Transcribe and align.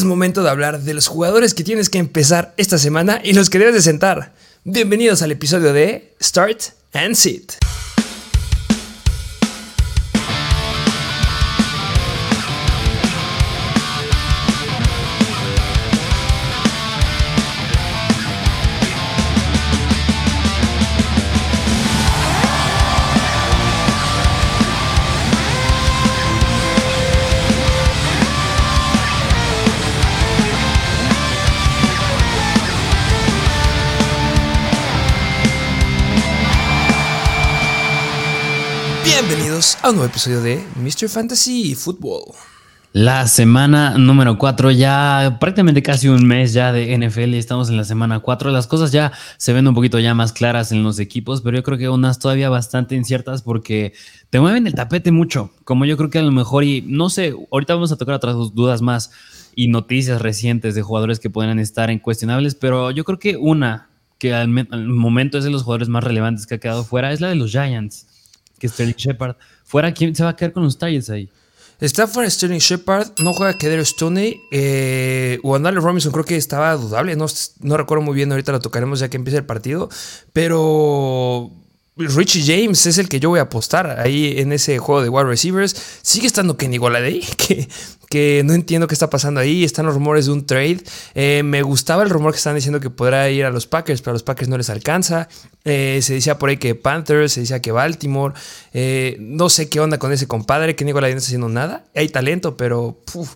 es 0.00 0.04
momento 0.04 0.42
de 0.42 0.48
hablar 0.48 0.80
de 0.80 0.94
los 0.94 1.08
jugadores 1.08 1.52
que 1.52 1.62
tienes 1.62 1.90
que 1.90 1.98
empezar 1.98 2.54
esta 2.56 2.78
semana 2.78 3.20
y 3.22 3.34
los 3.34 3.50
que 3.50 3.58
debes 3.58 3.74
de 3.74 3.82
sentar. 3.82 4.32
Bienvenidos 4.64 5.20
al 5.20 5.30
episodio 5.30 5.74
de 5.74 6.16
Start 6.22 6.72
and 6.94 7.14
Sit. 7.14 7.52
A 39.82 39.88
un 39.88 39.96
nuevo 39.96 40.10
episodio 40.10 40.42
de 40.42 40.62
Mr. 40.76 41.08
Fantasy 41.08 41.74
Football. 41.74 42.34
La 42.92 43.26
semana 43.28 43.96
número 43.96 44.36
4, 44.36 44.72
ya 44.72 45.38
prácticamente 45.40 45.82
casi 45.82 46.08
un 46.08 46.26
mes 46.26 46.52
ya 46.52 46.70
de 46.72 46.98
NFL 46.98 47.34
y 47.34 47.38
estamos 47.38 47.70
en 47.70 47.78
la 47.78 47.84
semana 47.84 48.20
4. 48.20 48.50
Las 48.50 48.66
cosas 48.66 48.92
ya 48.92 49.12
se 49.38 49.52
ven 49.54 49.66
un 49.66 49.74
poquito 49.74 49.98
ya 49.98 50.12
más 50.12 50.32
claras 50.32 50.72
en 50.72 50.82
los 50.82 50.98
equipos, 50.98 51.40
pero 51.40 51.56
yo 51.56 51.62
creo 51.62 51.78
que 51.78 51.88
unas 51.88 52.18
todavía 52.18 52.50
bastante 52.50 52.94
inciertas 52.94 53.42
porque 53.42 53.94
te 54.28 54.38
mueven 54.40 54.66
el 54.66 54.74
tapete 54.74 55.12
mucho. 55.12 55.50
Como 55.64 55.86
yo 55.86 55.96
creo 55.96 56.10
que 56.10 56.18
a 56.18 56.22
lo 56.22 56.32
mejor, 56.32 56.64
y 56.64 56.82
no 56.82 57.08
sé, 57.08 57.32
ahorita 57.50 57.74
vamos 57.74 57.92
a 57.92 57.96
tocar 57.96 58.16
otras 58.16 58.34
dudas 58.52 58.82
más 58.82 59.12
y 59.54 59.68
noticias 59.68 60.20
recientes 60.20 60.74
de 60.74 60.82
jugadores 60.82 61.20
que 61.20 61.30
puedan 61.30 61.58
estar 61.58 61.90
en 61.90 62.00
cuestionables, 62.00 62.54
pero 62.54 62.90
yo 62.90 63.04
creo 63.04 63.18
que 63.18 63.36
una 63.36 63.88
que 64.18 64.34
al, 64.34 64.48
momento 64.48 65.38
es 65.38 65.44
de 65.44 65.50
los 65.50 65.62
jugadores 65.62 65.88
más 65.88 66.04
relevantes 66.04 66.46
que 66.46 66.56
ha 66.56 66.58
quedado 66.58 66.84
fuera 66.84 67.12
es 67.12 67.22
la 67.22 67.28
de 67.28 67.36
los 67.36 67.50
Giants 67.50 68.06
que 68.60 68.68
Sterling 68.68 68.94
Shepard. 68.94 69.34
Fuera, 69.70 69.94
¿quién 69.94 70.16
se 70.16 70.24
va 70.24 70.30
a 70.30 70.36
quedar 70.36 70.52
con 70.52 70.64
los 70.64 70.76
Titans 70.76 71.10
ahí? 71.10 71.30
Fuera 72.08 72.28
Sterling 72.28 72.58
Shepard, 72.58 73.12
no 73.20 73.32
juega 73.32 73.56
Kedero 73.56 73.84
Stoney. 73.84 74.40
Eh, 74.50 75.38
Wandale 75.44 75.78
Robinson 75.78 76.10
creo 76.10 76.24
que 76.24 76.34
estaba 76.34 76.74
dudable, 76.74 77.14
no, 77.14 77.26
no 77.60 77.76
recuerdo 77.76 78.02
muy 78.02 78.16
bien, 78.16 78.32
ahorita 78.32 78.50
lo 78.50 78.58
tocaremos 78.58 78.98
ya 78.98 79.08
que 79.08 79.16
empiece 79.16 79.38
el 79.38 79.46
partido. 79.46 79.88
Pero 80.32 81.52
Richie 81.96 82.42
James 82.44 82.86
es 82.86 82.98
el 82.98 83.08
que 83.08 83.20
yo 83.20 83.28
voy 83.28 83.40
a 83.40 83.42
apostar 83.42 83.98
ahí 84.00 84.34
en 84.38 84.52
ese 84.52 84.78
juego 84.78 85.02
de 85.02 85.08
wide 85.08 85.24
receivers. 85.24 85.76
Sigue 86.02 86.26
estando 86.26 86.56
Kenny 86.56 86.78
Goladay, 86.78 87.20
que, 87.36 87.68
que 88.08 88.42
no 88.44 88.54
entiendo 88.54 88.86
qué 88.86 88.94
está 88.94 89.10
pasando 89.10 89.40
ahí. 89.40 89.64
Están 89.64 89.86
los 89.86 89.94
rumores 89.94 90.26
de 90.26 90.32
un 90.32 90.46
trade. 90.46 90.78
Eh, 91.14 91.42
me 91.44 91.62
gustaba 91.62 92.02
el 92.02 92.10
rumor 92.10 92.32
que 92.32 92.38
están 92.38 92.54
diciendo 92.54 92.80
que 92.80 92.90
podrá 92.90 93.28
ir 93.28 93.44
a 93.44 93.50
los 93.50 93.66
Packers, 93.66 94.00
pero 94.00 94.12
a 94.12 94.14
los 94.14 94.22
Packers 94.22 94.48
no 94.48 94.56
les 94.56 94.70
alcanza. 94.70 95.28
Eh, 95.64 96.00
se 96.02 96.14
decía 96.14 96.38
por 96.38 96.48
ahí 96.48 96.56
que 96.56 96.74
Panthers, 96.74 97.32
se 97.32 97.40
decía 97.40 97.60
que 97.60 97.72
Baltimore. 97.72 98.34
Eh, 98.72 99.16
no 99.20 99.50
sé 99.50 99.68
qué 99.68 99.80
onda 99.80 99.98
con 99.98 100.12
ese 100.12 100.26
compadre. 100.26 100.76
Kenny 100.76 100.92
Goladay 100.92 101.14
no 101.14 101.18
está 101.18 101.28
haciendo 101.28 101.48
nada. 101.48 101.84
Hay 101.94 102.08
talento, 102.08 102.56
pero 102.56 102.98
puf, 103.12 103.34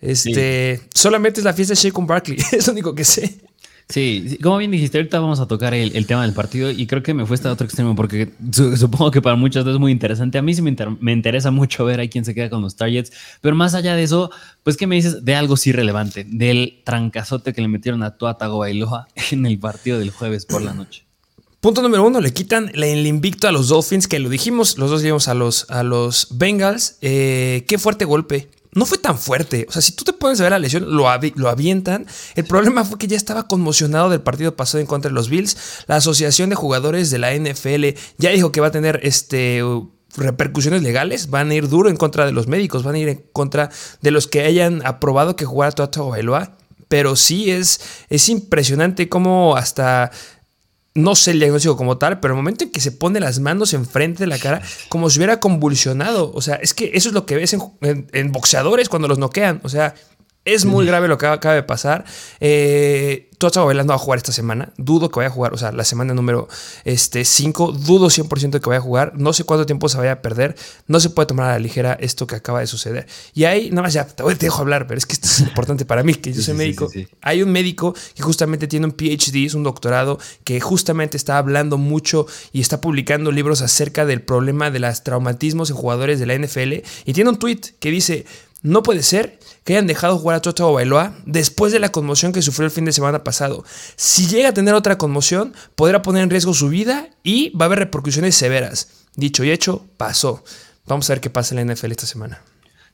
este, 0.00 0.76
sí. 0.76 0.88
solamente 0.94 1.40
es 1.40 1.44
la 1.44 1.54
fiesta 1.54 1.74
de 1.74 1.80
Shaquem 1.80 2.06
Barkley. 2.06 2.38
es 2.52 2.66
lo 2.66 2.72
único 2.72 2.94
que 2.94 3.04
sé. 3.04 3.40
Sí, 3.88 4.38
como 4.42 4.58
bien 4.58 4.72
dijiste, 4.72 4.98
ahorita 4.98 5.20
vamos 5.20 5.38
a 5.38 5.46
tocar 5.46 5.72
el, 5.72 6.06
tema 6.06 6.22
del 6.22 6.32
partido 6.32 6.72
y 6.72 6.88
creo 6.88 7.04
que 7.04 7.14
me 7.14 7.24
fue 7.24 7.34
hasta 7.34 7.52
otro 7.52 7.66
extremo 7.66 7.94
porque 7.94 8.32
su, 8.50 8.76
supongo 8.76 9.12
que 9.12 9.22
para 9.22 9.36
muchos 9.36 9.64
es 9.64 9.78
muy 9.78 9.92
interesante. 9.92 10.38
A 10.38 10.42
mí 10.42 10.54
sí 10.54 10.62
me, 10.62 10.70
inter, 10.70 10.88
me, 10.98 11.12
interesa 11.12 11.52
mucho 11.52 11.84
ver 11.84 12.00
a 12.00 12.08
quién 12.08 12.24
se 12.24 12.34
queda 12.34 12.50
con 12.50 12.62
los 12.62 12.74
targets, 12.74 13.12
pero 13.40 13.54
más 13.54 13.74
allá 13.74 13.94
de 13.94 14.02
eso, 14.02 14.30
pues 14.64 14.76
¿qué 14.76 14.88
me 14.88 14.96
dices 14.96 15.24
de 15.24 15.36
algo 15.36 15.56
sí 15.56 15.70
relevante? 15.70 16.24
Del 16.24 16.80
trancazote 16.84 17.52
que 17.52 17.60
le 17.60 17.68
metieron 17.68 18.02
a 18.02 18.16
Tua 18.16 18.36
Tagovailoa 18.36 19.06
en 19.30 19.46
el 19.46 19.58
partido 19.60 20.00
del 20.00 20.10
jueves 20.10 20.46
por 20.46 20.62
la 20.62 20.74
noche. 20.74 21.06
Punto 21.60 21.80
número 21.80 22.04
uno, 22.04 22.20
le 22.20 22.32
quitan 22.32 22.72
el 22.74 23.06
invicto 23.06 23.46
a 23.46 23.52
los 23.52 23.68
Dolphins, 23.68 24.08
que 24.08 24.18
lo 24.18 24.28
dijimos, 24.28 24.78
los 24.78 24.90
dos 24.90 25.04
íbamos 25.04 25.28
a 25.28 25.34
los, 25.34 25.70
a 25.70 25.84
los 25.84 26.28
Bengals. 26.32 26.98
Eh, 27.02 27.64
qué 27.68 27.78
fuerte 27.78 28.04
golpe 28.04 28.50
no 28.76 28.84
fue 28.84 28.98
tan 28.98 29.18
fuerte. 29.18 29.66
O 29.68 29.72
sea, 29.72 29.80
si 29.80 29.92
tú 29.92 30.04
te 30.04 30.12
pones 30.12 30.38
a 30.38 30.44
ver 30.44 30.52
la 30.52 30.58
lesión, 30.58 30.94
lo, 30.94 31.08
avi 31.08 31.32
lo, 31.34 31.48
avientan. 31.48 32.06
El 32.34 32.44
problema 32.44 32.84
fue 32.84 32.98
que 32.98 33.08
ya 33.08 33.16
estaba 33.16 33.48
conmocionado 33.48 34.10
del 34.10 34.20
partido 34.20 34.54
pasado 34.54 34.80
en 34.80 34.86
contra 34.86 35.08
de 35.08 35.14
los 35.14 35.30
Bills. 35.30 35.56
La 35.86 35.96
Asociación 35.96 36.50
de 36.50 36.56
Jugadores 36.56 37.10
de 37.10 37.18
la 37.18 37.34
NFL 37.34 37.98
ya 38.18 38.30
dijo 38.30 38.52
que 38.52 38.60
va 38.60 38.68
a 38.68 38.70
tener 38.70 39.00
este 39.02 39.62
repercusiones 40.14 40.82
legales, 40.82 41.30
van 41.30 41.50
a 41.50 41.54
ir 41.54 41.68
duro 41.68 41.88
en 41.88 41.96
contra 41.96 42.26
de 42.26 42.32
los 42.32 42.48
médicos, 42.48 42.82
van 42.82 42.94
a 42.94 42.98
ir 42.98 43.08
en 43.08 43.24
contra 43.32 43.70
de 44.02 44.10
los 44.10 44.26
que 44.26 44.42
hayan 44.42 44.84
aprobado 44.86 45.36
que 45.36 45.46
jugara 45.46 45.72
Tua 45.72 46.08
Bailoa. 46.10 46.56
Pero 46.88 47.16
sí 47.16 47.50
es, 47.50 47.80
es 48.10 48.28
impresionante 48.28 49.08
cómo 49.08 49.56
hasta 49.56 50.12
no 50.96 51.14
sé 51.14 51.32
el 51.32 51.38
diagnóstico 51.38 51.76
como 51.76 51.98
tal, 51.98 52.20
pero 52.20 52.34
el 52.34 52.36
momento 52.36 52.64
en 52.64 52.70
que 52.70 52.80
se 52.80 52.90
pone 52.90 53.20
las 53.20 53.38
manos 53.38 53.74
enfrente 53.74 54.24
de 54.24 54.26
la 54.26 54.38
cara, 54.38 54.62
como 54.88 55.10
si 55.10 55.18
hubiera 55.18 55.38
convulsionado. 55.38 56.32
O 56.34 56.40
sea, 56.40 56.56
es 56.56 56.74
que 56.74 56.90
eso 56.94 57.08
es 57.10 57.14
lo 57.14 57.26
que 57.26 57.36
ves 57.36 57.52
en, 57.52 58.08
en, 58.12 58.32
boxeadores 58.32 58.88
cuando 58.88 59.06
los 59.06 59.18
noquean. 59.18 59.60
O 59.62 59.68
sea, 59.68 59.94
es 60.46 60.64
muy 60.64 60.86
grave 60.86 61.08
lo 61.08 61.18
que 61.18 61.26
acaba 61.26 61.54
de 61.54 61.64
pasar. 61.64 62.04
Eh, 62.40 63.28
Tua 63.38 63.50
Tagovailoa 63.50 63.84
va 63.84 63.94
a 63.96 63.98
jugar 63.98 64.16
esta 64.16 64.32
semana. 64.32 64.72
Dudo 64.78 65.10
que 65.10 65.16
vaya 65.18 65.28
a 65.28 65.32
jugar, 65.32 65.52
o 65.52 65.58
sea, 65.58 65.72
la 65.72 65.84
semana 65.84 66.14
número 66.14 66.48
5. 66.84 66.84
Este, 66.84 67.24
dudo 67.84 68.08
100% 68.08 68.50
de 68.50 68.60
que 68.60 68.68
vaya 68.68 68.78
a 68.78 68.82
jugar. 68.82 69.12
No 69.16 69.32
sé 69.32 69.44
cuánto 69.44 69.66
tiempo 69.66 69.88
se 69.88 69.98
vaya 69.98 70.12
a 70.12 70.22
perder. 70.22 70.56
No 70.86 71.00
se 71.00 71.10
puede 71.10 71.26
tomar 71.26 71.50
a 71.50 71.52
la 71.54 71.58
ligera 71.58 71.98
esto 72.00 72.26
que 72.26 72.36
acaba 72.36 72.60
de 72.60 72.66
suceder. 72.66 73.06
Y 73.34 73.44
ahí, 73.44 73.70
nada 73.70 73.82
más 73.82 73.92
ya, 73.92 74.06
te, 74.06 74.22
te 74.22 74.46
dejo 74.46 74.62
hablar, 74.62 74.86
pero 74.86 74.96
es 74.96 75.04
que 75.04 75.14
esto 75.14 75.26
es 75.26 75.40
importante 75.40 75.84
para 75.84 76.02
mí, 76.02 76.14
que 76.14 76.32
yo 76.32 76.40
soy 76.40 76.54
sí, 76.54 76.58
médico. 76.58 76.88
Sí, 76.88 77.04
sí, 77.04 77.08
Hay 77.20 77.42
un 77.42 77.50
médico 77.50 77.94
que 78.14 78.22
justamente 78.22 78.68
tiene 78.68 78.86
un 78.86 78.92
PhD, 78.92 79.44
es 79.44 79.54
un 79.54 79.64
doctorado, 79.64 80.18
que 80.44 80.60
justamente 80.60 81.16
está 81.16 81.36
hablando 81.38 81.76
mucho 81.76 82.26
y 82.52 82.60
está 82.60 82.80
publicando 82.80 83.32
libros 83.32 83.60
acerca 83.62 84.06
del 84.06 84.22
problema 84.22 84.70
de 84.70 84.78
los 84.78 85.02
traumatismos 85.02 85.70
en 85.70 85.76
jugadores 85.76 86.20
de 86.20 86.26
la 86.26 86.38
NFL. 86.38 86.86
Y 87.04 87.12
tiene 87.12 87.30
un 87.30 87.36
tweet 87.36 87.60
que 87.80 87.90
dice: 87.90 88.24
No 88.66 88.82
puede 88.82 89.04
ser 89.04 89.38
que 89.62 89.74
hayan 89.74 89.86
dejado 89.86 90.18
jugar 90.18 90.36
a 90.36 90.42
Tua 90.42 90.52
Tagovailoa 90.52 91.14
después 91.24 91.72
de 91.72 91.78
la 91.78 91.92
conmoción 91.92 92.32
que 92.32 92.42
sufrió 92.42 92.64
el 92.64 92.72
fin 92.72 92.84
de 92.84 92.92
semana 92.92 93.22
pasado. 93.22 93.64
Si 93.94 94.26
llega 94.26 94.48
a 94.48 94.54
tener 94.54 94.74
otra 94.74 94.98
conmoción, 94.98 95.54
podrá 95.76 96.02
poner 96.02 96.24
en 96.24 96.30
riesgo 96.30 96.52
su 96.52 96.68
vida 96.68 97.08
y 97.22 97.50
va 97.50 97.66
a 97.66 97.66
haber 97.66 97.78
repercusiones 97.78 98.34
severas. 98.34 98.88
Dicho 99.14 99.44
y 99.44 99.52
hecho, 99.52 99.84
pasó. 99.96 100.42
Vamos 100.84 101.08
a 101.08 101.12
ver 101.12 101.20
qué 101.20 101.30
pasa 101.30 101.54
en 101.54 101.64
la 101.64 101.74
NFL 101.74 101.92
esta 101.92 102.06
semana. 102.06 102.42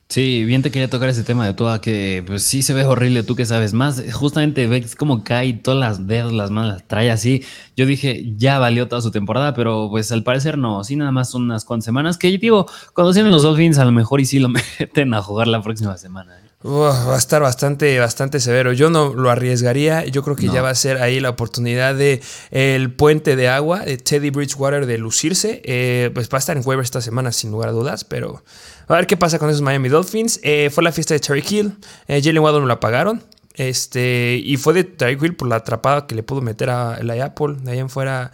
Sí, 0.09 0.45
bien 0.45 0.61
te 0.61 0.69
quería 0.69 0.89
tocar 0.89 1.09
ese 1.09 1.23
tema 1.23 1.45
de 1.45 1.55
Tua, 1.55 1.81
que 1.81 2.23
pues 2.27 2.43
sí 2.43 2.61
se 2.61 2.75
ve 2.75 2.85
horrible, 2.85 3.23
tú 3.23 3.35
que 3.35 3.45
sabes 3.45 3.73
más. 3.73 4.03
Justamente 4.11 4.67
ves 4.67 4.95
cómo 4.95 5.23
cae 5.23 5.53
todas 5.53 5.79
las 5.79 6.05
dedos, 6.05 6.31
las 6.31 6.51
manos, 6.51 6.73
las 6.73 6.87
trae 6.87 7.09
así. 7.09 7.43
Yo 7.75 7.87
dije, 7.87 8.33
ya 8.37 8.59
valió 8.59 8.87
toda 8.87 9.01
su 9.01 9.09
temporada, 9.09 9.55
pero 9.55 9.87
pues 9.89 10.11
al 10.11 10.23
parecer 10.23 10.57
no. 10.57 10.83
Sí, 10.83 10.95
nada 10.95 11.11
más 11.11 11.33
unas 11.33 11.65
cuantas 11.65 11.85
semanas. 11.85 12.17
Que 12.19 12.37
digo, 12.37 12.67
cuando 12.93 13.11
tienen 13.11 13.31
los 13.31 13.41
Dolphins, 13.41 13.79
a 13.79 13.85
lo 13.85 13.91
mejor 13.91 14.21
y 14.21 14.25
sí 14.25 14.37
lo 14.37 14.49
meten 14.79 15.13
a 15.15 15.21
jugar 15.23 15.47
la 15.47 15.63
próxima 15.63 15.97
semana. 15.97 16.37
¿eh? 16.37 16.43
Uf, 16.63 17.09
va 17.09 17.15
a 17.15 17.17
estar 17.17 17.41
bastante, 17.41 17.99
bastante 17.99 18.39
severo. 18.39 18.71
Yo 18.71 18.89
no 18.89 19.13
lo 19.13 19.29
arriesgaría. 19.29 20.05
Yo 20.05 20.23
creo 20.23 20.37
que 20.37 20.45
no. 20.45 20.53
ya 20.53 20.61
va 20.61 20.69
a 20.69 20.75
ser 20.75 21.01
ahí 21.01 21.19
la 21.19 21.29
oportunidad 21.29 21.93
de 21.93 22.21
el 22.51 22.93
puente 22.93 23.35
de 23.35 23.49
agua 23.49 23.79
de 23.79 23.97
Teddy 23.97 24.29
Bridgewater 24.29 24.85
de 24.85 24.97
lucirse. 24.97 25.61
Eh, 25.65 26.11
pues 26.13 26.29
va 26.29 26.37
a 26.37 26.39
estar 26.39 26.55
en 26.55 26.63
waivers 26.65 26.87
esta 26.87 27.01
semana, 27.01 27.33
sin 27.33 27.51
lugar 27.51 27.69
a 27.69 27.71
dudas. 27.73 28.05
Pero 28.05 28.43
a 28.87 28.95
ver 28.95 29.07
qué 29.07 29.17
pasa 29.17 29.39
con 29.39 29.49
esos 29.49 29.61
Miami 29.61 29.89
Dolphins. 29.89 30.39
Eh, 30.43 30.69
fue 30.71 30.83
la 30.83 30.91
fiesta 30.91 31.13
de 31.13 31.19
Terry 31.19 31.43
Hill. 31.47 31.73
Eh, 32.07 32.21
Jalen 32.23 32.39
Waddle 32.39 32.61
no 32.61 32.67
la 32.67 32.79
pagaron. 32.79 33.23
Este, 33.55 34.41
y 34.43 34.57
fue 34.57 34.73
de 34.73 34.83
Terry 34.83 35.17
Hill 35.21 35.35
por 35.35 35.47
la 35.47 35.57
atrapada 35.57 36.07
que 36.07 36.15
le 36.15 36.23
pudo 36.23 36.41
meter 36.41 36.69
a 36.69 37.01
la 37.03 37.25
Apple. 37.25 37.55
De 37.61 37.71
ahí 37.71 37.79
en 37.79 37.89
fuera, 37.89 38.31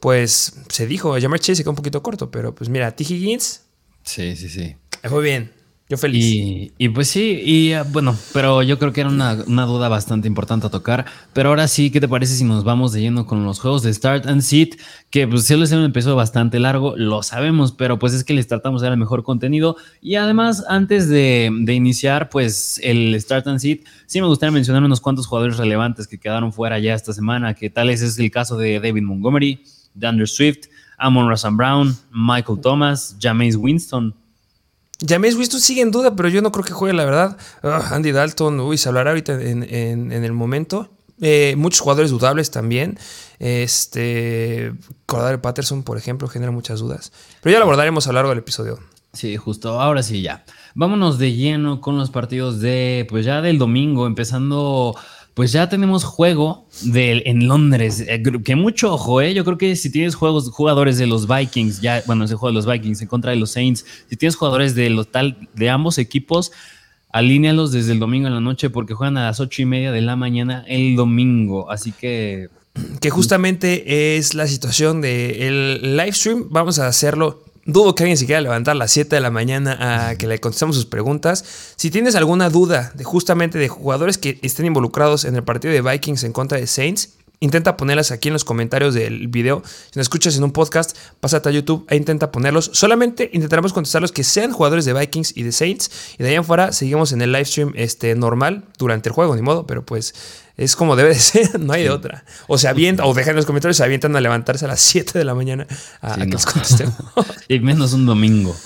pues 0.00 0.54
se 0.68 0.86
dijo. 0.86 1.18
Jamar 1.20 1.40
Chase 1.40 1.56
se 1.56 1.62
quedó 1.62 1.70
un 1.70 1.76
poquito 1.76 2.02
corto. 2.02 2.30
Pero 2.30 2.54
pues 2.54 2.68
mira, 2.68 2.94
T. 2.94 3.04
Higgins. 3.04 3.62
Sí, 4.02 4.36
sí, 4.36 4.48
sí. 4.48 4.76
Fue 5.04 5.22
bien. 5.22 5.57
Yo 5.90 5.96
feliz. 5.96 6.70
Y, 6.76 6.88
pues 6.90 7.08
sí, 7.08 7.40
y 7.42 7.74
uh, 7.74 7.82
bueno, 7.90 8.14
pero 8.34 8.62
yo 8.62 8.78
creo 8.78 8.92
que 8.92 9.00
era 9.00 9.08
una, 9.08 9.34
duda 9.34 9.88
bastante 9.88 10.28
importante 10.28 10.66
a 10.66 10.70
tocar. 10.70 11.06
Pero 11.32 11.48
ahora 11.48 11.66
sí, 11.66 11.90
¿qué 11.90 11.98
te 11.98 12.06
parece 12.06 12.34
si 12.34 12.44
nos 12.44 12.62
vamos 12.62 12.92
de 12.92 13.00
lleno 13.00 13.24
con 13.26 13.42
los 13.44 13.58
juegos 13.58 13.82
de 13.82 13.94
Start 13.94 14.26
and 14.26 14.42
Sit? 14.42 14.78
Que 15.08 15.26
pues 15.26 15.44
sí 15.44 15.56
les 15.56 15.72
empezó 15.72 16.14
bastante 16.14 16.58
largo, 16.58 16.94
lo 16.94 17.22
sabemos, 17.22 17.72
pero 17.72 17.98
pues 17.98 18.12
es 18.12 18.22
que 18.22 18.34
les 18.34 18.46
tratamos 18.46 18.82
de 18.82 18.86
dar 18.86 18.92
el 18.92 18.98
mejor 18.98 19.22
contenido. 19.22 19.76
Y 20.02 20.16
además, 20.16 20.62
antes 20.68 21.08
de, 21.08 21.50
iniciar, 21.68 22.28
pues 22.28 22.78
el 22.84 23.18
Start 23.18 23.46
and 23.46 23.58
Sit, 23.58 23.86
sí 24.04 24.20
me 24.20 24.26
gustaría 24.26 24.52
mencionar 24.52 24.82
unos 24.82 25.00
cuantos 25.00 25.26
jugadores 25.26 25.56
relevantes 25.56 26.06
que 26.06 26.18
quedaron 26.18 26.52
fuera 26.52 26.78
ya 26.78 26.92
esta 26.92 27.14
semana, 27.14 27.54
que 27.54 27.70
tal 27.70 27.88
es, 27.88 28.18
el 28.18 28.30
caso 28.30 28.58
de 28.58 28.78
David 28.78 29.04
Montgomery, 29.04 29.62
DeAndre 29.94 30.26
Swift, 30.26 30.66
Amon 30.98 31.30
Russell 31.30 31.54
Brown, 31.54 31.96
Michael 32.12 32.60
Thomas, 32.60 33.16
Jameis 33.18 33.56
Winston. 33.56 34.14
James 35.06 35.36
Winston 35.36 35.60
sigue 35.60 35.82
en 35.82 35.90
duda, 35.90 36.16
pero 36.16 36.28
yo 36.28 36.42
no 36.42 36.50
creo 36.50 36.64
que 36.64 36.72
juegue, 36.72 36.94
la 36.94 37.04
verdad. 37.04 37.36
Andy 37.62 38.12
Dalton, 38.12 38.58
uy, 38.60 38.78
se 38.78 38.88
hablará 38.88 39.10
ahorita 39.10 39.40
en, 39.40 39.62
en, 39.62 40.24
el 40.24 40.32
momento. 40.32 40.90
Eh, 41.20 41.54
muchos 41.56 41.80
jugadores 41.80 42.10
dudables 42.10 42.50
también. 42.50 42.98
Este. 43.38 44.72
Cordero 45.06 45.40
Patterson, 45.40 45.82
por 45.84 45.98
ejemplo, 45.98 46.28
genera 46.28 46.50
muchas 46.50 46.80
dudas. 46.80 47.12
Pero 47.42 47.52
ya 47.52 47.58
lo 47.58 47.64
abordaremos 47.64 48.06
a 48.06 48.10
lo 48.10 48.14
largo 48.14 48.30
del 48.30 48.38
episodio. 48.38 48.80
Sí, 49.12 49.36
justo. 49.36 49.80
Ahora 49.80 50.02
sí, 50.02 50.20
ya. 50.20 50.44
vámonos 50.74 51.18
de 51.18 51.32
lleno 51.32 51.80
con 51.80 51.96
los 51.96 52.10
partidos 52.10 52.60
de, 52.60 53.06
pues 53.08 53.24
ya 53.24 53.40
del 53.40 53.58
domingo, 53.58 54.06
empezando 54.06 54.94
pues 55.38 55.52
ya 55.52 55.68
tenemos 55.68 56.02
juego 56.02 56.66
de, 56.82 57.22
en 57.26 57.46
Londres, 57.46 58.04
eh, 58.08 58.20
que 58.44 58.56
mucho 58.56 58.94
ojo, 58.94 59.20
¿eh? 59.20 59.34
Yo 59.34 59.44
creo 59.44 59.56
que 59.56 59.76
si 59.76 59.88
tienes 59.88 60.16
jugadores 60.16 60.98
de 60.98 61.06
los 61.06 61.28
Vikings, 61.28 61.80
ya, 61.80 62.02
bueno, 62.06 62.24
ese 62.24 62.34
juego 62.34 62.48
de 62.48 62.54
los 62.54 62.66
Vikings 62.66 63.02
en 63.02 63.06
contra 63.06 63.30
de 63.30 63.36
los 63.36 63.52
Saints, 63.52 63.84
si 64.10 64.16
tienes 64.16 64.34
jugadores 64.34 64.74
de, 64.74 64.90
los 64.90 65.12
tal, 65.12 65.48
de 65.54 65.70
ambos 65.70 65.98
equipos, 65.98 66.50
alínealos 67.12 67.70
desde 67.70 67.92
el 67.92 68.00
domingo 68.00 68.26
en 68.26 68.34
la 68.34 68.40
noche 68.40 68.68
porque 68.68 68.94
juegan 68.94 69.16
a 69.16 69.26
las 69.26 69.38
ocho 69.38 69.62
y 69.62 69.64
media 69.64 69.92
de 69.92 70.00
la 70.00 70.16
mañana 70.16 70.64
el 70.66 70.96
domingo. 70.96 71.70
Así 71.70 71.92
que. 71.92 72.48
Que 73.00 73.10
justamente 73.10 74.16
es 74.16 74.34
la 74.34 74.48
situación 74.48 75.00
del 75.00 75.40
el 75.40 75.96
live 75.96 76.14
stream. 76.14 76.48
Vamos 76.50 76.80
a 76.80 76.88
hacerlo 76.88 77.44
Dudo 77.70 77.94
que 77.94 78.02
alguien 78.02 78.16
se 78.16 78.24
quiera 78.24 78.40
levantar 78.40 78.72
a 78.72 78.78
las 78.78 78.92
7 78.92 79.14
de 79.14 79.20
la 79.20 79.30
mañana 79.30 80.08
a 80.08 80.16
que 80.16 80.26
le 80.26 80.40
contestemos 80.40 80.74
sus 80.74 80.86
preguntas. 80.86 81.44
Si 81.76 81.90
tienes 81.90 82.14
alguna 82.14 82.48
duda 82.48 82.92
de 82.94 83.04
justamente 83.04 83.58
de 83.58 83.68
jugadores 83.68 84.16
que 84.16 84.38
estén 84.40 84.64
involucrados 84.64 85.26
en 85.26 85.36
el 85.36 85.44
partido 85.44 85.74
de 85.74 85.82
Vikings 85.82 86.24
en 86.24 86.32
contra 86.32 86.56
de 86.56 86.66
Saints, 86.66 87.17
Intenta 87.40 87.76
ponerlas 87.76 88.10
aquí 88.10 88.28
en 88.28 88.32
los 88.32 88.44
comentarios 88.44 88.94
del 88.94 89.28
video. 89.28 89.62
Si 89.64 89.98
nos 89.98 90.04
escuchas 90.04 90.36
en 90.36 90.44
un 90.44 90.52
podcast, 90.52 90.96
pásate 91.20 91.48
a 91.48 91.52
YouTube 91.52 91.86
e 91.88 91.96
intenta 91.96 92.32
ponerlos. 92.32 92.70
Solamente 92.72 93.30
intentaremos 93.32 93.72
contestar 93.72 93.98
que 94.10 94.24
sean 94.24 94.52
jugadores 94.52 94.84
de 94.84 94.92
Vikings 94.92 95.36
y 95.36 95.42
de 95.42 95.52
Saints. 95.52 95.90
Y 96.18 96.22
de 96.22 96.30
ahí 96.30 96.34
en 96.34 96.44
fuera 96.44 96.72
seguimos 96.72 97.12
en 97.12 97.22
el 97.22 97.32
live 97.32 97.44
stream 97.44 97.72
este, 97.76 98.14
normal 98.14 98.64
durante 98.78 99.08
el 99.08 99.14
juego, 99.14 99.36
ni 99.36 99.42
modo, 99.42 99.66
pero 99.66 99.84
pues 99.84 100.14
es 100.56 100.74
como 100.74 100.96
debe 100.96 101.10
de 101.10 101.14
ser, 101.18 101.60
no 101.60 101.72
hay 101.72 101.84
de 101.84 101.90
otra. 101.90 102.24
O 102.48 102.58
se 102.58 102.68
avienta, 102.68 103.04
o 103.04 103.14
dejan 103.14 103.30
en 103.30 103.36
los 103.36 103.46
comentarios, 103.46 103.76
se 103.76 103.84
avientan 103.84 104.14
a 104.16 104.20
levantarse 104.20 104.64
a 104.64 104.68
las 104.68 104.80
7 104.80 105.18
de 105.18 105.24
la 105.24 105.34
mañana 105.34 105.66
a, 106.00 106.16
que 106.16 106.26
los 106.26 106.44
contestemos. 106.44 106.96
y 107.48 107.60
menos 107.60 107.92
un 107.92 108.06
domingo. 108.06 108.56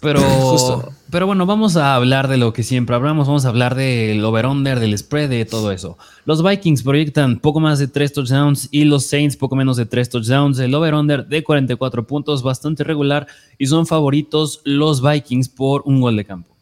Pero, 0.00 0.92
pero 1.10 1.26
bueno, 1.26 1.46
vamos 1.46 1.76
a 1.76 1.94
hablar 1.94 2.28
de 2.28 2.36
lo 2.36 2.52
que 2.52 2.62
siempre 2.62 2.96
hablamos. 2.96 3.26
Vamos 3.26 3.44
a 3.44 3.48
hablar 3.48 3.74
del 3.74 4.24
over-under, 4.24 4.80
del 4.80 4.96
spread, 4.96 5.28
de 5.28 5.44
todo 5.44 5.72
eso. 5.72 5.96
Los 6.24 6.42
Vikings 6.42 6.82
proyectan 6.82 7.38
poco 7.38 7.60
más 7.60 7.78
de 7.78 7.88
3 7.88 8.12
touchdowns 8.12 8.68
y 8.70 8.84
los 8.84 9.06
Saints 9.06 9.36
poco 9.36 9.56
menos 9.56 9.76
de 9.76 9.86
3 9.86 10.08
touchdowns. 10.08 10.58
El 10.58 10.74
over-under 10.74 11.26
de 11.26 11.42
44 11.42 12.06
puntos, 12.06 12.42
bastante 12.42 12.84
regular. 12.84 13.26
Y 13.58 13.66
son 13.66 13.86
favoritos 13.86 14.60
los 14.64 15.02
Vikings 15.02 15.48
por 15.48 15.82
un 15.84 16.00
gol 16.00 16.16
de 16.16 16.24
campo. 16.24 16.56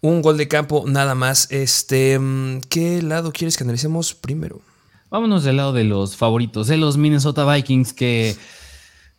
Un 0.00 0.20
gol 0.22 0.36
de 0.36 0.48
campo 0.48 0.84
nada 0.86 1.14
más. 1.14 1.50
Este, 1.50 2.20
¿Qué 2.68 3.02
lado 3.02 3.32
quieres 3.32 3.56
que 3.56 3.64
analicemos 3.64 4.14
primero? 4.14 4.60
Vámonos 5.10 5.44
del 5.44 5.58
lado 5.58 5.72
de 5.72 5.84
los 5.84 6.16
favoritos, 6.16 6.66
de 6.66 6.76
los 6.76 6.96
Minnesota 6.96 7.50
Vikings 7.50 7.92
que 7.92 8.36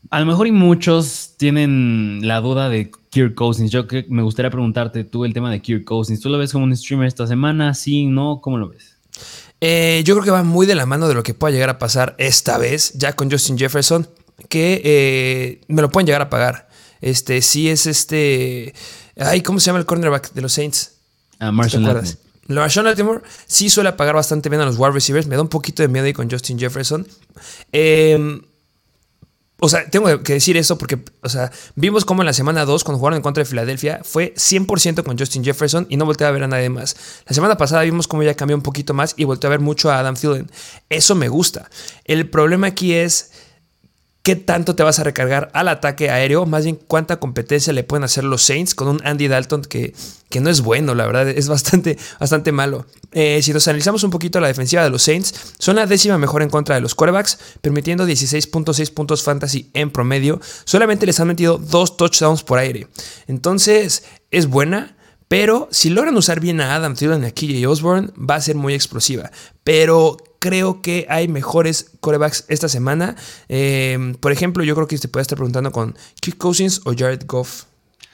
a 0.10 0.20
lo 0.20 0.26
mejor 0.26 0.48
y 0.48 0.52
muchos 0.52 1.34
tienen 1.38 2.20
la 2.24 2.42
duda 2.42 2.70
de 2.70 2.92
Kirk 3.10 3.36
Cousins. 3.36 3.72
Yo 3.72 3.88
que 3.88 4.06
me 4.10 4.22
gustaría 4.22 4.52
preguntarte 4.52 5.04
tú 5.04 5.26
el 5.26 5.34
tema 5.34 5.52
de 5.52 5.62
Kirk 5.62 5.84
Cousins. 5.84 6.20
¿Tú 6.22 6.30
lo 6.30 6.38
ves 6.38 6.52
como 6.52 6.66
un 6.66 6.76
streamer 6.76 7.08
esta 7.08 7.28
semana? 7.28 7.74
¿Sí? 7.74 8.06
¿No? 8.06 8.40
¿Cómo 8.42 8.58
lo 8.58 8.70
ves? 8.70 8.96
Eh, 9.62 10.04
yo 10.06 10.14
creo 10.16 10.26
que 10.26 10.32
va 10.32 10.44
muy 10.44 10.68
de 10.68 10.76
la 10.76 10.86
mano 10.86 11.08
de 11.08 11.14
lo 11.14 11.24
que 11.24 11.34
pueda 11.34 11.54
llegar 11.54 11.70
a 11.70 11.80
pasar 11.80 12.16
esta 12.18 12.58
vez, 12.58 12.94
ya 12.94 13.14
con 13.14 13.32
Justin 13.32 13.58
Jefferson, 13.58 14.08
que 14.50 14.82
eh, 14.84 15.62
me 15.68 15.82
lo 15.82 15.90
pueden 15.90 16.06
llegar 16.06 16.22
a 16.22 16.30
pagar. 16.30 16.68
Este, 17.02 17.42
sí 17.42 17.70
es 17.70 17.88
este. 17.88 18.74
Ay, 19.18 19.42
¿cómo 19.42 19.60
se 19.60 19.68
llama 19.68 19.80
el 19.80 19.86
cornerback 19.86 20.34
de 20.34 20.42
los 20.42 20.54
Saints? 20.54 20.94
Ah, 21.40 21.52
Marshall 21.52 21.84
Latimore. 21.84 22.18
Marshall 22.48 22.86
Latimore 22.86 23.22
sí 23.48 23.70
suele 23.70 23.92
pagar 23.94 24.16
bastante 24.16 24.50
bien 24.50 24.62
a 24.62 24.66
los 24.66 24.78
wide 24.78 24.92
receivers. 24.92 25.28
Me 25.28 25.36
da 25.36 25.42
un 25.42 25.48
poquito 25.48 25.82
de 25.82 25.88
miedo 25.88 26.06
ahí 26.06 26.14
con 26.14 26.30
Justin 26.30 26.60
Jefferson. 26.60 27.08
Eh 27.72 28.40
o 29.60 29.70
sea, 29.70 29.90
tengo 29.90 30.22
que 30.22 30.34
decir 30.34 30.58
eso 30.58 30.78
porque, 30.78 31.00
o 31.22 31.30
sea, 31.30 31.52
vimos 31.76 32.04
como 32.04 32.22
en 32.22 32.26
la 32.26 32.34
semana 32.34 32.66
2, 32.66 32.84
cuando 32.84 33.00
jugaron 33.00 33.18
en 33.18 33.24
contra 33.24 33.44
de 33.44 33.50
Filadelfia, 33.50 34.02
fue 34.04 34.34
100% 34.36 35.04
con 35.04 35.18
Justin 35.18 35.46
Jefferson 35.46 35.88
y 35.90 35.98
no 35.98 36.06
volteé 36.06 36.28
a 36.28 36.32
ver 36.32 36.44
a 36.44 36.48
nadie 36.48 36.70
más. 36.70 36.96
La 37.26 37.34
semana 37.34 37.56
pasada 37.58 37.84
vimos 37.84 38.08
cómo 38.08 38.24
ya 38.24 38.34
cambió 38.36 38.58
un 38.58 38.64
poquito 38.64 38.94
más 38.94 39.14
y 39.16 39.24
volteé 39.24 39.48
a 39.48 39.52
ver 39.52 39.62
mucho 39.62 39.90
a 39.90 40.00
Adam 40.00 40.16
Thielen. 40.16 40.52
Eso 40.90 41.16
me 41.16 41.30
gusta. 41.30 41.70
El 42.04 42.30
problema 42.30 42.68
aquí 42.68 42.94
es 42.94 43.32
qué 44.26 44.36
tanto 44.36 44.76
te 44.76 44.82
vas 44.82 44.98
a 44.98 45.04
recargar 45.04 45.52
al 45.54 45.68
ataque 45.68 46.10
aéreo, 46.10 46.48
más 46.48 46.64
bien 46.64 46.80
cuánta 46.88 47.20
competencia 47.20 47.72
le 47.74 47.84
pueden 47.84 48.04
hacer 48.04 48.24
los 48.24 48.42
Saints 48.42 48.74
con 48.74 48.88
un 48.88 49.00
Andy 49.06 49.28
Dalton 49.28 49.62
que, 49.62 49.94
que 50.30 50.40
no 50.40 50.50
es 50.50 50.62
bueno, 50.62 50.96
la 50.96 51.06
verdad, 51.06 51.30
es 51.30 51.48
bastante, 51.48 51.96
bastante 52.20 52.52
malo. 52.52 52.88
Eh, 53.12 53.40
si 53.44 53.54
nos 53.54 53.68
analizamos 53.68 54.04
un 54.04 54.10
poquito 54.10 54.40
la 54.40 54.48
defensiva 54.48 54.84
de 54.84 54.90
los 54.90 55.04
Saints, 55.04 55.54
son 55.60 55.76
la 55.76 55.86
décima 55.86 56.18
mejor 56.18 56.42
en 56.42 56.50
contra 56.50 56.74
de 56.74 56.82
los 56.82 56.96
quarterbacks, 56.96 57.38
permitiendo 57.62 58.08
16.6 58.08 58.92
puntos 58.96 59.22
fantasy 59.22 59.70
en 59.76 59.92
promedio. 59.92 60.42
Solamente 60.64 61.06
les 61.06 61.20
han 61.20 61.28
metido 61.28 61.60
dos 61.60 61.96
touchdowns 61.96 62.42
por 62.42 62.58
aire. 62.58 62.88
Entonces, 63.28 64.06
es 64.32 64.48
buena. 64.48 64.98
Pero 65.28 65.68
si 65.72 65.90
logran 65.90 66.16
usar 66.18 66.40
bien 66.40 66.62
a 66.62 66.76
Adam 66.76 66.96
Thielen 66.96 67.24
y 67.24 67.28
a 67.28 67.32
KJ 67.32 67.68
Osborne, 67.68 68.10
va 68.18 68.36
a 68.36 68.42
ser 68.42 68.56
muy 68.56 68.74
explosiva. 68.74 69.32
Pero 69.64 70.18
creo 70.46 70.80
que 70.84 71.08
hay 71.10 71.28
mejores 71.28 71.90
corebacks 72.02 72.46
esta 72.50 72.70
semana. 72.70 73.16
Eh, 73.50 74.14
por 74.20 74.32
ejemplo, 74.32 74.64
yo 74.64 74.76
creo 74.76 74.88
que 74.88 74.96
se 75.00 75.08
puede 75.08 75.24
estar 75.24 75.36
preguntando 75.36 75.72
con 75.72 75.96
Kirk 76.22 76.38
Cousins 76.38 76.82
o 76.86 76.94
Jared 76.96 77.24
Goff. 77.26 77.64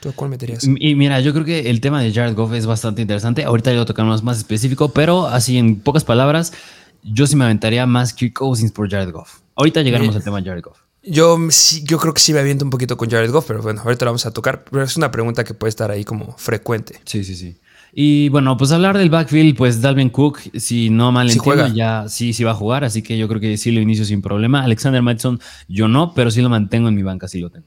¿Tú 0.00 0.12
cuál 0.14 0.30
meterías? 0.30 0.64
Y 0.64 0.94
mira, 0.94 1.20
yo 1.20 1.34
creo 1.34 1.44
que 1.44 1.68
el 1.68 1.82
tema 1.82 2.00
de 2.00 2.10
Jared 2.10 2.34
Goff 2.34 2.54
es 2.54 2.64
bastante 2.64 3.02
interesante. 3.02 3.44
Ahorita 3.44 3.70
lo 3.74 3.84
tocamos 3.84 4.22
más 4.22 4.38
específico, 4.38 4.88
pero 4.88 5.26
así 5.26 5.58
en 5.58 5.78
pocas 5.80 6.04
palabras, 6.04 6.54
yo 7.02 7.26
sí 7.26 7.36
me 7.36 7.44
aventaría 7.44 7.84
más 7.84 8.14
Kirk 8.14 8.32
Cousins 8.32 8.72
por 8.72 8.90
Jared 8.90 9.12
Goff. 9.12 9.40
Ahorita 9.54 9.82
llegaremos 9.82 10.16
al 10.16 10.24
tema 10.24 10.40
de 10.40 10.48
Jared 10.48 10.62
Goff. 10.62 10.78
Yo, 11.02 11.36
yo 11.82 11.98
creo 11.98 12.14
que 12.14 12.20
sí 12.20 12.32
me 12.32 12.38
aviento 12.38 12.64
un 12.64 12.70
poquito 12.70 12.96
con 12.96 13.10
Jared 13.10 13.30
Goff, 13.30 13.44
pero 13.46 13.60
bueno, 13.60 13.82
ahorita 13.82 14.06
lo 14.06 14.12
vamos 14.12 14.24
a 14.24 14.30
tocar. 14.30 14.64
Pero 14.64 14.82
es 14.82 14.96
una 14.96 15.10
pregunta 15.10 15.44
que 15.44 15.52
puede 15.52 15.68
estar 15.68 15.90
ahí 15.90 16.04
como 16.04 16.34
frecuente. 16.38 16.98
Sí, 17.04 17.24
sí, 17.24 17.36
sí. 17.36 17.58
Y 17.94 18.30
bueno, 18.30 18.56
pues 18.56 18.72
hablar 18.72 18.96
del 18.96 19.10
backfield, 19.10 19.54
pues 19.54 19.82
Dalvin 19.82 20.08
Cook, 20.08 20.40
si 20.54 20.88
no 20.88 21.12
mal 21.12 21.30
entiendo, 21.30 21.66
ya 21.68 22.08
sí, 22.08 22.32
sí 22.32 22.42
va 22.42 22.52
a 22.52 22.54
jugar, 22.54 22.84
así 22.84 23.02
que 23.02 23.18
yo 23.18 23.28
creo 23.28 23.40
que 23.40 23.58
sí 23.58 23.70
lo 23.70 23.80
inicio 23.80 24.06
sin 24.06 24.22
problema. 24.22 24.64
Alexander 24.64 25.02
Madison, 25.02 25.38
yo 25.68 25.88
no, 25.88 26.14
pero 26.14 26.30
sí 26.30 26.40
lo 26.40 26.48
mantengo 26.48 26.88
en 26.88 26.94
mi 26.94 27.02
banca, 27.02 27.28
sí 27.28 27.38
lo 27.38 27.50
tengo. 27.50 27.66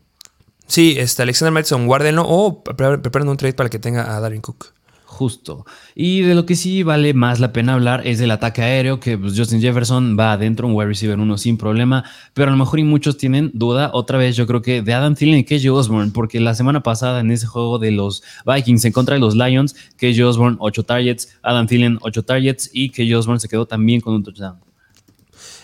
Sí, 0.66 0.96
este 0.98 1.22
Alexander 1.22 1.54
Madison, 1.54 1.86
guárdenlo 1.86 2.26
o 2.28 2.64
preparen 2.64 3.30
un 3.30 3.38
trade 3.38 3.54
para 3.54 3.70
que 3.70 3.78
tenga 3.78 4.16
a 4.16 4.20
Dalvin 4.20 4.42
Cook. 4.42 4.74
Justo. 5.16 5.66
Y 5.96 6.24
de 6.24 6.36
lo 6.36 6.46
que 6.46 6.58
sí 6.58 6.84
vale 6.84 7.14
más 7.14 7.40
la 7.40 7.54
pena 7.54 7.76
hablar 7.76 8.06
es 8.06 8.20
del 8.20 8.32
ataque 8.32 8.62
aéreo, 8.62 9.00
que 9.00 9.18
pues, 9.18 9.34
Justin 9.38 9.62
Jefferson 9.62 10.18
va 10.20 10.34
adentro, 10.34 10.68
un 10.68 10.74
wide 10.76 10.90
receiver 10.90 11.18
uno 11.18 11.38
sin 11.38 11.58
problema, 11.58 12.04
pero 12.34 12.50
a 12.50 12.52
lo 12.52 12.58
mejor 12.58 12.80
y 12.80 12.84
muchos 12.84 13.16
tienen 13.16 13.50
duda, 13.54 13.92
otra 13.94 14.18
vez 14.18 14.36
yo 14.36 14.46
creo 14.46 14.62
que 14.62 14.82
de 14.82 14.94
Adam 14.94 15.16
Thielen 15.16 15.40
y 15.40 15.46
KJ 15.46 15.72
Osborne, 15.72 16.12
porque 16.14 16.42
la 16.42 16.54
semana 16.54 16.84
pasada 16.84 17.22
en 17.22 17.32
ese 17.32 17.48
juego 17.48 17.80
de 17.80 17.92
los 17.92 18.24
Vikings 18.46 18.84
en 18.84 18.92
contra 18.92 19.14
de 19.14 19.22
los 19.22 19.36
Lions, 19.36 19.74
KJ 19.96 20.22
Osborne 20.26 20.58
8 20.60 20.84
targets, 20.84 21.30
Adam 21.42 21.66
Thielen 21.66 21.98
8 22.02 22.24
targets 22.24 22.70
y 22.74 22.90
KJ 22.90 23.16
Osborne 23.16 23.40
se 23.40 23.48
quedó 23.48 23.66
también 23.66 24.02
con 24.02 24.16
un 24.16 24.24
touchdown. 24.24 24.58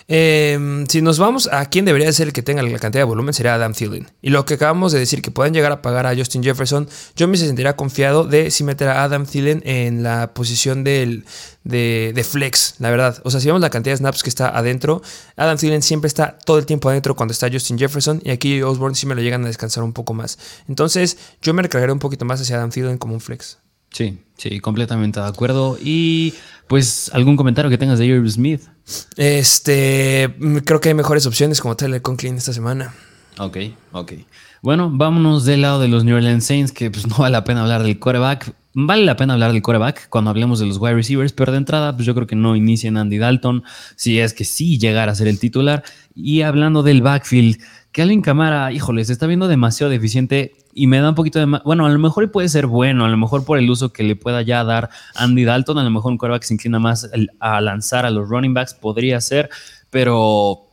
Em, 0.08 0.86
si 0.88 1.02
nos 1.02 1.20
vamos 1.20 1.48
a 1.52 1.66
quién 1.66 1.86
debería 1.86 2.12
ser 2.12 2.28
el 2.28 2.34
que 2.34 2.42
tenga 2.42 2.62
la 2.62 2.80
cantidad 2.80 3.02
de 3.02 3.06
volumen, 3.06 3.34
sería 3.34 3.56
Adam 3.56 3.74
Thielen. 3.74 4.10
Y 4.22 4.30
lo 4.30 4.46
que 4.46 4.56
acabamos 4.56 4.92
de 4.92 5.00
decir, 5.00 5.22
que 5.22 5.32
puedan 5.32 5.54
llegar 5.54 5.72
a 5.72 5.82
pagar 5.82 6.06
a 6.06 6.16
Justin 6.16 6.44
Jefferson, 6.44 6.88
yo 7.16 7.28
me 7.28 7.38
sentiría 7.38 7.76
confiado 7.76 8.26
de 8.26 8.52
si 8.52 8.64
meter 8.64 8.90
a 8.90 9.04
Adam 9.04 9.26
Thielen 9.26 9.62
en 9.66 10.04
la 10.04 10.34
posición 10.34 10.84
del, 10.84 11.26
de, 11.64 12.26
flex, 12.30 12.76
la 12.80 12.90
verdad. 12.90 13.22
O 13.24 13.32
sea, 13.32 13.40
si 13.40 13.48
vemos 13.48 13.62
la 13.62 13.70
cantidad 13.70 13.94
de 13.94 13.98
snaps 13.98 14.24
que 14.24 14.30
está 14.30 14.50
adentro, 14.50 15.02
Adam 15.36 15.58
Thielen 15.58 15.82
siempre 15.82 16.08
está 16.08 16.38
todo 16.46 16.58
el 16.58 16.66
tiempo 16.66 16.90
adentro 16.90 17.16
cuando 17.16 17.32
está 17.32 17.50
Justin 17.52 17.78
Jefferson. 17.78 18.22
Y 18.24 18.32
aquí 18.32 18.62
Osborne 18.62 18.96
sí 18.96 19.06
me 19.06 19.16
lo 19.16 19.22
llegan 19.22 19.44
a 19.44 19.48
descansar 19.48 19.84
un 19.84 19.94
poco 19.94 20.14
más. 20.14 20.38
Entonces, 20.68 21.18
yo 21.42 21.54
me 21.54 21.62
recargaré 21.62 21.92
un 21.92 22.00
poquito 22.00 22.26
más 22.26 22.42
hacia 22.42 22.58
Adam 22.58 22.70
Thielen 22.70 22.98
como 22.98 23.14
un 23.14 23.22
flex. 23.22 23.60
Sí, 23.92 24.20
sí, 24.38 24.60
completamente 24.60 25.20
de 25.20 25.28
acuerdo. 25.28 25.78
Y 25.82 26.34
pues, 26.72 27.12
¿algún 27.14 27.36
comentario 27.36 27.70
que 27.70 27.78
tengas 27.78 28.00
de 28.00 28.06
Irv 28.06 28.30
Smith? 28.30 28.62
Este, 29.18 30.34
creo 30.64 30.80
que 30.80 30.88
hay 30.88 30.96
mejores 30.96 31.26
opciones 31.26 31.60
como 31.60 31.76
Tyler 31.76 32.02
Conklin 32.02 32.38
esta 32.38 32.54
semana. 32.54 32.94
Ok, 33.40 33.58
ok. 33.92 34.14
Bueno, 34.62 34.90
vámonos 34.90 35.44
del 35.44 35.64
lado 35.64 35.82
de 35.82 35.90
los 35.90 36.06
New 36.06 36.16
Orleans 36.16 36.46
Saints, 36.46 36.72
que 36.72 36.90
pues 36.90 37.06
no 37.10 37.18
vale 37.18 37.34
la 37.34 37.44
pena 37.44 37.64
hablar 37.64 37.84
del 37.84 38.00
quarterback. 38.00 38.56
Vale 38.74 39.04
la 39.04 39.18
pena 39.18 39.34
hablar 39.34 39.52
del 39.52 39.62
quarterback 39.62 40.08
cuando 40.08 40.30
hablemos 40.30 40.60
de 40.60 40.66
los 40.66 40.78
wide 40.78 40.94
receivers, 40.94 41.34
pero 41.34 41.52
de 41.52 41.58
entrada, 41.58 41.94
pues 41.94 42.06
yo 42.06 42.16
creo 42.16 42.26
que 42.26 42.38
no 42.38 42.56
en 42.56 42.98
Andy 42.98 43.18
Dalton, 43.18 43.66
si 43.98 44.22
es 44.22 44.34
que 44.34 44.46
sí 44.46 44.80
llegara 44.80 45.12
a 45.12 45.16
ser 45.16 45.28
el 45.28 45.40
titular. 45.40 45.84
Y 46.16 46.44
hablando 46.44 46.84
del 46.84 47.02
backfield, 47.02 47.62
que 47.92 48.02
Alvin 48.02 48.22
Camara, 48.22 48.72
híjole, 48.72 49.04
se 49.04 49.12
está 49.12 49.28
viendo 49.28 49.50
demasiado 49.50 49.90
deficiente 49.90 50.56
y 50.74 50.88
me 50.88 51.00
da 51.00 51.10
un 51.10 51.16
poquito 51.16 51.40
de 51.40 51.46
más. 51.46 51.64
Bueno, 51.64 51.86
a 51.86 51.90
lo 51.90 52.00
mejor 52.00 52.32
puede 52.32 52.50
ser 52.50 52.68
bueno, 52.68 53.06
a 53.06 53.10
lo 53.10 53.18
mejor 53.18 53.46
por 53.46 53.58
el 53.58 53.70
uso 53.70 53.92
que 53.92 54.04
le 54.04 54.16
pueda 54.16 54.42
ya 54.42 54.64
dar 54.64 54.90
Andy 55.16 55.44
Dalton, 55.44 55.78
a 55.78 55.84
lo 55.84 55.90
mejor 55.90 56.12
un 56.12 56.18
quarterback 56.18 56.44
se 56.44 56.54
inclina 56.54 56.80
más 56.80 57.10
a 57.40 57.62
lanzar 57.62 58.06
a 58.06 58.10
los 58.10 58.30
running 58.30 58.54
backs, 58.54 58.74
podría 58.74 59.20
ser, 59.22 59.50
pero 59.90 60.68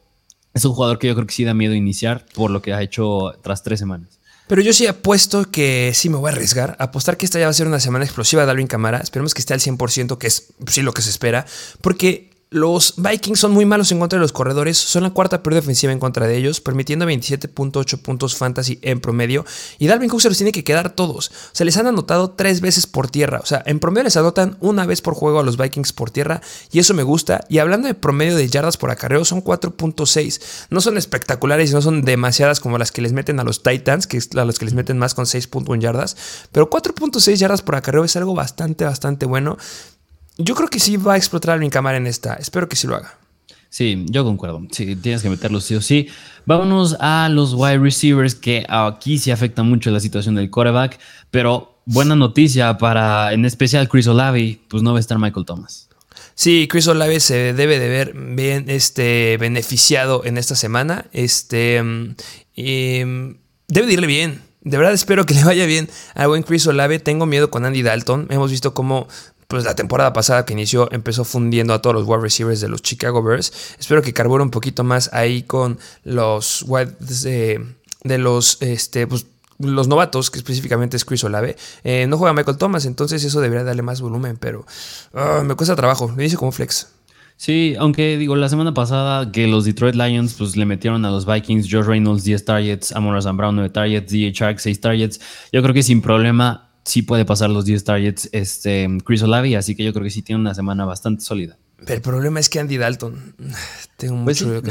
es 0.54 0.64
un 0.64 0.72
jugador 0.72 0.98
que 0.98 1.06
yo 1.06 1.14
creo 1.14 1.26
que 1.26 1.34
sí 1.34 1.44
da 1.44 1.54
miedo 1.54 1.74
iniciar 1.74 2.24
por 2.34 2.50
lo 2.50 2.62
que 2.62 2.72
ha 2.72 2.82
hecho 2.82 3.32
tras 3.42 3.62
tres 3.62 3.78
semanas. 3.78 4.18
Pero 4.48 4.62
yo 4.62 4.72
sí 4.72 4.86
apuesto 4.86 5.50
que 5.50 5.92
sí 5.94 6.08
me 6.08 6.16
voy 6.16 6.30
a 6.30 6.32
arriesgar. 6.32 6.74
Apostar 6.78 7.18
que 7.18 7.26
esta 7.26 7.38
ya 7.38 7.44
va 7.44 7.50
a 7.50 7.54
ser 7.54 7.66
una 7.66 7.80
semana 7.80 8.06
explosiva 8.06 8.46
de 8.46 8.50
Alvin 8.50 8.66
Camara. 8.66 8.98
Esperemos 8.98 9.34
que 9.34 9.40
esté 9.40 9.52
al 9.52 9.60
100%, 9.60 10.16
que 10.16 10.26
es 10.26 10.54
sí 10.66 10.80
lo 10.80 10.94
que 10.94 11.02
se 11.02 11.10
espera. 11.10 11.44
Porque 11.82 12.30
Los 12.50 12.94
Vikings 12.96 13.40
son 13.40 13.52
muy 13.52 13.66
malos 13.66 13.92
en 13.92 13.98
contra 13.98 14.18
de 14.18 14.22
los 14.22 14.32
corredores, 14.32 14.78
son 14.78 15.02
la 15.02 15.10
cuarta 15.10 15.42
peor 15.42 15.52
defensiva 15.52 15.92
en 15.92 15.98
contra 15.98 16.26
de 16.26 16.34
ellos, 16.34 16.62
permitiendo 16.62 17.04
27.8 17.04 18.00
puntos 18.00 18.36
fantasy 18.36 18.78
en 18.80 19.00
promedio. 19.00 19.44
Y 19.78 19.86
Dalvin 19.86 20.08
Cook 20.08 20.22
se 20.22 20.30
los 20.30 20.38
tiene 20.38 20.52
que 20.52 20.64
quedar 20.64 20.94
todos. 20.94 21.28
O 21.28 21.50
sea, 21.52 21.66
les 21.66 21.76
han 21.76 21.86
anotado 21.86 22.30
tres 22.30 22.62
veces 22.62 22.86
por 22.86 23.10
tierra. 23.10 23.40
O 23.42 23.46
sea, 23.46 23.62
en 23.66 23.80
promedio 23.80 24.04
les 24.04 24.16
anotan 24.16 24.56
una 24.60 24.86
vez 24.86 25.02
por 25.02 25.12
juego 25.12 25.40
a 25.40 25.42
los 25.42 25.58
Vikings 25.58 25.92
por 25.92 26.10
tierra, 26.10 26.40
y 26.72 26.78
eso 26.78 26.94
me 26.94 27.02
gusta. 27.02 27.44
Y 27.50 27.58
hablando 27.58 27.86
de 27.86 27.92
promedio 27.92 28.34
de 28.34 28.48
yardas 28.48 28.78
por 28.78 28.90
acarreo, 28.90 29.26
son 29.26 29.44
4.6. 29.44 30.68
No 30.70 30.80
son 30.80 30.96
espectaculares 30.96 31.70
y 31.70 31.74
no 31.74 31.82
son 31.82 32.00
demasiadas 32.00 32.60
como 32.60 32.78
las 32.78 32.92
que 32.92 33.02
les 33.02 33.12
meten 33.12 33.40
a 33.40 33.44
los 33.44 33.62
Titans, 33.62 34.06
que 34.06 34.16
es 34.16 34.30
a 34.34 34.46
los 34.46 34.58
que 34.58 34.64
les 34.64 34.72
meten 34.72 34.96
más 34.96 35.14
con 35.14 35.26
6.1 35.26 35.80
yardas. 35.80 36.16
Pero 36.50 36.70
4.6 36.70 37.34
yardas 37.34 37.60
por 37.60 37.76
acarreo 37.76 38.04
es 38.04 38.16
algo 38.16 38.34
bastante, 38.34 38.86
bastante 38.86 39.26
bueno. 39.26 39.58
Yo 40.38 40.54
creo 40.54 40.68
que 40.68 40.78
sí 40.78 40.96
va 40.96 41.14
a 41.14 41.16
explotar 41.16 41.58
mi 41.58 41.68
cámara 41.68 41.96
en 41.96 42.06
esta. 42.06 42.34
Espero 42.34 42.68
que 42.68 42.76
sí 42.76 42.86
lo 42.86 42.96
haga. 42.96 43.18
Sí, 43.70 44.06
yo 44.08 44.24
concuerdo. 44.24 44.62
Sí, 44.70 44.96
tienes 44.96 45.22
que 45.22 45.28
meterlo 45.28 45.60
sí 45.60 45.74
o 45.74 45.80
sí. 45.80 46.08
Vámonos 46.46 46.96
a 47.00 47.28
los 47.28 47.54
wide 47.54 47.78
receivers, 47.78 48.34
que 48.34 48.64
aquí 48.68 49.18
sí 49.18 49.30
afecta 49.30 49.62
mucho 49.62 49.90
la 49.90 50.00
situación 50.00 50.36
del 50.36 50.50
quarterback, 50.50 50.98
pero 51.30 51.80
buena 51.84 52.14
noticia 52.14 52.78
para, 52.78 53.32
en 53.32 53.44
especial, 53.44 53.88
Chris 53.88 54.06
Olave, 54.06 54.60
pues 54.68 54.82
no 54.82 54.92
va 54.92 54.98
a 54.98 55.00
estar 55.00 55.18
Michael 55.18 55.44
Thomas. 55.44 55.88
Sí, 56.34 56.68
Chris 56.70 56.86
Olave 56.86 57.18
se 57.18 57.52
debe 57.52 57.80
de 57.80 57.88
ver 57.88 58.14
bien 58.14 58.66
este, 58.68 59.36
beneficiado 59.38 60.24
en 60.24 60.38
esta 60.38 60.54
semana. 60.54 61.06
Este, 61.12 61.82
mm, 61.82 62.14
debe 63.66 63.86
de 63.86 63.92
irle 63.92 64.06
bien. 64.06 64.42
De 64.60 64.76
verdad 64.76 64.92
espero 64.92 65.26
que 65.26 65.34
le 65.34 65.44
vaya 65.44 65.66
bien 65.66 65.88
a 66.14 66.26
buen 66.28 66.44
Chris 66.44 66.66
Olave. 66.68 67.00
Tengo 67.00 67.26
miedo 67.26 67.50
con 67.50 67.64
Andy 67.64 67.82
Dalton. 67.82 68.28
Hemos 68.30 68.50
visto 68.50 68.72
cómo 68.72 69.08
pues 69.48 69.64
la 69.64 69.74
temporada 69.74 70.12
pasada 70.12 70.44
que 70.44 70.52
inició 70.52 70.88
empezó 70.92 71.24
fundiendo 71.24 71.72
a 71.72 71.80
todos 71.80 71.96
los 71.96 72.06
wide 72.06 72.20
receivers 72.20 72.60
de 72.60 72.68
los 72.68 72.82
Chicago 72.82 73.22
Bears. 73.22 73.74
Espero 73.78 74.02
que 74.02 74.12
carbure 74.12 74.44
un 74.44 74.50
poquito 74.50 74.84
más 74.84 75.10
ahí 75.14 75.42
con 75.42 75.78
los 76.04 76.64
wide 76.68 76.94
de, 77.00 78.18
los 78.18 78.58
este 78.60 79.06
pues, 79.06 79.26
los 79.58 79.88
novatos, 79.88 80.30
que 80.30 80.38
específicamente 80.38 80.98
es 80.98 81.04
Chris 81.04 81.24
Olave, 81.24 81.56
eh, 81.82 82.06
no 82.06 82.18
juega 82.18 82.34
Michael 82.34 82.58
Thomas, 82.58 82.84
entonces 82.84 83.24
eso 83.24 83.40
debería 83.40 83.64
darle 83.64 83.82
más 83.82 84.00
volumen, 84.00 84.36
pero 84.36 84.64
ah, 85.14 85.42
me 85.44 85.54
cuesta 85.56 85.74
trabajo, 85.74 86.08
me 86.08 86.22
dice 86.22 86.36
como 86.36 86.52
flex. 86.52 86.92
Sí, 87.36 87.74
aunque 87.78 88.18
digo, 88.18 88.36
la 88.36 88.48
semana 88.48 88.74
pasada 88.74 89.32
que 89.32 89.46
los 89.46 89.64
Detroit 89.64 89.94
Lions 89.94 90.34
pues 90.34 90.56
le 90.56 90.66
metieron 90.66 91.04
a 91.04 91.10
los 91.10 91.24
Vikings 91.24 91.68
Josh 91.70 91.86
Reynolds 91.86 92.24
10 92.24 92.44
targets, 92.44 92.92
Amon 92.92 93.36
Brown 93.36 93.54
9 93.56 93.70
targets, 93.70 94.12
DJ 94.12 94.32
Shark 94.32 94.60
6 94.60 94.80
targets, 94.80 95.20
yo 95.52 95.62
creo 95.62 95.72
que 95.72 95.82
sin 95.82 96.02
problema 96.02 96.67
sí 96.88 97.02
puede 97.02 97.24
pasar 97.24 97.50
los 97.50 97.64
10 97.64 97.84
targets 97.84 98.28
este, 98.32 98.88
Chris 99.04 99.22
Olavi, 99.22 99.54
así 99.54 99.74
que 99.76 99.84
yo 99.84 99.92
creo 99.92 100.04
que 100.04 100.10
sí 100.10 100.22
tiene 100.22 100.40
una 100.40 100.54
semana 100.54 100.84
bastante 100.84 101.22
sólida. 101.22 101.58
Pero 101.76 101.94
el 101.94 102.02
problema 102.02 102.40
es 102.40 102.48
que 102.48 102.58
Andy 102.58 102.76
Dalton. 102.76 103.34
Tengo 103.96 104.24
pues 104.24 104.42
mucho. 104.42 104.62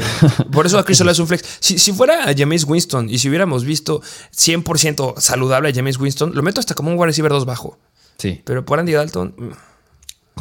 Por 0.52 0.66
eso 0.66 0.78
a 0.78 0.84
Chris 0.84 1.00
Olavi 1.00 1.12
es 1.12 1.18
un 1.20 1.26
flex. 1.28 1.58
Si, 1.60 1.78
si 1.78 1.92
fuera 1.92 2.28
a 2.28 2.34
James 2.36 2.64
Winston 2.64 3.08
y 3.08 3.18
si 3.18 3.28
hubiéramos 3.28 3.64
visto 3.64 4.02
100% 4.34 5.18
saludable 5.18 5.68
a 5.68 5.72
James 5.72 5.98
Winston, 5.98 6.32
lo 6.34 6.42
meto 6.42 6.60
hasta 6.60 6.74
como 6.74 6.90
un 6.90 6.98
wide 6.98 7.06
receiver 7.06 7.30
2 7.30 7.46
bajo. 7.46 7.78
Sí. 8.18 8.42
Pero 8.44 8.64
por 8.64 8.80
Andy 8.80 8.92
Dalton. 8.92 9.34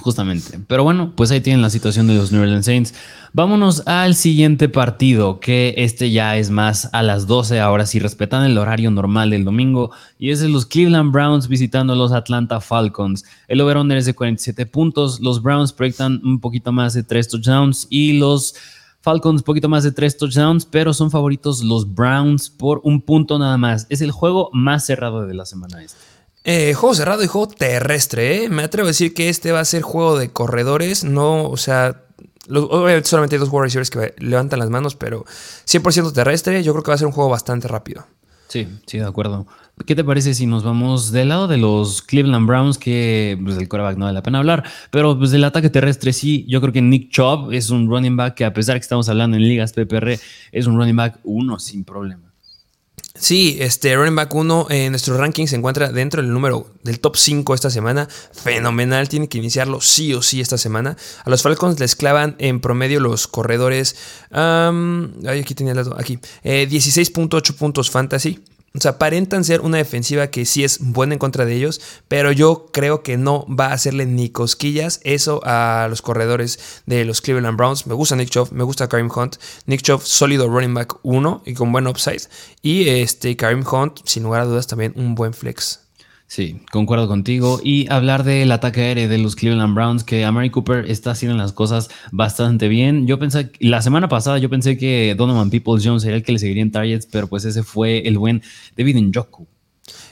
Justamente. 0.02 0.60
Pero 0.68 0.84
bueno, 0.84 1.12
pues 1.16 1.32
ahí 1.32 1.42
tienen 1.42 1.62
la 1.62 1.70
situación 1.70 2.08
de 2.08 2.16
los 2.16 2.32
New 2.32 2.42
Orleans 2.42 2.66
Saints. 2.66 2.94
Vámonos 3.34 3.86
al 3.88 4.16
siguiente 4.16 4.70
partido, 4.70 5.40
que 5.40 5.74
este 5.78 6.12
ya 6.12 6.38
es 6.38 6.50
más 6.50 6.90
a 6.94 7.04
las 7.04 7.28
12, 7.28 7.60
ahora 7.60 7.86
sí 7.86 8.00
respetan 8.00 8.44
el 8.46 8.58
horario 8.58 8.90
normal 8.90 9.32
del 9.32 9.44
domingo, 9.44 9.92
y 10.18 10.32
es 10.32 10.40
de 10.40 10.50
los 10.50 10.66
Cleveland 10.66 11.12
Browns 11.12 11.48
visitando 11.48 11.94
a 11.94 11.96
los 11.96 12.12
Atlanta 12.14 12.62
Falcons. 12.62 13.26
El 13.48 13.60
over-under 13.62 13.98
es 13.98 14.06
de 14.06 14.16
47 14.16 14.66
puntos, 14.66 15.20
los 15.20 15.42
Browns 15.42 15.74
proyectan 15.74 16.22
un 16.24 16.40
poquito 16.40 16.72
más 16.72 16.94
de 16.94 17.04
3 17.04 17.28
touchdowns 17.28 17.88
y 17.90 18.14
los 18.14 18.56
Falcons 19.02 19.42
un 19.42 19.46
poquito 19.46 19.70
más 19.70 19.84
de 19.84 19.92
3 19.92 20.18
touchdowns, 20.18 20.66
pero 20.66 20.94
son 20.94 21.12
favoritos 21.12 21.64
los 21.64 21.94
Browns 21.94 22.50
por 22.50 22.82
un 22.84 23.02
punto 23.02 23.38
nada 23.40 23.58
más. 23.58 23.88
Es 23.90 24.02
el 24.02 24.12
juego 24.12 24.50
más 24.54 24.86
cerrado 24.86 25.26
de 25.26 25.34
la 25.34 25.46
semana 25.46 25.84
esta. 25.84 26.00
Eh, 26.50 26.74
juego 26.76 26.96
cerrado 26.96 27.22
y 27.26 27.28
juego 27.28 27.50
terrestre, 27.50 28.46
¿eh? 28.46 28.50
Me 28.50 28.64
atrevo 28.64 28.86
a 28.86 28.92
decir 28.92 29.14
que 29.14 29.28
este 29.28 29.52
va 29.52 29.60
a 29.60 29.66
ser 29.66 29.82
juego 29.82 30.18
de 30.18 30.30
corredores, 30.30 31.04
no, 31.04 31.44
o 31.50 31.58
sea, 31.58 32.06
obviamente 32.50 33.10
solamente 33.10 33.36
hay 33.36 33.40
dos 33.42 33.50
wide 33.52 33.64
receivers 33.64 33.90
que 33.90 34.16
levantan 34.20 34.60
las 34.60 34.70
manos, 34.70 34.96
pero 34.96 35.26
100% 35.66 36.14
terrestre, 36.14 36.64
yo 36.64 36.72
creo 36.72 36.84
que 36.84 36.92
va 36.92 36.96
a 36.96 37.00
ser 37.00 37.08
un 37.08 37.12
juego 37.12 37.30
bastante 37.30 37.68
rápido. 37.68 38.06
Sí, 38.48 38.66
sí, 38.86 38.98
de 38.98 39.04
acuerdo. 39.04 39.46
¿Qué 39.86 39.94
te 39.94 40.06
parece 40.06 40.34
si 40.34 40.46
nos 40.46 40.64
vamos 40.64 41.12
del 41.12 41.28
lado 41.28 41.50
de 41.50 41.58
los 41.58 42.02
Cleveland 42.02 42.48
Browns, 42.48 42.78
que 42.78 43.38
pues 43.44 43.58
del 43.58 43.68
quarterback 43.68 43.98
no 43.98 44.06
vale 44.06 44.16
la 44.16 44.24
pena 44.24 44.40
hablar, 44.40 44.64
pero 44.90 45.18
pues 45.18 45.32
del 45.32 45.44
ataque 45.44 45.70
terrestre 45.70 46.14
sí, 46.14 46.46
yo 46.48 46.62
creo 46.62 46.72
que 46.72 46.82
Nick 46.82 47.12
Chubb 47.12 47.52
es 47.52 47.72
un 47.72 47.90
running 47.90 48.16
back 48.16 48.36
que 48.36 48.46
a 48.46 48.54
pesar 48.54 48.78
que 48.78 48.84
estamos 48.84 49.10
hablando 49.10 49.36
en 49.36 49.44
ligas 49.44 49.74
PPR, 49.74 50.18
es 50.54 50.66
un 50.66 50.78
running 50.78 50.96
back 50.96 51.20
uno 51.26 51.60
sin 51.60 51.84
problema. 51.84 52.27
Sí, 53.20 53.58
este 53.60 53.96
running 53.96 54.16
back 54.16 54.34
1 54.34 54.68
en 54.70 54.92
nuestro 54.92 55.18
ranking 55.18 55.48
se 55.48 55.56
encuentra 55.56 55.92
dentro 55.92 56.22
del 56.22 56.32
número 56.32 56.68
del 56.84 57.00
top 57.00 57.18
5 57.18 57.54
esta 57.54 57.70
semana. 57.70 58.08
Fenomenal, 58.32 59.10
tiene 59.10 59.28
que 59.28 59.38
iniciarlo 59.38 59.82
sí 59.82 60.14
o 60.14 60.22
sí 60.22 60.42
esta 60.42 60.58
semana. 60.58 60.98
A 61.24 61.30
los 61.30 61.42
Falcons 61.42 61.80
les 61.80 61.96
clavan 61.96 62.36
en 62.40 62.60
promedio 62.60 63.00
los 63.00 63.28
corredores. 63.28 63.96
aquí 64.32 65.56
tenía 65.56 65.74
el 65.74 65.78
dato, 65.78 65.96
aquí. 65.98 66.20
16.8 66.44 67.50
eh, 67.50 67.54
puntos 67.54 67.90
fantasy. 67.90 68.40
O 68.78 68.82
sea, 68.82 68.92
aparentan 68.92 69.44
ser 69.44 69.62
una 69.62 69.78
defensiva 69.78 70.28
que 70.28 70.46
sí 70.46 70.64
es 70.64 70.78
buena 70.80 71.14
en 71.14 71.20
contra 71.20 71.46
de 71.46 71.56
ellos, 71.56 71.82
pero 72.08 72.32
yo 72.32 72.68
creo 72.72 73.02
que 73.02 73.18
no 73.18 73.46
va 73.48 73.68
a 73.68 73.74
hacerle 73.74 74.06
ni 74.06 74.30
cosquillas 74.30 75.00
eso 75.04 75.42
a 75.44 75.88
los 75.90 76.04
corredores 76.04 76.82
de 76.86 77.04
los 77.04 77.22
Cleveland 77.22 77.58
Browns. 77.58 77.88
Me 77.88 77.96
gusta 77.96 78.16
Nick 78.16 78.30
Chubb, 78.30 78.52
me 78.52 78.64
gusta 78.64 78.88
Karim 78.88 79.10
Hunt. 79.14 79.38
Nick 79.66 79.82
Chubb, 79.82 80.02
sólido 80.04 80.48
running 80.48 80.76
back 80.76 81.00
1 81.02 81.42
y 81.46 81.54
con 81.56 81.72
buen 81.72 81.88
upside. 81.88 82.22
Y 82.62 82.88
este 82.90 83.36
Karim 83.36 83.66
Hunt, 83.66 84.02
sin 84.04 84.24
lugar 84.24 84.42
a 84.42 84.46
dudas, 84.46 84.68
también 84.68 84.94
un 84.96 85.16
buen 85.16 85.34
flex. 85.34 85.87
Sí, 86.28 86.60
concuerdo 86.72 87.08
contigo. 87.08 87.62
Y 87.64 87.90
hablar 87.90 88.24
del 88.26 88.52
ataque 88.52 88.82
aéreo 88.82 89.08
de 89.08 89.18
los 89.18 89.36
Cleveland 89.38 89.74
Browns, 89.74 90.04
que 90.04 90.26
Amari 90.26 90.50
Cooper 90.50 90.86
está 90.92 91.12
haciendo 91.12 91.38
las 91.38 91.54
cosas 91.54 91.90
bastante 92.12 92.68
bien. 92.68 93.08
Yo 93.08 93.18
pensé, 93.18 93.50
la 93.60 93.82
semana 93.82 94.10
pasada 94.10 94.38
yo 94.38 94.50
pensé 94.50 94.78
que 94.78 95.16
Donovan 95.18 95.50
Peoples 95.50 95.86
Jones 95.86 96.04
sería 96.04 96.18
el 96.18 96.24
que 96.24 96.34
le 96.34 96.40
seguiría 96.40 96.64
en 96.64 96.72
targets, 96.72 97.06
pero 97.06 97.28
pues 97.28 97.46
ese 97.46 97.64
fue 97.64 98.06
el 98.08 98.18
buen 98.18 98.44
David 98.76 98.98
Njoku. 98.98 99.48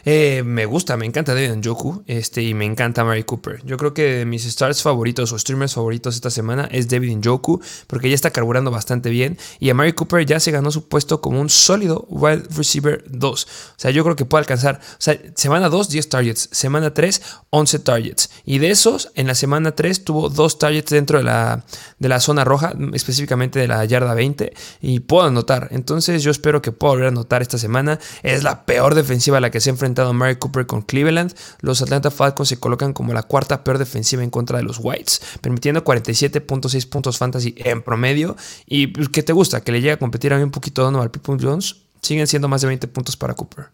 Eh, 0.07 0.43
me 0.45 0.67
gusta, 0.67 0.97
me 0.97 1.07
encanta 1.07 1.33
David 1.33 1.55
Njoku 1.55 2.03
este, 2.05 2.43
y 2.43 2.53
me 2.53 2.65
encanta 2.65 3.03
Mary 3.03 3.23
Cooper. 3.23 3.65
Yo 3.65 3.75
creo 3.77 3.95
que 3.95 4.17
de 4.17 4.25
mis 4.25 4.45
stars 4.45 4.83
favoritos 4.83 5.31
o 5.33 5.39
streamers 5.39 5.73
favoritos 5.73 6.13
esta 6.13 6.29
semana 6.29 6.69
es 6.71 6.87
David 6.87 7.17
Njoku 7.17 7.59
porque 7.87 8.09
ya 8.09 8.15
está 8.15 8.29
carburando 8.29 8.69
bastante 8.69 9.09
bien 9.09 9.39
y 9.59 9.71
a 9.71 9.73
Mary 9.73 9.93
Cooper 9.93 10.23
ya 10.23 10.39
se 10.39 10.51
ganó 10.51 10.69
su 10.69 10.87
puesto 10.87 11.21
como 11.21 11.41
un 11.41 11.49
sólido 11.49 12.05
wide 12.09 12.43
receiver 12.55 13.03
2. 13.07 13.45
O 13.45 13.47
sea, 13.77 13.89
yo 13.89 14.03
creo 14.03 14.15
que 14.15 14.25
puede 14.25 14.41
alcanzar, 14.41 14.79
o 14.79 14.95
sea, 14.99 15.19
semana 15.33 15.69
2, 15.69 15.89
10 15.89 16.09
targets, 16.09 16.49
semana 16.51 16.93
3, 16.93 17.21
11 17.49 17.79
targets. 17.79 18.29
Y 18.45 18.59
de 18.59 18.69
esos, 18.69 19.11
en 19.15 19.25
la 19.25 19.33
semana 19.33 19.71
3 19.71 20.03
tuvo 20.03 20.29
2 20.29 20.59
targets 20.59 20.91
dentro 20.91 21.17
de 21.17 21.23
la, 21.23 21.65
de 21.97 22.09
la 22.09 22.19
zona 22.19 22.43
roja, 22.43 22.73
específicamente 22.93 23.57
de 23.57 23.67
la 23.67 23.83
yarda 23.85 24.13
20, 24.13 24.53
y 24.81 24.99
puedo 24.99 25.25
anotar. 25.25 25.69
Entonces 25.71 26.21
yo 26.21 26.29
espero 26.29 26.61
que 26.61 26.71
pueda 26.71 26.91
volver 26.91 27.05
a 27.07 27.09
anotar 27.09 27.41
esta 27.41 27.57
semana. 27.57 27.99
Es 28.21 28.43
la 28.43 28.65
peor 28.65 28.93
defensiva 28.93 29.37
a 29.37 29.41
la 29.41 29.49
que 29.49 29.61
se 29.61 29.71
enfrenta 29.71 29.94
Mary 30.13 30.35
Cooper 30.35 30.65
con 30.65 30.81
Cleveland, 30.81 31.33
los 31.61 31.81
Atlanta 31.81 32.11
Falcons 32.11 32.49
se 32.49 32.59
colocan 32.59 32.93
como 32.93 33.13
la 33.13 33.23
cuarta 33.23 33.63
peor 33.63 33.77
defensiva 33.77 34.23
en 34.23 34.29
contra 34.29 34.57
de 34.57 34.63
los 34.63 34.79
Whites, 34.81 35.21
permitiendo 35.41 35.83
47.6 35.83 36.89
puntos 36.89 37.17
fantasy 37.17 37.55
en 37.57 37.81
promedio. 37.81 38.35
¿Y 38.65 38.87
pues, 38.87 39.09
qué 39.09 39.23
te 39.23 39.33
gusta? 39.33 39.61
Que 39.61 39.71
le 39.71 39.79
llegue 39.79 39.93
a 39.93 39.99
competir 39.99 40.33
a 40.33 40.37
mí 40.37 40.43
un 40.43 40.51
poquito 40.51 40.83
Donovan 40.83 41.09
People 41.09 41.37
Jones. 41.41 41.77
Siguen 42.01 42.27
siendo 42.27 42.47
más 42.47 42.61
de 42.61 42.67
20 42.67 42.87
puntos 42.87 43.17
para 43.17 43.33
Cooper. 43.33 43.65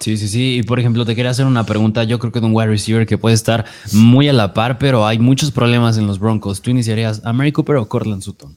Sí, 0.00 0.16
sí, 0.16 0.28
sí. 0.28 0.58
Y 0.58 0.62
por 0.62 0.78
ejemplo, 0.78 1.04
te 1.04 1.14
quería 1.16 1.30
hacer 1.30 1.46
una 1.46 1.64
pregunta. 1.64 2.04
Yo 2.04 2.18
creo 2.18 2.32
que 2.32 2.40
de 2.40 2.46
un 2.46 2.54
wide 2.54 2.68
receiver 2.68 3.06
que 3.06 3.18
puede 3.18 3.34
estar 3.34 3.64
muy 3.92 4.28
a 4.28 4.32
la 4.32 4.54
par, 4.54 4.78
pero 4.78 5.06
hay 5.06 5.18
muchos 5.18 5.50
problemas 5.50 5.98
en 5.98 6.06
los 6.06 6.18
Broncos. 6.18 6.62
¿Tú 6.62 6.70
iniciarías 6.70 7.20
a 7.24 7.32
Mary 7.32 7.52
Cooper 7.52 7.76
o 7.76 7.88
Cortland 7.88 8.22
Sutton? 8.22 8.56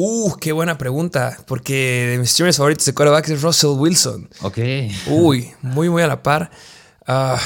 Uh, 0.00 0.36
qué 0.40 0.52
buena 0.52 0.78
pregunta, 0.78 1.36
porque 1.48 2.06
de 2.12 2.18
mis 2.18 2.30
streamers 2.30 2.56
favoritos 2.56 2.86
de 2.86 2.94
quarterback 2.94 3.30
es 3.30 3.42
Russell 3.42 3.70
Wilson. 3.70 4.30
Ok. 4.42 4.58
Uy, 5.08 5.50
muy, 5.60 5.90
muy 5.90 6.02
a 6.02 6.06
la 6.06 6.22
par. 6.22 6.52
Ah. 7.04 7.36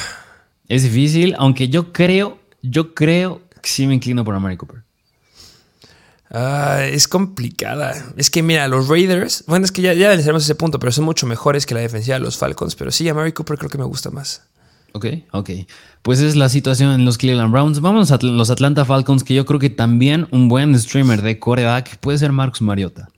Es 0.68 0.82
difícil, 0.82 1.35
aunque 1.38 1.71
yo 1.71 1.94
creo, 1.94 2.38
yo 2.61 2.92
creo 2.92 3.40
que 3.62 3.71
sí 3.71 3.87
me 3.87 3.94
inclino 3.94 4.23
por 4.23 4.35
Amari 4.35 4.59
Cooper. 4.59 4.82
Ah, 6.30 6.85
es 6.85 7.09
complicada. 7.09 8.12
Es 8.18 8.28
que 8.28 8.42
mira, 8.42 8.68
los 8.68 8.87
Raiders, 8.87 9.44
bueno, 9.47 9.64
es 9.64 9.73
que 9.73 9.80
ya, 9.80 9.94
ya 9.94 10.14
les 10.14 10.26
ese 10.26 10.54
punto, 10.54 10.78
pero 10.78 10.92
son 10.92 11.06
mucho 11.06 11.26
mejores 11.26 11.64
que 11.64 11.73
la 11.73 11.80
defensiva 11.80 12.18
de 12.18 12.21
los 12.21 12.37
Falcons. 12.37 12.75
Pero 12.75 12.90
sí, 12.90 13.09
Amari 13.09 13.32
Cooper 13.32 13.56
creo 13.56 13.71
que 13.71 13.78
me 13.78 13.85
gusta 13.85 14.11
más. 14.11 14.42
Ok, 14.94 15.06
ok. 15.32 15.50
Pues 16.02 16.20
es 16.20 16.37
la 16.37 16.49
situación 16.49 16.92
en 16.92 17.04
los 17.04 17.16
Cleveland 17.16 17.50
Browns. 17.52 17.80
Vamos 17.80 18.11
a 18.11 18.18
los 18.20 18.50
Atlanta 18.50 18.84
Falcons, 18.84 19.25
que 19.25 19.34
yo 19.34 19.46
creo 19.46 19.58
que 19.58 19.70
también 19.70 20.28
un 20.30 20.49
buen 20.49 20.78
streamer 20.78 21.22
de 21.22 21.38
coreback 21.38 21.96
puede 21.99 22.18
ser 22.18 22.32
Marcus 22.32 22.61
Mariota. 22.62 23.08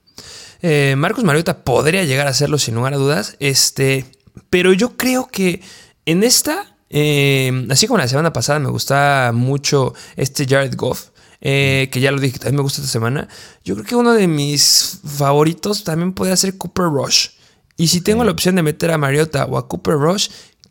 Eh, 0.62 0.94
Marcus 0.96 1.24
Mariota 1.24 1.64
podría 1.64 2.04
llegar 2.04 2.26
a 2.26 2.32
serlo 2.32 2.58
sin 2.58 2.74
lugar 2.74 2.94
a 2.94 2.96
dudas. 2.96 3.36
Este, 3.40 4.06
pero 4.50 4.72
yo 4.72 4.96
creo 4.96 5.26
que 5.26 5.62
en 6.06 6.22
esta, 6.22 6.76
eh, 6.90 7.66
así 7.70 7.86
como 7.86 7.98
la 7.98 8.08
semana 8.08 8.32
pasada, 8.32 8.58
me 8.60 8.68
gusta 8.70 9.32
mucho 9.34 9.94
este 10.16 10.46
Jared 10.46 10.74
Goff. 10.76 11.08
eh, 11.46 11.90
que 11.92 12.00
ya 12.00 12.10
lo 12.10 12.20
dije, 12.20 12.38
también 12.38 12.56
me 12.56 12.62
gusta 12.62 12.80
esta 12.80 12.90
semana. 12.90 13.28
Yo 13.64 13.74
creo 13.74 13.86
que 13.86 13.96
uno 13.96 14.12
de 14.14 14.26
mis 14.26 15.00
favoritos 15.04 15.84
también 15.84 16.14
podría 16.14 16.36
ser 16.36 16.56
Cooper 16.56 16.86
Rush. 16.86 17.28
Y 17.76 17.88
si 17.88 18.00
tengo 18.00 18.24
la 18.24 18.30
opción 18.30 18.54
de 18.54 18.62
meter 18.62 18.90
a 18.90 18.96
Mariota 18.98 19.44
o 19.44 19.58
a 19.58 19.68
Cooper 19.68 19.96
Rush, 19.96 20.28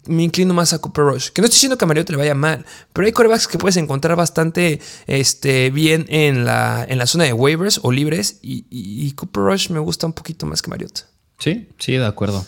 me 0.07 0.23
inclino 0.23 0.53
más 0.53 0.73
a 0.73 0.79
Cooper 0.79 1.05
Rush. 1.05 1.29
Que 1.29 1.41
no 1.41 1.45
estoy 1.45 1.55
diciendo 1.55 1.77
que 1.77 1.85
a 1.85 1.87
Mariota 1.87 2.11
le 2.11 2.17
vaya 2.17 2.35
mal, 2.35 2.65
pero 2.91 3.05
hay 3.05 3.11
corebacks 3.11 3.47
que 3.47 3.57
puedes 3.57 3.77
encontrar 3.77 4.17
bastante 4.17 4.81
este, 5.07 5.69
bien 5.71 6.05
en 6.09 6.45
la, 6.45 6.85
en 6.87 6.97
la 6.97 7.05
zona 7.05 7.25
de 7.25 7.33
waivers 7.33 7.79
o 7.83 7.91
libres. 7.91 8.39
Y, 8.41 9.11
Cooper 9.13 9.43
Rush 9.43 9.69
me 9.69 9.79
gusta 9.79 10.07
un 10.07 10.13
poquito 10.13 10.45
más 10.45 10.61
que 10.61 10.69
Mariota. 10.69 11.01
Sí, 11.39 11.69
sí, 11.77 11.93
de 11.93 12.05
acuerdo. 12.05 12.45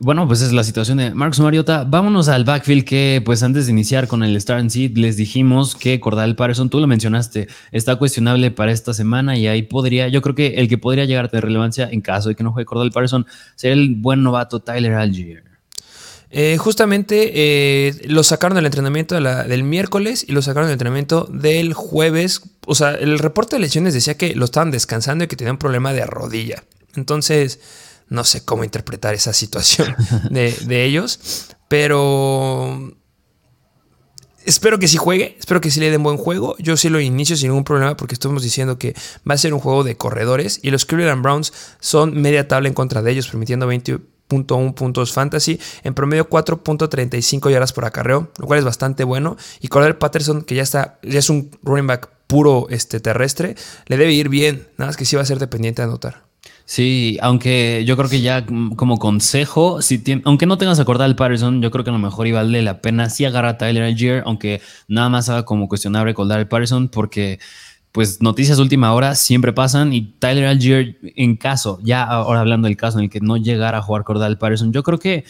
Bueno, 0.00 0.28
pues 0.28 0.42
es 0.42 0.52
la 0.52 0.62
situación 0.62 0.98
de 0.98 1.12
Marcus 1.12 1.40
Mariota. 1.40 1.82
Vámonos 1.82 2.28
al 2.28 2.44
backfield 2.44 2.84
que, 2.84 3.20
pues 3.24 3.42
antes 3.42 3.66
de 3.66 3.72
iniciar 3.72 4.06
con 4.06 4.22
el 4.22 4.36
Star 4.36 4.70
Seed, 4.70 4.96
les 4.96 5.16
dijimos 5.16 5.74
que 5.74 5.98
Cordal 5.98 6.36
Patterson, 6.36 6.70
tú 6.70 6.78
lo 6.78 6.86
mencionaste, 6.86 7.48
está 7.72 7.96
cuestionable 7.96 8.52
para 8.52 8.70
esta 8.70 8.94
semana 8.94 9.36
y 9.36 9.48
ahí 9.48 9.62
podría, 9.62 10.06
yo 10.06 10.22
creo 10.22 10.36
que 10.36 10.54
el 10.54 10.68
que 10.68 10.78
podría 10.78 11.04
llegar 11.04 11.32
de 11.32 11.40
relevancia 11.40 11.88
en 11.90 12.00
caso 12.00 12.28
de 12.28 12.36
que 12.36 12.44
no 12.44 12.52
juegue 12.52 12.66
Cordal 12.66 12.92
Patterson 12.92 13.26
sería 13.56 13.74
el 13.74 13.96
buen 13.96 14.22
novato 14.22 14.60
Tyler 14.60 14.94
Algier. 14.94 15.47
Eh, 16.30 16.58
justamente 16.58 17.30
eh, 17.34 17.94
lo 18.04 18.22
sacaron 18.22 18.56
del 18.56 18.66
entrenamiento 18.66 19.14
del 19.14 19.62
miércoles 19.62 20.26
y 20.28 20.32
lo 20.32 20.42
sacaron 20.42 20.66
del 20.66 20.74
entrenamiento 20.74 21.24
del 21.24 21.72
jueves. 21.72 22.42
O 22.66 22.74
sea, 22.74 22.90
el 22.90 23.18
reporte 23.18 23.56
de 23.56 23.60
lesiones 23.60 23.94
decía 23.94 24.16
que 24.16 24.34
lo 24.34 24.44
estaban 24.44 24.70
descansando 24.70 25.24
y 25.24 25.26
que 25.26 25.36
tenía 25.36 25.52
un 25.52 25.58
problema 25.58 25.92
de 25.92 26.04
rodilla. 26.04 26.64
Entonces 26.94 27.60
no 28.08 28.24
sé 28.24 28.44
cómo 28.44 28.64
interpretar 28.64 29.14
esa 29.14 29.32
situación 29.32 29.94
de, 30.30 30.84
ellos, 30.84 31.48
pero 31.68 32.94
espero 34.44 34.78
que 34.78 34.88
sí 34.88 34.96
juegue, 34.96 35.36
espero 35.38 35.60
que 35.60 35.70
sí 35.70 35.80
le 35.80 35.90
den 35.90 36.02
buen 36.02 36.16
juego. 36.16 36.56
Yo 36.58 36.76
sí 36.76 36.88
lo 36.88 37.00
inicio 37.00 37.36
sin 37.36 37.48
ningún 37.48 37.64
problema 37.64 37.96
porque 37.96 38.14
estamos 38.14 38.42
diciendo 38.42 38.78
que 38.78 38.94
va 39.28 39.34
a 39.34 39.38
ser 39.38 39.54
un 39.54 39.60
juego 39.60 39.84
de 39.84 39.96
corredores 39.96 40.60
y 40.62 40.70
los 40.70 40.84
Cleveland 40.84 41.22
Browns 41.22 41.52
son 41.80 42.20
media 42.20 42.48
tabla 42.48 42.68
en 42.68 42.74
contra 42.74 43.02
de 43.02 43.12
ellos, 43.12 43.28
permitiendo 43.28 43.66
20.1 44.28 44.74
puntos 44.74 45.12
fantasy, 45.12 45.58
en 45.82 45.94
promedio 45.94 46.28
4.35 46.28 47.50
yardas 47.50 47.72
por 47.72 47.84
acarreo, 47.84 48.30
lo 48.38 48.46
cual 48.46 48.58
es 48.58 48.64
bastante 48.64 49.04
bueno. 49.04 49.36
Y 49.60 49.68
Cordell 49.68 49.96
Patterson, 49.96 50.42
que 50.42 50.54
ya 50.54 50.62
está, 50.62 50.98
ya 51.02 51.18
es 51.18 51.30
un 51.30 51.50
running 51.62 51.86
back 51.86 52.10
puro 52.26 52.66
este, 52.70 53.00
terrestre, 53.00 53.56
le 53.86 53.96
debe 53.96 54.12
ir 54.12 54.28
bien, 54.28 54.68
nada 54.76 54.88
más 54.88 54.96
que 54.96 55.04
sí 55.04 55.16
va 55.16 55.22
a 55.22 55.26
ser 55.26 55.38
dependiente 55.38 55.82
de 55.82 55.88
anotar. 55.88 56.28
Sí, 56.68 57.16
aunque 57.22 57.84
yo 57.86 57.96
creo 57.96 58.10
que 58.10 58.20
ya 58.20 58.44
como 58.76 58.98
consejo, 58.98 59.80
si 59.80 60.02
aunque 60.26 60.44
no 60.44 60.58
tengas 60.58 60.78
acordar 60.78 61.06
al 61.06 61.16
Patterson, 61.16 61.62
yo 61.62 61.70
creo 61.70 61.82
que 61.82 61.88
a 61.88 61.94
lo 61.94 61.98
mejor 61.98 62.26
y 62.26 62.32
vale 62.32 62.60
la 62.60 62.82
pena 62.82 63.08
sí 63.08 63.24
agarrar 63.24 63.54
a 63.54 63.56
Tyler 63.58 63.84
Algier, 63.84 64.22
aunque 64.26 64.60
nada 64.86 65.08
más 65.08 65.30
haga 65.30 65.46
como 65.46 65.66
cuestionable 65.66 66.10
recordar 66.10 66.38
al 66.40 66.48
Patterson, 66.48 66.90
porque 66.90 67.40
pues 67.92 68.20
noticias 68.20 68.58
última 68.58 68.92
hora 68.92 69.14
siempre 69.14 69.52
pasan 69.52 69.92
y 69.92 70.02
Tyler 70.18 70.46
Algier 70.46 70.98
en 71.02 71.36
caso, 71.36 71.78
ya 71.82 72.04
ahora 72.04 72.40
hablando 72.40 72.68
del 72.68 72.76
caso 72.76 72.98
en 72.98 73.04
el 73.04 73.10
que 73.10 73.20
no 73.20 73.36
llegara 73.36 73.78
a 73.78 73.82
jugar 73.82 74.04
Cordal 74.04 74.38
Patterson, 74.38 74.72
yo 74.72 74.82
creo 74.82 74.98
que 74.98 75.24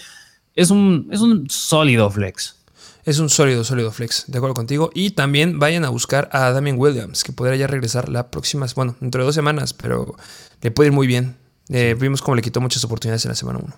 es 0.54 0.70
un, 0.70 1.08
es 1.12 1.20
un 1.20 1.48
sólido 1.48 2.10
flex. 2.10 2.56
Es 3.04 3.20
un 3.20 3.30
sólido, 3.30 3.64
sólido 3.64 3.90
flex, 3.90 4.24
de 4.26 4.36
acuerdo 4.36 4.54
contigo. 4.54 4.90
Y 4.92 5.12
también 5.12 5.58
vayan 5.58 5.84
a 5.84 5.88
buscar 5.88 6.28
a 6.32 6.50
Damien 6.50 6.76
Williams, 6.78 7.24
que 7.24 7.32
podría 7.32 7.56
ya 7.56 7.66
regresar 7.66 8.10
la 8.10 8.30
próxima, 8.30 8.66
bueno, 8.74 8.96
dentro 9.00 9.22
de 9.22 9.26
dos 9.26 9.34
semanas, 9.34 9.72
pero 9.72 10.14
le 10.60 10.70
puede 10.70 10.88
ir 10.88 10.92
muy 10.92 11.06
bien. 11.06 11.36
Eh, 11.70 11.96
vimos 11.98 12.20
cómo 12.20 12.34
le 12.34 12.42
quitó 12.42 12.60
muchas 12.60 12.84
oportunidades 12.84 13.24
en 13.24 13.30
la 13.30 13.34
semana 13.34 13.60
1. 13.64 13.74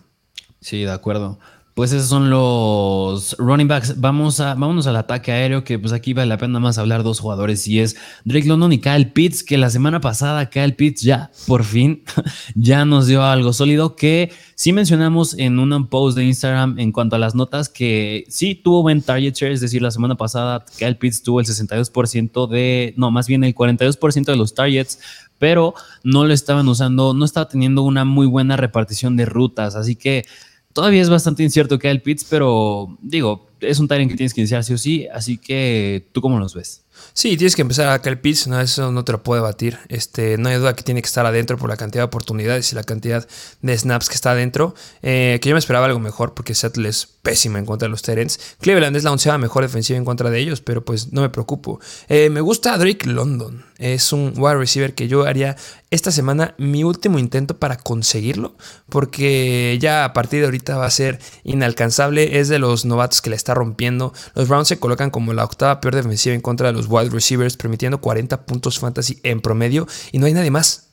Sí, 0.60 0.82
de 0.82 0.90
acuerdo. 0.90 1.38
Pues 1.80 1.92
esos 1.92 2.10
son 2.10 2.28
los 2.28 3.34
running 3.38 3.66
backs. 3.66 3.98
Vamos 3.98 4.38
a, 4.40 4.48
vámonos 4.48 4.86
al 4.86 4.96
ataque 4.96 5.32
aéreo, 5.32 5.64
que 5.64 5.78
pues 5.78 5.94
aquí 5.94 6.12
vale 6.12 6.28
la 6.28 6.36
pena 6.36 6.60
más 6.60 6.76
hablar 6.76 7.02
dos 7.02 7.20
jugadores 7.20 7.66
y 7.66 7.80
es 7.80 7.96
Drake 8.26 8.46
London 8.46 8.70
y 8.74 8.80
Kyle 8.80 9.10
Pitts, 9.10 9.42
que 9.42 9.56
la 9.56 9.70
semana 9.70 9.98
pasada 9.98 10.50
Kyle 10.50 10.74
Pitts 10.74 11.00
ya, 11.00 11.30
por 11.46 11.64
fin, 11.64 12.02
ya 12.54 12.84
nos 12.84 13.06
dio 13.06 13.24
algo 13.24 13.54
sólido 13.54 13.96
que 13.96 14.30
sí 14.56 14.74
mencionamos 14.74 15.32
en 15.38 15.58
un 15.58 15.86
post 15.86 16.18
de 16.18 16.24
Instagram 16.26 16.78
en 16.78 16.92
cuanto 16.92 17.16
a 17.16 17.18
las 17.18 17.34
notas 17.34 17.70
que 17.70 18.26
sí 18.28 18.54
tuvo 18.54 18.82
buen 18.82 19.00
target 19.00 19.32
share, 19.34 19.52
es 19.52 19.62
decir, 19.62 19.80
la 19.80 19.90
semana 19.90 20.16
pasada 20.16 20.66
Kyle 20.76 20.98
Pitts 20.98 21.22
tuvo 21.22 21.40
el 21.40 21.46
62% 21.46 22.46
de, 22.46 22.92
no, 22.98 23.10
más 23.10 23.26
bien 23.26 23.42
el 23.42 23.54
42% 23.54 24.26
de 24.26 24.36
los 24.36 24.52
targets, 24.52 25.00
pero 25.38 25.72
no 26.04 26.26
lo 26.26 26.34
estaban 26.34 26.68
usando, 26.68 27.14
no 27.14 27.24
estaba 27.24 27.48
teniendo 27.48 27.84
una 27.84 28.04
muy 28.04 28.26
buena 28.26 28.58
repartición 28.58 29.16
de 29.16 29.24
rutas, 29.24 29.76
así 29.76 29.96
que 29.96 30.26
todavía 30.72 31.02
es 31.02 31.10
bastante 31.10 31.42
incierto 31.42 31.78
que 31.78 31.90
el 31.90 32.02
Pitts, 32.02 32.26
pero 32.28 32.96
digo, 33.00 33.48
es 33.60 33.78
un 33.78 33.88
Tyrant 33.88 34.10
que 34.10 34.16
tienes 34.16 34.34
que 34.34 34.40
iniciar 34.40 34.64
sí 34.64 34.74
o 34.74 34.78
sí, 34.78 35.06
así 35.12 35.38
que 35.38 36.06
¿tú 36.12 36.20
cómo 36.20 36.38
los 36.38 36.54
ves? 36.54 36.84
Sí, 37.12 37.36
tienes 37.36 37.56
que 37.56 37.62
empezar 37.62 37.88
a 37.88 38.10
el 38.10 38.18
Pitts, 38.18 38.46
no, 38.46 38.60
eso 38.60 38.92
no 38.92 39.04
te 39.04 39.12
lo 39.12 39.22
puede 39.22 39.40
batir. 39.40 39.78
Este, 39.88 40.38
no 40.38 40.48
hay 40.48 40.56
duda 40.56 40.74
que 40.74 40.82
tiene 40.82 41.02
que 41.02 41.06
estar 41.06 41.26
adentro 41.26 41.56
por 41.56 41.68
la 41.68 41.76
cantidad 41.76 42.02
de 42.02 42.06
oportunidades 42.06 42.72
y 42.72 42.74
la 42.74 42.82
cantidad 42.82 43.26
de 43.62 43.78
snaps 43.78 44.08
que 44.08 44.14
está 44.14 44.32
adentro. 44.32 44.74
Eh, 45.02 45.38
que 45.40 45.48
yo 45.48 45.54
me 45.54 45.58
esperaba 45.58 45.86
algo 45.86 46.00
mejor 46.00 46.34
porque 46.34 46.54
Seattle 46.54 46.88
es 46.88 47.06
pésima 47.22 47.58
en 47.58 47.66
contra 47.66 47.86
de 47.86 47.90
los 47.90 48.02
Terrence. 48.02 48.40
Cleveland 48.60 48.96
es 48.96 49.04
la 49.04 49.12
onceava 49.12 49.38
mejor 49.38 49.62
defensiva 49.62 49.96
en 49.96 50.04
contra 50.04 50.30
de 50.30 50.38
ellos, 50.38 50.60
pero 50.60 50.84
pues 50.84 51.12
no 51.12 51.20
me 51.20 51.28
preocupo. 51.28 51.80
Eh, 52.08 52.30
me 52.30 52.40
gusta 52.40 52.76
Drake 52.78 53.08
London. 53.08 53.64
Es 53.78 54.12
un 54.12 54.34
wide 54.36 54.56
receiver 54.56 54.94
que 54.94 55.08
yo 55.08 55.24
haría 55.24 55.56
esta 55.90 56.12
semana 56.12 56.54
mi 56.58 56.84
último 56.84 57.18
intento 57.18 57.58
para 57.58 57.76
conseguirlo, 57.76 58.54
porque 58.88 59.78
ya 59.80 60.04
a 60.04 60.12
partir 60.12 60.40
de 60.40 60.46
ahorita 60.46 60.76
va 60.76 60.86
a 60.86 60.90
ser 60.90 61.18
inalcanzable. 61.44 62.40
Es 62.40 62.48
de 62.48 62.58
los 62.58 62.84
novatos 62.84 63.22
que 63.22 63.30
le 63.30 63.36
está 63.36 63.54
rompiendo. 63.54 64.12
Los 64.34 64.48
Browns 64.48 64.68
se 64.68 64.78
colocan 64.78 65.10
como 65.10 65.32
la 65.32 65.44
octava 65.44 65.80
peor 65.80 65.96
defensiva 65.96 66.34
en 66.34 66.42
contra 66.42 66.68
de 66.68 66.74
los 66.74 66.88
wide 66.90 67.10
receivers, 67.10 67.56
permitiendo 67.56 68.00
40 68.00 68.44
puntos 68.46 68.78
fantasy 68.78 69.18
en 69.22 69.40
promedio 69.40 69.86
y 70.12 70.18
no 70.18 70.26
hay 70.26 70.34
nadie 70.34 70.50
más. 70.50 70.90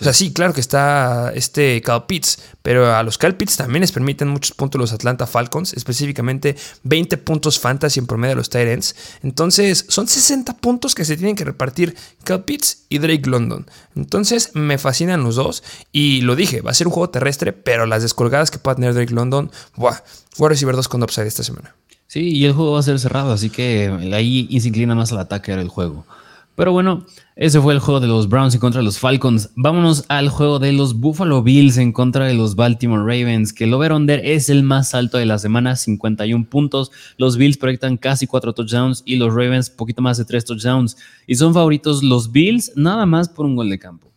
O 0.00 0.04
sea, 0.04 0.12
sí, 0.12 0.32
claro 0.32 0.52
que 0.52 0.60
está 0.60 1.32
este 1.34 1.80
Cal 1.80 2.04
Pitts, 2.04 2.38
pero 2.62 2.94
a 2.94 3.02
los 3.02 3.16
Cal 3.16 3.36
Pitts 3.36 3.56
también 3.56 3.80
les 3.80 3.92
permiten 3.92 4.28
muchos 4.28 4.52
puntos 4.52 4.78
los 4.78 4.92
Atlanta 4.92 5.26
Falcons, 5.26 5.72
específicamente 5.72 6.54
20 6.82 7.16
puntos 7.18 7.58
fantasy 7.58 8.00
en 8.00 8.06
promedio 8.06 8.32
de 8.32 8.36
los 8.36 8.50
Titans. 8.50 8.94
Entonces, 9.22 9.86
son 9.88 10.06
60 10.06 10.58
puntos 10.58 10.94
que 10.94 11.06
se 11.06 11.16
tienen 11.16 11.34
que 11.34 11.44
repartir 11.44 11.96
Cal 12.24 12.44
Pitts 12.44 12.84
y 12.90 12.98
Drake 12.98 13.28
London. 13.28 13.66
Entonces, 13.94 14.50
me 14.52 14.76
fascinan 14.76 15.24
los 15.24 15.36
dos 15.36 15.62
y 15.92 16.20
lo 16.20 16.36
dije, 16.36 16.60
va 16.60 16.72
a 16.72 16.74
ser 16.74 16.88
un 16.88 16.92
juego 16.92 17.08
terrestre, 17.08 17.54
pero 17.54 17.86
las 17.86 18.02
descolgadas 18.02 18.50
que 18.50 18.58
pueda 18.58 18.74
tener 18.74 18.92
Drake 18.92 19.14
London, 19.14 19.50
¡buah! 19.76 20.00
Voy 20.36 20.46
a 20.46 20.48
recibir 20.50 20.76
dos 20.76 20.88
con 20.88 21.02
upside 21.02 21.26
esta 21.26 21.42
semana. 21.42 21.74
Sí, 22.16 22.30
y 22.30 22.46
el 22.46 22.54
juego 22.54 22.72
va 22.72 22.78
a 22.78 22.82
ser 22.82 22.98
cerrado, 22.98 23.30
así 23.30 23.50
que 23.50 23.92
ahí 24.14 24.48
se 24.58 24.68
inclina 24.68 24.94
más 24.94 25.12
al 25.12 25.18
ataque 25.18 25.54
del 25.54 25.68
juego. 25.68 26.06
Pero 26.54 26.72
bueno, 26.72 27.04
ese 27.34 27.60
fue 27.60 27.74
el 27.74 27.78
juego 27.78 28.00
de 28.00 28.06
los 28.06 28.30
Browns 28.30 28.54
en 28.54 28.60
contra 28.60 28.80
de 28.80 28.86
los 28.86 28.98
Falcons. 28.98 29.50
Vámonos 29.54 30.06
al 30.08 30.30
juego 30.30 30.58
de 30.58 30.72
los 30.72 30.98
Buffalo 30.98 31.42
Bills 31.42 31.76
en 31.76 31.92
contra 31.92 32.24
de 32.24 32.32
los 32.32 32.56
Baltimore 32.56 33.02
Ravens, 33.02 33.52
que 33.52 33.64
el 33.64 33.74
over-under 33.74 34.22
es 34.24 34.48
el 34.48 34.62
más 34.62 34.94
alto 34.94 35.18
de 35.18 35.26
la 35.26 35.38
semana, 35.38 35.76
51 35.76 36.46
puntos. 36.48 36.90
Los 37.18 37.36
Bills 37.36 37.58
proyectan 37.58 37.98
casi 37.98 38.26
4 38.26 38.54
touchdowns 38.54 39.02
y 39.04 39.16
los 39.16 39.34
Ravens 39.34 39.68
poquito 39.68 40.00
más 40.00 40.16
de 40.16 40.24
3 40.24 40.42
touchdowns. 40.46 40.96
Y 41.26 41.34
son 41.34 41.52
favoritos 41.52 42.02
los 42.02 42.32
Bills 42.32 42.72
nada 42.76 43.04
más 43.04 43.28
por 43.28 43.44
un 43.44 43.56
gol 43.56 43.68
de 43.68 43.78
campo 43.78 44.10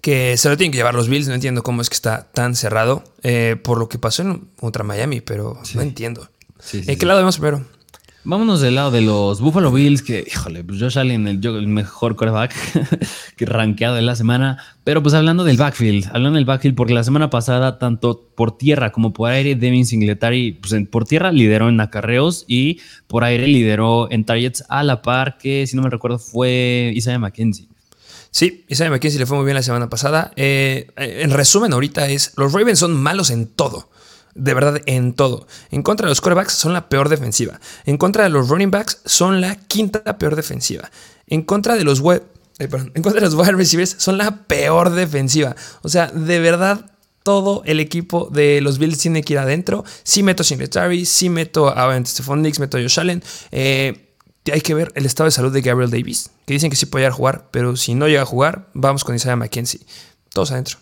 que 0.00 0.36
se 0.36 0.48
lo 0.48 0.56
tienen 0.56 0.70
que 0.70 0.78
llevar 0.78 0.94
los 0.94 1.08
Bills. 1.08 1.28
No 1.28 1.34
entiendo 1.34 1.62
cómo 1.62 1.82
es 1.82 1.90
que 1.90 1.96
está 1.96 2.28
tan 2.32 2.54
cerrado 2.54 3.04
eh, 3.22 3.56
por 3.62 3.76
lo 3.76 3.90
que 3.90 3.98
pasó 3.98 4.22
en 4.22 4.48
contra 4.56 4.84
Miami, 4.84 5.20
pero 5.20 5.60
no 5.74 5.82
entiendo. 5.82 6.30
¿En 6.72 6.98
qué 6.98 7.06
lado 7.06 7.20
vemos 7.20 7.38
primero? 7.38 7.64
Vámonos 8.28 8.60
del 8.60 8.74
lado 8.74 8.90
de 8.90 9.02
los 9.02 9.40
Buffalo 9.40 9.70
Bills, 9.70 10.02
que, 10.02 10.24
híjole, 10.26 10.64
pues 10.64 10.80
Josh 10.80 10.98
Allen, 10.98 11.28
el, 11.28 11.46
el 11.46 11.68
mejor 11.68 12.16
quarterback 12.16 12.52
que 13.36 13.46
rankeado 13.46 13.94
de 13.94 14.02
la 14.02 14.16
semana. 14.16 14.58
Pero 14.82 15.00
pues 15.00 15.14
hablando 15.14 15.44
del 15.44 15.56
backfield, 15.56 16.08
hablando 16.12 16.34
del 16.34 16.44
backfield, 16.44 16.74
porque 16.74 16.92
la 16.92 17.04
semana 17.04 17.30
pasada, 17.30 17.78
tanto 17.78 18.28
por 18.34 18.58
tierra 18.58 18.90
como 18.90 19.12
por 19.12 19.30
aire, 19.30 19.54
Devin 19.54 19.86
Singletary, 19.86 20.58
pues 20.60 20.74
por 20.90 21.04
tierra 21.04 21.30
lideró 21.30 21.68
en 21.68 21.80
acarreos 21.80 22.44
y 22.48 22.80
por 23.06 23.22
aire 23.22 23.46
lideró 23.46 24.10
en 24.10 24.24
targets 24.24 24.64
a 24.68 24.82
la 24.82 25.02
par 25.02 25.38
que, 25.38 25.64
si 25.68 25.76
no 25.76 25.82
me 25.82 25.90
recuerdo, 25.90 26.18
fue 26.18 26.92
Isaiah 26.96 27.20
McKenzie. 27.20 27.68
Sí, 28.32 28.64
Isaiah 28.66 28.90
McKenzie 28.90 29.20
le 29.20 29.26
fue 29.26 29.36
muy 29.36 29.44
bien 29.44 29.54
la 29.54 29.62
semana 29.62 29.88
pasada. 29.88 30.32
Eh, 30.34 30.88
en 30.96 31.30
resumen, 31.30 31.72
ahorita 31.72 32.08
es, 32.08 32.32
los 32.36 32.52
Ravens 32.52 32.80
son 32.80 33.00
malos 33.00 33.30
en 33.30 33.46
todo 33.46 33.88
de 34.36 34.54
verdad 34.54 34.80
en 34.86 35.14
todo. 35.14 35.46
En 35.70 35.82
contra 35.82 36.06
de 36.06 36.10
los 36.10 36.20
quarterbacks 36.20 36.52
son 36.52 36.72
la 36.72 36.88
peor 36.88 37.08
defensiva. 37.08 37.60
En 37.84 37.96
contra 37.96 38.24
de 38.24 38.30
los 38.30 38.48
running 38.48 38.70
backs 38.70 39.00
son 39.04 39.40
la 39.40 39.56
quinta 39.56 40.18
peor 40.18 40.36
defensiva. 40.36 40.90
En 41.26 41.42
contra 41.42 41.74
de 41.74 41.84
los 41.84 42.00
web, 42.00 42.22
en 42.58 43.02
contra 43.02 43.20
de 43.20 43.26
los 43.26 43.34
wide 43.34 43.52
receivers 43.52 43.96
son 43.98 44.18
la 44.18 44.44
peor 44.46 44.90
defensiva. 44.90 45.56
O 45.82 45.88
sea, 45.88 46.06
de 46.08 46.38
verdad 46.38 46.92
todo 47.22 47.62
el 47.64 47.80
equipo 47.80 48.28
de 48.32 48.60
los 48.60 48.78
Bills 48.78 48.98
tiene 48.98 49.22
que 49.22 49.32
ir 49.32 49.40
adentro. 49.40 49.84
Si 50.04 50.22
meto 50.22 50.42
a 50.42 50.44
Singletary, 50.44 51.04
si 51.06 51.28
meto 51.28 51.68
a 51.68 52.04
Stephon 52.04 52.42
Diggs, 52.42 52.60
meto 52.60 52.78
a 52.78 52.80
Josh 52.80 53.00
Allen. 53.00 53.22
Eh, 53.50 54.14
hay 54.52 54.60
que 54.60 54.74
ver 54.74 54.92
el 54.94 55.06
estado 55.06 55.26
de 55.26 55.32
salud 55.32 55.52
de 55.52 55.60
Gabriel 55.60 55.90
Davis, 55.90 56.30
que 56.46 56.54
dicen 56.54 56.70
que 56.70 56.76
sí 56.76 56.86
puede 56.86 57.10
jugar, 57.10 57.48
pero 57.50 57.74
si 57.74 57.94
no 57.94 58.06
llega 58.06 58.22
a 58.22 58.26
jugar, 58.26 58.68
vamos 58.74 59.02
con 59.02 59.16
Isaiah 59.16 59.34
McKenzie. 59.34 59.80
Todos 60.32 60.52
adentro. 60.52 60.78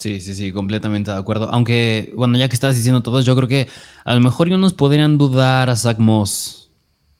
Sí, 0.00 0.18
sí, 0.18 0.34
sí, 0.34 0.50
completamente 0.50 1.10
de 1.10 1.18
acuerdo. 1.18 1.50
Aunque, 1.52 2.10
bueno, 2.16 2.38
ya 2.38 2.48
que 2.48 2.54
estás 2.54 2.74
diciendo 2.74 3.02
todo, 3.02 3.20
yo 3.20 3.36
creo 3.36 3.46
que 3.46 3.68
a 4.04 4.14
lo 4.14 4.20
mejor 4.20 4.48
nos 4.48 4.72
podrían 4.72 5.18
dudar 5.18 5.68
a 5.68 5.76
Zach 5.76 5.98
Moss. 5.98 6.70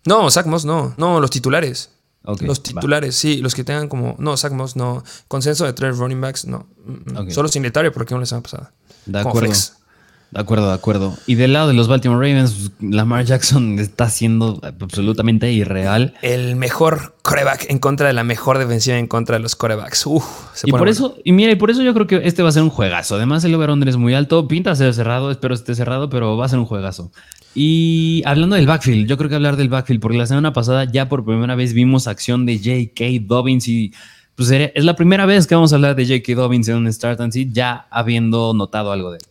No, 0.07 0.31
Zach 0.31 0.47
Moss 0.47 0.65
no, 0.65 0.95
no, 0.97 1.21
los 1.21 1.31
titulares. 1.31 1.91
los 2.23 2.63
titulares, 2.63 3.15
sí, 3.15 3.37
los 3.37 3.55
que 3.55 3.65
tengan 3.65 3.89
como. 3.89 4.17
No, 4.19 4.35
Zach 4.39 4.53
Moss, 4.53 4.77
no. 4.77 5.05
Consenso 5.29 5.67
de 5.67 5.75
tres 5.75 5.99
running 5.99 6.23
backs, 6.23 6.47
no. 6.47 6.69
Mm, 6.87 7.21
mm. 7.21 7.31
Solo 7.31 7.49
Singletary 7.49 7.91
porque 7.91 8.15
no 8.15 8.21
les 8.21 8.33
ha 8.33 8.41
pasado. 8.41 8.71
De 9.05 9.21
acuerdo. 9.21 9.53
De 10.31 10.41
acuerdo, 10.41 10.69
de 10.69 10.75
acuerdo. 10.75 11.17
Y 11.27 11.35
del 11.35 11.53
lado 11.53 11.69
de 11.69 11.75
los 11.75 11.89
Baltimore 11.89 12.25
Ravens, 12.25 12.71
Lamar 12.81 13.25
Jackson 13.25 13.81
está 13.81 14.09
siendo 14.09 14.61
absolutamente 14.63 15.51
irreal. 15.51 16.15
El 16.23 16.55
mejor 16.55 17.17
coreback 17.23 17.69
en 17.69 17.81
contra 17.81 18.07
de 18.07 18.13
la 18.13 18.23
mejor 18.23 18.59
defensiva 18.59 18.97
en 18.97 19.09
contra 19.09 19.37
de 19.37 19.43
los 19.43 19.57
corebacks. 19.57 20.07
Uf, 20.07 20.25
y 20.63 20.71
por 20.71 20.89
eso, 20.89 21.17
y 21.25 21.33
mira, 21.33 21.51
y 21.51 21.57
por 21.57 21.71
eso 21.71 21.83
yo 21.83 21.93
creo 21.95 22.07
que 22.07 22.21
este 22.25 22.45
va 22.45 22.51
a 22.51 22.53
ser 22.53 22.63
un 22.63 22.71
juegazo. 22.71 23.17
Además, 23.17 23.43
el 23.43 23.55
over 23.55 23.71
es 23.89 23.97
muy 23.97 24.15
alto. 24.15 24.47
Pinta 24.47 24.75
ser 24.77 24.95
cerrado, 24.95 25.33
espero 25.33 25.53
esté 25.53 25.75
cerrado, 25.75 26.09
pero 26.09 26.37
va 26.37 26.47
a 26.47 26.49
ser 26.49 26.61
un 26.61 26.67
juegazo. 26.67 27.11
Y 27.53 28.23
hablando 28.25 28.55
del 28.55 28.69
backfield, 28.69 29.09
yo 29.09 29.17
creo 29.17 29.29
que 29.29 29.35
hablar 29.35 29.57
del 29.57 29.69
backfield, 29.69 30.01
porque 30.01 30.17
la 30.17 30.27
semana 30.27 30.53
pasada 30.53 30.85
ya 30.85 31.09
por 31.09 31.25
primera 31.25 31.57
vez 31.57 31.75
vimos 31.75 32.07
acción 32.07 32.47
de 32.47 32.59
J.K. 32.59 33.27
Dobbins 33.27 33.67
y 33.67 33.93
pues 34.37 34.51
es 34.53 34.85
la 34.85 34.95
primera 34.95 35.27
vez 35.27 35.47
que 35.47 35.57
vamos 35.57 35.73
a 35.73 35.75
hablar 35.75 35.97
de 35.97 36.07
J.K. 36.07 36.41
Dobbins 36.41 36.69
en 36.69 36.77
un 36.77 36.93
start 36.93 37.21
and 37.21 37.33
see, 37.33 37.51
ya 37.53 37.89
habiendo 37.91 38.55
notado 38.55 38.93
algo 38.93 39.11
de 39.11 39.19
él. 39.19 39.30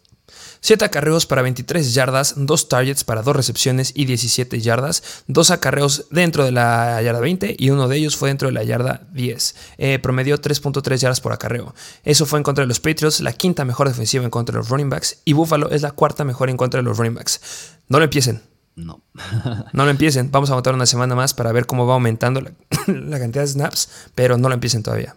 7 0.61 0.85
acarreos 0.85 1.25
para 1.25 1.41
23 1.41 1.93
yardas, 1.93 2.33
2 2.37 2.69
targets 2.69 3.03
para 3.03 3.21
2 3.21 3.35
recepciones 3.35 3.91
y 3.95 4.05
17 4.05 4.59
yardas, 4.59 5.23
2 5.27 5.51
acarreos 5.51 6.05
dentro 6.11 6.43
de 6.45 6.51
la 6.51 7.01
yarda 7.01 7.19
20 7.19 7.55
y 7.57 7.69
uno 7.69 7.87
de 7.87 7.97
ellos 7.97 8.17
fue 8.17 8.29
dentro 8.29 8.47
de 8.47 8.53
la 8.53 8.63
yarda 8.63 9.07
10. 9.13 9.55
Eh, 9.77 9.99
promedió 9.99 10.39
3.3 10.39 10.97
yardas 10.97 11.21
por 11.21 11.31
acarreo. 11.31 11.73
Eso 12.03 12.25
fue 12.25 12.39
en 12.39 12.43
contra 12.43 12.63
de 12.63 12.67
los 12.67 12.79
Patriots, 12.79 13.21
la 13.21 13.33
quinta 13.33 13.65
mejor 13.65 13.87
defensiva 13.87 14.23
en 14.23 14.29
contra 14.29 14.53
de 14.53 14.59
los 14.59 14.69
running 14.69 14.89
backs 14.89 15.19
y 15.25 15.33
Buffalo 15.33 15.69
es 15.69 15.81
la 15.81 15.91
cuarta 15.91 16.23
mejor 16.23 16.49
en 16.49 16.57
contra 16.57 16.79
de 16.79 16.83
los 16.83 16.97
running 16.97 17.15
backs. 17.15 17.41
No 17.87 17.99
lo 17.99 18.05
empiecen. 18.05 18.41
No. 18.75 19.01
no 19.73 19.85
lo 19.85 19.89
empiecen. 19.89 20.31
Vamos 20.31 20.49
a 20.51 20.55
votar 20.55 20.73
una 20.73 20.85
semana 20.85 21.15
más 21.15 21.33
para 21.33 21.51
ver 21.51 21.65
cómo 21.65 21.85
va 21.85 21.95
aumentando 21.95 22.41
la, 22.41 22.51
la 22.87 23.19
cantidad 23.19 23.43
de 23.43 23.47
snaps, 23.47 23.89
pero 24.15 24.37
no 24.37 24.47
lo 24.47 24.53
empiecen 24.53 24.83
todavía. 24.83 25.15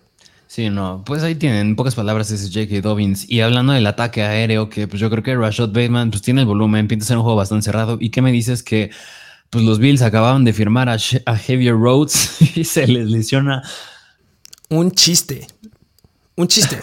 Sí, 0.52 0.68
no, 0.68 1.02
pues 1.06 1.22
ahí 1.22 1.34
tienen 1.34 1.76
pocas 1.76 1.94
palabras 1.94 2.30
ese 2.30 2.46
J.K. 2.46 2.86
Dobbins. 2.86 3.24
Y 3.26 3.40
hablando 3.40 3.72
del 3.72 3.86
ataque 3.86 4.22
aéreo, 4.22 4.68
que 4.68 4.86
pues 4.86 5.00
yo 5.00 5.08
creo 5.08 5.22
que 5.22 5.34
Rashad 5.34 5.68
Bateman 5.68 6.10
pues 6.10 6.20
tiene 6.20 6.42
el 6.42 6.46
volumen, 6.46 6.88
pinta 6.88 7.06
ser 7.06 7.16
un 7.16 7.22
juego 7.22 7.38
bastante 7.38 7.64
cerrado. 7.64 7.96
¿Y 7.98 8.10
qué 8.10 8.20
me 8.20 8.30
dices 8.32 8.62
que 8.62 8.90
pues 9.48 9.64
los 9.64 9.78
Bills 9.78 10.02
acababan 10.02 10.44
de 10.44 10.52
firmar 10.52 10.90
a, 10.90 10.98
Javier 10.98 11.72
Rhodes 11.72 12.36
y 12.54 12.64
se 12.64 12.86
les 12.86 13.08
lesiona? 13.08 13.62
Un 14.68 14.90
chiste. 14.92 15.46
Un 16.36 16.48
chiste. 16.48 16.78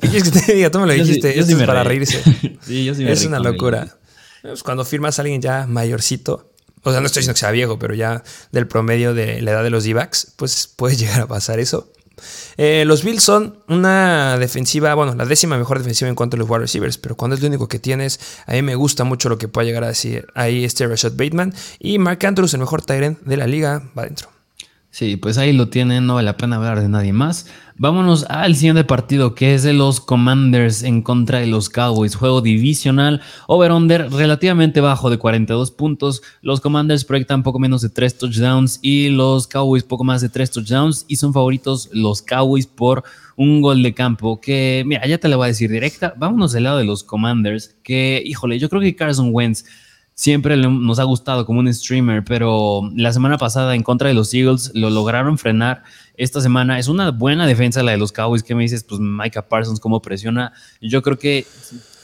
¿Qué 0.00 0.08
quieres 0.08 0.28
que 0.28 0.40
te 0.40 0.54
diga? 0.54 0.72
Tú 0.72 0.80
me 0.80 0.88
lo 0.88 0.92
dijiste. 0.92 1.38
es 1.38 1.54
para 1.64 1.84
reírse. 1.84 2.20
sí, 2.60 2.84
yo 2.84 2.92
sí 2.92 3.04
me 3.04 3.12
Es 3.12 3.24
una 3.24 3.38
locura. 3.38 3.98
Pues 4.42 4.64
cuando 4.64 4.84
firmas 4.84 5.20
a 5.20 5.22
alguien 5.22 5.40
ya 5.40 5.68
mayorcito, 5.68 6.50
o 6.82 6.90
sea, 6.90 6.98
no 6.98 7.06
estoy 7.06 7.20
diciendo 7.20 7.34
que 7.34 7.40
sea 7.40 7.52
viejo, 7.52 7.78
pero 7.78 7.94
ya 7.94 8.24
del 8.50 8.66
promedio 8.66 9.14
de 9.14 9.40
la 9.42 9.52
edad 9.52 9.62
de 9.62 9.70
los 9.70 9.84
d 9.84 9.94
pues 10.34 10.66
puede 10.74 10.96
llegar 10.96 11.20
a 11.20 11.28
pasar 11.28 11.60
eso. 11.60 11.92
Eh, 12.56 12.84
los 12.86 13.04
Bills 13.04 13.22
son 13.22 13.58
una 13.68 14.38
defensiva, 14.38 14.94
bueno, 14.94 15.14
la 15.14 15.24
décima 15.24 15.58
mejor 15.58 15.78
defensiva 15.78 16.08
en 16.08 16.14
cuanto 16.14 16.36
a 16.36 16.38
los 16.38 16.48
wide 16.48 16.60
receivers, 16.60 16.98
pero 16.98 17.16
cuando 17.16 17.34
es 17.34 17.42
lo 17.42 17.48
único 17.48 17.68
que 17.68 17.78
tienes, 17.78 18.20
a 18.46 18.52
mí 18.52 18.62
me 18.62 18.74
gusta 18.74 19.04
mucho 19.04 19.28
lo 19.28 19.38
que 19.38 19.48
puede 19.48 19.66
llegar 19.66 19.84
a 19.84 19.88
decir 19.88 20.26
ahí 20.34 20.64
este 20.64 20.86
Rashad 20.86 21.12
Bateman 21.12 21.54
y 21.78 21.98
Mark 21.98 22.24
Andrews, 22.26 22.54
el 22.54 22.60
mejor 22.60 22.82
Tyrant 22.82 23.20
de 23.20 23.36
la 23.36 23.46
liga, 23.46 23.82
va 23.96 24.02
adentro. 24.02 24.41
Sí, 24.92 25.16
pues 25.16 25.38
ahí 25.38 25.54
lo 25.54 25.70
tienen, 25.70 26.06
no 26.06 26.16
vale 26.16 26.26
la 26.26 26.36
pena 26.36 26.56
hablar 26.56 26.78
de 26.82 26.86
nadie 26.86 27.14
más. 27.14 27.46
Vámonos 27.78 28.26
al 28.28 28.54
siguiente 28.54 28.84
partido 28.84 29.34
que 29.34 29.54
es 29.54 29.62
de 29.62 29.72
los 29.72 30.02
Commanders 30.02 30.82
en 30.82 31.00
contra 31.00 31.38
de 31.38 31.46
los 31.46 31.70
Cowboys. 31.70 32.14
Juego 32.14 32.42
divisional, 32.42 33.22
over-under 33.46 34.10
relativamente 34.12 34.82
bajo 34.82 35.08
de 35.08 35.16
42 35.16 35.70
puntos. 35.70 36.20
Los 36.42 36.60
Commanders 36.60 37.06
proyectan 37.06 37.42
poco 37.42 37.58
menos 37.58 37.80
de 37.80 37.88
3 37.88 38.18
touchdowns 38.18 38.80
y 38.82 39.08
los 39.08 39.46
Cowboys 39.46 39.82
poco 39.82 40.04
más 40.04 40.20
de 40.20 40.28
3 40.28 40.50
touchdowns 40.50 41.06
y 41.08 41.16
son 41.16 41.32
favoritos 41.32 41.88
los 41.94 42.20
Cowboys 42.20 42.66
por 42.66 43.02
un 43.36 43.62
gol 43.62 43.82
de 43.82 43.94
campo 43.94 44.42
que, 44.42 44.84
mira, 44.86 45.06
ya 45.06 45.16
te 45.16 45.28
lo 45.28 45.38
voy 45.38 45.46
a 45.46 45.48
decir 45.48 45.70
directa. 45.70 46.12
Vámonos 46.18 46.52
del 46.52 46.64
lado 46.64 46.76
de 46.76 46.84
los 46.84 47.02
Commanders 47.02 47.76
que, 47.82 48.22
híjole, 48.26 48.58
yo 48.58 48.68
creo 48.68 48.82
que 48.82 48.94
Carson 48.94 49.30
Wentz 49.32 49.64
siempre 50.22 50.56
nos 50.56 51.00
ha 51.00 51.02
gustado 51.02 51.44
como 51.44 51.58
un 51.58 51.74
streamer, 51.74 52.22
pero 52.22 52.88
la 52.94 53.12
semana 53.12 53.38
pasada 53.38 53.74
en 53.74 53.82
contra 53.82 54.06
de 54.06 54.14
los 54.14 54.32
Eagles 54.32 54.70
lo 54.72 54.88
lograron 54.88 55.36
frenar. 55.36 55.82
Esta 56.16 56.40
semana 56.40 56.78
es 56.78 56.86
una 56.86 57.10
buena 57.10 57.44
defensa 57.44 57.82
la 57.82 57.90
de 57.90 57.98
los 57.98 58.12
Cowboys. 58.12 58.44
¿Qué 58.44 58.54
me 58.54 58.62
dices? 58.62 58.84
Pues 58.84 59.00
Micah 59.00 59.48
Parsons, 59.48 59.80
¿cómo 59.80 60.00
presiona? 60.00 60.52
Yo 60.80 61.02
creo 61.02 61.18
que 61.18 61.44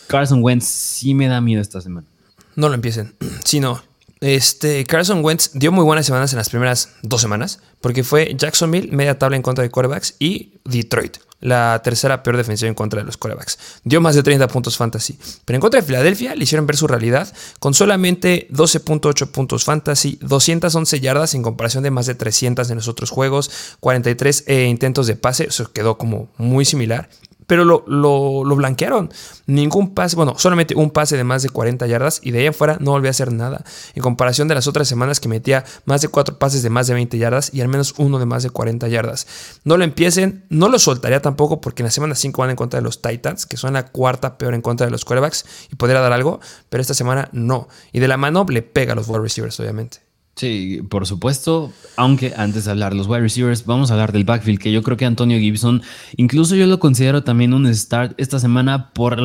Carson 0.08 0.42
Wentz 0.42 0.64
sí 0.64 1.14
me 1.14 1.28
da 1.28 1.40
miedo 1.40 1.62
esta 1.62 1.80
semana. 1.80 2.08
No 2.56 2.68
lo 2.68 2.74
empiecen. 2.74 3.14
Sí, 3.44 3.60
no. 3.60 3.80
Este, 4.20 4.84
Carson 4.84 5.24
Wentz 5.24 5.52
dio 5.54 5.70
muy 5.70 5.84
buenas 5.84 6.04
semanas 6.04 6.32
en 6.32 6.38
las 6.38 6.48
primeras 6.50 6.94
dos 7.02 7.20
semanas, 7.20 7.62
porque 7.80 8.02
fue 8.02 8.34
Jacksonville, 8.36 8.90
media 8.90 9.16
tabla 9.16 9.36
en 9.36 9.42
contra 9.42 9.62
de 9.62 9.70
quarterbacks, 9.70 10.16
y 10.18 10.54
Detroit 10.64 11.18
la 11.40 11.80
tercera 11.82 12.22
peor 12.22 12.36
defensiva 12.36 12.68
en 12.68 12.74
contra 12.74 13.00
de 13.00 13.06
los 13.06 13.16
corebacks. 13.16 13.58
Dio 13.84 14.00
más 14.00 14.14
de 14.14 14.22
30 14.22 14.48
puntos 14.48 14.76
fantasy. 14.76 15.18
Pero 15.44 15.56
en 15.56 15.60
contra 15.60 15.80
de 15.80 15.86
Filadelfia 15.86 16.34
le 16.34 16.44
hicieron 16.44 16.66
ver 16.66 16.76
su 16.76 16.86
realidad 16.86 17.32
con 17.60 17.74
solamente 17.74 18.48
12.8 18.50 19.30
puntos 19.30 19.64
fantasy, 19.64 20.18
211 20.20 21.00
yardas 21.00 21.34
en 21.34 21.42
comparación 21.42 21.84
de 21.84 21.90
más 21.90 22.06
de 22.06 22.14
300 22.14 22.70
en 22.70 22.76
los 22.76 22.88
otros 22.88 23.10
juegos, 23.10 23.50
43 23.80 24.44
eh, 24.46 24.64
intentos 24.64 25.06
de 25.06 25.16
pase, 25.16 25.44
eso 25.48 25.72
quedó 25.72 25.98
como 25.98 26.28
muy 26.36 26.64
similar 26.64 27.08
pero 27.48 27.64
lo, 27.64 27.82
lo, 27.86 28.56
blanquearon. 28.56 29.10
Ningún 29.46 29.94
pase, 29.94 30.14
bueno, 30.16 30.34
solamente 30.36 30.74
un 30.76 30.90
pase 30.90 31.16
de 31.16 31.24
más 31.24 31.42
de 31.42 31.48
40 31.48 31.86
yardas 31.86 32.20
y 32.22 32.30
de 32.30 32.40
ahí 32.40 32.46
afuera 32.48 32.76
no 32.78 32.90
volvió 32.90 33.08
a 33.08 33.10
hacer 33.10 33.32
nada. 33.32 33.64
En 33.94 34.02
comparación 34.02 34.48
de 34.48 34.54
las 34.54 34.66
otras 34.66 34.86
semanas 34.86 35.18
que 35.18 35.28
metía 35.28 35.64
más 35.86 36.02
de 36.02 36.08
4 36.08 36.38
pases 36.38 36.62
de 36.62 36.68
más 36.68 36.86
de 36.88 36.94
20 36.94 37.16
yardas 37.16 37.52
y 37.54 37.62
al 37.62 37.68
menos 37.68 37.94
uno 37.96 38.18
de 38.18 38.26
más 38.26 38.42
de 38.42 38.50
40 38.50 38.86
yardas. 38.88 39.26
No 39.64 39.78
lo 39.78 39.84
empiecen, 39.84 40.44
no 40.50 40.68
lo 40.68 40.78
soltaría 40.78 41.22
tampoco 41.22 41.62
porque 41.62 41.82
en 41.82 41.86
la 41.86 41.90
semana 41.90 42.14
5 42.14 42.38
van 42.38 42.50
en 42.50 42.56
contra 42.56 42.80
de 42.80 42.84
los 42.84 43.00
Titans, 43.00 43.46
que 43.46 43.56
son 43.56 43.72
la 43.72 43.86
cuarta 43.86 44.36
peor 44.36 44.52
en 44.52 44.60
contra 44.60 44.86
de 44.86 44.90
los 44.90 45.06
quarterbacks 45.06 45.46
y 45.72 45.76
podría 45.76 46.00
dar 46.00 46.12
algo, 46.12 46.40
pero 46.68 46.82
esta 46.82 46.92
semana 46.92 47.30
no. 47.32 47.68
Y 47.92 48.00
de 48.00 48.08
la 48.08 48.18
mano 48.18 48.44
le 48.46 48.60
pega 48.60 48.92
a 48.92 48.96
los 48.96 49.08
wide 49.08 49.20
receivers, 49.22 49.58
obviamente. 49.58 50.07
Sí, 50.38 50.82
por 50.88 51.04
supuesto. 51.04 51.72
Aunque 51.96 52.32
antes 52.36 52.64
de 52.64 52.70
hablar 52.70 52.92
de 52.92 52.98
los 52.98 53.08
wide 53.08 53.22
receivers, 53.22 53.66
vamos 53.66 53.90
a 53.90 53.94
hablar 53.94 54.12
del 54.12 54.22
backfield, 54.22 54.60
que 54.60 54.70
yo 54.70 54.84
creo 54.84 54.96
que 54.96 55.04
Antonio 55.04 55.36
Gibson, 55.40 55.82
incluso 56.16 56.54
yo 56.54 56.66
lo 56.66 56.78
considero 56.78 57.24
también 57.24 57.52
un 57.52 57.74
start 57.74 58.14
esta 58.18 58.38
semana 58.38 58.92
por 58.92 59.16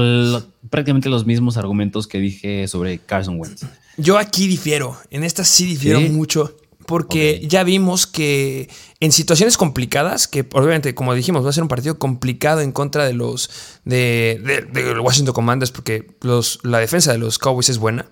prácticamente 0.71 1.09
los 1.09 1.27
mismos 1.27 1.57
argumentos 1.57 2.07
que 2.07 2.17
dije 2.17 2.67
sobre 2.67 2.97
Carson 2.97 3.39
Wentz. 3.39 3.63
Yo 3.97 4.17
aquí 4.17 4.47
difiero. 4.47 4.97
En 5.11 5.23
esta 5.23 5.43
sí 5.43 5.65
difiero 5.65 6.01
mucho. 6.01 6.57
Porque 6.87 7.45
ya 7.47 7.63
vimos 7.63 8.07
que 8.07 8.67
en 8.99 9.11
situaciones 9.11 9.55
complicadas, 9.55 10.27
que 10.27 10.45
obviamente, 10.51 10.95
como 10.95 11.13
dijimos, 11.13 11.45
va 11.45 11.51
a 11.51 11.53
ser 11.53 11.61
un 11.61 11.69
partido 11.69 11.99
complicado 11.99 12.59
en 12.61 12.71
contra 12.71 13.05
de 13.05 13.13
los 13.13 13.51
de, 13.85 14.99
Washington 14.99 15.33
Commanders, 15.33 15.71
porque 15.71 16.07
los, 16.21 16.59
la 16.63 16.79
defensa 16.79 17.11
de 17.11 17.19
los 17.19 17.37
Cowboys 17.37 17.69
es 17.69 17.77
buena. 17.77 18.07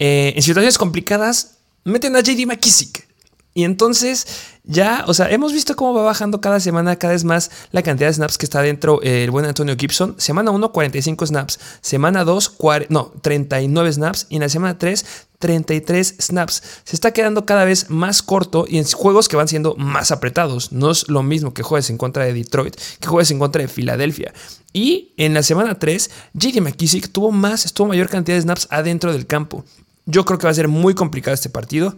Eh, 0.00 0.32
en 0.36 0.42
situaciones 0.42 0.76
complicadas, 0.76 1.53
meten 1.84 2.16
a 2.16 2.20
JD 2.20 2.46
McKissick. 2.46 3.06
Y 3.56 3.62
entonces 3.62 4.26
ya, 4.64 5.04
o 5.06 5.14
sea, 5.14 5.30
hemos 5.30 5.52
visto 5.52 5.76
cómo 5.76 5.94
va 5.94 6.02
bajando 6.02 6.40
cada 6.40 6.58
semana 6.58 6.96
cada 6.96 7.12
vez 7.12 7.22
más 7.22 7.50
la 7.70 7.82
cantidad 7.82 8.08
de 8.08 8.14
snaps 8.14 8.36
que 8.36 8.46
está 8.46 8.62
dentro 8.62 9.00
eh, 9.02 9.22
el 9.22 9.30
buen 9.30 9.44
Antonio 9.44 9.76
Gibson. 9.78 10.16
Semana 10.18 10.50
1, 10.50 10.72
45 10.72 11.26
snaps. 11.26 11.60
Semana 11.80 12.24
2, 12.24 12.56
no, 12.88 13.12
39 13.22 13.92
snaps. 13.92 14.26
Y 14.28 14.36
en 14.36 14.40
la 14.40 14.48
semana 14.48 14.76
3, 14.76 15.04
33 15.38 16.16
snaps. 16.18 16.62
Se 16.82 16.96
está 16.96 17.12
quedando 17.12 17.46
cada 17.46 17.64
vez 17.64 17.90
más 17.90 18.22
corto 18.22 18.64
y 18.66 18.78
en 18.78 18.84
juegos 18.86 19.28
que 19.28 19.36
van 19.36 19.46
siendo 19.46 19.76
más 19.76 20.10
apretados. 20.10 20.72
No 20.72 20.90
es 20.90 21.08
lo 21.08 21.22
mismo 21.22 21.54
que 21.54 21.62
juegues 21.62 21.90
en 21.90 21.98
contra 21.98 22.24
de 22.24 22.32
Detroit, 22.32 22.74
que 22.98 23.06
juegues 23.06 23.30
en 23.30 23.38
contra 23.38 23.62
de 23.62 23.68
Filadelfia. 23.68 24.32
Y 24.72 25.12
en 25.16 25.34
la 25.34 25.44
semana 25.44 25.78
3, 25.78 26.10
JD 26.32 26.60
McKissick 26.60 27.12
tuvo 27.12 27.30
más, 27.30 27.66
estuvo 27.66 27.86
mayor 27.86 28.08
cantidad 28.08 28.36
de 28.36 28.42
snaps 28.42 28.66
adentro 28.70 29.12
del 29.12 29.26
campo. 29.28 29.64
Yo 30.06 30.24
creo 30.24 30.38
que 30.38 30.46
va 30.46 30.50
a 30.50 30.54
ser 30.54 30.68
muy 30.68 30.94
complicado 30.94 31.34
este 31.34 31.48
partido. 31.48 31.96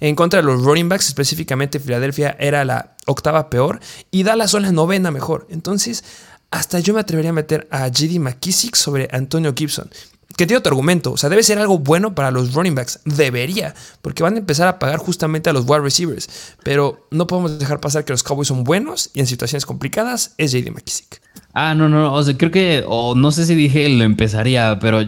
En 0.00 0.14
contra 0.14 0.40
de 0.40 0.46
los 0.46 0.62
running 0.62 0.88
backs, 0.88 1.08
específicamente 1.08 1.80
Filadelfia 1.80 2.36
era 2.38 2.64
la 2.64 2.96
octava 3.06 3.50
peor 3.50 3.80
y 4.10 4.22
Dallas 4.22 4.50
son 4.50 4.62
la 4.62 4.72
novena 4.72 5.10
mejor. 5.10 5.46
Entonces, 5.50 6.04
hasta 6.50 6.80
yo 6.80 6.94
me 6.94 7.00
atrevería 7.00 7.30
a 7.30 7.34
meter 7.34 7.68
a 7.70 7.88
JD 7.88 8.18
McKissick 8.18 8.74
sobre 8.74 9.08
Antonio 9.12 9.52
Gibson. 9.56 9.90
Que 10.36 10.46
tiene 10.46 10.58
otro 10.58 10.70
argumento, 10.70 11.12
o 11.12 11.16
sea, 11.16 11.30
debe 11.30 11.42
ser 11.42 11.58
algo 11.58 11.78
bueno 11.78 12.14
para 12.14 12.30
los 12.30 12.52
running 12.54 12.74
backs, 12.74 13.00
debería, 13.04 13.74
porque 14.02 14.22
van 14.22 14.34
a 14.34 14.38
empezar 14.38 14.68
a 14.68 14.78
pagar 14.78 14.98
justamente 14.98 15.50
a 15.50 15.52
los 15.52 15.64
wide 15.66 15.80
receivers, 15.80 16.28
pero 16.62 17.08
no 17.10 17.26
podemos 17.26 17.58
dejar 17.58 17.80
pasar 17.80 18.04
que 18.04 18.12
los 18.12 18.22
Cowboys 18.22 18.46
son 18.46 18.62
buenos 18.62 19.10
y 19.14 19.20
en 19.20 19.26
situaciones 19.26 19.66
complicadas 19.66 20.34
es 20.36 20.52
JD 20.52 20.70
McKissick. 20.70 21.20
Ah, 21.60 21.74
no, 21.74 21.88
no, 21.88 22.14
o 22.14 22.22
sea, 22.22 22.36
creo 22.36 22.52
que, 22.52 22.84
o 22.86 23.16
no 23.16 23.32
sé 23.32 23.44
si 23.44 23.56
dije 23.56 23.88
lo 23.88 24.04
empezaría, 24.04 24.78
pero 24.80 25.02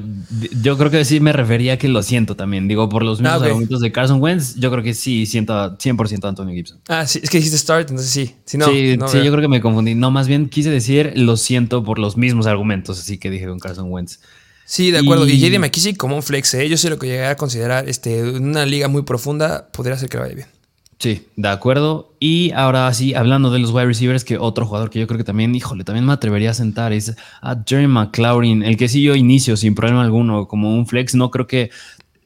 yo 0.60 0.76
creo 0.76 0.90
que 0.90 1.04
sí 1.04 1.20
me 1.20 1.32
refería 1.32 1.74
a 1.74 1.76
que 1.76 1.86
lo 1.86 2.02
siento 2.02 2.34
también. 2.34 2.66
Digo, 2.66 2.88
por 2.88 3.04
los 3.04 3.20
mismos 3.20 3.40
ah, 3.40 3.44
argumentos 3.44 3.80
de 3.80 3.92
Carson 3.92 4.20
Wentz, 4.20 4.56
yo 4.56 4.68
creo 4.72 4.82
que 4.82 4.92
sí 4.92 5.26
siento 5.26 5.54
100% 5.54 6.24
a 6.24 6.28
Antonio 6.28 6.52
Gibson. 6.52 6.80
Ah, 6.88 7.06
sí, 7.06 7.20
es 7.22 7.30
que 7.30 7.38
dijiste 7.38 7.56
start, 7.56 7.90
entonces 7.90 8.10
sí. 8.10 8.34
sí, 8.44 8.58
sí, 8.58 8.96
yo 8.98 9.30
creo 9.30 9.40
que 9.40 9.46
me 9.46 9.60
confundí. 9.60 9.94
No, 9.94 10.10
más 10.10 10.26
bien 10.26 10.48
quise 10.48 10.70
decir 10.70 11.12
lo 11.14 11.36
siento 11.36 11.84
por 11.84 12.00
los 12.00 12.16
mismos 12.16 12.46
argumentos, 12.46 12.98
así 12.98 13.18
que 13.18 13.30
dije 13.30 13.46
con 13.46 13.60
Carson 13.60 13.86
Wentz. 13.88 14.18
Sí, 14.64 14.90
de 14.90 14.98
acuerdo. 14.98 15.28
Y, 15.28 15.38
JD 15.38 15.60
McKissick 15.60 15.96
como 15.96 16.16
un 16.16 16.22
flex, 16.24 16.54
¿eh? 16.54 16.68
yo 16.68 16.76
sé 16.76 16.90
lo 16.90 16.98
que 16.98 17.06
llegué 17.06 17.26
a 17.26 17.36
considerar 17.36 17.88
este, 17.88 18.24
una 18.24 18.66
liga 18.66 18.88
muy 18.88 19.02
profunda, 19.02 19.68
podría 19.70 19.96
ser 19.96 20.08
que 20.08 20.18
vaya 20.18 20.34
bien. 20.34 20.48
Sí, 21.00 21.26
de 21.34 21.48
acuerdo. 21.48 22.12
Y 22.20 22.52
ahora 22.52 22.92
sí, 22.92 23.14
hablando 23.14 23.50
de 23.50 23.58
los 23.58 23.70
wide 23.70 23.86
receivers, 23.86 24.22
que 24.22 24.36
otro 24.36 24.66
jugador 24.66 24.90
que 24.90 25.00
yo 25.00 25.06
creo 25.06 25.16
que 25.16 25.24
también, 25.24 25.54
híjole, 25.54 25.82
también 25.82 26.04
me 26.04 26.12
atrevería 26.12 26.50
a 26.50 26.54
sentar 26.54 26.92
es 26.92 27.16
a 27.40 27.56
Jerry 27.66 27.86
McLaurin, 27.86 28.62
el 28.62 28.76
que 28.76 28.86
sí 28.86 29.02
yo 29.02 29.14
inicio 29.14 29.56
sin 29.56 29.74
problema 29.74 30.02
alguno 30.02 30.46
como 30.46 30.76
un 30.76 30.86
flex. 30.86 31.14
No 31.14 31.30
creo 31.30 31.46
que 31.46 31.70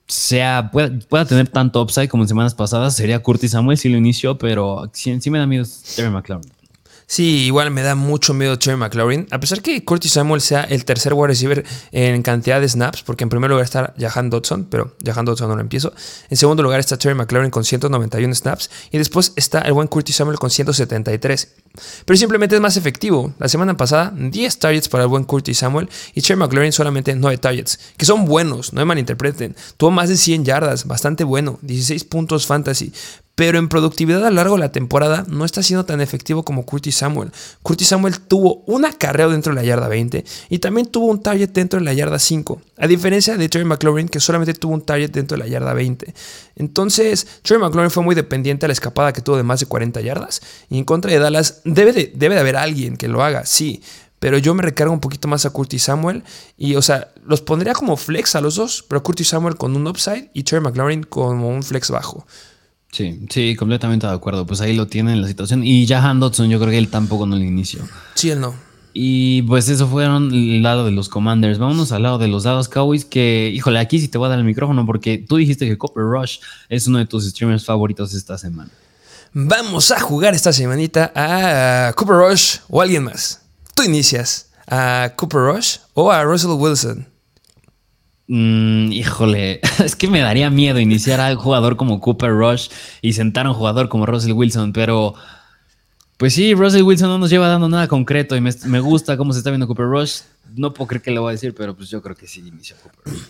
sea 0.08 0.72
pueda, 0.72 1.24
tener 1.24 1.48
tanto 1.48 1.80
upside 1.80 2.08
como 2.08 2.24
en 2.24 2.28
semanas 2.28 2.56
pasadas. 2.56 2.96
Sería 2.96 3.20
Curtis 3.20 3.52
Samuel 3.52 3.78
si 3.78 3.88
lo 3.88 3.96
inició, 3.96 4.38
pero 4.38 4.90
sí, 4.92 5.20
sí 5.20 5.30
me 5.30 5.38
da 5.38 5.46
miedo 5.46 5.64
Jerry 5.94 6.10
McLaurin. 6.10 6.50
Sí, 7.06 7.44
igual 7.44 7.70
me 7.70 7.82
da 7.82 7.94
mucho 7.94 8.32
miedo 8.34 8.58
Terry 8.58 8.76
McLaurin. 8.76 9.26
A 9.30 9.38
pesar 9.38 9.60
que 9.60 9.84
Curtis 9.84 10.12
Samuel 10.12 10.40
sea 10.40 10.62
el 10.62 10.84
tercer 10.84 11.12
wide 11.12 11.28
receiver 11.28 11.64
en 11.92 12.22
cantidad 12.22 12.60
de 12.60 12.68
snaps, 12.68 13.02
porque 13.02 13.24
en 13.24 13.30
primer 13.30 13.50
lugar 13.50 13.64
está 13.64 13.94
Jahan 13.98 14.30
Dodson, 14.30 14.64
pero 14.64 14.96
Jahan 15.04 15.24
Dodson 15.24 15.48
no 15.48 15.54
lo 15.54 15.60
empiezo. 15.60 15.92
En 16.30 16.36
segundo 16.36 16.62
lugar 16.62 16.80
está 16.80 16.96
Terry 16.96 17.14
McLaurin 17.14 17.50
con 17.50 17.64
191 17.64 18.34
snaps. 18.34 18.70
Y 18.90 18.98
después 18.98 19.32
está 19.36 19.60
el 19.60 19.74
buen 19.74 19.88
Curtis 19.88 20.16
Samuel 20.16 20.38
con 20.38 20.50
173. 20.50 21.48
Pero 22.04 22.16
simplemente 22.16 22.54
es 22.54 22.60
más 22.60 22.76
efectivo. 22.76 23.34
La 23.38 23.48
semana 23.48 23.76
pasada, 23.76 24.12
10 24.16 24.58
targets 24.58 24.88
para 24.88 25.04
el 25.04 25.08
buen 25.08 25.24
Curtis 25.24 25.58
Samuel 25.58 25.88
y 26.14 26.22
Terry 26.22 26.36
McLaurin 26.36 26.72
solamente 26.72 27.14
9 27.14 27.38
targets, 27.38 27.78
que 27.96 28.06
son 28.06 28.24
buenos, 28.24 28.72
no 28.72 28.80
me 28.80 28.84
malinterpreten. 28.86 29.56
Tuvo 29.76 29.90
más 29.90 30.08
de 30.08 30.16
100 30.16 30.44
yardas, 30.44 30.86
bastante 30.86 31.24
bueno, 31.24 31.58
16 31.62 32.04
puntos 32.04 32.46
fantasy 32.46 32.92
pero 33.34 33.58
en 33.58 33.68
productividad 33.68 34.24
a 34.24 34.30
lo 34.30 34.36
largo 34.36 34.54
de 34.54 34.60
la 34.60 34.72
temporada 34.72 35.24
no 35.28 35.44
está 35.44 35.62
siendo 35.62 35.84
tan 35.84 36.00
efectivo 36.00 36.44
como 36.44 36.64
Curtis 36.64 36.96
Samuel. 36.96 37.32
Curtis 37.62 37.88
Samuel 37.88 38.20
tuvo 38.20 38.62
un 38.66 38.84
acarreo 38.84 39.30
dentro 39.30 39.52
de 39.52 39.60
la 39.60 39.66
yarda 39.66 39.88
20 39.88 40.24
y 40.50 40.58
también 40.58 40.86
tuvo 40.86 41.06
un 41.06 41.22
target 41.22 41.50
dentro 41.50 41.78
de 41.78 41.84
la 41.84 41.92
yarda 41.92 42.18
5, 42.18 42.60
a 42.78 42.86
diferencia 42.86 43.36
de 43.36 43.48
Trey 43.48 43.64
McLaurin 43.64 44.08
que 44.08 44.20
solamente 44.20 44.54
tuvo 44.54 44.74
un 44.74 44.82
target 44.82 45.10
dentro 45.10 45.36
de 45.36 45.44
la 45.44 45.48
yarda 45.48 45.74
20. 45.74 46.14
Entonces, 46.56 47.26
Trey 47.42 47.58
McLaurin 47.58 47.90
fue 47.90 48.02
muy 48.02 48.14
dependiente 48.14 48.66
a 48.66 48.68
la 48.68 48.72
escapada 48.72 49.12
que 49.12 49.20
tuvo 49.20 49.36
de 49.36 49.42
más 49.42 49.60
de 49.60 49.66
40 49.66 50.00
yardas 50.00 50.40
y 50.70 50.78
en 50.78 50.84
contra 50.84 51.10
de 51.10 51.18
Dallas 51.18 51.62
debe 51.64 51.92
de, 51.92 52.12
debe 52.14 52.34
de 52.34 52.40
haber 52.40 52.56
alguien 52.56 52.96
que 52.96 53.08
lo 53.08 53.22
haga, 53.22 53.44
sí, 53.46 53.82
pero 54.24 54.38
yo 54.38 54.54
me 54.54 54.62
recargo 54.62 54.94
un 54.94 55.00
poquito 55.00 55.28
más 55.28 55.44
a 55.44 55.50
Curtis 55.50 55.82
Samuel 55.82 56.22
y, 56.56 56.76
o 56.76 56.82
sea, 56.82 57.12
los 57.26 57.42
pondría 57.42 57.74
como 57.74 57.96
flex 57.98 58.34
a 58.36 58.40
los 58.40 58.54
dos, 58.54 58.82
pero 58.88 59.02
Curtis 59.02 59.28
Samuel 59.28 59.56
con 59.56 59.76
un 59.76 59.86
upside 59.86 60.30
y 60.32 60.44
Trey 60.44 60.62
McLaurin 60.62 61.02
como 61.02 61.50
un 61.50 61.62
flex 61.62 61.90
bajo. 61.90 62.26
Sí, 62.94 63.18
sí, 63.28 63.57
completamente 63.57 64.07
de 64.07 64.12
acuerdo. 64.12 64.46
Pues 64.46 64.61
ahí 64.61 64.72
lo 64.72 64.87
tienen 64.87 65.20
la 65.20 65.26
situación. 65.26 65.64
Y 65.64 65.85
ya 65.85 66.14
Dodson, 66.14 66.48
yo 66.48 66.61
creo 66.61 66.70
que 66.70 66.78
él 66.78 66.87
tampoco 66.87 67.26
no 67.26 67.35
lo 67.35 67.42
inició. 67.42 67.80
Sí, 68.14 68.30
él 68.30 68.38
no. 68.38 68.54
Y 68.92 69.42
pues 69.42 69.68
eso 69.68 69.88
fueron 69.88 70.33
el 70.33 70.62
lado 70.62 70.85
de 70.85 70.92
los 70.92 71.09
Commanders. 71.09 71.59
Vámonos 71.59 71.90
al 71.90 72.04
lado 72.04 72.18
de 72.18 72.28
los 72.28 72.44
Dallas 72.44 72.68
Cowboys, 72.68 73.04
que, 73.04 73.50
híjole, 73.52 73.80
aquí 73.80 73.98
sí 73.98 74.07
te 74.07 74.16
voy 74.16 74.26
a 74.26 74.28
dar 74.28 74.38
el 74.38 74.44
micrófono 74.44 74.87
porque 74.87 75.18
tú 75.18 75.38
dijiste 75.38 75.66
que 75.66 75.76
Copper 75.76 76.04
Rush 76.04 76.38
es 76.68 76.87
uno 76.87 76.98
de 76.98 77.07
tus 77.07 77.28
streamers 77.28 77.64
favoritos 77.64 78.14
esta 78.14 78.38
semana. 78.38 78.70
Vamos 79.33 79.90
a 79.90 79.98
jugar 79.98 80.33
esta 80.33 80.52
semanita 80.52 81.11
a 81.16 81.92
Cooper 81.96 82.14
Rush 82.14 82.59
o 82.68 82.80
alguien 82.80 83.02
más. 83.02 83.40
Tú 83.74 83.83
inicias 83.83 84.50
a 84.68 85.12
Cooper 85.16 85.40
Rush 85.40 85.78
o 85.94 86.12
a 86.12 86.22
Russell 86.22 86.52
Wilson. 86.52 87.09
Mm, 88.26 88.90
híjole, 88.92 89.60
es 89.84 89.96
que 89.96 90.08
me 90.08 90.20
daría 90.20 90.50
miedo 90.50 90.80
iniciar 90.80 91.20
a 91.20 91.30
un 91.30 91.37
jugador 91.37 91.76
como 91.76 92.00
Cooper 92.00 92.30
Rush 92.30 92.68
y 93.02 93.12
sentar 93.12 93.46
a 93.46 93.50
un 93.50 93.54
jugador 93.54 93.88
como 93.88 94.06
Russell 94.06 94.32
Wilson, 94.32 94.72
pero 94.72 95.14
pues 96.16 96.34
sí, 96.34 96.54
Russell 96.54 96.82
Wilson 96.82 97.08
no 97.08 97.18
nos 97.18 97.30
lleva 97.30 97.48
dando 97.48 97.68
nada 97.68 97.88
concreto 97.88 98.37
y 98.37 98.40
me, 98.40 98.80
gusta 98.80 99.16
cómo 99.16 99.32
se 99.32 99.40
está 99.40 99.50
viendo 99.50 99.66
Cooper 99.66 99.87
Rush. 99.87 100.20
No 100.54 100.72
puedo 100.72 100.88
creer 100.88 101.02
que 101.02 101.10
lo 101.10 101.22
voy 101.22 101.30
a 101.30 101.32
decir, 101.32 101.54
pero 101.54 101.74
pues 101.76 101.90
yo 101.90 102.00
creo 102.00 102.16
que 102.16 102.26
sí 102.26 102.40
inicia 102.40 102.76
Cooper 102.76 103.12
Rush. 103.12 103.22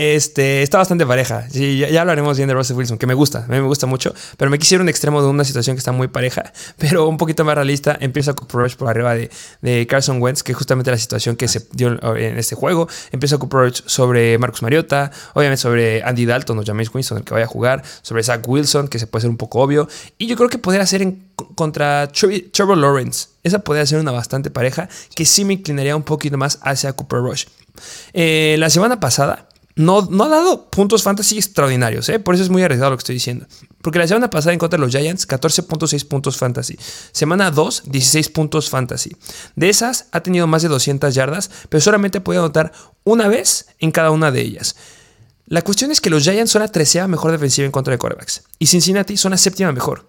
Este, 0.00 0.62
está 0.62 0.78
bastante 0.78 1.04
pareja. 1.04 1.46
Sí, 1.50 1.76
ya, 1.76 2.00
hablaremos 2.00 2.34
bien 2.38 2.48
de 2.48 2.54
Russell 2.54 2.74
Wilson, 2.74 2.96
que 2.96 3.06
me 3.06 3.12
gusta, 3.12 3.40
a 3.40 3.48
mí 3.48 3.56
me 3.56 3.66
gusta 3.66 3.86
mucho. 3.86 4.14
Pero 4.38 4.50
me 4.50 4.58
quisiera 4.58 4.80
un 4.80 4.88
extremo 4.88 5.20
de 5.20 5.28
una 5.28 5.44
situación 5.44 5.76
que 5.76 5.80
está 5.80 5.92
muy 5.92 6.08
pareja, 6.08 6.54
pero 6.78 7.06
un 7.06 7.18
poquito 7.18 7.44
más 7.44 7.54
realista. 7.54 7.98
Empieza 8.00 8.32
Cooper 8.32 8.62
Rush 8.62 8.76
por 8.76 8.88
arriba 8.88 9.14
de, 9.14 9.86
Carson 9.86 10.22
Wentz, 10.22 10.42
que 10.42 10.52
es 10.52 10.56
justamente 10.56 10.90
la 10.90 10.96
situación 10.96 11.36
que 11.36 11.48
se 11.48 11.66
dio 11.72 11.98
en 12.16 12.38
este 12.38 12.54
juego. 12.54 12.88
Empieza 13.12 13.36
Cooper 13.36 13.60
Rush 13.60 13.82
sobre 13.84 14.38
Marcus 14.38 14.62
Mariota, 14.62 15.10
obviamente 15.34 15.60
sobre 15.60 16.02
Andy 16.02 16.24
Dalton 16.24 16.58
o 16.58 16.62
James 16.64 16.88
Winston, 16.94 17.18
el 17.18 17.24
que 17.24 17.34
vaya 17.34 17.44
a 17.44 17.48
jugar, 17.48 17.82
sobre 18.00 18.22
Zach 18.22 18.40
Wilson, 18.48 18.88
que 18.88 18.98
se 18.98 19.06
puede 19.06 19.20
ser 19.20 19.30
un 19.30 19.36
poco 19.36 19.60
obvio. 19.60 19.86
Y 20.16 20.28
yo 20.28 20.36
creo 20.36 20.48
que 20.48 20.56
podría 20.56 20.86
ser 20.86 21.06
contra 21.56 22.08
Trevor 22.08 22.78
Lawrence. 22.78 23.28
Esa 23.42 23.58
podría 23.58 23.84
ser 23.84 23.98
una 23.98 24.12
bastante 24.12 24.50
pareja 24.50 24.88
que 25.14 25.26
sí 25.26 25.44
me 25.44 25.52
inclinaría 25.52 25.94
un 25.94 26.04
poquito 26.04 26.38
más 26.38 26.58
hacia 26.62 26.94
Cooper 26.94 27.18
Rush. 27.18 27.44
Eh, 28.14 28.56
la 28.58 28.70
semana 28.70 28.98
pasada 28.98 29.49
no, 29.76 29.98
ha 29.98 30.28
dado 30.28 30.68
puntos 30.68 31.02
fantasy 31.02 31.36
extraordinarios, 31.36 32.08
¿eh? 32.08 32.18
por 32.18 32.34
eso 32.34 32.44
es 32.44 32.50
muy 32.50 32.62
arriesgado 32.62 32.90
lo 32.90 32.96
que 32.96 33.02
estoy 33.02 33.14
diciendo. 33.14 33.46
Porque 33.82 33.98
la 33.98 34.06
semana 34.06 34.28
pasada 34.28 34.52
en 34.52 34.58
contra 34.58 34.76
de 34.76 34.84
los 34.84 34.94
Giants, 34.94 35.26
14.6 35.26 36.06
puntos 36.06 36.36
fantasy. 36.36 36.78
Semana 37.12 37.50
2, 37.50 37.84
16 37.86 38.28
puntos 38.30 38.68
fantasy. 38.68 39.16
De 39.56 39.68
esas, 39.68 40.06
ha 40.12 40.20
tenido 40.20 40.46
más 40.46 40.62
de 40.62 40.68
200 40.68 41.14
yardas, 41.14 41.50
pero 41.68 41.80
solamente 41.80 42.20
podido 42.20 42.42
anotar 42.42 42.72
una 43.04 43.28
vez 43.28 43.68
en 43.78 43.90
cada 43.90 44.10
una 44.10 44.30
de 44.30 44.42
ellas. 44.42 44.76
La 45.46 45.62
cuestión 45.62 45.90
es 45.90 46.00
que 46.00 46.10
los 46.10 46.22
Giants 46.22 46.52
son 46.52 46.62
la 46.62 46.68
treceava 46.68 47.08
mejor 47.08 47.32
defensiva 47.32 47.66
en 47.66 47.72
contra 47.72 47.90
de 47.90 47.98
quarterbacks 47.98 48.44
y 48.60 48.66
Cincinnati 48.66 49.16
son 49.16 49.32
la 49.32 49.36
séptima 49.36 49.72
mejor. 49.72 50.06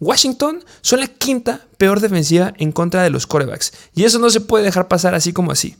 Washington 0.00 0.64
son 0.80 0.98
la 0.98 1.06
quinta 1.06 1.60
peor 1.78 2.00
defensiva 2.00 2.52
en 2.56 2.72
contra 2.72 3.04
de 3.04 3.10
los 3.10 3.28
quarterbacks 3.28 3.72
y 3.94 4.02
eso 4.02 4.18
no 4.18 4.28
se 4.28 4.40
puede 4.40 4.64
dejar 4.64 4.88
pasar 4.88 5.14
así 5.14 5.32
como 5.32 5.52
así. 5.52 5.76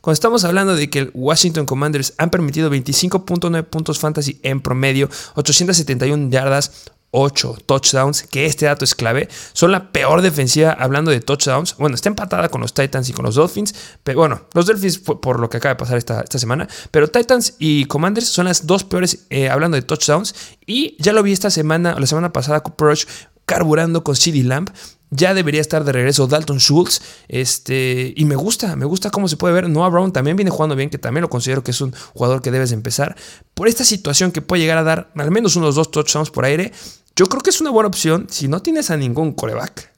Cuando 0.00 0.14
estamos 0.14 0.44
hablando 0.44 0.74
de 0.74 0.90
que 0.90 1.00
el 1.00 1.10
Washington 1.14 1.66
Commanders 1.66 2.14
han 2.18 2.30
permitido 2.30 2.70
25.9 2.70 3.64
puntos 3.64 3.98
fantasy 3.98 4.38
en 4.42 4.60
promedio, 4.60 5.08
871 5.34 6.30
yardas, 6.30 6.90
8 7.12 7.58
touchdowns, 7.66 8.22
que 8.24 8.46
este 8.46 8.66
dato 8.66 8.84
es 8.84 8.94
clave, 8.94 9.28
son 9.52 9.70
la 9.70 9.92
peor 9.92 10.22
defensiva 10.22 10.72
hablando 10.72 11.10
de 11.10 11.20
touchdowns. 11.20 11.76
Bueno, 11.76 11.94
está 11.94 12.08
empatada 12.08 12.48
con 12.48 12.60
los 12.60 12.74
Titans 12.74 13.08
y 13.08 13.12
con 13.12 13.24
los 13.24 13.34
Dolphins, 13.34 13.74
pero 14.02 14.20
bueno, 14.20 14.42
los 14.54 14.66
Dolphins 14.66 14.98
por 14.98 15.38
lo 15.38 15.48
que 15.48 15.58
acaba 15.58 15.74
de 15.74 15.78
pasar 15.78 15.98
esta, 15.98 16.22
esta 16.22 16.38
semana, 16.38 16.66
pero 16.90 17.08
Titans 17.08 17.54
y 17.58 17.84
Commanders 17.84 18.28
son 18.28 18.46
las 18.46 18.66
dos 18.66 18.84
peores 18.84 19.26
eh, 19.30 19.48
hablando 19.48 19.76
de 19.76 19.82
touchdowns. 19.82 20.34
Y 20.66 20.96
ya 21.02 21.12
lo 21.12 21.22
vi 21.22 21.32
esta 21.32 21.50
semana, 21.50 21.94
la 21.98 22.06
semana 22.06 22.32
pasada, 22.32 22.60
Cooper 22.60 22.88
Rush 22.88 23.04
carburando 23.44 24.02
con 24.02 24.16
CD 24.16 24.42
Lamp. 24.42 24.70
Ya 25.14 25.34
debería 25.34 25.60
estar 25.60 25.84
de 25.84 25.92
regreso 25.92 26.26
Dalton 26.26 26.58
Schultz. 26.58 27.02
Este, 27.28 28.14
y 28.16 28.24
me 28.24 28.34
gusta, 28.34 28.76
me 28.76 28.86
gusta 28.86 29.10
cómo 29.10 29.28
se 29.28 29.36
puede 29.36 29.52
ver. 29.52 29.68
Noah 29.68 29.90
Brown 29.90 30.10
también 30.10 30.36
viene 30.36 30.50
jugando 30.50 30.74
bien, 30.74 30.88
que 30.88 30.96
también 30.96 31.20
lo 31.20 31.28
considero 31.28 31.62
que 31.62 31.70
es 31.70 31.80
un 31.82 31.92
jugador 32.14 32.40
que 32.40 32.50
debes 32.50 32.72
empezar. 32.72 33.14
Por 33.52 33.68
esta 33.68 33.84
situación 33.84 34.32
que 34.32 34.40
puede 34.40 34.62
llegar 34.62 34.78
a 34.78 34.82
dar 34.82 35.12
al 35.14 35.30
menos 35.30 35.54
unos 35.54 35.74
dos 35.74 35.90
touchdowns 35.90 36.30
por 36.30 36.46
aire, 36.46 36.72
yo 37.14 37.26
creo 37.26 37.42
que 37.42 37.50
es 37.50 37.60
una 37.60 37.70
buena 37.70 37.88
opción 37.88 38.26
si 38.30 38.48
no 38.48 38.62
tienes 38.62 38.90
a 38.90 38.96
ningún 38.96 39.32
coreback. 39.32 39.91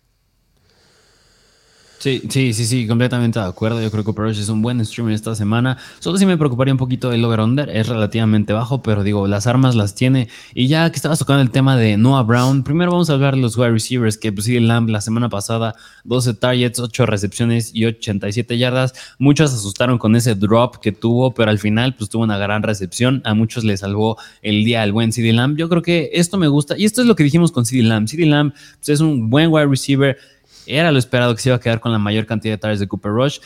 Sí, 2.05 2.21
sí, 2.29 2.53
sí, 2.53 2.67
sí, 2.67 2.87
completamente 2.87 3.39
de 3.39 3.47
acuerdo. 3.47 3.81
Yo 3.81 3.91
creo 3.91 4.05
que 4.05 4.13
Rush 4.13 4.39
es 4.39 4.51
un 4.51 4.61
buen 4.61 4.85
streamer 4.85 5.15
esta 5.15 5.35
semana. 5.35 5.79
Solo 6.01 6.19
sí 6.19 6.27
me 6.27 6.37
preocuparía 6.37 6.75
un 6.75 6.77
poquito 6.77 7.11
el 7.11 7.25
over-under. 7.25 7.71
Es 7.71 7.89
relativamente 7.89 8.53
bajo, 8.53 8.83
pero 8.83 9.03
digo, 9.03 9.27
las 9.27 9.47
armas 9.47 9.75
las 9.75 9.95
tiene. 9.95 10.29
Y 10.53 10.67
ya 10.67 10.91
que 10.91 10.97
estabas 10.97 11.19
tocando 11.19 11.41
el 11.41 11.51
tema 11.51 11.79
de 11.79 11.97
Noah 11.97 12.23
Brown, 12.25 12.63
primero 12.63 12.91
vamos 12.91 13.09
a 13.09 13.15
hablar 13.15 13.37
de 13.37 13.41
los 13.41 13.57
wide 13.57 13.71
receivers, 13.71 14.19
que 14.19 14.33
pues 14.33 14.45
sí, 14.45 14.61
Lamb 14.61 14.91
la 14.91 15.01
semana 15.01 15.31
pasada, 15.31 15.77
12 16.05 16.35
targets, 16.35 16.79
8 16.79 17.07
recepciones 17.07 17.75
y 17.75 17.87
87 17.87 18.59
yardas. 18.59 18.93
Muchos 19.19 19.55
asustaron 19.55 19.97
con 19.97 20.15
ese 20.15 20.35
drop 20.35 20.81
que 20.83 20.93
tuvo, 20.93 21.33
pero 21.33 21.51
al 21.51 21.59
final 21.59 21.95
pues 21.95 22.11
tuvo 22.11 22.25
una 22.25 22.37
gran 22.37 22.63
recepción. 22.63 23.23
A 23.25 23.33
muchos 23.33 23.65
le 23.65 23.79
salvó 23.79 24.19
el 24.43 24.63
día 24.67 24.83
al 24.83 24.93
buen 24.93 25.11
CD 25.11 25.33
Lamb. 25.33 25.57
Yo 25.57 25.71
creo 25.71 25.81
que 25.81 26.11
esto 26.13 26.37
me 26.37 26.49
gusta. 26.49 26.77
Y 26.77 26.85
esto 26.85 27.01
es 27.01 27.07
lo 27.07 27.17
que 27.17 27.25
dijimos 27.25 27.51
con 27.51 27.65
CD 27.65 27.83
Lamb. 27.83 28.09
CD 28.09 28.27
Lamb 28.27 28.53
pues, 28.53 28.91
es 28.91 29.01
un 29.01 29.31
buen 29.31 29.51
wide 29.51 29.69
receiver 29.69 30.19
era 30.67 30.93
lo 30.93 30.99
esperado 30.99 31.35
que 31.35 31.43
se 31.43 31.49
iba 31.49 31.57
a 31.57 31.61
quedar 31.61 31.81
con 31.81 31.93
la 31.93 31.99
mayor 31.99 32.27
cantidad 32.27 32.55
de 32.55 32.59
targets 32.59 32.81
de 32.81 32.89
Cooper 32.89 33.13
Rush. 33.13 33.39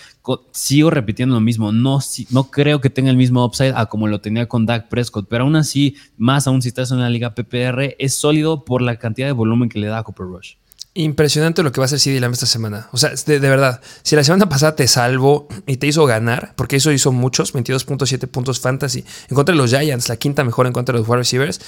Sigo 0.53 0.91
repitiendo 0.91 1.35
lo 1.35 1.41
mismo. 1.41 1.73
No, 1.73 2.01
no 2.31 2.51
creo 2.51 2.81
que 2.81 2.91
tenga 2.91 3.11
el 3.11 3.17
mismo 3.17 3.45
upside 3.45 3.73
a 3.75 3.87
como 3.87 4.09
lo 4.09 4.21
tenía 4.21 4.47
con 4.47 4.67
Dak 4.67 4.89
Prescott, 4.89 5.27
pero 5.29 5.45
aún 5.45 5.57
así, 5.57 5.97
más 6.17 6.47
aún 6.47 6.63
si 6.63 6.69
estás 6.69 6.91
en 6.91 7.01
la 7.01 7.11
liga 7.11 7.35
PPR, 7.35 7.97
es 7.99 8.15
sólido 8.15 8.65
por 8.65 8.83
la 8.83 8.97
cantidad 8.97 9.27
de 9.27 9.33
volumen 9.33 9.69
que 9.69 9.79
le 9.79 9.87
da 9.87 9.99
a 9.99 10.03
Cooper 10.03 10.27
Rush. 10.27 10.55
Impresionante 10.95 11.63
lo 11.63 11.71
que 11.71 11.81
va 11.81 11.85
a 11.85 11.87
hacer 11.87 12.01
CD 12.01 12.19
Lamb 12.19 12.35
esta 12.35 12.47
semana. 12.47 12.89
O 12.93 12.97
sea, 12.97 13.11
de, 13.11 13.39
verdad, 13.39 13.81
si 14.03 14.17
la 14.17 14.25
semana 14.25 14.49
pasada 14.49 14.75
te 14.75 14.89
salvo 14.89 15.47
y 15.67 15.77
te 15.77 15.87
hizo 15.87 16.05
ganar, 16.07 16.55
porque 16.57 16.77
eso 16.77 16.91
hizo 16.91 17.13
muchos, 17.13 17.55
22.7 17.55 18.27
puntos 18.27 18.59
fantasy, 18.59 19.05
en 19.29 19.35
contra 19.37 19.53
de 19.53 19.59
los 19.59 19.71
Giants, 19.71 20.09
la 20.09 20.17
quinta 20.17 20.43
mejor 20.43 20.67
en 20.67 20.73
contra 20.73 20.95
de 20.95 20.99
los 20.99 21.09
wide 21.09 21.19
receivers, 21.19 21.61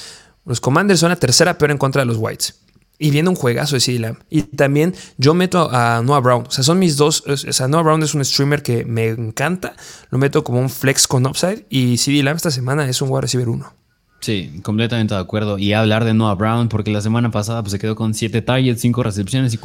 los 0.44 0.60
Commanders 0.60 1.00
son 1.00 1.10
la 1.10 1.16
tercera 1.16 1.58
peor 1.58 1.70
en 1.70 1.78
contra 1.78 2.02
de 2.02 2.06
los 2.06 2.16
Whites. 2.16 2.56
Y 3.02 3.10
viene 3.10 3.30
un 3.30 3.34
juegazo 3.34 3.76
de 3.76 3.80
CD 3.80 4.14
Y 4.28 4.42
también 4.42 4.94
yo 5.16 5.32
meto 5.32 5.70
a 5.72 6.02
Noah 6.02 6.20
Brown. 6.20 6.44
O 6.46 6.50
sea, 6.50 6.62
son 6.62 6.78
mis 6.78 6.98
dos. 6.98 7.24
O 7.26 7.34
sea, 7.34 7.66
Noah 7.66 7.82
Brown 7.82 8.02
es 8.02 8.12
un 8.12 8.22
streamer 8.22 8.62
que 8.62 8.84
me 8.84 9.08
encanta. 9.08 9.74
Lo 10.10 10.18
meto 10.18 10.44
como 10.44 10.60
un 10.60 10.68
flex 10.68 11.08
con 11.08 11.26
upside. 11.26 11.64
Y 11.70 11.96
CD 11.96 12.22
Lamb 12.22 12.36
esta 12.36 12.50
semana 12.50 12.86
es 12.86 13.00
un 13.00 13.08
wide 13.08 13.22
receiver 13.22 13.48
1. 13.48 13.74
Sí, 14.20 14.60
completamente 14.62 15.14
de 15.14 15.20
acuerdo. 15.20 15.56
Y 15.56 15.72
hablar 15.72 16.04
de 16.04 16.12
Noah 16.12 16.34
Brown, 16.34 16.68
porque 16.68 16.90
la 16.90 17.00
semana 17.00 17.30
pasada 17.30 17.62
pues, 17.62 17.72
se 17.72 17.78
quedó 17.78 17.96
con 17.96 18.12
7 18.12 18.42
targets, 18.42 18.82
5 18.82 19.02
recepciones 19.02 19.54
y 19.54 19.58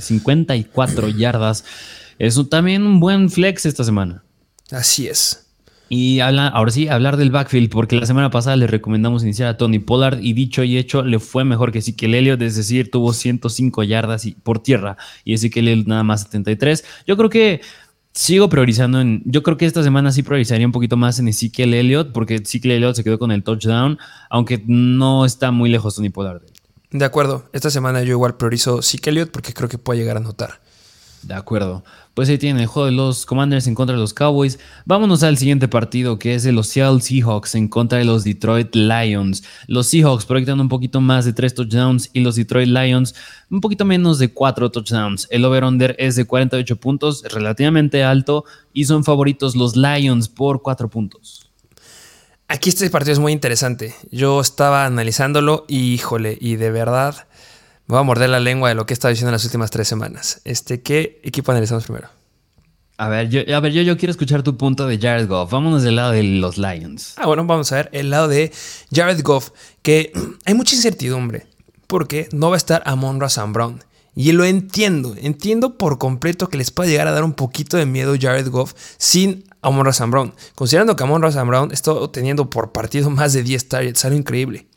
54 0.00 1.08
yardas. 1.10 1.64
Es 2.18 2.40
también 2.50 2.82
un 2.82 2.98
buen 2.98 3.30
flex 3.30 3.66
esta 3.66 3.84
semana. 3.84 4.24
Así 4.72 5.06
es. 5.06 5.49
Y 5.92 6.20
habla, 6.20 6.46
ahora 6.46 6.70
sí, 6.70 6.86
hablar 6.86 7.16
del 7.16 7.32
backfield, 7.32 7.68
porque 7.68 7.96
la 7.96 8.06
semana 8.06 8.30
pasada 8.30 8.54
le 8.54 8.68
recomendamos 8.68 9.24
iniciar 9.24 9.48
a 9.48 9.56
Tony 9.56 9.80
Pollard 9.80 10.20
y 10.22 10.34
dicho 10.34 10.62
y 10.62 10.78
hecho, 10.78 11.02
le 11.02 11.18
fue 11.18 11.44
mejor 11.44 11.72
que 11.72 11.80
Ezekiel 11.80 12.14
Elliott, 12.14 12.40
es 12.42 12.54
decir, 12.54 12.92
tuvo 12.92 13.12
105 13.12 13.82
yardas 13.82 14.24
por 14.44 14.60
tierra 14.60 14.96
y 15.24 15.34
Ezekiel 15.34 15.66
Elliott 15.66 15.88
nada 15.88 16.04
más 16.04 16.22
73. 16.22 16.84
Yo 17.08 17.16
creo 17.16 17.28
que 17.28 17.60
sigo 18.12 18.48
priorizando 18.48 19.00
en. 19.00 19.22
Yo 19.24 19.42
creo 19.42 19.56
que 19.56 19.66
esta 19.66 19.82
semana 19.82 20.12
sí 20.12 20.22
priorizaría 20.22 20.64
un 20.64 20.72
poquito 20.72 20.96
más 20.96 21.18
en 21.18 21.26
Ezekiel 21.26 21.74
Elliott, 21.74 22.12
porque 22.12 22.36
Ezekiel 22.36 22.74
Elliott 22.74 22.94
se 22.94 23.02
quedó 23.02 23.18
con 23.18 23.32
el 23.32 23.42
touchdown, 23.42 23.98
aunque 24.30 24.62
no 24.64 25.24
está 25.24 25.50
muy 25.50 25.70
lejos 25.70 25.96
Tony 25.96 26.10
Pollard. 26.10 26.42
De 26.92 27.04
acuerdo, 27.04 27.50
esta 27.52 27.68
semana 27.68 28.04
yo 28.04 28.12
igual 28.12 28.36
priorizo 28.36 28.78
Ezekiel 28.78 29.16
Elliott 29.16 29.32
porque 29.32 29.52
creo 29.52 29.68
que 29.68 29.78
puede 29.78 29.98
llegar 29.98 30.16
a 30.16 30.20
notar. 30.20 30.60
De 31.22 31.34
acuerdo. 31.34 31.84
Pues 32.14 32.28
ahí 32.28 32.38
tienen 32.38 32.62
el 32.62 32.66
juego 32.66 32.86
de 32.86 32.92
los 32.92 33.26
Commanders 33.26 33.66
en 33.66 33.74
contra 33.74 33.94
de 33.94 34.00
los 34.00 34.14
Cowboys. 34.14 34.58
Vámonos 34.86 35.22
al 35.22 35.36
siguiente 35.36 35.68
partido 35.68 36.18
que 36.18 36.34
es 36.34 36.42
de 36.42 36.52
los 36.52 36.68
Seattle 36.68 37.00
Seahawks 37.00 37.54
en 37.54 37.68
contra 37.68 37.98
de 37.98 38.04
los 38.04 38.24
Detroit 38.24 38.74
Lions. 38.74 39.42
Los 39.66 39.88
Seahawks 39.88 40.24
proyectando 40.24 40.62
un 40.62 40.68
poquito 40.68 41.00
más 41.00 41.26
de 41.26 41.32
3 41.32 41.54
touchdowns 41.54 42.10
y 42.12 42.20
los 42.20 42.36
Detroit 42.36 42.68
Lions 42.68 43.14
un 43.50 43.60
poquito 43.60 43.84
menos 43.84 44.18
de 44.18 44.32
4 44.32 44.70
touchdowns. 44.70 45.28
El 45.30 45.44
over-under 45.44 45.94
es 45.98 46.16
de 46.16 46.24
48 46.24 46.76
puntos, 46.76 47.22
relativamente 47.30 48.02
alto 48.02 48.44
y 48.72 48.86
son 48.86 49.04
favoritos 49.04 49.54
los 49.56 49.76
Lions 49.76 50.28
por 50.28 50.62
4 50.62 50.88
puntos. 50.88 51.50
Aquí 52.48 52.70
este 52.70 52.90
partido 52.90 53.12
es 53.12 53.20
muy 53.20 53.32
interesante. 53.32 53.94
Yo 54.10 54.40
estaba 54.40 54.84
analizándolo 54.84 55.66
y 55.68 55.92
híjole, 55.92 56.36
y 56.40 56.56
de 56.56 56.72
verdad 56.72 57.28
me 57.90 57.96
voy 57.96 58.00
a 58.02 58.04
morder 58.04 58.30
la 58.30 58.38
lengua 58.38 58.68
de 58.68 58.76
lo 58.76 58.86
que 58.86 58.92
he 58.92 58.94
estado 58.94 59.10
diciendo 59.10 59.30
en 59.30 59.32
las 59.32 59.44
últimas 59.44 59.70
tres 59.72 59.88
semanas. 59.88 60.40
Este, 60.44 60.80
¿Qué 60.80 61.20
equipo 61.24 61.50
analizamos 61.50 61.82
primero? 61.84 62.08
A 62.98 63.08
ver, 63.08 63.28
yo, 63.28 63.40
a 63.56 63.58
ver, 63.58 63.72
yo, 63.72 63.82
yo 63.82 63.96
quiero 63.96 64.12
escuchar 64.12 64.44
tu 64.44 64.56
punto 64.56 64.86
de 64.86 64.96
Jared 64.96 65.26
Goff. 65.26 65.50
Vámonos 65.50 65.82
del 65.82 65.96
lado 65.96 66.12
de 66.12 66.22
los 66.22 66.56
Lions. 66.56 67.14
Ah, 67.16 67.26
bueno, 67.26 67.44
vamos 67.44 67.72
a 67.72 67.76
ver 67.76 67.90
el 67.92 68.10
lado 68.10 68.28
de 68.28 68.52
Jared 68.94 69.20
Goff, 69.24 69.50
que 69.82 70.12
hay 70.44 70.54
mucha 70.54 70.76
incertidumbre, 70.76 71.48
porque 71.88 72.28
no 72.30 72.48
va 72.50 72.54
a 72.54 72.58
estar 72.58 72.80
Amon 72.86 73.20
Razan 73.20 73.52
Brown. 73.52 73.82
Y 74.14 74.30
lo 74.32 74.44
entiendo, 74.44 75.16
entiendo 75.18 75.76
por 75.76 75.98
completo 75.98 76.48
que 76.48 76.58
les 76.58 76.70
pueda 76.70 76.90
llegar 76.90 77.08
a 77.08 77.12
dar 77.12 77.24
un 77.24 77.32
poquito 77.32 77.76
de 77.76 77.86
miedo 77.86 78.14
Jared 78.20 78.48
Goff 78.50 78.74
sin 78.98 79.44
Amon 79.62 79.84
Razan 79.84 80.12
Brown. 80.12 80.32
Considerando 80.54 80.94
que 80.94 81.02
Amon 81.02 81.22
Razan 81.22 81.48
Brown 81.48 81.72
está 81.72 81.92
teniendo 82.12 82.50
por 82.50 82.70
partido 82.70 83.10
más 83.10 83.32
de 83.32 83.42
10 83.42 83.68
targets, 83.68 84.04
algo 84.04 84.16
increíble. 84.16 84.68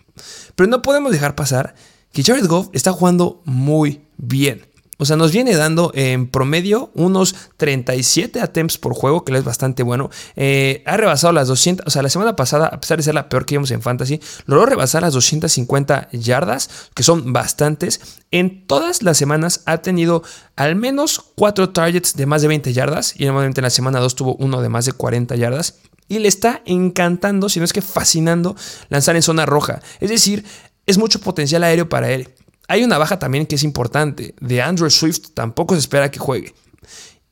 Pero 0.55 0.67
no 0.67 0.81
podemos 0.81 1.11
dejar 1.11 1.35
pasar 1.35 1.75
que 2.13 2.23
Jared 2.23 2.47
Goff 2.47 2.69
está 2.71 2.93
jugando 2.93 3.41
muy 3.43 4.05
bien. 4.17 4.73
O 4.99 5.05
sea, 5.05 5.17
nos 5.17 5.31
viene 5.31 5.55
dando 5.55 5.91
en 5.95 6.27
promedio 6.27 6.91
unos 6.93 7.35
37 7.57 8.39
attempts 8.39 8.77
por 8.77 8.93
juego, 8.93 9.25
que 9.25 9.35
es 9.35 9.43
bastante 9.43 9.83
bueno. 9.83 10.09
Eh, 10.35 10.83
ha 10.85 10.95
rebasado 10.95 11.33
las 11.33 11.47
200, 11.47 11.85
o 11.85 11.89
sea, 11.89 12.03
la 12.03 12.09
semana 12.09 12.35
pasada, 12.35 12.67
a 12.67 12.79
pesar 12.79 12.97
de 12.97 13.03
ser 13.03 13.15
la 13.15 13.27
peor 13.27 13.45
que 13.45 13.55
vimos 13.55 13.71
en 13.71 13.81
Fantasy, 13.81 14.21
logró 14.45 14.65
rebasar 14.65 15.01
las 15.01 15.13
250 15.13 16.09
yardas, 16.11 16.69
que 16.93 17.03
son 17.03 17.33
bastantes. 17.33 18.19
En 18.31 18.65
todas 18.67 19.01
las 19.01 19.17
semanas 19.17 19.63
ha 19.65 19.79
tenido 19.79 20.23
al 20.55 20.75
menos 20.75 21.21
4 21.35 21.71
targets 21.71 22.15
de 22.15 22.25
más 22.25 22.41
de 22.43 22.47
20 22.49 22.71
yardas, 22.71 23.15
y 23.17 23.25
normalmente 23.25 23.61
en 23.61 23.63
la 23.63 23.71
semana 23.71 23.99
2 23.99 24.15
tuvo 24.15 24.35
uno 24.35 24.61
de 24.61 24.69
más 24.69 24.85
de 24.85 24.93
40 24.93 25.35
yardas. 25.35 25.79
Y 26.07 26.19
le 26.19 26.27
está 26.27 26.61
encantando, 26.65 27.49
si 27.49 27.59
no 27.59 27.65
es 27.65 27.73
que 27.73 27.81
fascinando, 27.81 28.55
lanzar 28.89 29.15
en 29.15 29.21
zona 29.21 29.45
roja. 29.45 29.81
Es 29.99 30.09
decir, 30.09 30.45
es 30.85 30.97
mucho 30.97 31.19
potencial 31.19 31.63
aéreo 31.63 31.89
para 31.89 32.11
él. 32.11 32.29
Hay 32.67 32.83
una 32.83 32.97
baja 32.97 33.19
también 33.19 33.45
que 33.45 33.55
es 33.55 33.63
importante. 33.63 34.35
De 34.39 34.61
Andrew 34.61 34.89
Swift 34.89 35.31
tampoco 35.33 35.75
se 35.75 35.79
espera 35.79 36.11
que 36.11 36.19
juegue. 36.19 36.53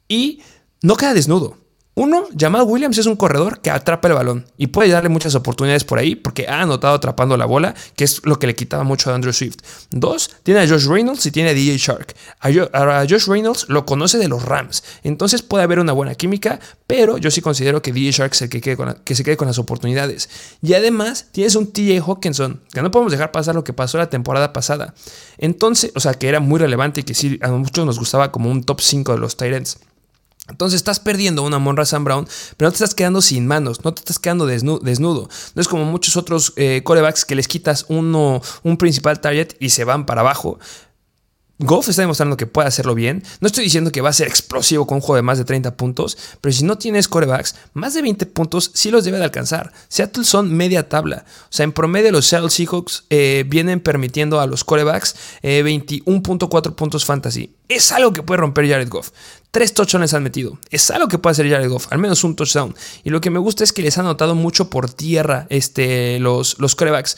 Y 0.08 0.42
no 0.82 0.96
queda 0.96 1.14
desnudo. 1.14 1.58
Uno, 1.94 2.24
Jamal 2.38 2.64
Williams 2.66 2.98
es 2.98 3.06
un 3.06 3.18
corredor 3.18 3.60
que 3.60 3.70
atrapa 3.70 4.08
el 4.08 4.14
balón 4.14 4.46
y 4.58 4.68
puede 4.68 4.90
darle 4.90 5.10
muchas 5.10 5.36
oportunidades 5.36 5.84
por 5.84 6.00
ahí 6.00 6.16
porque 6.16 6.48
ha 6.48 6.62
anotado 6.62 6.96
atrapando 6.96 7.36
la 7.36 7.46
bola, 7.46 7.76
que 7.98 8.06
es 8.06 8.26
lo 8.26 8.40
que 8.40 8.48
le 8.48 8.56
quitaba 8.56 8.86
mucho 8.86 9.12
a 9.12 9.16
Andrew 9.16 9.34
Swift. 9.34 9.58
Dos, 9.90 10.32
tiene 10.44 10.62
a 10.62 10.68
Josh 10.68 10.88
Reynolds 10.88 11.26
y 11.26 11.32
tiene 11.32 11.50
a 11.50 11.54
DJ 11.54 11.78
Shark. 11.78 12.16
A, 12.40 13.06
Josh 13.10 13.28
Reynolds 13.28 13.66
lo 13.68 13.86
conoce 13.86 14.18
de 14.20 14.30
los 14.30 14.44
Rams, 14.46 14.86
entonces 15.04 15.42
puede 15.42 15.66
haber 15.66 15.80
una 15.80 15.92
buena 15.92 16.16
química, 16.16 16.62
pero 16.88 17.18
yo 17.18 17.30
sí 17.30 17.42
considero 17.42 17.82
que 17.82 17.92
DJ 17.92 18.12
Shark 18.12 18.32
es 18.32 18.42
el 18.44 18.50
que, 18.50 18.62
que 19.04 19.16
se 19.16 19.24
quede 19.26 19.36
con 19.36 19.48
las 19.48 19.60
oportunidades. 19.60 20.30
Y 20.62 20.74
además 20.76 21.28
tienes 21.34 21.56
un 21.56 21.74
TJ 21.74 22.00
Hawkinson, 22.08 22.62
que 22.72 22.82
no 22.82 22.90
podemos 22.90 23.12
dejar 23.12 23.34
pasar 23.34 23.54
lo 23.54 23.66
que 23.66 23.74
pasó 23.74 23.98
la 23.98 24.10
temporada 24.10 24.54
pasada. 24.54 24.94
Entonces, 25.38 25.92
o 25.96 26.00
sea, 26.00 26.14
que 26.14 26.30
era 26.30 26.40
muy 26.40 26.58
relevante 26.58 27.02
y 27.02 27.04
que 27.04 27.14
sí 27.14 27.38
a 27.42 27.50
muchos 27.50 27.86
nos 27.86 28.00
gustaba 28.00 28.32
como 28.32 28.50
un 28.50 28.64
top 28.64 28.80
5 28.80 29.12
de 29.14 29.20
los 29.20 29.36
Tyrants. 29.36 29.78
Entonces 30.50 30.78
estás 30.78 31.00
perdiendo 31.00 31.44
una 31.44 31.60
Monra 31.60 31.86
Sam 31.86 32.04
Brown, 32.04 32.28
pero 32.58 32.68
no 32.68 32.72
te 32.72 32.76
estás 32.76 32.96
quedando 32.96 33.22
sin 33.22 33.48
manos, 33.48 33.84
no 33.86 33.94
te 33.94 34.00
estás 34.02 34.20
quedando 34.20 34.46
desnudo. 34.46 35.30
No 35.56 35.62
es 35.62 35.68
como 35.68 35.86
muchos 35.86 36.18
otros 36.18 36.54
eh, 36.56 36.82
corebacks 36.84 37.26
que 37.26 37.36
les 37.36 37.48
quitas 37.48 37.86
uno, 37.88 38.42
un 38.64 38.78
principal 38.78 39.22
target 39.22 39.56
y 39.60 39.70
se 39.70 39.84
van 39.84 40.06
para 40.06 40.22
abajo. 40.22 40.60
Goff 41.62 41.90
está 41.90 42.02
demostrando 42.02 42.38
que 42.38 42.48
puede 42.48 42.68
hacerlo 42.68 42.96
bien. 42.96 43.24
No 43.40 43.48
estoy 43.48 43.64
diciendo 43.64 43.92
que 43.92 44.02
va 44.02 44.10
a 44.10 44.14
ser 44.14 44.28
explosivo 44.28 44.88
con 44.88 44.96
un 44.96 45.02
juego 45.02 45.16
de 45.18 45.22
más 45.22 45.38
de 45.38 45.46
30 45.46 45.78
puntos, 45.78 46.18
pero 46.42 46.54
si 46.54 46.64
no 46.64 46.78
tienes 46.78 47.08
corebacks, 47.08 47.56
más 47.74 47.94
de 47.94 48.02
20 48.02 48.26
puntos 48.26 48.72
sí 48.74 48.90
los 48.90 49.04
debe 49.04 49.20
de 49.20 49.26
alcanzar. 49.26 49.72
Seattle 49.88 50.24
son 50.24 50.54
media 50.54 50.90
tabla. 50.90 51.26
O 51.44 51.48
sea, 51.50 51.64
en 51.64 51.72
promedio 51.72 52.12
los 52.12 52.26
Seattle 52.26 52.50
Seahawks 52.50 53.06
eh, 53.10 53.46
vienen 53.48 53.80
permitiendo 53.80 54.40
a 54.40 54.48
los 54.48 54.64
corebacks 54.64 55.16
21.4 55.44 56.76
puntos 56.76 57.06
fantasy. 57.06 57.56
Es 57.68 57.92
algo 57.92 58.12
que 58.12 58.24
puede 58.24 58.42
romper 58.42 58.68
Jared 58.68 58.90
Goff. 58.90 59.12
Tres 59.52 59.74
touchdowns 59.74 60.14
han 60.14 60.24
metido. 60.24 60.58
Es 60.70 60.92
algo 60.92 61.08
que 61.08 61.18
puede 61.18 61.34
hacer 61.34 61.50
Jared 61.50 61.70
Goff, 61.70 61.88
al 61.92 62.00
menos 62.00 62.24
un 62.24 62.36
touchdown. 62.36 62.76
Y 63.04 63.10
lo 63.10 63.22
que 63.22 63.30
me 63.30 63.40
gusta 63.40 63.64
es 63.64 63.74
que 63.74 63.82
les 63.82 63.98
han 63.98 64.06
notado 64.06 64.34
mucho 64.34 64.70
por 64.70 64.92
tierra 64.92 65.46
este, 65.50 66.20
los, 66.20 66.58
los 66.60 66.76
corebacks. 66.76 67.18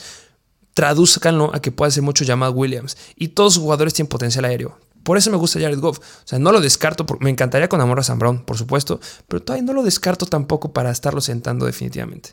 Traduzcanlo 0.74 1.54
a 1.54 1.60
que 1.60 1.72
pueda 1.72 1.90
ser 1.90 2.02
mucho 2.02 2.24
llamado 2.24 2.52
Williams. 2.52 2.96
Y 3.16 3.28
todos 3.28 3.56
los 3.56 3.62
jugadores 3.62 3.94
tienen 3.94 4.08
potencial 4.08 4.44
aéreo. 4.44 4.78
Por 5.04 5.18
eso 5.18 5.30
me 5.30 5.36
gusta 5.36 5.60
Jared 5.60 5.78
Goff. 5.78 5.98
O 5.98 6.02
sea, 6.26 6.38
no 6.38 6.50
lo 6.50 6.60
descarto. 6.60 7.06
me 7.20 7.30
encantaría 7.30 7.68
con 7.68 7.80
Amor 7.80 8.00
a 8.00 8.02
Sam 8.02 8.18
Brown, 8.18 8.44
por 8.44 8.56
supuesto. 8.56 9.00
Pero 9.28 9.42
todavía 9.42 9.66
no 9.66 9.72
lo 9.72 9.82
descarto 9.82 10.26
tampoco 10.26 10.72
para 10.72 10.90
estarlo 10.90 11.20
sentando 11.20 11.66
definitivamente. 11.66 12.30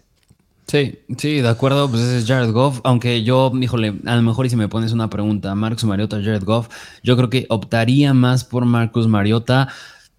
Sí, 0.67 0.99
sí, 1.17 1.41
de 1.41 1.49
acuerdo, 1.49 1.89
pues 1.89 2.01
ese 2.01 2.19
es 2.19 2.25
Jared 2.25 2.51
Goff, 2.51 2.79
aunque 2.85 3.23
yo, 3.23 3.51
híjole, 3.59 3.99
a 4.05 4.15
lo 4.15 4.21
mejor 4.21 4.45
y 4.45 4.49
si 4.49 4.55
me 4.55 4.69
pones 4.69 4.93
una 4.93 5.09
pregunta, 5.09 5.53
Marcus 5.53 5.83
Mariota, 5.83 6.15
Jared 6.23 6.45
Goff, 6.45 6.69
yo 7.03 7.17
creo 7.17 7.29
que 7.29 7.45
optaría 7.49 8.13
más 8.13 8.45
por 8.45 8.63
Marcus 8.63 9.05
Mariota, 9.05 9.67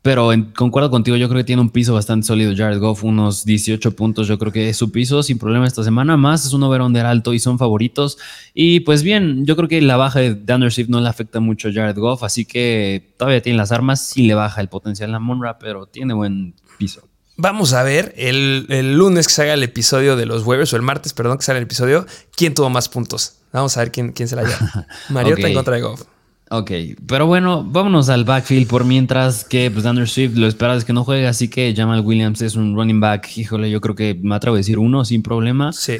pero 0.03 0.31
concuerdo 0.57 0.91
contigo, 0.91 1.17
yo 1.17 1.29
creo 1.29 1.41
que 1.41 1.45
tiene 1.45 1.62
un 1.62 1.71
piso 1.71 1.95
bastante 1.95 2.27
sólido 2.27 2.53
Jared 2.57 2.81
Goff, 2.81 3.05
unos 3.05 3.45
18 3.45 3.95
puntos, 3.95 4.27
yo 4.27 4.37
creo 4.37 4.51
que 4.51 4.69
es 4.69 4.77
su 4.77 4.91
piso 4.91 5.23
sin 5.23 5.38
problema 5.38 5.67
esta 5.67 5.85
semana, 5.85 6.17
más 6.17 6.45
es 6.45 6.53
un 6.53 6.65
over-under 6.65 7.07
alto 7.07 7.33
y 7.33 7.38
son 7.38 7.57
favoritos, 7.57 8.19
y 8.53 8.81
pues 8.81 9.05
bien, 9.05 9.47
yo 9.47 9.55
creo 9.55 9.69
que 9.69 9.81
la 9.81 9.97
baja 9.97 10.19
de 10.19 10.35
Dander 10.35 10.73
Swift 10.73 10.88
no 10.88 11.01
le 11.01 11.09
afecta 11.09 11.38
mucho 11.38 11.69
a 11.69 11.73
Jared 11.73 11.97
Goff, 11.97 12.25
así 12.25 12.45
que 12.45 13.15
todavía 13.17 13.41
tiene 13.41 13.57
las 13.57 13.71
armas, 13.71 14.05
sí 14.05 14.27
le 14.27 14.35
baja 14.35 14.61
el 14.61 14.69
potencial 14.69 15.15
a 15.15 15.21
Monra, 15.21 15.59
pero 15.59 15.87
tiene 15.87 16.15
buen 16.15 16.55
piso. 16.79 17.09
Vamos 17.37 17.73
a 17.73 17.83
ver 17.83 18.12
el, 18.17 18.97
lunes 18.97 19.27
que 19.27 19.33
salga 19.33 19.55
el 19.55 19.62
episodio 19.62 20.17
de 20.17 20.27
los 20.27 20.43
jueves, 20.43 20.73
o 20.73 20.77
el 20.77 20.83
martes, 20.83 21.12
perdón, 21.12 21.38
que 21.38 21.45
salga 21.45 21.59
el 21.59 21.65
episodio, 21.65 22.07
quién 22.37 22.55
tuvo 22.55 22.71
más 22.71 22.88
puntos. 22.88 23.37
Vamos 23.53 23.77
a 23.77 23.81
ver 23.81 23.93
quién, 23.93 24.12
quién 24.12 24.29
se 24.29 24.37
la 24.37 24.43
lleva. 24.43 24.87
Mariota 25.11 25.49
en 25.49 25.55
contra 25.55 25.77
de 25.77 25.83
Goff. 25.83 26.03
Ok, 26.55 26.71
pero 27.07 27.27
bueno, 27.27 27.65
vámonos 27.65 28.11
al 28.11 28.25
backfield 28.25 28.67
por 28.69 28.85
mientras 28.85 29.43
que 29.43 29.71
pues 29.71 29.87
Andrew 29.87 30.07
Swift 30.07 30.37
lo 30.37 30.47
esperas 30.47 30.85
que 30.85 30.93
no 30.93 31.03
juegue, 31.03 31.27
así 31.27 31.49
que 31.49 31.73
Jamal 31.75 32.03
Williams 32.03 32.43
es 32.43 32.57
un 32.57 32.77
running 32.77 33.01
back, 33.01 33.38
híjole, 33.38 33.71
yo 33.71 33.81
creo 33.81 33.95
que 33.95 34.21
me 34.23 34.35
atrevo 34.35 34.57
a 34.57 34.59
decir 34.59 34.79
uno 34.79 35.03
sin 35.07 35.23
problema. 35.23 35.73
Sí, 35.73 35.95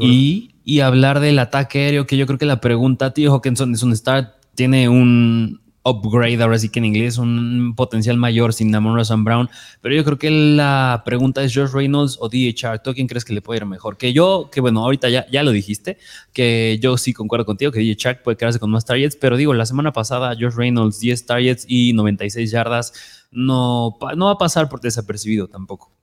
y, 0.00 0.54
y 0.64 0.80
hablar 0.80 1.20
del 1.20 1.38
ataque 1.38 1.80
aéreo, 1.80 2.06
que 2.06 2.16
yo 2.16 2.24
creo 2.24 2.38
que 2.38 2.46
la 2.46 2.58
pregunta, 2.58 3.12
tío 3.12 3.34
Hawkinson 3.34 3.74
es 3.74 3.82
un 3.82 3.94
start, 3.94 4.32
tiene 4.54 4.88
un, 4.88 5.60
upgrade, 5.88 6.42
ahora 6.42 6.58
sí 6.58 6.68
que 6.68 6.78
en 6.78 6.86
inglés, 6.86 7.18
un 7.18 7.74
potencial 7.76 8.16
mayor 8.16 8.52
sin 8.52 8.70
Damon 8.70 8.94
Rosan 8.94 9.24
Brown. 9.24 9.48
Pero 9.80 9.94
yo 9.94 10.04
creo 10.04 10.18
que 10.18 10.30
la 10.30 11.02
pregunta 11.04 11.42
es 11.42 11.54
Josh 11.54 11.72
Reynolds 11.72 12.18
o 12.20 12.28
DHR. 12.28 12.80
¿Tú 12.82 12.92
quién 12.94 13.06
crees 13.06 13.24
que 13.24 13.32
le 13.32 13.42
puede 13.42 13.58
ir 13.58 13.66
mejor? 13.66 13.96
Que 13.96 14.12
yo, 14.12 14.48
que 14.52 14.60
bueno, 14.60 14.80
ahorita 14.80 15.08
ya, 15.08 15.26
ya 15.30 15.42
lo 15.42 15.50
dijiste, 15.50 15.98
que 16.32 16.78
yo 16.80 16.96
sí 16.96 17.12
concuerdo 17.12 17.46
contigo 17.46 17.72
que 17.72 17.80
DHR 17.80 18.22
puede 18.22 18.36
quedarse 18.36 18.58
con 18.58 18.70
más 18.70 18.84
targets, 18.84 19.16
pero 19.16 19.36
digo, 19.36 19.54
la 19.54 19.66
semana 19.66 19.92
pasada 19.92 20.34
Josh 20.38 20.54
Reynolds 20.54 21.00
10 21.00 21.26
targets 21.26 21.64
y 21.68 21.92
96 21.92 22.50
yardas 22.50 22.92
no, 23.30 23.96
no 24.16 24.26
va 24.26 24.32
a 24.32 24.38
pasar 24.38 24.68
por 24.68 24.80
desapercibido 24.80 25.48
tampoco. 25.48 25.97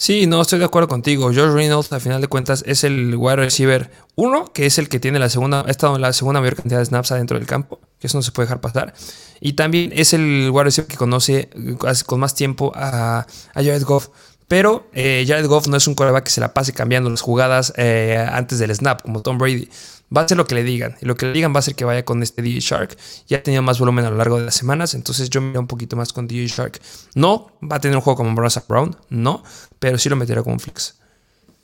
Sí, 0.00 0.28
no, 0.28 0.40
estoy 0.40 0.60
de 0.60 0.64
acuerdo 0.64 0.86
contigo. 0.86 1.24
Josh 1.24 1.52
Reynolds, 1.52 1.92
al 1.92 2.00
final 2.00 2.20
de 2.20 2.28
cuentas, 2.28 2.62
es 2.64 2.84
el 2.84 3.16
wide 3.16 3.34
receiver 3.34 3.90
uno, 4.14 4.44
que 4.52 4.64
es 4.64 4.78
el 4.78 4.88
que 4.88 5.00
tiene 5.00 5.18
la 5.18 5.28
segunda, 5.28 5.64
ha 5.66 5.70
estado 5.72 5.96
en 5.96 6.02
la 6.02 6.12
segunda 6.12 6.40
mayor 6.40 6.54
cantidad 6.54 6.78
de 6.78 6.84
snaps 6.84 7.10
adentro 7.10 7.36
del 7.36 7.48
campo, 7.48 7.80
que 7.98 8.06
eso 8.06 8.16
no 8.16 8.22
se 8.22 8.30
puede 8.30 8.46
dejar 8.46 8.60
pasar. 8.60 8.94
Y 9.40 9.54
también 9.54 9.90
es 9.92 10.12
el 10.12 10.50
wide 10.52 10.64
receiver 10.64 10.88
que 10.88 10.96
conoce 10.96 11.50
con 12.06 12.20
más 12.20 12.36
tiempo 12.36 12.70
a, 12.76 13.26
Jared 13.54 13.82
Goff. 13.82 14.10
Pero 14.46 14.88
eh, 14.92 15.24
Jared 15.26 15.46
Goff 15.48 15.66
no 15.66 15.76
es 15.76 15.88
un 15.88 15.96
quarterback 15.96 16.24
que 16.24 16.30
se 16.30 16.40
la 16.40 16.54
pase 16.54 16.72
cambiando 16.72 17.10
las 17.10 17.20
jugadas 17.20 17.72
eh, 17.76 18.24
antes 18.30 18.60
del 18.60 18.72
snap, 18.72 19.02
como 19.02 19.20
Tom 19.22 19.36
Brady. 19.36 19.68
Va 20.14 20.22
a 20.22 20.24
hacer 20.24 20.36
lo 20.36 20.46
que 20.46 20.54
le 20.54 20.64
digan. 20.64 20.96
Y 21.00 21.06
lo 21.06 21.16
que 21.16 21.26
le 21.26 21.32
digan 21.32 21.54
va 21.54 21.60
a 21.60 21.62
ser 21.62 21.74
que 21.74 21.84
vaya 21.84 22.04
con 22.04 22.22
este 22.22 22.42
DJ 22.42 22.60
Shark. 22.60 22.96
Ya 23.26 23.42
tenido 23.42 23.62
más 23.62 23.78
volumen 23.78 24.04
a 24.04 24.10
lo 24.10 24.16
largo 24.16 24.38
de 24.38 24.46
las 24.46 24.54
semanas. 24.54 24.94
Entonces 24.94 25.30
yo 25.30 25.40
me 25.40 25.48
iría 25.48 25.60
un 25.60 25.66
poquito 25.66 25.96
más 25.96 26.12
con 26.12 26.26
DJ 26.26 26.46
Shark. 26.46 26.80
No 27.14 27.52
va 27.62 27.76
a 27.76 27.80
tener 27.80 27.96
un 27.96 28.02
juego 28.02 28.16
como 28.16 28.34
Brasa 28.34 28.64
Brown. 28.68 28.96
No. 29.10 29.42
Pero 29.78 29.98
sí 29.98 30.08
lo 30.08 30.16
meterá 30.16 30.42
como 30.42 30.58
flex. 30.58 30.98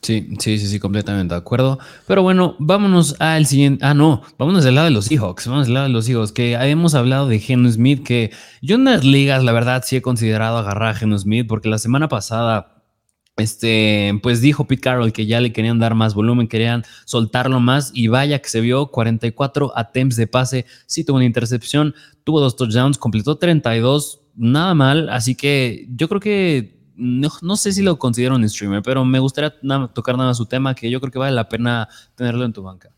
Sí, 0.05 0.29
sí, 0.39 0.59
sí, 0.59 0.67
sí, 0.67 0.79
completamente 0.81 1.33
de 1.33 1.39
acuerdo. 1.39 1.79
Pero 2.07 2.23
bueno, 2.23 2.57
vámonos 2.59 3.19
al 3.21 3.47
siguiente. 3.47 3.87
Ah, 3.87 3.95
no, 3.95 4.21
vámonos 4.39 4.63
del 4.63 4.75
lado 4.75 4.85
de 4.85 4.91
los 4.91 5.07
Seahawks. 5.07 5.47
Vamos 5.47 5.65
del 5.65 5.73
lado 5.73 5.87
de 5.87 5.93
los 5.95 6.05
Seahawks, 6.05 6.31
que 6.31 6.53
hemos 6.53 6.95
hablado 6.95 7.27
de 7.27 7.39
Geno 7.39 7.71
Smith, 7.73 8.05
que 8.05 8.31
yo 8.61 8.77
en 8.77 8.85
las 8.85 9.03
ligas, 9.03 9.43
la 9.43 9.53
verdad, 9.53 9.83
sí 9.87 9.97
he 9.97 10.03
considerado 10.03 10.59
agarrar 10.59 10.91
a 10.91 10.95
Geno 10.95 11.19
Smith, 11.19 11.47
porque 11.49 11.71
la 11.71 11.79
semana 11.79 12.09
pasada 12.09 12.74
este, 13.37 14.19
pues 14.23 14.41
dijo 14.41 14.67
Pete 14.67 14.83
Carroll 14.83 15.13
que 15.13 15.27
ya 15.27 15.41
le 15.41 15.53
querían 15.53 15.79
dar 15.79 15.95
más 15.95 16.15
volumen, 16.15 16.49
querían 16.49 16.85
soltarlo 17.05 17.61
más 17.61 17.91
y 17.95 18.09
vaya 18.09 18.41
que 18.41 18.49
se 18.49 18.61
vio 18.61 18.89
44 18.89 19.73
attempts 19.77 20.17
de 20.17 20.27
pase, 20.27 20.67
sí 20.87 21.05
tuvo 21.05 21.17
una 21.17 21.27
intercepción, 21.27 21.95
tuvo 22.23 22.41
dos 22.41 22.57
touchdowns, 22.57 22.99
completó 22.99 23.37
32, 23.37 24.21
nada 24.37 24.75
mal, 24.75 25.09
así 25.09 25.35
que 25.35 25.87
yo 25.91 26.09
creo 26.09 26.21
que 26.21 26.75
no, 26.97 27.57
sé 27.57 27.73
si 27.73 27.83
lo 27.83 27.99
considero 27.99 28.37
un 28.37 28.49
streamer, 28.49 28.83
pero 28.83 29.05
me 29.05 29.19
gustaría 29.19 29.53
tocar 29.93 30.17
nada 30.17 30.31
más 30.31 30.37
su 30.37 30.47
tema 30.47 30.75
que 30.75 30.91
yo 30.91 31.01
creo 31.01 31.11
que 31.11 31.19
vale 31.19 31.35
la 31.35 31.49
pena 31.49 31.89
tenerlo 32.15 32.45
en 32.45 32.53
tu 32.53 32.63
banca. 32.63 32.91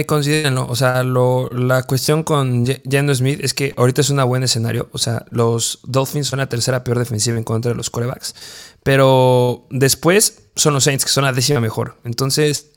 Eh, 0.00 0.06
considérenlo, 0.06 0.66
o 0.66 0.76
sea, 0.76 1.02
la 1.04 1.82
cuestión 1.82 2.22
con 2.22 2.64
Jendo 2.88 3.14
Smith 3.14 3.38
es 3.42 3.52
que 3.52 3.74
ahorita 3.76 4.00
es 4.00 4.08
un 4.08 4.24
buen 4.24 4.42
escenario, 4.42 4.88
o 4.92 4.98
sea, 4.98 5.26
los 5.30 5.80
Dolphins 5.82 6.26
son 6.26 6.38
la 6.38 6.48
tercera 6.48 6.82
peor 6.82 6.98
defensiva 6.98 7.36
en 7.36 7.44
contra 7.44 7.72
de 7.72 7.76
los 7.76 7.90
corebacks, 7.90 8.34
pero 8.82 9.66
después 9.68 10.44
son 10.56 10.72
los 10.72 10.84
Saints 10.84 11.04
que 11.04 11.10
son 11.10 11.24
la 11.24 11.34
décima 11.34 11.60
mejor, 11.60 11.98
entonces, 12.04 12.70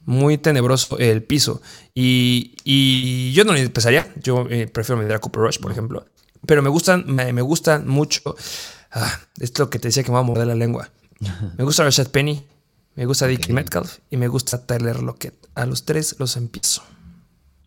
muy 0.00 0.38
tenebroso 0.38 0.98
el 0.98 1.22
piso, 1.22 1.62
y, 1.94 3.32
yo 3.32 3.44
no 3.44 3.52
le 3.52 3.60
empezaría, 3.60 4.12
yo 4.20 4.44
eh, 4.50 4.66
prefiero 4.66 5.00
meter 5.00 5.14
a 5.14 5.20
Cooper 5.20 5.42
Rush, 5.42 5.60
por 5.60 5.70
ejemplo, 5.70 6.04
pero 6.46 6.62
me 6.62 6.68
gustan, 6.68 7.04
me, 7.06 7.42
gustan 7.42 7.86
mucho, 7.86 8.34
ah, 8.90 9.20
es 9.38 9.56
lo 9.56 9.70
que 9.70 9.78
te 9.78 9.86
decía 9.86 10.02
que 10.02 10.10
me 10.10 10.14
va 10.14 10.20
a 10.20 10.24
morder 10.24 10.48
la 10.48 10.56
lengua, 10.56 10.90
me 11.56 11.62
gusta 11.62 11.84
Rashad 11.84 12.08
Penny, 12.08 12.44
me 12.96 13.06
gusta 13.06 13.28
Dickie 13.28 13.52
Metcalf 13.52 13.98
y 14.10 14.16
me 14.16 14.26
gusta 14.26 14.66
Tyler 14.66 15.00
Lockett. 15.00 15.47
A 15.58 15.66
los 15.66 15.84
tres 15.84 16.14
los 16.20 16.36
empiezo. 16.36 16.84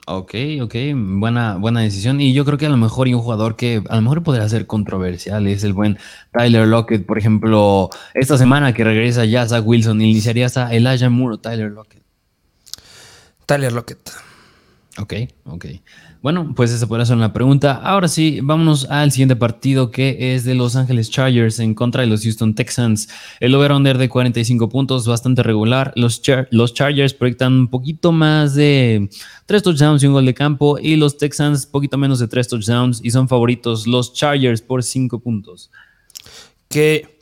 Ok, 0.08 0.34
ok, 0.62 0.76
buena, 0.96 1.58
buena 1.58 1.82
decisión. 1.82 2.22
Y 2.22 2.32
yo 2.32 2.46
creo 2.46 2.58
que 2.58 2.66
a 2.66 2.70
lo 2.70 2.78
mejor 2.78 3.08
hay 3.08 3.14
un 3.14 3.22
jugador 3.22 3.58
que 3.58 3.84
a 3.90 3.98
lo 3.98 4.02
mejor 4.02 4.24
podría 4.24 4.48
ser 4.48 4.66
controversial 4.66 5.46
es 5.46 5.66
el 5.66 5.74
buen 5.74 6.00
Tyler 6.32 6.70
Lockett. 6.70 7.06
Por 7.06 7.18
ejemplo, 7.18 7.90
esta 8.14 8.38
semana 8.38 8.74
que 8.74 8.86
regresa 8.86 9.26
ya 9.26 9.46
Zach 9.46 9.68
Wilson, 9.68 10.00
iniciaría 10.00 10.46
hasta 10.46 10.74
Elijah 10.74 11.10
Moore 11.10 11.36
o 11.36 11.40
Tyler 11.40 11.70
Lockett. 11.70 12.02
Tyler 13.46 13.74
Lockett. 13.74 14.00
Ok, 15.02 15.14
ok. 15.46 15.66
Bueno, 16.22 16.54
pues 16.56 16.72
esa 16.72 16.86
podría 16.86 17.08
ser 17.08 17.16
una 17.16 17.34
pregunta. 17.34 17.74
Ahora 17.74 18.08
sí, 18.08 18.40
vámonos 18.44 18.86
al 18.86 19.12
siguiente 19.12 19.36
partido 19.36 19.90
que 19.90 20.36
es 20.36 20.44
de 20.44 20.54
Los 20.54 20.76
Ángeles 20.76 21.10
Chargers 21.10 21.58
en 21.58 21.74
contra 21.74 22.02
de 22.02 22.08
los 22.08 22.22
Houston 22.22 22.54
Texans. 22.54 23.10
El 23.40 23.56
over-under 23.56 23.98
de 23.98 24.10
45 24.10 24.70
puntos, 24.70 25.08
bastante 25.08 25.42
regular. 25.42 25.92
Los, 25.96 26.22
Chargers 26.22 27.16
proyectan 27.16 27.54
un 27.54 27.68
poquito 27.68 28.12
más 28.12 28.54
de 28.54 29.10
3 29.48 29.64
touchdowns 29.64 30.04
y 30.04 30.08
un 30.08 30.14
gol 30.14 30.26
de 30.28 30.36
campo. 30.36 30.78
Y 30.78 30.98
los 30.98 31.18
Texans, 31.18 31.66
poquito 31.66 31.98
menos 31.98 32.20
de 32.20 32.28
3 32.28 32.48
touchdowns 32.48 33.02
y 33.04 33.10
son 33.10 33.28
favoritos 33.28 33.88
los 33.88 34.14
Chargers 34.14 34.62
por 34.62 34.84
5 34.84 35.20
puntos. 35.20 35.72
Que 36.70 37.18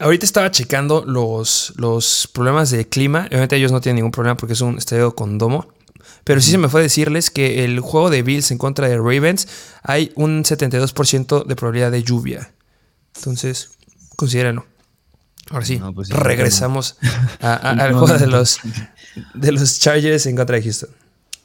ahorita 0.00 0.26
estaba 0.26 0.50
checando 0.50 1.04
los, 1.06 1.72
los 1.76 2.28
problemas 2.32 2.72
de 2.72 2.88
clima. 2.88 3.26
Obviamente 3.28 3.54
ellos 3.54 3.70
no 3.70 3.80
tienen 3.80 3.96
ningún 3.96 4.10
problema 4.10 4.36
porque 4.36 4.54
es 4.54 4.60
un 4.60 4.78
estadio 4.78 5.14
con 5.14 5.38
domo. 5.38 5.75
Pero 6.26 6.40
sí 6.40 6.50
se 6.50 6.58
me 6.58 6.68
fue 6.68 6.80
a 6.80 6.82
decirles 6.82 7.30
que 7.30 7.64
el 7.64 7.78
juego 7.78 8.10
de 8.10 8.22
Bills 8.22 8.50
en 8.50 8.58
contra 8.58 8.88
de 8.88 8.96
Ravens 8.96 9.46
hay 9.84 10.10
un 10.16 10.42
72% 10.42 11.46
de 11.46 11.54
probabilidad 11.54 11.92
de 11.92 12.02
lluvia. 12.02 12.50
Entonces, 13.14 13.78
considérenlo. 14.16 14.66
Ahora 15.50 15.64
sí, 15.64 15.80
pues 15.94 16.08
regresamos 16.08 16.96
al 17.40 17.92
juego 17.92 18.18
de 18.18 18.26
los, 18.26 18.58
de 19.34 19.52
los 19.52 19.78
Chargers 19.78 20.26
en 20.26 20.34
contra 20.34 20.56
de 20.56 20.64
Houston. 20.64 20.90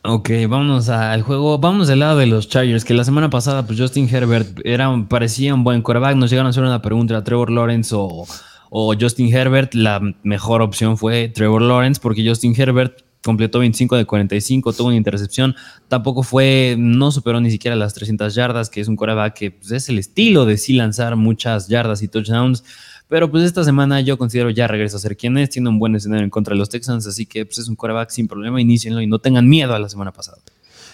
Ok, 0.02 0.32
vámonos 0.50 0.90
al 0.90 1.22
juego. 1.22 1.60
Vamos 1.60 1.88
del 1.88 2.00
lado 2.00 2.18
de 2.18 2.26
los 2.26 2.50
Chargers, 2.50 2.84
que 2.84 2.96
la 2.96 3.04
semana 3.04 3.30
pasada, 3.30 3.68
pues 3.68 3.80
Justin 3.80 4.10
Herbert 4.12 4.62
era, 4.64 4.92
parecía 5.08 5.54
un 5.54 5.64
buen 5.64 5.84
quarterback. 5.84 6.16
Nos 6.16 6.32
llegaron 6.32 6.48
a 6.48 6.50
hacer 6.50 6.64
una 6.64 6.82
pregunta 6.82 7.16
a 7.18 7.24
Trevor 7.24 7.52
Lawrence 7.52 7.94
o, 7.96 8.26
o 8.72 8.96
Justin 9.00 9.32
Herbert. 9.32 9.76
La 9.76 10.02
mejor 10.24 10.64
opción 10.64 10.98
fue 10.98 11.30
Trevor 11.30 11.62
Lawrence, 11.62 12.02
porque 12.02 12.28
Justin 12.28 12.60
Herbert 12.60 13.11
completó 13.24 13.60
25 13.60 13.98
de 13.98 14.06
45, 14.06 14.74
tuvo 14.74 14.88
una 14.88 14.98
intercepción, 14.98 15.56
tampoco 15.88 16.24
fue, 16.24 16.76
no 16.78 17.12
superó 17.12 17.40
ni 17.40 17.52
siquiera 17.52 17.76
las 17.76 17.94
300 17.94 18.34
yardas, 18.34 18.70
que 18.70 18.82
es 18.82 18.88
un 18.88 18.96
coreback 18.96 19.34
que 19.34 19.52
pues, 19.52 19.72
es 19.72 19.90
el 19.90 20.00
estilo 20.00 20.46
de 20.46 20.58
sí 20.58 20.74
lanzar 20.74 21.16
muchas 21.16 21.68
yardas 21.68 22.02
y 22.02 22.08
touchdowns, 22.08 22.64
pero 23.08 23.30
pues 23.30 23.44
esta 23.44 23.64
semana 23.64 24.02
yo 24.02 24.18
considero 24.18 24.50
ya 24.50 24.68
regresa 24.68 24.98
a 24.98 25.00
ser 25.00 25.18
quien 25.18 25.38
es, 25.38 25.50
tiene 25.50 25.70
un 25.70 25.80
buen 25.80 25.96
escenario 25.96 26.24
en 26.24 26.30
contra 26.30 26.54
de 26.54 26.60
los 26.60 26.70
Texans, 26.70 27.06
así 27.08 27.26
que 27.26 27.46
pues 27.46 27.60
es 27.60 27.68
un 27.68 27.76
coreback 27.76 28.10
sin 28.10 28.28
problema, 28.28 28.62
inicienlo 28.62 29.02
y 29.02 29.08
no 29.08 29.20
tengan 29.20 29.48
miedo 29.48 29.76
a 29.76 29.80
la 29.80 29.90
semana 29.90 30.12
pasada. 30.12 30.38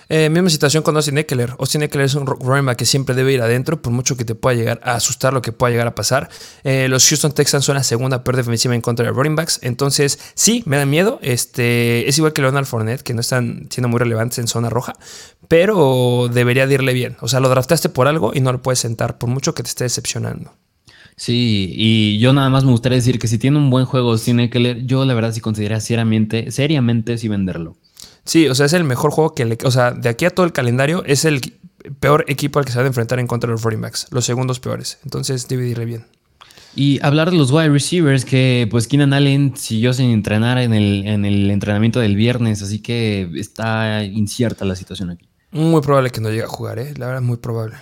Eh, 0.09 0.29
misma 0.29 0.49
situación 0.49 0.83
con 0.83 0.95
Austin 0.95 1.17
Eckler. 1.17 1.55
Austin 1.59 1.83
Eckler 1.83 2.05
es 2.05 2.15
un 2.15 2.25
running 2.25 2.65
back 2.65 2.77
que 2.77 2.85
siempre 2.85 3.13
debe 3.13 3.33
ir 3.33 3.41
adentro, 3.41 3.81
por 3.81 3.91
mucho 3.91 4.15
que 4.15 4.25
te 4.25 4.35
pueda 4.35 4.55
llegar 4.55 4.79
a 4.83 4.93
asustar 4.93 5.33
lo 5.33 5.41
que 5.41 5.51
pueda 5.51 5.71
llegar 5.71 5.87
a 5.87 5.95
pasar. 5.95 6.29
Eh, 6.63 6.87
los 6.89 7.07
Houston 7.07 7.33
Texans 7.33 7.65
son 7.65 7.75
la 7.75 7.83
segunda 7.83 8.23
peor 8.23 8.37
defensiva 8.37 8.73
en 8.73 8.81
contra 8.81 9.05
de 9.05 9.11
running 9.11 9.35
backs. 9.35 9.59
Entonces, 9.63 10.19
sí, 10.35 10.63
me 10.65 10.77
da 10.77 10.85
miedo. 10.85 11.19
Este, 11.21 12.07
es 12.07 12.17
igual 12.17 12.33
que 12.33 12.41
Leonard 12.41 12.65
Fournette, 12.65 13.01
que 13.01 13.13
no 13.13 13.21
están 13.21 13.67
siendo 13.69 13.89
muy 13.89 13.99
relevantes 13.99 14.39
en 14.39 14.47
zona 14.47 14.69
roja, 14.69 14.93
pero 15.47 16.29
debería 16.31 16.67
de 16.67 16.75
irle 16.75 16.93
bien. 16.93 17.17
O 17.21 17.27
sea, 17.27 17.39
lo 17.39 17.49
draftaste 17.49 17.89
por 17.89 18.07
algo 18.07 18.31
y 18.33 18.39
no 18.39 18.51
lo 18.51 18.61
puedes 18.61 18.79
sentar, 18.79 19.17
por 19.17 19.29
mucho 19.29 19.53
que 19.53 19.63
te 19.63 19.69
esté 19.69 19.83
decepcionando. 19.83 20.53
Sí, 21.17 21.73
y 21.75 22.19
yo 22.19 22.31
nada 22.31 22.49
más 22.51 22.63
me 22.63 22.71
gustaría 22.71 22.97
decir 22.97 23.17
que 23.17 23.27
si 23.27 23.39
tiene 23.39 23.57
un 23.57 23.71
buen 23.71 23.85
juego 23.85 24.11
Austin 24.11 24.39
Eckler, 24.39 24.85
yo 24.85 25.03
la 25.03 25.15
verdad 25.15 25.33
sí 25.33 25.41
consideraría 25.41 25.81
seriamente, 25.81 26.51
seriamente 26.51 27.17
sí 27.17 27.27
venderlo. 27.27 27.75
Sí, 28.27 28.47
o 28.47 28.53
sea, 28.53 28.65
es 28.65 28.73
el 28.73 28.83
mejor 28.83 29.11
juego 29.11 29.33
que 29.33 29.45
le. 29.45 29.57
O 29.63 29.71
sea, 29.71 29.91
de 29.91 30.09
aquí 30.09 30.25
a 30.25 30.29
todo 30.29 30.45
el 30.45 30.51
calendario 30.51 31.03
es 31.05 31.25
el 31.25 31.41
peor 31.99 32.25
equipo 32.27 32.59
al 32.59 32.65
que 32.65 32.71
se 32.71 32.77
va 32.77 32.83
a 32.83 32.87
enfrentar 32.87 33.19
en 33.19 33.25
contra 33.25 33.47
de 33.47 33.53
los 33.53 33.63
running 33.63 33.81
backs. 33.81 34.07
Los 34.11 34.25
segundos 34.25 34.59
peores. 34.59 34.99
Entonces, 35.05 35.47
dividirle 35.47 35.85
bien. 35.85 36.05
Y 36.75 36.99
hablar 37.03 37.31
de 37.31 37.37
los 37.37 37.51
wide 37.51 37.69
receivers, 37.69 38.25
que 38.25 38.67
pues 38.69 38.87
Keenan 38.87 39.13
Allen 39.13 39.55
siguió 39.55 39.93
sin 39.93 40.11
entrenar 40.11 40.59
en 40.59 40.73
el, 40.73 41.07
en 41.07 41.25
el 41.25 41.49
entrenamiento 41.49 41.99
del 41.99 42.15
viernes, 42.15 42.61
así 42.61 42.79
que 42.79 43.31
está 43.35 44.03
incierta 44.03 44.63
la 44.65 44.75
situación 44.75 45.09
aquí. 45.09 45.27
Muy 45.51 45.81
probable 45.81 46.11
que 46.11 46.21
no 46.21 46.29
llegue 46.29 46.43
a 46.43 46.47
jugar, 46.47 46.77
¿eh? 46.77 46.93
La 46.97 47.07
verdad, 47.07 47.21
muy 47.21 47.37
probable. 47.37 47.77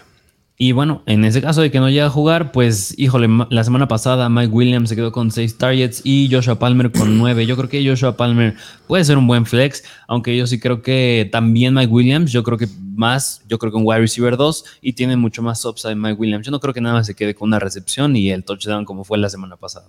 Y 0.58 0.72
bueno, 0.72 1.01
en 1.06 1.26
ese 1.26 1.41
caso 1.41 1.62
de 1.62 1.70
que 1.70 1.80
no 1.80 1.89
llegue 1.89 2.01
a 2.01 2.10
jugar, 2.10 2.53
pues 2.53 2.97
híjole, 2.97 3.28
la 3.49 3.64
semana 3.66 3.89
pasada 3.89 4.30
Mike 4.30 4.53
Williams 4.53 4.88
se 4.88 4.95
quedó 4.95 5.12
con 5.12 5.30
6 5.30 5.58
targets 5.58 6.01
y 6.06 6.30
Joshua 6.32 6.58
Palmer 6.58 6.93
con 6.93 7.18
9. 7.20 7.45
Yo 7.45 7.58
creo 7.58 7.68
que 7.68 7.86
Joshua 7.86 8.16
Palmer 8.16 8.56
puede 8.88 9.03
ser 9.03 9.18
un 9.18 9.28
buen 9.28 9.45
flex, 9.45 9.84
aunque 10.08 10.38
yo 10.38 10.47
sí 10.47 10.58
creo 10.58 10.82
que 10.82 11.28
también 11.30 11.74
Mike 11.74 11.91
Williams, 11.91 12.32
yo 12.32 12.43
creo 12.43 12.58
que 12.58 12.70
más, 12.95 13.41
yo 13.49 13.60
creo 13.60 13.72
que 13.72 13.78
un 13.78 13.84
wide 13.86 13.99
receiver 13.99 14.38
2 14.38 14.64
y 14.82 14.93
tiene 14.93 15.18
mucho 15.18 15.41
más 15.41 15.66
upside 15.66 15.95
Mike 15.95 16.16
Williams. 16.20 16.45
Yo 16.45 16.51
no 16.51 16.62
creo 16.62 16.74
que 16.74 16.80
nada 16.80 16.95
más 16.95 17.06
se 17.06 17.16
quede 17.16 17.36
con 17.36 17.49
una 17.49 17.60
recepción 17.60 18.16
y 18.16 18.32
el 18.32 18.45
touchdown 18.45 18.86
como 18.86 19.03
fue 19.03 19.18
la 19.18 19.30
semana 19.30 19.58
pasada. 19.58 19.88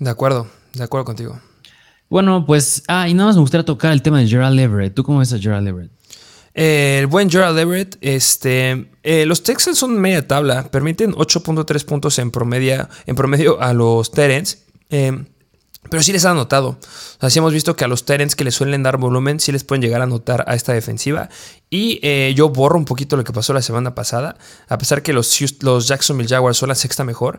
De 0.00 0.10
acuerdo, 0.10 0.48
de 0.74 0.82
acuerdo 0.82 1.04
contigo. 1.04 1.38
Bueno, 2.10 2.44
pues, 2.44 2.82
ah, 2.88 3.08
y 3.08 3.14
nada 3.14 3.28
más 3.28 3.36
me 3.36 3.42
gustaría 3.42 3.64
tocar 3.64 3.92
el 3.92 4.02
tema 4.02 4.18
de 4.18 4.26
Gerald 4.26 4.58
Everett. 4.58 4.94
¿Tú 4.94 5.04
cómo 5.04 5.18
ves 5.18 5.32
a 5.32 5.38
Gerald 5.38 5.68
Everett? 5.68 5.92
El 6.58 7.06
buen 7.06 7.30
Gerald 7.30 7.56
Everett, 7.56 7.96
este, 8.00 8.90
eh, 9.04 9.26
los 9.26 9.44
Texans 9.44 9.78
son 9.78 10.00
media 10.00 10.26
tabla, 10.26 10.64
permiten 10.72 11.12
8.3 11.12 11.84
puntos 11.84 12.18
en 12.18 12.32
promedio, 12.32 13.60
a 13.60 13.72
los 13.72 14.10
Terens. 14.10 14.58
Eh, 14.90 15.24
pero 15.90 16.02
sí 16.02 16.12
les 16.12 16.24
han 16.24 16.32
anotado. 16.32 16.78
O 17.20 17.28
hemos 17.32 17.52
visto 17.52 17.76
que 17.76 17.84
a 17.84 17.88
los 17.88 18.04
Terens 18.04 18.34
que 18.34 18.44
les 18.44 18.54
suelen 18.54 18.82
dar 18.82 18.98
volumen, 18.98 19.40
sí 19.40 19.52
les 19.52 19.64
pueden 19.64 19.82
llegar 19.82 20.00
a 20.00 20.04
anotar 20.04 20.44
a 20.46 20.54
esta 20.54 20.72
defensiva. 20.72 21.28
Y 21.70 22.00
eh, 22.02 22.34
yo 22.36 22.48
borro 22.48 22.76
un 22.76 22.84
poquito 22.84 23.16
lo 23.16 23.24
que 23.24 23.32
pasó 23.32 23.52
la 23.52 23.62
semana 23.62 23.94
pasada. 23.94 24.36
A 24.68 24.78
pesar 24.78 25.02
que 25.02 25.12
los, 25.12 25.40
los 25.62 25.88
Jacksonville 25.88 26.28
Jaguars 26.28 26.58
son 26.58 26.68
la 26.68 26.74
sexta 26.74 27.04
mejor. 27.04 27.38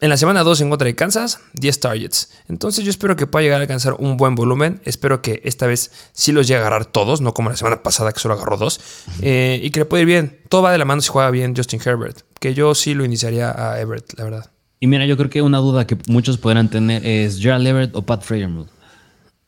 En 0.00 0.10
la 0.10 0.16
semana 0.16 0.44
2 0.44 0.60
en 0.60 0.70
contra 0.70 0.86
de 0.86 0.94
Kansas, 0.94 1.40
10 1.54 1.80
targets. 1.80 2.30
Entonces 2.48 2.84
yo 2.84 2.90
espero 2.90 3.16
que 3.16 3.26
pueda 3.26 3.42
llegar 3.42 3.58
a 3.58 3.62
alcanzar 3.62 3.94
un 3.98 4.16
buen 4.16 4.36
volumen. 4.36 4.80
Espero 4.84 5.22
que 5.22 5.40
esta 5.44 5.66
vez 5.66 5.90
sí 6.12 6.30
los 6.30 6.46
llegue 6.46 6.58
a 6.58 6.60
agarrar 6.60 6.86
todos, 6.86 7.20
no 7.20 7.34
como 7.34 7.50
la 7.50 7.56
semana 7.56 7.82
pasada 7.82 8.12
que 8.12 8.20
solo 8.20 8.34
agarró 8.34 8.56
dos. 8.56 8.80
Eh, 9.22 9.58
y 9.60 9.70
que 9.70 9.80
le 9.80 9.86
pueda 9.86 10.02
ir 10.02 10.06
bien. 10.06 10.40
Todo 10.48 10.62
va 10.62 10.70
de 10.70 10.78
la 10.78 10.84
mano 10.84 11.02
si 11.02 11.08
juega 11.08 11.32
bien 11.32 11.56
Justin 11.56 11.80
Herbert. 11.84 12.20
Que 12.38 12.54
yo 12.54 12.76
sí 12.76 12.94
lo 12.94 13.04
iniciaría 13.04 13.50
a 13.50 13.80
Everett, 13.80 14.16
la 14.16 14.24
verdad. 14.24 14.50
Y 14.78 14.86
mira, 14.86 15.04
yo 15.04 15.16
creo 15.16 15.30
que 15.30 15.42
una 15.42 15.58
duda 15.58 15.84
que 15.84 15.98
muchos 16.06 16.38
podrán 16.38 16.70
tener 16.70 17.04
es 17.04 17.40
Gerald 17.40 17.66
Everett 17.66 17.96
o 17.96 18.02
Pat 18.02 18.22
Freyermuth. 18.22 18.68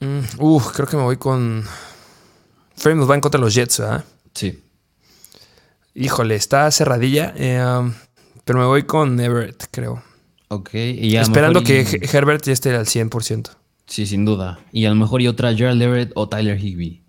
Mm, 0.00 0.20
uf, 0.38 0.72
creo 0.72 0.88
que 0.88 0.96
me 0.96 1.04
voy 1.04 1.16
con... 1.16 1.64
Freyermuth 2.74 3.08
va 3.08 3.14
en 3.14 3.20
contra 3.20 3.38
de 3.38 3.44
los 3.44 3.54
Jets, 3.54 3.78
¿verdad? 3.78 4.04
Sí. 4.34 4.64
Híjole, 5.94 6.34
está 6.34 6.68
cerradilla. 6.72 7.32
Eh, 7.36 7.64
um, 7.64 7.92
pero 8.44 8.58
me 8.58 8.64
voy 8.64 8.82
con 8.82 9.20
Everett, 9.20 9.68
creo. 9.70 10.02
Ok. 10.50 10.74
Y 10.74 11.16
Esperando 11.16 11.62
que 11.62 11.86
Herbert 12.12 12.44
ya 12.44 12.52
esté 12.52 12.74
al 12.74 12.86
100%. 12.86 13.50
Sí, 13.86 14.06
sin 14.06 14.24
duda. 14.24 14.58
Y 14.72 14.84
a 14.84 14.90
lo 14.90 14.96
mejor 14.96 15.22
y 15.22 15.28
otra 15.28 15.54
Gerald 15.54 15.80
Everett 15.80 16.12
o 16.14 16.28
Tyler 16.28 16.58
Higby. 16.58 17.02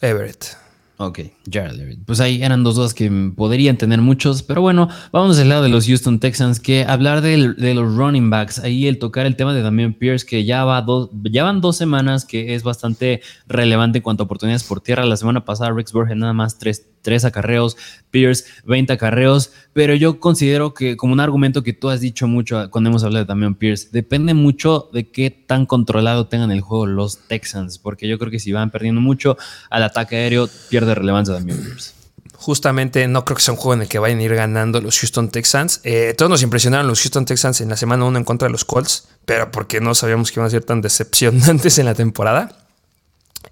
Everett. 0.00 0.56
Ok, 1.00 1.20
Jared 1.48 1.98
Pues 2.06 2.18
ahí 2.18 2.42
eran 2.42 2.64
dos 2.64 2.74
dudas 2.74 2.92
que 2.92 3.08
podrían 3.36 3.78
tener 3.78 4.00
muchos, 4.00 4.42
pero 4.42 4.62
bueno, 4.62 4.88
vamos 5.12 5.36
del 5.36 5.48
lado 5.48 5.62
de 5.62 5.68
los 5.68 5.86
Houston 5.86 6.18
Texans, 6.18 6.58
que 6.58 6.84
hablar 6.84 7.20
de, 7.20 7.36
los 7.38 7.96
running 7.96 8.30
backs, 8.30 8.58
ahí 8.58 8.88
el 8.88 8.98
tocar 8.98 9.24
el 9.24 9.36
tema 9.36 9.54
de 9.54 9.62
Damian 9.62 9.94
Pierce, 9.94 10.26
que 10.26 10.44
ya, 10.44 10.64
va 10.64 10.82
dos, 10.82 11.10
ya 11.30 11.44
van 11.44 11.60
dos 11.60 11.76
semanas, 11.76 12.24
que 12.24 12.56
es 12.56 12.64
bastante 12.64 13.22
relevante 13.46 13.98
en 13.98 14.02
cuanto 14.02 14.24
a 14.24 14.26
oportunidades 14.26 14.64
por 14.64 14.80
tierra. 14.80 15.06
La 15.06 15.16
semana 15.16 15.44
pasada 15.44 15.70
Rex 15.70 15.92
Burge 15.92 16.16
nada 16.16 16.32
más 16.32 16.58
tres 16.58 16.84
tres 17.08 17.24
acarreos, 17.24 17.78
Pierce 18.10 18.44
20 18.66 18.92
acarreos, 18.92 19.50
pero 19.72 19.94
yo 19.94 20.20
considero 20.20 20.74
que 20.74 20.98
como 20.98 21.14
un 21.14 21.20
argumento 21.20 21.62
que 21.62 21.72
tú 21.72 21.88
has 21.88 22.02
dicho 22.02 22.28
mucho 22.28 22.70
cuando 22.70 22.90
hemos 22.90 23.02
hablado 23.02 23.24
también 23.24 23.54
Pierce, 23.54 23.88
depende 23.90 24.34
mucho 24.34 24.90
de 24.92 25.10
qué 25.10 25.30
tan 25.30 25.64
controlado 25.64 26.26
tengan 26.26 26.50
el 26.50 26.60
juego 26.60 26.84
los 26.84 27.26
Texans, 27.26 27.78
porque 27.78 28.06
yo 28.06 28.18
creo 28.18 28.30
que 28.30 28.38
si 28.38 28.52
van 28.52 28.70
perdiendo 28.70 29.00
mucho 29.00 29.38
al 29.70 29.84
ataque 29.84 30.16
aéreo, 30.16 30.50
pierde 30.68 30.94
relevancia 30.94 31.34
también 31.34 31.58
Pierce 31.62 31.94
justamente 32.34 33.08
no 33.08 33.24
creo 33.24 33.36
que 33.36 33.42
sea 33.42 33.54
un 33.54 33.58
juego 33.58 33.74
en 33.74 33.82
el 33.82 33.88
que 33.88 33.98
vayan 33.98 34.18
a 34.18 34.22
ir 34.22 34.34
ganando 34.34 34.80
los 34.80 35.00
Houston 35.00 35.28
Texans. 35.28 35.80
Eh, 35.82 36.14
todos 36.16 36.30
nos 36.30 36.42
impresionaron 36.42 36.86
los 36.86 37.00
Houston 37.00 37.24
Texans 37.24 37.62
en 37.62 37.70
la 37.70 37.76
semana 37.76 38.04
1 38.04 38.18
en 38.18 38.24
contra 38.24 38.46
de 38.46 38.52
los 38.52 38.64
Colts, 38.64 39.08
pero 39.24 39.50
porque 39.50 39.80
no 39.80 39.94
sabíamos 39.94 40.30
que 40.30 40.38
iban 40.38 40.46
a 40.46 40.50
ser 40.50 40.62
tan 40.62 40.80
decepcionantes 40.80 41.78
en 41.78 41.86
la 41.86 41.94
temporada 41.94 42.67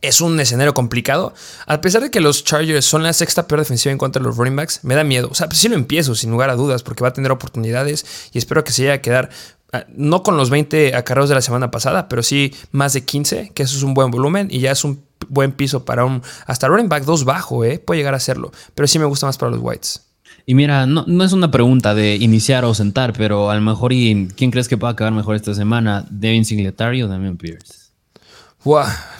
es 0.02 0.20
un 0.20 0.38
escenario 0.40 0.74
complicado. 0.74 1.34
A 1.66 1.80
pesar 1.80 2.02
de 2.02 2.10
que 2.10 2.20
los 2.20 2.44
Chargers 2.44 2.84
son 2.84 3.02
la 3.02 3.12
sexta 3.12 3.46
peor 3.46 3.60
defensiva 3.60 3.92
en 3.92 3.98
contra 3.98 4.20
de 4.20 4.26
los 4.28 4.36
running 4.36 4.56
backs, 4.56 4.80
me 4.82 4.94
da 4.94 5.04
miedo. 5.04 5.28
O 5.30 5.34
sea, 5.34 5.48
pues 5.48 5.58
sí 5.58 5.68
lo 5.68 5.74
empiezo, 5.74 6.14
sin 6.14 6.30
lugar 6.30 6.50
a 6.50 6.56
dudas, 6.56 6.82
porque 6.82 7.02
va 7.02 7.08
a 7.08 7.12
tener 7.12 7.30
oportunidades 7.30 8.30
y 8.32 8.38
espero 8.38 8.64
que 8.64 8.72
se 8.72 8.82
llegue 8.82 8.94
a 8.94 9.02
quedar, 9.02 9.30
ah, 9.72 9.84
no 9.94 10.22
con 10.22 10.36
los 10.36 10.50
20 10.50 10.94
acarreos 10.94 11.28
de 11.28 11.34
la 11.34 11.42
semana 11.42 11.70
pasada, 11.70 12.08
pero 12.08 12.22
sí 12.22 12.54
más 12.72 12.92
de 12.92 13.04
15, 13.04 13.52
que 13.54 13.62
eso 13.62 13.76
es 13.76 13.82
un 13.82 13.94
buen 13.94 14.10
volumen 14.10 14.48
y 14.50 14.60
ya 14.60 14.72
es 14.72 14.84
un 14.84 15.04
buen 15.28 15.52
piso 15.52 15.84
para 15.84 16.04
un. 16.04 16.22
Hasta 16.46 16.68
running 16.68 16.88
back 16.88 17.04
2 17.04 17.24
bajo, 17.24 17.64
¿eh? 17.64 17.78
Puede 17.78 17.98
llegar 17.98 18.14
a 18.14 18.18
hacerlo, 18.18 18.52
pero 18.74 18.86
sí 18.86 18.98
me 18.98 19.04
gusta 19.04 19.26
más 19.26 19.38
para 19.38 19.52
los 19.52 19.60
Whites. 19.60 20.02
Y 20.48 20.54
mira, 20.54 20.86
no, 20.86 21.24
es 21.24 21.32
una 21.32 21.50
pregunta 21.50 21.92
de 21.94 22.14
iniciar 22.14 22.64
o 22.64 22.72
sentar, 22.72 23.12
pero 23.12 23.50
a 23.50 23.56
lo 23.56 23.60
mejor, 23.60 23.92
y 23.92 24.28
¿quién 24.36 24.52
crees 24.52 24.68
que 24.68 24.76
pueda 24.76 24.92
acabar 24.92 25.12
mejor 25.12 25.34
esta 25.34 25.54
semana? 25.54 26.06
¿Devin 26.08 26.44
Singletary 26.44 27.02
o 27.02 27.08
Damian 27.08 27.36
Pierce? 27.36 27.85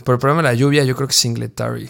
Por 0.05 0.15
el 0.15 0.19
problema 0.19 0.43
de 0.43 0.49
la 0.49 0.55
lluvia, 0.55 0.83
yo 0.83 0.97
creo 0.97 1.07
que 1.07 1.15
Singletary. 1.15 1.89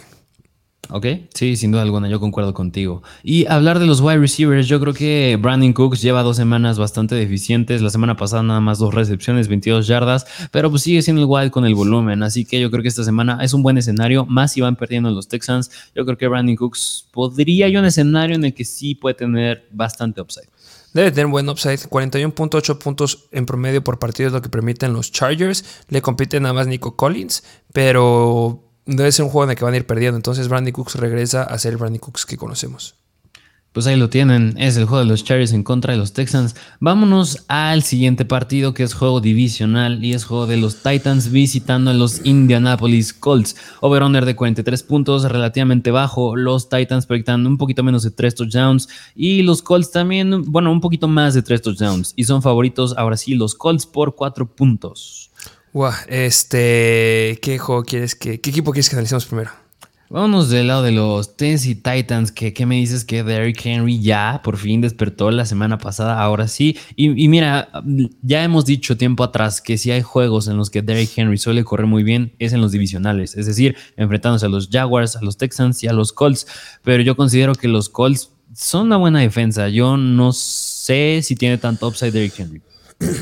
Ok, 0.89 1.05
sí, 1.33 1.57
sin 1.57 1.71
duda 1.71 1.81
alguna, 1.81 2.07
yo 2.07 2.19
concuerdo 2.19 2.53
contigo. 2.53 3.01
Y 3.21 3.45
hablar 3.47 3.79
de 3.79 3.87
los 3.87 3.99
wide 3.99 4.19
receivers, 4.19 4.67
yo 4.67 4.79
creo 4.79 4.93
que 4.93 5.37
Brandon 5.41 5.73
Cooks 5.73 6.01
lleva 6.01 6.21
dos 6.23 6.37
semanas 6.37 6.77
bastante 6.79 7.15
deficientes. 7.15 7.81
La 7.81 7.89
semana 7.89 8.15
pasada 8.15 8.43
nada 8.43 8.61
más 8.61 8.77
dos 8.77 8.93
recepciones, 8.93 9.47
22 9.47 9.87
yardas, 9.87 10.25
pero 10.51 10.69
pues 10.69 10.83
sigue 10.83 11.01
siendo 11.01 11.23
el 11.23 11.27
wild 11.27 11.51
con 11.51 11.65
el 11.65 11.75
volumen. 11.75 12.23
Así 12.23 12.45
que 12.45 12.61
yo 12.61 12.69
creo 12.69 12.83
que 12.83 12.89
esta 12.89 13.03
semana 13.03 13.39
es 13.41 13.53
un 13.53 13.63
buen 13.63 13.77
escenario, 13.77 14.25
más 14.27 14.53
si 14.53 14.61
van 14.61 14.75
perdiendo 14.75 15.09
los 15.09 15.27
Texans. 15.27 15.71
Yo 15.95 16.05
creo 16.05 16.17
que 16.17 16.27
Brandon 16.27 16.55
Cooks 16.55 17.07
podría 17.11 17.67
ir 17.67 17.77
un 17.79 17.85
escenario 17.85 18.35
en 18.35 18.45
el 18.45 18.53
que 18.53 18.63
sí 18.63 18.95
puede 18.95 19.15
tener 19.15 19.67
bastante 19.71 20.21
upside. 20.21 20.47
Debe 20.97 21.11
tener 21.11 21.27
buen 21.27 21.47
upside. 21.47 21.77
41.8 21.77 22.79
puntos 22.79 23.27
en 23.31 23.45
promedio 23.45 23.83
por 23.83 23.99
partido 23.99 24.29
es 24.29 24.33
lo 24.33 24.41
que 24.41 24.49
permiten 24.49 24.93
los 24.93 25.11
Chargers. 25.11 25.63
Le 25.89 26.01
compite 26.01 26.39
nada 26.39 26.55
más 26.55 26.65
Nico 26.65 26.95
Collins, 26.95 27.43
pero 27.71 28.63
debe 28.87 29.11
ser 29.11 29.25
un 29.25 29.29
juego 29.29 29.43
en 29.43 29.51
el 29.51 29.55
que 29.55 29.63
van 29.63 29.75
a 29.75 29.77
ir 29.77 29.85
perdiendo. 29.85 30.17
Entonces 30.17 30.47
Brandy 30.47 30.71
Cooks 30.71 30.95
regresa 30.95 31.43
a 31.43 31.59
ser 31.59 31.73
el 31.73 31.77
Brandy 31.77 31.99
Cooks 31.99 32.25
que 32.25 32.35
conocemos. 32.35 32.95
Pues 33.77 33.85
ahí 33.85 33.95
lo 33.95 34.09
tienen, 34.09 34.55
es 34.57 34.75
el 34.75 34.85
juego 34.85 35.03
de 35.03 35.05
los 35.05 35.23
Chargers 35.23 35.53
en 35.53 35.61
contra 35.61 35.93
de 35.93 35.99
los 35.99 36.11
Texans. 36.11 36.55
Vámonos 36.79 37.45
al 37.47 37.83
siguiente 37.83 38.25
partido 38.25 38.73
que 38.73 38.81
es 38.81 38.95
juego 38.95 39.21
divisional 39.21 40.03
y 40.03 40.15
es 40.15 40.25
juego 40.25 40.47
de 40.47 40.57
los 40.57 40.81
Titans 40.81 41.29
visitando 41.29 41.91
a 41.91 41.93
los 41.93 42.25
Indianapolis 42.25 43.13
Colts. 43.13 43.55
Over-under 43.81 44.25
de 44.25 44.35
43 44.35 44.81
puntos, 44.81 45.31
relativamente 45.31 45.91
bajo. 45.91 46.35
Los 46.35 46.69
Titans 46.69 47.05
proyectando 47.05 47.47
un 47.47 47.59
poquito 47.59 47.83
menos 47.83 48.01
de 48.01 48.09
3 48.09 48.33
touchdowns 48.33 48.89
y 49.13 49.43
los 49.43 49.61
Colts 49.61 49.91
también, 49.91 50.45
bueno, 50.51 50.71
un 50.71 50.81
poquito 50.81 51.07
más 51.07 51.35
de 51.35 51.43
3 51.43 51.61
touchdowns. 51.61 52.13
Y 52.15 52.23
son 52.23 52.41
favoritos 52.41 52.95
ahora 52.97 53.15
sí 53.15 53.35
los 53.35 53.53
Colts 53.53 53.85
por 53.85 54.15
4 54.15 54.55
puntos. 54.55 55.29
Wow, 55.73 55.91
este, 56.07 57.37
¿qué 57.43 57.59
juego 57.59 57.83
quieres 57.83 58.15
que, 58.15 58.41
qué 58.41 58.49
equipo 58.49 58.71
quieres 58.71 58.89
que 58.89 58.95
analicemos 58.95 59.27
primero? 59.27 59.66
Vámonos 60.09 60.49
del 60.49 60.67
lado 60.67 60.83
de 60.83 60.93
los 60.93 61.35
Tennessee 61.35 61.75
Titans, 61.75 62.31
que 62.31 62.53
¿qué 62.53 62.65
me 62.65 62.75
dices 62.75 63.03
que 63.03 63.23
Derrick 63.23 63.65
Henry 63.65 63.99
ya 63.99 64.39
por 64.41 64.55
fin 64.55 64.79
despertó 64.79 65.31
la 65.31 65.45
semana 65.45 65.77
pasada, 65.77 66.21
ahora 66.21 66.47
sí. 66.47 66.77
Y, 66.95 67.27
mira, 67.27 67.69
ya 68.21 68.41
hemos 68.41 68.65
dicho 68.65 68.95
tiempo 68.95 69.25
atrás 69.25 69.59
que 69.59 69.77
si 69.77 69.91
hay 69.91 70.01
juegos 70.01 70.47
en 70.47 70.55
los 70.55 70.69
que 70.69 70.81
Derrick 70.81 71.11
Henry 71.17 71.37
suele 71.37 71.65
correr 71.65 71.87
muy 71.87 72.03
bien, 72.03 72.33
es 72.39 72.53
en 72.53 72.61
los 72.61 72.71
divisionales, 72.71 73.35
es 73.35 73.47
decir, 73.47 73.75
enfrentándose 73.97 74.45
a 74.45 74.49
los 74.49 74.69
Jaguars, 74.71 75.17
a 75.17 75.21
los 75.21 75.35
Texans 75.35 75.83
y 75.83 75.87
a 75.87 75.93
los 75.93 76.13
Colts. 76.13 76.47
Pero 76.83 77.03
yo 77.03 77.17
considero 77.17 77.53
que 77.53 77.67
los 77.67 77.89
Colts 77.89 78.31
son 78.55 78.87
una 78.87 78.97
buena 78.97 79.19
defensa. 79.19 79.67
Yo 79.67 79.97
no 79.97 80.31
sé 80.31 81.19
si 81.21 81.35
tiene 81.35 81.57
tanto 81.57 81.85
upside 81.85 82.11
Derrick 82.11 82.39
Henry. 82.39 82.61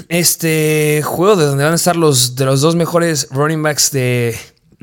Este 0.07 1.01
juego 1.03 1.36
de 1.36 1.45
donde 1.45 1.63
van 1.63 1.73
a 1.73 1.77
estar 1.77 1.95
los 1.95 2.36
de 2.36 2.45
los 2.45 2.61
dos 2.61 2.75
mejores 2.75 3.27
running 3.31 3.61
backs 3.61 3.91
de 3.91 4.36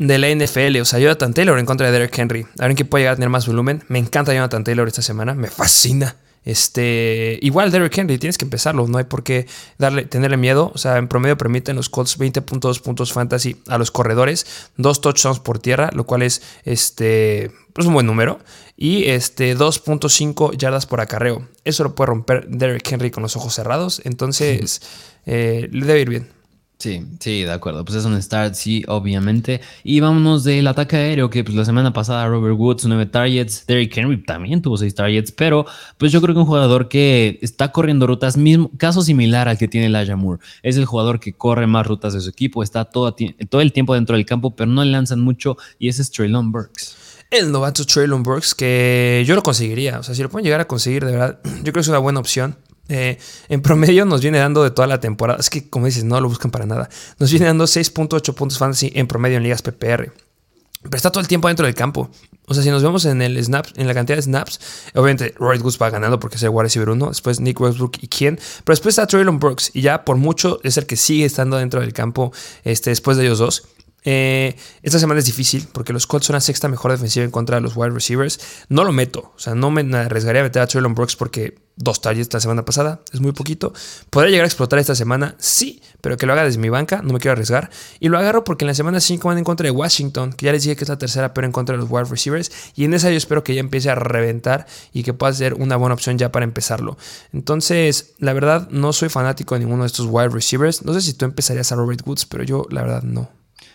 de 0.07 0.19
la 0.19 0.29
NFL. 0.29 0.81
O 0.81 0.85
sea, 0.85 0.99
Jonathan 0.99 1.35
Taylor 1.35 1.59
en 1.59 1.67
contra 1.67 1.87
de 1.87 1.93
Derek 1.93 2.19
Henry. 2.19 2.47
A 2.59 2.67
ver 2.67 2.75
quién 2.75 2.89
puede 2.89 3.03
llegar 3.03 3.15
a 3.15 3.17
tener 3.17 3.31
más 3.31 3.47
volumen. 3.47 3.85
Me 3.89 3.99
encanta 3.99 4.35
Jonathan 4.35 4.65
Taylor 4.65 4.89
esta 4.89 5.03
semana. 5.03 5.35
Me 5.35 5.49
fascina. 5.49 6.17
Este, 6.45 7.39
igual 7.41 7.71
Derrick 7.71 7.97
Henry, 7.97 8.19
tienes 8.19 8.37
que 8.37 8.45
empezarlo, 8.45 8.89
no 8.89 8.99
hay 8.99 9.05
por 9.05 9.23
qué 9.23 9.47
darle, 9.79 10.05
tenerle 10.05 10.37
miedo. 10.37 10.73
O 10.75 10.79
sea, 10.79 10.97
en 10.97 11.09
promedio 11.09 11.39
permiten 11.39 11.77
los 11.77 11.89
Colts 11.89 12.19
20.2 12.19 12.81
puntos 12.81 13.13
fantasy 13.13 13.63
a 13.69 13.79
los 13.79 13.91
corredores, 13.91 14.71
dos 14.77 15.01
touchdowns 15.01 15.39
por 15.39 15.61
tierra, 15.61 15.91
lo 15.93 16.05
cual 16.05 16.23
es 16.23 16.43
este, 16.65 17.53
pues 17.73 17.87
un 17.87 17.95
buen 17.95 18.07
número, 18.07 18.41
y 18.77 19.05
este 19.05 19.57
2.5 19.57 20.57
yardas 20.57 20.87
por 20.87 21.01
acarreo. 21.01 21.47
Eso 21.65 21.85
lo 21.85 21.95
puede 21.95 22.09
romper 22.09 22.49
Derrick 22.49 22.91
Henry 22.91 23.13
con 23.13 23.23
los 23.23 23.37
ojos 23.37 23.55
cerrados, 23.55 24.03
entonces 24.05 24.83
eh, 25.27 25.69
le 25.71 25.87
debe 25.87 26.01
ir 26.01 26.09
bien. 26.09 26.42
Sí, 26.83 27.01
sí, 27.21 27.45
de 27.45 27.53
acuerdo. 27.53 27.85
Pues 27.85 27.99
es 27.99 28.05
un 28.07 28.21
start, 28.21 28.55
sí, 28.55 28.83
obviamente. 28.89 29.61
Y 29.85 30.01
vámonos 30.01 30.43
del 30.43 30.67
ataque 30.67 30.97
aéreo, 30.97 31.31
que 31.31 31.45
pues 31.45 31.55
la 31.55 31.65
semana 31.65 31.93
pasada 31.93 32.27
Robert 32.27 32.57
Woods, 32.59 32.87
nueve 32.87 33.07
targets. 33.07 33.65
Derrick 33.69 33.97
Henry 33.97 34.21
también 34.25 34.61
tuvo 34.61 34.77
seis 34.77 34.93
targets, 34.93 35.31
pero 35.31 35.65
pues 35.97 36.11
yo 36.11 36.21
creo 36.21 36.35
que 36.35 36.41
un 36.41 36.47
jugador 36.47 36.89
que 36.89 37.39
está 37.41 37.71
corriendo 37.71 38.09
rutas, 38.09 38.37
mismo, 38.37 38.69
caso 38.79 39.03
similar 39.03 39.49
al 39.49 39.59
que 39.59 39.69
tiene 39.69 39.87
Elijah 39.87 40.17
Moore. 40.17 40.43
Es 40.65 40.77
el 40.77 40.85
jugador 40.85 41.21
que 41.21 41.35
corre 41.35 41.69
más 41.69 41.87
rutas 41.87 42.15
de 42.15 42.21
su 42.21 42.31
equipo, 42.31 42.65
está 42.65 42.85
todo, 42.85 43.15
todo 43.49 43.61
el 43.61 43.73
tiempo 43.73 43.95
dentro 43.95 44.17
del 44.17 44.27
campo, 44.27 44.57
pero 44.57 44.69
no 44.69 44.85
le 44.85 44.91
lanzan 44.91 45.21
mucho, 45.21 45.57
y 45.79 45.87
ese 45.87 46.03
es 46.03 46.11
Traylon 46.11 46.51
Burks 46.51 46.97
el 47.31 47.51
novato 47.51 47.87
Traylon 47.87 48.23
Burks, 48.23 48.55
que 48.55 49.25
yo 49.27 49.35
lo 49.35 49.43
conseguiría. 49.43 50.01
O 50.01 50.03
sea, 50.03 50.15
si 50.15 50.23
lo 50.23 50.29
pueden 50.29 50.45
llegar 50.45 50.61
a 50.61 50.67
conseguir, 50.67 51.07
de 51.07 51.13
verdad, 51.13 51.41
yo 51.45 51.63
creo 51.63 51.75
que 51.75 51.81
es 51.81 51.89
una 51.89 51.99
buena 51.99 52.21
opción. 52.21 52.59
Eh, 52.93 53.19
en 53.49 53.63
promedio 53.63 54.05
nos 54.05 54.21
viene 54.21 54.39
dando 54.39 54.63
de 54.63 54.71
toda 54.71 54.87
la 54.87 55.01
temporada. 55.01 55.41
Es 55.41 55.49
que, 55.49 55.69
como 55.69 55.87
dices, 55.87 56.05
no 56.05 56.21
lo 56.21 56.29
buscan 56.29 56.51
para 56.51 56.67
nada. 56.67 56.91
Nos 57.19 57.31
viene 57.31 57.47
dando 57.47 57.65
6.8 57.65 58.35
puntos 58.35 58.59
fantasy 58.59 58.93
en 58.95 59.07
promedio 59.07 59.39
en 59.39 59.45
ligas 59.45 59.63
PPR. 59.63 60.13
Pero 60.83 60.97
está 60.97 61.11
todo 61.11 61.21
el 61.21 61.29
tiempo 61.29 61.49
dentro 61.49 61.65
del 61.65 61.75
campo. 61.75 62.11
O 62.47 62.55
sea, 62.55 62.63
si 62.63 62.71
nos 62.71 62.83
vemos 62.83 63.05
en 63.07 63.23
el 63.23 63.43
snap, 63.43 63.67
en 63.77 63.87
la 63.87 63.95
cantidad 63.95 64.17
de 64.17 64.23
snaps, 64.23 64.61
obviamente 64.95 65.33
Roy 65.39 65.59
Goose 65.59 65.79
va 65.79 65.89
ganando 65.91 66.21
porque 66.21 66.37
es 66.37 66.43
el 66.43 66.51
wide 66.51 66.65
receiver 66.65 66.91
1, 66.91 67.09
después 67.09 67.41
Nick 67.41 67.61
Westbrook 67.61 67.99
y 68.01 68.09
quién, 68.09 68.37
pero 68.65 68.75
después 68.75 68.95
está 68.95 69.07
Traylon 69.07 69.39
Brooks 69.39 69.71
y 69.75 69.81
ya 69.81 70.05
por 70.05 70.17
mucho 70.17 70.59
es 70.65 70.77
el 70.77 70.87
que 70.87 70.97
sigue 70.97 71.25
estando 71.25 71.57
dentro 71.57 71.81
del 71.81 71.93
campo 71.93 72.33
este, 72.65 72.91
después 72.91 73.17
de 73.17 73.25
ellos 73.25 73.39
dos. 73.39 73.69
Eh, 74.05 74.57
esta 74.83 74.99
semana 74.99 75.21
es 75.21 75.27
difícil 75.27 75.69
porque 75.73 75.93
los 75.93 76.09
Colts 76.09 76.27
son 76.27 76.35
la 76.35 76.41
sexta 76.41 76.67
mejor 76.67 76.91
defensiva 76.91 77.25
en 77.25 77.31
contra 77.31 77.57
de 77.57 77.63
los 77.63 77.77
wide 77.77 77.91
receivers. 77.91 78.41
No 78.69 78.83
lo 78.83 78.93
meto, 78.93 79.33
o 79.37 79.39
sea, 79.39 79.55
no 79.55 79.71
me 79.71 79.83
arriesgaría 79.97 80.41
a 80.41 80.45
meter 80.45 80.63
a 80.63 80.67
Traylon 80.67 80.95
Brooks 80.95 81.15
porque 81.15 81.55
dos 81.77 82.01
targets 82.01 82.33
la 82.33 82.41
semana 82.41 82.65
pasada 82.65 83.01
es 83.13 83.21
muy 83.21 83.33
poquito. 83.33 83.73
¿Podría 84.11 84.31
llegar 84.31 84.45
a 84.45 84.49
explotar 84.49 84.79
esta 84.79 84.95
semana? 84.95 85.35
Sí, 85.39 85.83
pero 86.01 86.17
que 86.17 86.27
lo 86.27 86.33
haga 86.33 86.45
desde 86.45 86.59
mi 86.59 86.69
banca, 86.69 87.03
no 87.03 87.13
me 87.13 87.19
quiero 87.19 87.33
arriesgar. 87.33 87.71
Y 88.01 88.09
lo 88.09 88.19
agarro 88.19 88.45
porque 88.45 88.65
en 88.65 88.69
la 88.69 88.75
semana 88.75 89.01
5 89.01 89.27
van 89.27 89.39
en 89.39 89.45
contra 89.45 89.65
de 89.65 89.71
Washington, 89.71 90.33
que 90.33 90.47
ya 90.47 90.53
les 90.53 90.63
dije 90.63 90.77
que 90.77 90.85
es 90.85 90.89
la 90.89 90.99
tercera 90.99 91.35
pero 91.35 91.47
en 91.47 91.53
contra 91.53 91.77
de 91.77 91.83
los 91.83 91.91
wide 91.91 92.05
receivers. 92.05 92.51
Y 92.75 92.85
en 92.85 92.95
esa 92.95 93.11
yo 93.11 93.17
espero 93.17 93.45
que 93.45 93.55
ya 93.55 93.61
empiece 93.61 93.91
a 93.91 93.95
reventar 93.95 94.67
y 94.93 95.03
que 95.03 95.15
pueda 95.15 95.33
ser 95.33 95.55
una 95.55 95.77
buena 95.77 95.95
opción 95.95 96.19
ya 96.19 96.33
para 96.33 96.45
empezarlo. 96.45 96.97
Entonces, 97.33 98.15
la 98.19 98.33
verdad, 98.33 98.69
no 98.71 98.93
soy 98.93 99.09
fanático 99.09 99.55
de 99.55 99.61
ninguno 99.61 99.85
de 99.85 99.89
estos 99.89 100.07
wide 100.09 100.29
receivers. 100.29 100.85
No 100.85 100.93
sé 100.93 101.01
si 101.01 101.15
tú 101.15 101.25
empezarías 101.25 101.73
a 101.73 101.77
Robert 101.77 102.07
Woods, 102.07 102.27
pero 102.27 102.45
yo 102.45 102.67
la 102.71 102.83
verdad 102.83 103.03
no. 103.03 103.29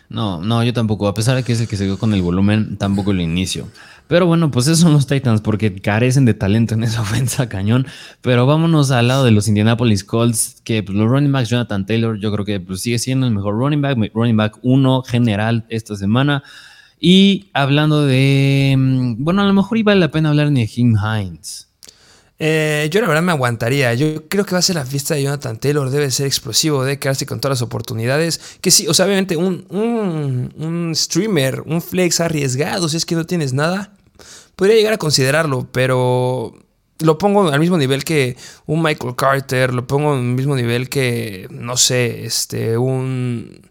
No, 0.08 0.40
no, 0.40 0.64
yo 0.64 0.72
tampoco. 0.72 1.06
A 1.06 1.14
pesar 1.14 1.36
de 1.36 1.42
que 1.42 1.52
es 1.52 1.60
el 1.60 1.68
que 1.68 1.76
se 1.76 1.84
quedó 1.84 1.98
con 1.98 2.14
el 2.14 2.22
volumen, 2.22 2.78
tampoco 2.78 3.12
lo 3.12 3.20
inicio. 3.20 3.68
Pero 4.08 4.26
bueno, 4.26 4.50
pues 4.50 4.66
esos 4.66 4.80
son 4.80 4.94
los 4.94 5.06
Titans 5.06 5.42
porque 5.42 5.74
carecen 5.80 6.24
de 6.24 6.34
talento 6.34 6.74
en 6.74 6.82
esa 6.82 7.00
ofensa 7.02 7.48
cañón. 7.48 7.86
Pero 8.22 8.46
vámonos 8.46 8.90
al 8.90 9.06
lado 9.06 9.24
de 9.24 9.30
los 9.30 9.46
Indianapolis 9.46 10.02
Colts, 10.02 10.60
que 10.64 10.82
pues, 10.82 10.96
los 10.96 11.08
running 11.08 11.30
backs, 11.30 11.50
Jonathan 11.50 11.86
Taylor, 11.86 12.18
yo 12.18 12.32
creo 12.32 12.44
que 12.44 12.58
pues, 12.58 12.80
sigue 12.80 12.98
siendo 12.98 13.26
el 13.26 13.34
mejor 13.34 13.54
running 13.54 13.82
back, 13.82 13.98
running 14.14 14.36
back 14.36 14.58
1 14.62 15.02
general 15.02 15.66
esta 15.68 15.94
semana. 15.94 16.42
Y 16.98 17.50
hablando 17.52 18.04
de, 18.06 18.74
mm, 18.76 19.22
bueno, 19.22 19.42
a 19.42 19.46
lo 19.46 19.52
mejor 19.52 19.78
iba 19.78 19.94
la 19.94 20.10
pena 20.10 20.30
hablar 20.30 20.50
de 20.50 20.66
Jim 20.66 20.96
Hines. 20.96 21.68
Eh, 22.40 22.88
yo 22.92 23.00
la 23.00 23.08
verdad 23.08 23.22
me 23.22 23.32
aguantaría. 23.32 23.92
Yo 23.94 24.28
creo 24.28 24.44
que 24.44 24.52
va 24.52 24.60
a 24.60 24.62
ser 24.62 24.76
la 24.76 24.86
fiesta 24.86 25.14
de 25.14 25.24
Jonathan 25.24 25.58
Taylor. 25.58 25.90
Debe 25.90 26.10
ser 26.10 26.26
explosivo, 26.26 26.84
debe 26.84 26.98
quedarse 26.98 27.26
con 27.26 27.40
todas 27.40 27.58
las 27.58 27.62
oportunidades. 27.62 28.40
Que 28.60 28.70
sí, 28.70 28.86
o 28.86 28.94
sea, 28.94 29.06
obviamente 29.06 29.36
un, 29.36 29.66
un, 29.70 30.54
un 30.56 30.94
streamer, 30.94 31.62
un 31.66 31.82
flex 31.82 32.20
arriesgado, 32.20 32.88
si 32.88 32.96
es 32.96 33.04
que 33.04 33.16
no 33.16 33.26
tienes 33.26 33.52
nada, 33.52 33.92
podría 34.58 34.74
llegar 34.74 34.92
a 34.92 34.98
considerarlo, 34.98 35.68
pero 35.70 36.52
lo 36.98 37.16
pongo 37.16 37.48
al 37.48 37.60
mismo 37.60 37.78
nivel 37.78 38.02
que 38.02 38.36
un 38.66 38.82
Michael 38.82 39.14
Carter, 39.14 39.72
lo 39.72 39.86
pongo 39.86 40.14
al 40.14 40.22
mismo 40.22 40.56
nivel 40.56 40.88
que, 40.88 41.46
no 41.48 41.76
sé, 41.76 42.24
este, 42.24 42.76
un... 42.76 43.70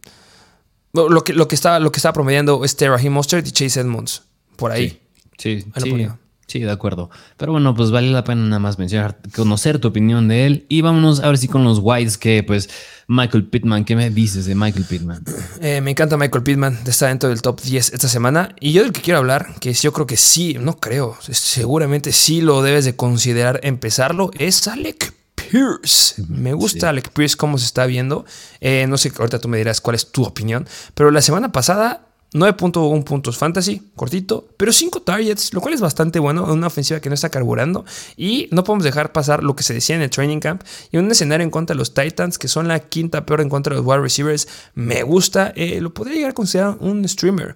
Lo 0.94 1.24
que, 1.26 1.34
lo 1.34 1.50
que, 1.50 1.56
está, 1.56 1.82
lo 1.82 1.92
que 1.92 1.98
está 1.98 2.14
promediando 2.14 2.64
es 2.64 2.78
Raheem 2.80 3.12
Mostert 3.12 3.46
y 3.46 3.52
Chase 3.52 3.82
Edmonds, 3.82 4.24
por 4.56 4.72
ahí. 4.72 5.02
Sí, 5.38 5.62
sí, 5.62 5.72
sí. 5.84 6.08
Sí, 6.48 6.60
de 6.60 6.72
acuerdo. 6.72 7.10
Pero 7.36 7.52
bueno, 7.52 7.76
pues 7.76 7.92
vale 7.92 8.10
la 8.10 8.24
pena 8.24 8.42
nada 8.44 8.60
más 8.60 8.80
mencionar, 8.80 9.18
conocer 9.36 9.80
tu 9.80 9.90
opinión 9.90 10.30
de 10.30 10.46
él. 10.46 10.66
Y 10.70 10.80
vámonos 10.80 11.20
a 11.20 11.28
ver 11.28 11.38
si 11.38 11.50
con 11.50 11.66
los 11.66 11.80
Whites, 11.80 12.18
que 12.18 12.42
pues 12.42 12.70
Michael 13.08 13.48
Pittman, 13.48 13.84
¿qué 13.84 13.98
me 13.98 14.10
dices 14.10 14.46
de 14.46 14.56
Michael 14.56 14.86
Pittman? 14.86 15.24
Eh, 15.60 15.82
me 15.82 15.92
encanta 15.92 16.18
Michael 16.18 16.44
Pittman, 16.44 16.80
está 16.86 17.08
dentro 17.08 17.30
del 17.30 17.42
top 17.42 17.62
10 17.62 17.94
esta 17.94 18.08
semana. 18.08 18.56
Y 18.62 18.72
yo 18.72 18.84
del 18.84 18.94
que 18.94 19.02
quiero 19.02 19.18
hablar, 19.18 19.56
que 19.60 19.74
yo 19.74 19.92
creo 19.92 20.08
que 20.08 20.18
sí, 20.18 20.56
no 20.60 20.78
creo, 20.80 21.18
seguramente 21.20 22.12
sí 22.12 22.42
lo 22.42 22.62
debes 22.62 22.86
de 22.86 22.96
considerar 22.96 23.60
empezarlo, 23.64 24.32
es 24.38 24.68
Alec 24.68 25.14
Pierce. 25.36 26.24
Me 26.30 26.54
gusta 26.54 26.90
Alec 26.90 27.10
Pierce 27.12 27.36
cómo 27.36 27.58
se 27.58 27.66
está 27.66 27.86
viendo. 27.86 28.26
Eh, 28.62 28.86
no 28.88 28.98
sé, 28.98 29.12
ahorita 29.18 29.40
tú 29.40 29.48
me 29.48 29.58
dirás 29.58 29.82
cuál 29.82 29.96
es 29.96 30.12
tu 30.12 30.24
opinión. 30.24 30.68
Pero 30.94 31.12
la 31.12 31.22
semana 31.22 31.52
pasada 31.52 32.07
9.1 32.34 33.04
puntos 33.06 33.38
fantasy, 33.38 33.82
cortito, 33.96 34.48
pero 34.58 34.74
5 34.74 35.02
targets, 35.02 35.54
lo 35.54 35.62
cual 35.62 35.74
es 35.74 35.82
bastante 35.82 36.20
bueno 36.20 36.46
en 36.46 36.52
una 36.52 36.68
ofensiva 36.68 37.00
que 37.00 37.10
no 37.10 37.16
está 37.16 37.30
carburando. 37.30 37.86
Y 38.18 38.50
no 38.52 38.64
podemos 38.64 38.84
dejar 38.84 39.12
pasar 39.12 39.44
lo 39.44 39.56
que 39.56 39.64
se 39.64 39.74
decía 39.74 39.96
en 39.96 40.02
el 40.02 40.10
training 40.10 40.40
camp. 40.40 40.64
Y 40.92 40.98
un 40.98 41.10
escenario 41.10 41.44
en 41.44 41.52
contra 41.52 41.74
de 41.74 41.78
los 41.78 41.94
Titans, 41.94 42.38
que 42.38 42.48
son 42.48 42.68
la 42.68 42.80
quinta 42.80 43.26
peor 43.26 43.42
en 43.42 43.50
contra 43.50 43.74
de 43.74 43.82
los 43.82 43.88
wide 43.88 44.02
receivers, 44.02 44.48
me 44.76 45.04
gusta. 45.04 45.54
Eh, 45.56 45.80
lo 45.80 45.94
podría 45.94 46.16
llegar 46.16 46.32
a 46.32 46.36
considerar 46.36 46.78
un 46.82 47.08
streamer. 47.08 47.56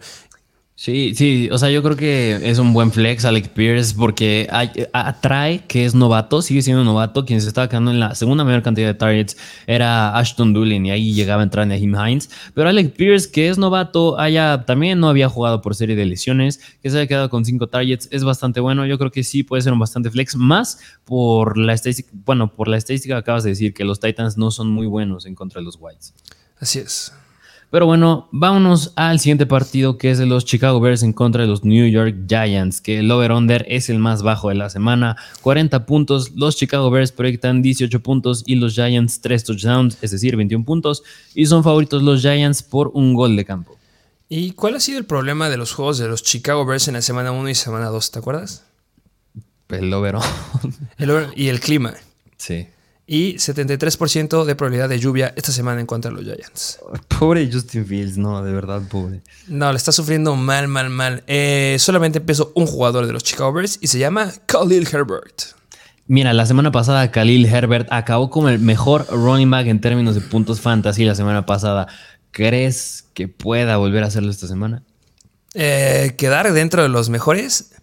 Sí, 0.82 1.14
sí, 1.14 1.48
o 1.52 1.60
sea, 1.60 1.70
yo 1.70 1.84
creo 1.84 1.96
que 1.96 2.40
es 2.42 2.58
un 2.58 2.74
buen 2.74 2.92
flex 2.92 3.24
Alec 3.24 3.50
Pierce 3.50 3.94
porque 3.94 4.48
atrae 4.94 5.64
que 5.68 5.86
es 5.86 5.94
novato, 5.94 6.42
sigue 6.42 6.64
siendo 6.64 6.84
novato, 6.84 7.24
quien 7.24 7.40
se 7.40 7.50
estaba 7.50 7.70
quedando 7.70 7.92
en 7.92 8.00
la 8.00 8.16
segunda 8.16 8.44
mayor 8.44 8.64
cantidad 8.64 8.88
de 8.88 8.96
targets 8.96 9.38
era 9.68 10.18
Ashton 10.18 10.54
Doolin 10.54 10.84
y 10.88 10.90
ahí 10.90 11.14
llegaba 11.14 11.42
a 11.42 11.44
entrar 11.44 11.72
Hines, 11.72 12.32
pero 12.56 12.68
Alec 12.68 12.96
Pierce 12.96 13.30
que 13.30 13.50
es 13.50 13.60
novato, 13.60 14.20
haya, 14.20 14.66
también 14.66 15.00
no 15.00 15.08
había 15.08 15.30
jugado 15.30 15.62
por 15.62 15.76
serie 15.76 15.96
de 15.96 16.04
lesiones, 16.08 16.60
que 16.82 16.90
se 16.90 16.98
haya 16.98 17.06
quedado 17.06 17.30
con 17.30 17.46
cinco 17.46 17.68
targets, 17.68 18.08
es 18.10 18.24
bastante 18.24 18.60
bueno, 18.60 18.84
yo 18.88 18.98
creo 18.98 19.12
que 19.12 19.24
sí 19.24 19.44
puede 19.44 19.62
ser 19.62 19.74
un 19.74 19.80
bastante 19.80 20.10
flex, 20.10 20.36
más 20.36 20.80
por 21.06 21.60
la 21.60 21.74
estadística, 21.74 22.10
bueno, 22.26 22.56
por 22.56 22.68
la 22.68 22.78
estadística 22.78 23.16
acabas 23.18 23.44
de 23.44 23.52
decir 23.52 23.76
que 23.76 23.86
los 23.86 24.00
Titans 24.00 24.36
no 24.36 24.50
son 24.50 24.72
muy 24.72 24.88
buenos 24.88 25.28
en 25.28 25.36
contra 25.36 25.62
de 25.62 25.66
los 25.66 25.78
Whites. 25.80 26.16
Así 26.58 26.80
es. 26.80 27.14
Pero 27.72 27.86
bueno, 27.86 28.28
vámonos 28.34 28.92
al 28.98 29.22
siguiente 29.22 29.46
partido 29.46 29.98
que 29.98 30.12
es 30.12 30.18
de 30.18 30.26
los 30.26 30.44
Chicago 30.44 30.82
Bears 30.82 31.04
en 31.04 31.14
contra 31.14 31.44
de 31.44 31.48
los 31.48 31.64
New 31.64 31.88
York 31.88 32.28
Giants, 32.28 32.82
que 32.82 33.00
el 33.00 33.10
over-under 33.10 33.66
es 33.70 33.90
el 33.90 33.98
más 33.98 34.24
bajo 34.24 34.50
de 34.50 34.56
la 34.56 34.70
semana, 34.70 35.16
40 35.42 35.86
puntos, 35.86 36.32
los 36.36 36.58
Chicago 36.58 36.92
Bears 36.92 37.14
proyectan 37.14 37.62
18 37.62 38.04
puntos 38.04 38.44
y 38.46 38.56
los 38.56 38.74
Giants 38.74 39.22
3 39.22 39.44
touchdowns, 39.46 39.98
es 40.02 40.12
decir, 40.12 40.36
21 40.36 40.66
puntos, 40.66 41.02
y 41.34 41.46
son 41.46 41.64
favoritos 41.64 42.04
los 42.04 42.22
Giants 42.22 42.62
por 42.62 42.92
un 42.94 43.14
gol 43.14 43.38
de 43.38 43.46
campo. 43.46 43.78
¿Y 44.28 44.52
cuál 44.52 44.76
ha 44.76 44.82
sido 44.82 44.98
el 44.98 45.06
problema 45.06 45.50
de 45.50 45.56
los 45.56 45.72
juegos 45.72 45.98
de 45.98 46.10
los 46.10 46.24
Chicago 46.24 46.66
Bears 46.66 46.90
en 46.90 46.96
la 46.96 47.02
semana 47.02 47.32
1 47.32 47.48
y 47.48 47.56
semana 47.56 47.86
2? 47.86 48.12
¿Te 48.12 48.20
acuerdas? 48.20 48.66
El 49.70 49.94
over. 49.94 50.18
el 50.98 51.10
over 51.10 51.30
y 51.38 51.48
el 51.48 51.62
clima. 51.62 51.94
Sí 52.36 52.68
y 53.12 53.36
73% 53.36 54.46
de 54.46 54.56
probabilidad 54.56 54.88
de 54.88 54.98
lluvia 54.98 55.34
esta 55.36 55.52
semana 55.52 55.82
en 55.82 55.86
contra 55.86 56.10
de 56.10 56.16
los 56.16 56.24
Giants. 56.24 56.80
Pobre 57.20 57.52
Justin 57.52 57.86
Fields, 57.86 58.18
no, 58.18 58.42
de 58.42 58.54
verdad, 58.54 58.82
pobre. 58.90 59.20
No, 59.50 59.70
le 59.70 59.76
está 59.76 59.92
sufriendo 59.92 60.38
mal, 60.38 60.70
mal, 60.70 60.90
mal. 60.90 61.22
Eh, 61.28 61.76
solamente 61.78 62.20
empezó 62.20 62.54
un 62.56 62.68
jugador 62.68 63.08
de 63.08 63.12
los 63.12 63.22
Chicago 63.22 63.52
Bears 63.52 63.80
y 63.82 63.88
se 63.88 64.00
llama 64.00 64.32
Khalil 64.46 64.88
Herbert. 64.90 65.42
Mira, 66.08 66.32
la 66.32 66.46
semana 66.46 66.72
pasada 66.72 67.12
Khalil 67.12 67.48
Herbert 67.48 67.90
acabó 67.92 68.30
como 68.30 68.48
el 68.48 68.60
mejor 68.60 69.06
running 69.10 69.52
back 69.52 69.68
en 69.68 69.82
términos 69.82 70.16
de 70.16 70.22
puntos 70.22 70.62
fantasy 70.62 71.04
la 71.04 71.16
semana 71.16 71.46
pasada. 71.46 71.90
¿Crees 72.32 73.04
que 73.14 73.28
pueda 73.28 73.76
volver 73.76 74.06
a 74.06 74.08
hacerlo 74.08 74.32
esta 74.32 74.48
semana? 74.48 74.84
Eh, 75.54 76.16
¿Quedar 76.18 76.54
dentro 76.54 76.82
de 76.82 76.88
los 76.88 77.10
mejores? 77.10 77.74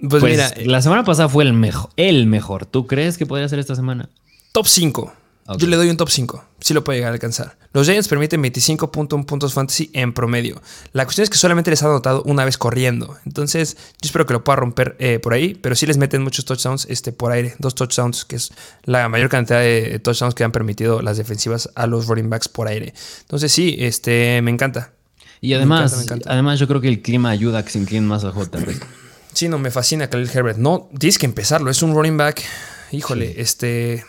Pues, 0.00 0.20
pues 0.20 0.24
mira, 0.24 0.52
la 0.64 0.82
semana 0.82 1.04
pasada 1.04 1.28
fue 1.28 1.44
el 1.44 1.52
mejor, 1.52 1.90
el 1.96 2.26
mejor. 2.26 2.66
¿Tú 2.66 2.88
crees 2.88 3.16
que 3.16 3.26
podría 3.26 3.48
ser 3.48 3.60
esta 3.60 3.76
semana? 3.76 4.10
Top 4.52 4.66
5. 4.66 5.14
Yo 5.56 5.66
le 5.66 5.76
doy 5.76 5.88
un 5.88 5.96
top 5.96 6.10
5. 6.10 6.44
Sí 6.60 6.74
lo 6.74 6.84
puede 6.84 6.98
llegar 6.98 7.12
a 7.12 7.14
alcanzar. 7.14 7.56
Los 7.72 7.86
Giants 7.86 8.06
permiten 8.06 8.42
25.1 8.42 9.24
puntos 9.24 9.54
fantasy 9.54 9.90
en 9.94 10.12
promedio. 10.12 10.60
La 10.92 11.04
cuestión 11.04 11.22
es 11.24 11.30
que 11.30 11.38
solamente 11.38 11.70
les 11.70 11.82
han 11.82 11.88
anotado 11.88 12.22
una 12.24 12.44
vez 12.44 12.58
corriendo. 12.58 13.16
Entonces, 13.24 13.76
yo 14.00 14.06
espero 14.06 14.26
que 14.26 14.34
lo 14.34 14.44
pueda 14.44 14.56
romper 14.56 14.94
eh, 14.98 15.18
por 15.18 15.32
ahí. 15.32 15.54
Pero 15.54 15.74
sí 15.74 15.86
les 15.86 15.96
meten 15.96 16.22
muchos 16.22 16.44
touchdowns 16.44 16.86
este, 16.90 17.12
por 17.12 17.32
aire. 17.32 17.54
Dos 17.58 17.74
touchdowns, 17.74 18.26
que 18.26 18.36
es 18.36 18.52
la 18.84 19.08
mayor 19.08 19.30
cantidad 19.30 19.60
de 19.60 19.98
touchdowns 19.98 20.34
que 20.34 20.44
han 20.44 20.52
permitido 20.52 21.00
las 21.00 21.16
defensivas 21.16 21.70
a 21.74 21.86
los 21.86 22.06
running 22.06 22.28
backs 22.28 22.48
por 22.48 22.68
aire. 22.68 22.92
Entonces, 23.22 23.50
sí, 23.50 23.76
este, 23.78 24.42
me 24.42 24.50
encanta. 24.50 24.92
Y 25.40 25.54
además, 25.54 26.06
además 26.26 26.58
yo 26.58 26.68
creo 26.68 26.80
que 26.82 26.88
el 26.88 27.00
clima 27.00 27.30
ayuda 27.30 27.60
a 27.60 27.64
que 27.64 27.70
se 27.70 27.78
inclinen 27.78 28.06
más 28.06 28.22
al 28.22 28.34
JP. 28.34 28.68
Sí, 29.32 29.48
no, 29.48 29.58
me 29.58 29.70
fascina 29.70 30.08
Khalil 30.08 30.30
Herbert. 30.32 30.58
No, 30.58 30.90
tienes 30.98 31.18
que 31.18 31.26
empezarlo. 31.26 31.70
Es 31.70 31.82
un 31.82 31.94
running 31.94 32.18
back. 32.18 32.42
Híjole, 32.92 33.40
este 33.40 34.04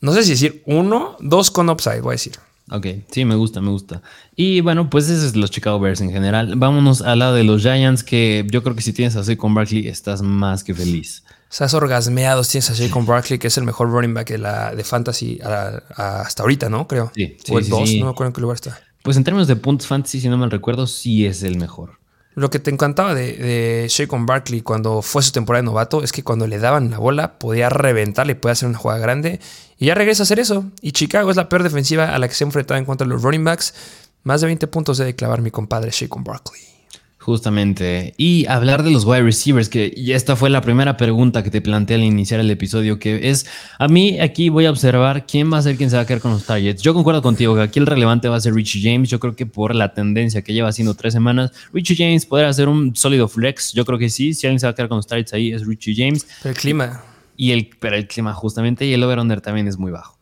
no 0.00 0.12
sé 0.12 0.22
si 0.24 0.30
decir 0.30 0.62
uno, 0.66 1.16
dos 1.20 1.50
con 1.50 1.68
upside, 1.70 2.00
voy 2.00 2.12
a 2.12 2.12
decir. 2.12 2.34
Ok, 2.70 2.86
sí, 3.10 3.24
me 3.24 3.34
gusta, 3.34 3.60
me 3.60 3.70
gusta. 3.70 4.02
Y 4.36 4.60
bueno, 4.60 4.90
pues 4.90 5.08
ese 5.08 5.26
es 5.26 5.36
los 5.36 5.50
Chicago 5.50 5.80
Bears 5.80 6.00
en 6.00 6.12
general. 6.12 6.54
Vámonos 6.56 7.00
al 7.00 7.20
lado 7.20 7.34
de 7.34 7.44
los 7.44 7.62
Giants, 7.62 8.04
que 8.04 8.46
yo 8.50 8.62
creo 8.62 8.76
que 8.76 8.82
si 8.82 8.92
tienes 8.92 9.16
a 9.16 9.36
con 9.36 9.54
Barkley 9.54 9.88
estás 9.88 10.20
más 10.20 10.62
que 10.64 10.74
feliz. 10.74 11.24
Estás 11.50 11.72
orgasmeado, 11.72 12.42
tienes 12.44 12.70
a 12.70 12.90
con 12.90 13.06
Barkley, 13.06 13.38
que 13.38 13.46
es 13.46 13.56
el 13.56 13.64
mejor 13.64 13.90
running 13.90 14.12
back 14.12 14.28
de, 14.28 14.38
la, 14.38 14.74
de 14.74 14.84
fantasy 14.84 15.40
hasta 15.42 16.42
ahorita, 16.42 16.68
¿no? 16.68 16.86
Creo. 16.86 17.10
Sí, 17.14 17.36
sí, 17.42 17.54
o 17.54 17.58
el 17.58 17.68
dos, 17.68 17.90
no 17.94 18.04
me 18.04 18.10
acuerdo 18.10 18.28
en 18.28 18.32
qué 18.34 18.40
lugar 18.42 18.56
está. 18.56 18.78
Pues 19.02 19.16
en 19.16 19.24
términos 19.24 19.48
de 19.48 19.56
puntos 19.56 19.86
fantasy, 19.86 20.20
si 20.20 20.28
no 20.28 20.36
me 20.36 20.46
recuerdo, 20.48 20.86
sí 20.86 21.24
es 21.24 21.42
el 21.42 21.56
mejor. 21.56 21.97
Lo 22.38 22.50
que 22.50 22.60
te 22.60 22.70
encantaba 22.70 23.14
de, 23.14 23.32
de 23.36 24.08
Barkley 24.20 24.60
cuando 24.60 25.02
fue 25.02 25.22
su 25.22 25.32
temporada 25.32 25.62
de 25.62 25.66
novato 25.66 26.04
es 26.04 26.12
que 26.12 26.22
cuando 26.22 26.46
le 26.46 26.58
daban 26.58 26.90
la 26.90 26.98
bola 26.98 27.38
podía 27.38 27.68
reventarle, 27.68 28.36
podía 28.36 28.52
hacer 28.52 28.68
una 28.68 28.78
jugada 28.78 29.00
grande 29.00 29.40
y 29.76 29.86
ya 29.86 29.96
regresa 29.96 30.22
a 30.22 30.24
hacer 30.24 30.38
eso. 30.38 30.64
Y 30.80 30.92
Chicago 30.92 31.30
es 31.30 31.36
la 31.36 31.48
peor 31.48 31.64
defensiva 31.64 32.14
a 32.14 32.18
la 32.18 32.28
que 32.28 32.34
se 32.34 32.44
ha 32.44 32.46
enfrentado 32.46 32.78
en 32.78 32.84
contra 32.84 33.06
de 33.06 33.12
los 33.12 33.22
running 33.22 33.42
backs. 33.42 33.74
Más 34.22 34.40
de 34.40 34.46
20 34.46 34.68
puntos 34.68 34.98
de 34.98 35.16
clavar 35.16 35.42
mi 35.42 35.50
compadre 35.50 35.90
con 36.08 36.22
Barkley. 36.22 36.77
Justamente. 37.28 38.14
Y 38.16 38.46
hablar 38.46 38.82
de 38.82 38.90
los 38.90 39.04
wide 39.04 39.20
receivers, 39.20 39.68
que 39.68 39.92
esta 40.14 40.34
fue 40.34 40.48
la 40.48 40.62
primera 40.62 40.96
pregunta 40.96 41.42
que 41.42 41.50
te 41.50 41.60
planteé 41.60 41.96
al 41.96 42.02
iniciar 42.02 42.40
el 42.40 42.50
episodio, 42.50 42.98
que 42.98 43.28
es, 43.28 43.44
a 43.78 43.86
mí 43.86 44.18
aquí 44.18 44.48
voy 44.48 44.64
a 44.64 44.70
observar 44.70 45.26
quién 45.26 45.52
va 45.52 45.58
a 45.58 45.62
ser 45.62 45.76
quien 45.76 45.90
se 45.90 45.96
va 45.96 46.04
a 46.04 46.06
quedar 46.06 46.22
con 46.22 46.30
los 46.30 46.46
targets. 46.46 46.80
Yo 46.80 46.94
concuerdo 46.94 47.20
contigo 47.20 47.54
que 47.54 47.60
aquí 47.60 47.80
el 47.80 47.84
relevante 47.84 48.30
va 48.30 48.36
a 48.36 48.40
ser 48.40 48.54
Richie 48.54 48.80
James. 48.80 49.10
Yo 49.10 49.20
creo 49.20 49.36
que 49.36 49.44
por 49.44 49.74
la 49.74 49.92
tendencia 49.92 50.40
que 50.40 50.54
lleva 50.54 50.70
haciendo 50.70 50.94
tres 50.94 51.12
semanas, 51.12 51.52
Richie 51.70 51.96
James 51.96 52.24
podrá 52.24 52.50
ser 52.54 52.66
un 52.66 52.96
sólido 52.96 53.28
flex. 53.28 53.74
Yo 53.74 53.84
creo 53.84 53.98
que 53.98 54.08
sí. 54.08 54.32
Si 54.32 54.46
alguien 54.46 54.58
se 54.58 54.66
va 54.66 54.70
a 54.70 54.74
quedar 54.74 54.88
con 54.88 54.96
los 54.96 55.06
targets 55.06 55.34
ahí 55.34 55.52
es 55.52 55.66
Richie 55.66 55.94
James. 55.94 56.26
El 56.44 56.54
clima. 56.54 57.02
Y 57.36 57.50
el, 57.50 57.68
pero 57.78 57.96
el 57.96 58.08
clima 58.08 58.32
justamente 58.32 58.86
y 58.86 58.94
el 58.94 59.02
over-under 59.02 59.42
también 59.42 59.68
es 59.68 59.76
muy 59.76 59.92
bajo. 59.92 60.18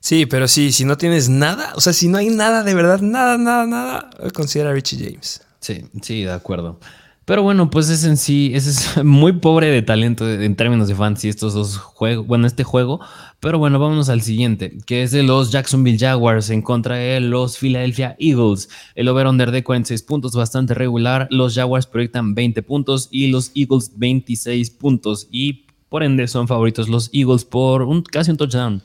Sí, 0.00 0.26
pero 0.26 0.48
sí, 0.48 0.72
si 0.72 0.84
no 0.84 0.98
tienes 0.98 1.28
nada, 1.28 1.72
o 1.76 1.80
sea, 1.80 1.92
si 1.92 2.08
no 2.08 2.18
hay 2.18 2.30
nada 2.30 2.64
de 2.64 2.74
verdad, 2.74 3.00
nada, 3.00 3.38
nada, 3.38 3.64
nada, 3.64 4.10
considera 4.34 4.72
Richie 4.72 4.98
James. 5.04 5.42
Sí, 5.60 5.84
sí, 6.02 6.22
de 6.22 6.32
acuerdo. 6.32 6.78
Pero 7.28 7.42
bueno, 7.42 7.68
pues 7.68 7.90
es 7.90 8.04
en 8.04 8.16
sí, 8.16 8.52
ese 8.54 8.70
es 8.70 9.04
muy 9.04 9.34
pobre 9.34 9.66
de 9.66 9.82
talento 9.82 10.26
en 10.26 10.56
términos 10.56 10.88
de 10.88 10.94
fantasy 10.94 11.28
estos 11.28 11.52
dos 11.52 11.76
juegos, 11.76 12.26
bueno, 12.26 12.46
este 12.46 12.64
juego. 12.64 13.00
Pero 13.38 13.58
bueno, 13.58 13.78
vámonos 13.78 14.08
al 14.08 14.22
siguiente, 14.22 14.78
que 14.86 15.02
es 15.02 15.10
de 15.10 15.22
los 15.22 15.52
Jacksonville 15.52 15.98
Jaguars 15.98 16.48
en 16.48 16.62
contra 16.62 16.96
de 16.96 17.20
los 17.20 17.58
Philadelphia 17.58 18.16
Eagles. 18.18 18.70
El 18.94 19.08
over-under 19.08 19.50
de 19.50 19.62
46 19.62 20.02
puntos, 20.04 20.32
bastante 20.32 20.72
regular. 20.72 21.28
Los 21.30 21.54
Jaguars 21.54 21.86
proyectan 21.86 22.34
20 22.34 22.62
puntos 22.62 23.08
y 23.10 23.26
los 23.26 23.52
Eagles 23.54 23.92
26 23.96 24.70
puntos. 24.70 25.28
Y 25.30 25.66
por 25.90 26.02
ende 26.02 26.28
son 26.28 26.48
favoritos 26.48 26.88
los 26.88 27.10
Eagles 27.12 27.44
por 27.44 27.82
un, 27.82 28.02
casi 28.04 28.30
un 28.30 28.38
touchdown. 28.38 28.82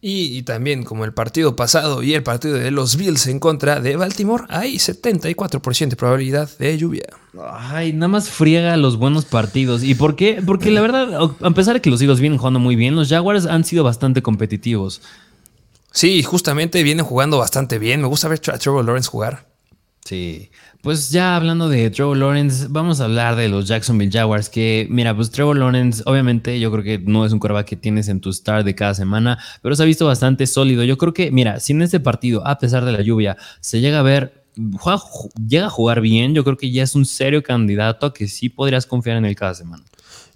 Y, 0.00 0.42
también 0.42 0.84
como 0.84 1.04
el 1.04 1.14
partido 1.14 1.56
pasado 1.56 2.02
y 2.02 2.14
el 2.14 2.22
partido 2.22 2.54
de 2.54 2.70
los 2.70 2.96
Bills 2.96 3.26
en 3.26 3.40
contra 3.40 3.80
de 3.80 3.96
Baltimore, 3.96 4.44
hay 4.48 4.76
74% 4.76 5.88
de 5.88 5.96
probabilidad 5.96 6.50
de 6.58 6.76
lluvia. 6.76 7.06
Ay, 7.50 7.92
nada 7.92 8.08
más 8.08 8.28
friega 8.28 8.76
los 8.76 8.98
buenos 8.98 9.24
partidos. 9.24 9.82
¿Y 9.82 9.94
por 9.94 10.14
qué? 10.14 10.42
Porque 10.44 10.70
la 10.70 10.82
verdad, 10.82 11.30
a 11.40 11.50
pesar 11.52 11.74
de 11.74 11.80
que 11.80 11.90
los 11.90 12.00
Eagles 12.00 12.20
vienen 12.20 12.38
jugando 12.38 12.60
muy 12.60 12.76
bien, 12.76 12.94
los 12.94 13.08
Jaguars 13.08 13.46
han 13.46 13.64
sido 13.64 13.84
bastante 13.84 14.22
competitivos. 14.22 15.00
Sí, 15.92 16.22
justamente 16.22 16.82
vienen 16.82 17.06
jugando 17.06 17.38
bastante 17.38 17.78
bien. 17.78 18.02
Me 18.02 18.06
gusta 18.06 18.28
ver 18.28 18.40
a 18.52 18.58
Trevor 18.58 18.84
Lawrence 18.84 19.08
jugar. 19.08 19.48
Sí, 20.04 20.50
pues 20.86 21.10
ya 21.10 21.34
hablando 21.34 21.68
de 21.68 21.90
Trevor 21.90 22.16
Lawrence, 22.16 22.68
vamos 22.70 23.00
a 23.00 23.06
hablar 23.06 23.34
de 23.34 23.48
los 23.48 23.66
Jacksonville 23.66 24.08
Jaguars, 24.08 24.48
que 24.48 24.86
mira, 24.88 25.16
pues 25.16 25.32
Trevor 25.32 25.58
Lawrence 25.58 26.00
obviamente 26.06 26.60
yo 26.60 26.70
creo 26.70 26.84
que 26.84 27.00
no 27.00 27.26
es 27.26 27.32
un 27.32 27.40
quarterback 27.40 27.66
que 27.66 27.74
tienes 27.74 28.06
en 28.06 28.20
tu 28.20 28.32
start 28.32 28.64
de 28.64 28.76
cada 28.76 28.94
semana, 28.94 29.36
pero 29.62 29.74
se 29.74 29.82
ha 29.82 29.86
visto 29.86 30.06
bastante 30.06 30.46
sólido. 30.46 30.84
Yo 30.84 30.96
creo 30.96 31.12
que, 31.12 31.32
mira, 31.32 31.58
si 31.58 31.72
en 31.72 31.82
este 31.82 31.98
partido, 31.98 32.46
a 32.46 32.60
pesar 32.60 32.84
de 32.84 32.92
la 32.92 33.00
lluvia, 33.00 33.36
se 33.58 33.80
llega 33.80 33.98
a 33.98 34.02
ver, 34.02 34.44
llega 35.48 35.66
a 35.66 35.70
jugar 35.70 36.00
bien, 36.00 36.36
yo 36.36 36.44
creo 36.44 36.56
que 36.56 36.70
ya 36.70 36.84
es 36.84 36.94
un 36.94 37.04
serio 37.04 37.42
candidato 37.42 38.06
a 38.06 38.14
que 38.14 38.28
sí 38.28 38.48
podrías 38.48 38.86
confiar 38.86 39.16
en 39.16 39.24
él 39.24 39.34
cada 39.34 39.54
semana. 39.54 39.82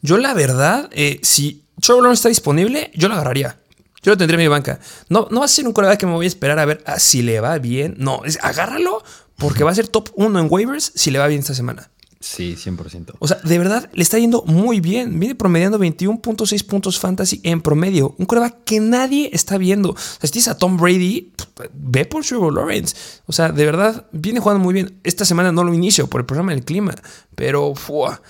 Yo 0.02 0.18
la 0.18 0.34
verdad, 0.34 0.90
eh, 0.90 1.20
si 1.22 1.62
Trevor 1.80 2.02
Lawrence 2.02 2.22
está 2.22 2.28
disponible, 2.28 2.90
yo 2.96 3.06
lo 3.06 3.14
agarraría. 3.14 3.59
Yo 4.02 4.12
lo 4.12 4.16
tendré 4.16 4.36
en 4.36 4.40
mi 4.40 4.48
banca. 4.48 4.80
No, 5.08 5.28
no 5.30 5.40
va 5.40 5.46
a 5.46 5.48
ser 5.48 5.66
un 5.66 5.72
quarterback 5.72 6.00
que 6.00 6.06
me 6.06 6.12
voy 6.12 6.24
a 6.24 6.28
esperar 6.28 6.58
a 6.58 6.64
ver 6.64 6.82
si 6.98 7.22
le 7.22 7.40
va 7.40 7.58
bien. 7.58 7.94
No, 7.98 8.24
es 8.24 8.38
agárralo 8.42 9.02
porque 9.36 9.64
va 9.64 9.70
a 9.70 9.74
ser 9.74 9.88
top 9.88 10.10
1 10.14 10.38
en 10.38 10.46
waivers 10.50 10.92
si 10.94 11.10
le 11.10 11.18
va 11.18 11.26
bien 11.26 11.40
esta 11.40 11.54
semana. 11.54 11.90
Sí, 12.22 12.54
100%. 12.54 13.14
O 13.18 13.26
sea, 13.26 13.38
de 13.42 13.58
verdad 13.58 13.88
le 13.94 14.02
está 14.02 14.18
yendo 14.18 14.42
muy 14.46 14.80
bien. 14.80 15.18
Viene 15.18 15.34
promediando 15.34 15.78
21.6 15.78 16.66
puntos 16.66 16.98
fantasy 16.98 17.40
en 17.44 17.62
promedio. 17.62 18.14
Un 18.18 18.26
coreback 18.26 18.64
que 18.64 18.78
nadie 18.78 19.30
está 19.32 19.56
viendo. 19.56 19.92
O 19.92 19.96
sea, 19.96 20.26
si 20.26 20.32
tienes 20.32 20.48
a 20.48 20.58
Tom 20.58 20.76
Brady, 20.76 21.32
ve 21.72 22.04
por 22.04 22.22
Trevor 22.22 22.52
Lawrence. 22.52 22.94
O 23.24 23.32
sea, 23.32 23.48
de 23.50 23.64
verdad, 23.64 24.06
viene 24.12 24.40
jugando 24.40 24.62
muy 24.62 24.74
bien. 24.74 25.00
Esta 25.02 25.24
semana 25.24 25.50
no 25.50 25.64
lo 25.64 25.72
inicio 25.72 26.08
por 26.08 26.20
el 26.20 26.26
programa 26.26 26.52
del 26.52 26.62
clima, 26.62 26.94
pero 27.34 27.74
¡fua! 27.74 28.20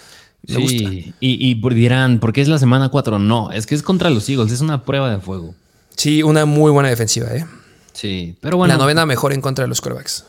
Me 0.47 0.67
sí, 0.69 1.15
Y, 1.21 1.51
y 1.51 1.75
dirán, 1.75 2.19
¿por 2.19 2.33
qué 2.33 2.41
es 2.41 2.49
la 2.49 2.59
semana 2.59 2.89
4? 2.89 3.19
No, 3.19 3.53
es 3.53 3.67
que 3.67 3.75
es 3.75 3.83
contra 3.83 4.11
los 4.11 4.29
Eagles, 4.29 4.53
es 4.53 4.61
una 4.61 4.85
prueba 4.85 5.11
de 5.11 5.21
fuego. 5.21 5.55
Sí, 5.97 6.23
una 6.23 6.47
muy 6.47 6.71
buena 6.73 6.89
defensiva, 6.89 7.29
¿eh? 7.35 7.45
Sí, 7.93 8.37
pero 8.41 8.57
bueno. 8.57 8.75
La 8.75 8.79
novena 8.79 9.05
mejor 9.07 9.33
en 9.33 9.41
contra 9.41 9.65
de 9.65 9.69
los 9.69 9.81
corebacks. 9.81 10.25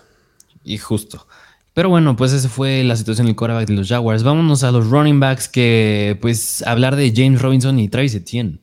Y 0.64 0.78
justo. 0.78 1.28
Pero 1.74 1.88
bueno, 1.90 2.18
pues 2.18 2.34
esa 2.34 2.50
fue 2.50 2.84
la 2.84 2.98
situación 2.98 3.28
del 3.28 3.36
quarterback 3.36 3.68
de 3.68 3.76
los 3.76 3.88
Jaguars. 3.88 4.24
Vámonos 4.24 4.64
a 4.64 4.72
los 4.72 4.90
running 4.90 5.20
backs 5.22 5.48
que, 5.48 6.18
pues, 6.22 6.62
hablar 6.64 6.98
de 6.98 7.14
James 7.16 7.42
Robinson 7.42 7.80
y 7.80 7.88
Travis 7.88 8.14
Etienne. 8.14 8.60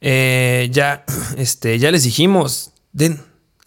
Eh, 0.00 0.68
ya, 0.72 1.04
este, 1.36 1.78
ya 1.78 1.90
les 1.90 2.04
dijimos, 2.04 2.70
den 2.92 3.20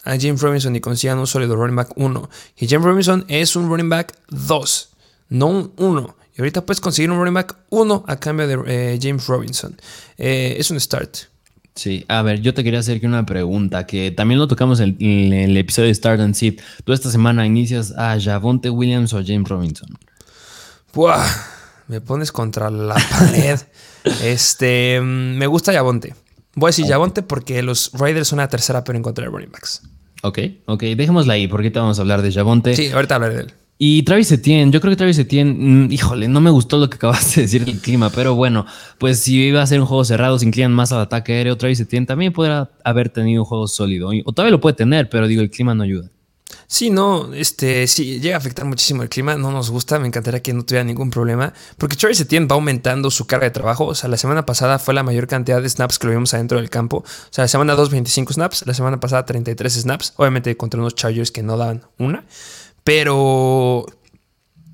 a 0.04 0.18
James 0.18 0.40
Robinson 0.40 0.74
y 0.74 0.80
consigan 0.80 1.18
un 1.18 1.26
sólido 1.26 1.56
running 1.56 1.76
back 1.76 1.92
1. 1.96 2.30
Y 2.56 2.66
James 2.66 2.84
Robinson 2.84 3.24
es 3.28 3.54
un 3.56 3.68
running 3.68 3.90
back 3.90 4.14
2, 4.30 4.88
no 5.28 5.46
un 5.48 5.72
1. 5.76 6.16
Y 6.36 6.40
ahorita 6.40 6.64
puedes 6.64 6.80
conseguir 6.80 7.10
un 7.10 7.18
running 7.18 7.34
back 7.34 7.56
1 7.70 8.04
a 8.06 8.16
cambio 8.16 8.46
de 8.46 8.58
eh, 8.66 8.98
James 9.00 9.26
Robinson. 9.26 9.76
Eh, 10.16 10.56
es 10.58 10.70
un 10.70 10.80
start. 10.80 11.16
Sí, 11.74 12.04
a 12.08 12.20
ver, 12.22 12.40
yo 12.40 12.52
te 12.52 12.62
quería 12.62 12.80
hacer 12.80 13.04
una 13.04 13.24
pregunta 13.24 13.86
que 13.86 14.10
también 14.10 14.38
lo 14.38 14.46
tocamos 14.46 14.80
en, 14.80 14.96
el 15.00 15.56
episodio 15.56 15.88
de 15.88 15.94
Start 15.94 16.20
and 16.20 16.34
Sit. 16.34 16.60
¿Tú 16.84 16.92
esta 16.92 17.10
semana 17.10 17.46
inicias 17.46 17.94
a 17.96 18.18
Javonte 18.20 18.68
Williams 18.68 19.12
o 19.14 19.18
a 19.18 19.22
James 19.24 19.48
Robinson? 19.48 19.88
Buah, 20.92 21.26
me 21.88 22.02
pones 22.02 22.30
contra 22.30 22.70
la 22.70 22.94
pared. 23.10 23.58
este, 24.22 25.00
mm, 25.00 25.38
me 25.38 25.46
gusta 25.46 25.72
Javonte. 25.72 26.14
Voy 26.54 26.68
a 26.68 26.70
decir 26.70 26.86
Javonte 26.86 27.22
porque 27.22 27.62
los 27.62 27.90
Raiders 27.94 28.28
son 28.28 28.38
la 28.38 28.48
tercera 28.48 28.84
pero 28.84 28.98
en 28.98 29.02
contra 29.02 29.24
de 29.24 29.30
running 29.30 29.50
backs. 29.50 29.82
Ok, 30.22 30.38
ok, 30.66 30.82
dejémosla 30.82 31.32
ahí 31.34 31.48
porque 31.48 31.70
te 31.70 31.78
vamos 31.78 31.98
a 31.98 32.02
hablar 32.02 32.20
de 32.20 32.32
Javonte. 32.32 32.76
Sí, 32.76 32.90
ahorita 32.90 33.14
hablaré 33.14 33.34
de 33.34 33.40
él. 33.42 33.54
Y 33.84 34.04
Travis 34.04 34.30
Etienne, 34.30 34.70
yo 34.70 34.80
creo 34.80 34.92
que 34.92 34.96
Travis 34.96 35.18
Etienne, 35.18 35.54
mm, 35.58 35.90
híjole, 35.90 36.28
no 36.28 36.40
me 36.40 36.50
gustó 36.50 36.78
lo 36.78 36.88
que 36.88 36.94
acabaste 36.94 37.40
de 37.40 37.42
decir 37.46 37.64
del 37.64 37.80
clima, 37.80 38.10
pero 38.10 38.36
bueno, 38.36 38.64
pues 38.98 39.18
si 39.18 39.36
iba 39.42 39.60
a 39.60 39.66
ser 39.66 39.80
un 39.80 39.86
juego 39.86 40.04
cerrado, 40.04 40.38
se 40.38 40.46
inclinan 40.46 40.72
más 40.72 40.92
al 40.92 41.00
ataque 41.00 41.32
aéreo, 41.32 41.56
Travis 41.56 41.80
Etienne 41.80 42.06
también 42.06 42.32
podrá 42.32 42.70
haber 42.84 43.08
tenido 43.08 43.42
un 43.42 43.44
juego 43.44 43.66
sólido, 43.66 44.10
o 44.24 44.32
todavía 44.32 44.52
lo 44.52 44.60
puede 44.60 44.76
tener, 44.76 45.08
pero 45.08 45.26
digo, 45.26 45.42
el 45.42 45.50
clima 45.50 45.74
no 45.74 45.82
ayuda. 45.82 46.08
Sí, 46.68 46.90
no, 46.90 47.34
este, 47.34 47.88
sí, 47.88 48.20
llega 48.20 48.36
a 48.36 48.38
afectar 48.38 48.64
muchísimo 48.64 49.02
el 49.02 49.08
clima, 49.08 49.34
no 49.34 49.50
nos 49.50 49.68
gusta, 49.70 49.98
me 49.98 50.06
encantaría 50.06 50.40
que 50.40 50.52
no 50.52 50.64
tuviera 50.64 50.84
ningún 50.84 51.10
problema, 51.10 51.52
porque 51.76 51.96
Travis 51.96 52.20
Etienne 52.20 52.46
va 52.46 52.54
aumentando 52.54 53.10
su 53.10 53.26
carga 53.26 53.46
de 53.46 53.50
trabajo, 53.50 53.86
o 53.86 53.94
sea, 53.96 54.08
la 54.08 54.16
semana 54.16 54.46
pasada 54.46 54.78
fue 54.78 54.94
la 54.94 55.02
mayor 55.02 55.26
cantidad 55.26 55.60
de 55.60 55.68
snaps 55.68 55.98
que 55.98 56.06
lo 56.06 56.12
vimos 56.12 56.32
adentro 56.34 56.58
del 56.58 56.70
campo, 56.70 56.98
o 56.98 57.04
sea, 57.30 57.44
la 57.44 57.48
semana 57.48 57.74
2, 57.74 57.90
25 57.90 58.32
snaps, 58.32 58.64
la 58.64 58.74
semana 58.74 59.00
pasada 59.00 59.26
33 59.26 59.72
snaps, 59.72 60.12
obviamente 60.18 60.56
contra 60.56 60.78
unos 60.78 60.94
Chargers 60.94 61.32
que 61.32 61.42
no 61.42 61.56
daban 61.56 61.82
una, 61.98 62.24
pero 62.84 63.86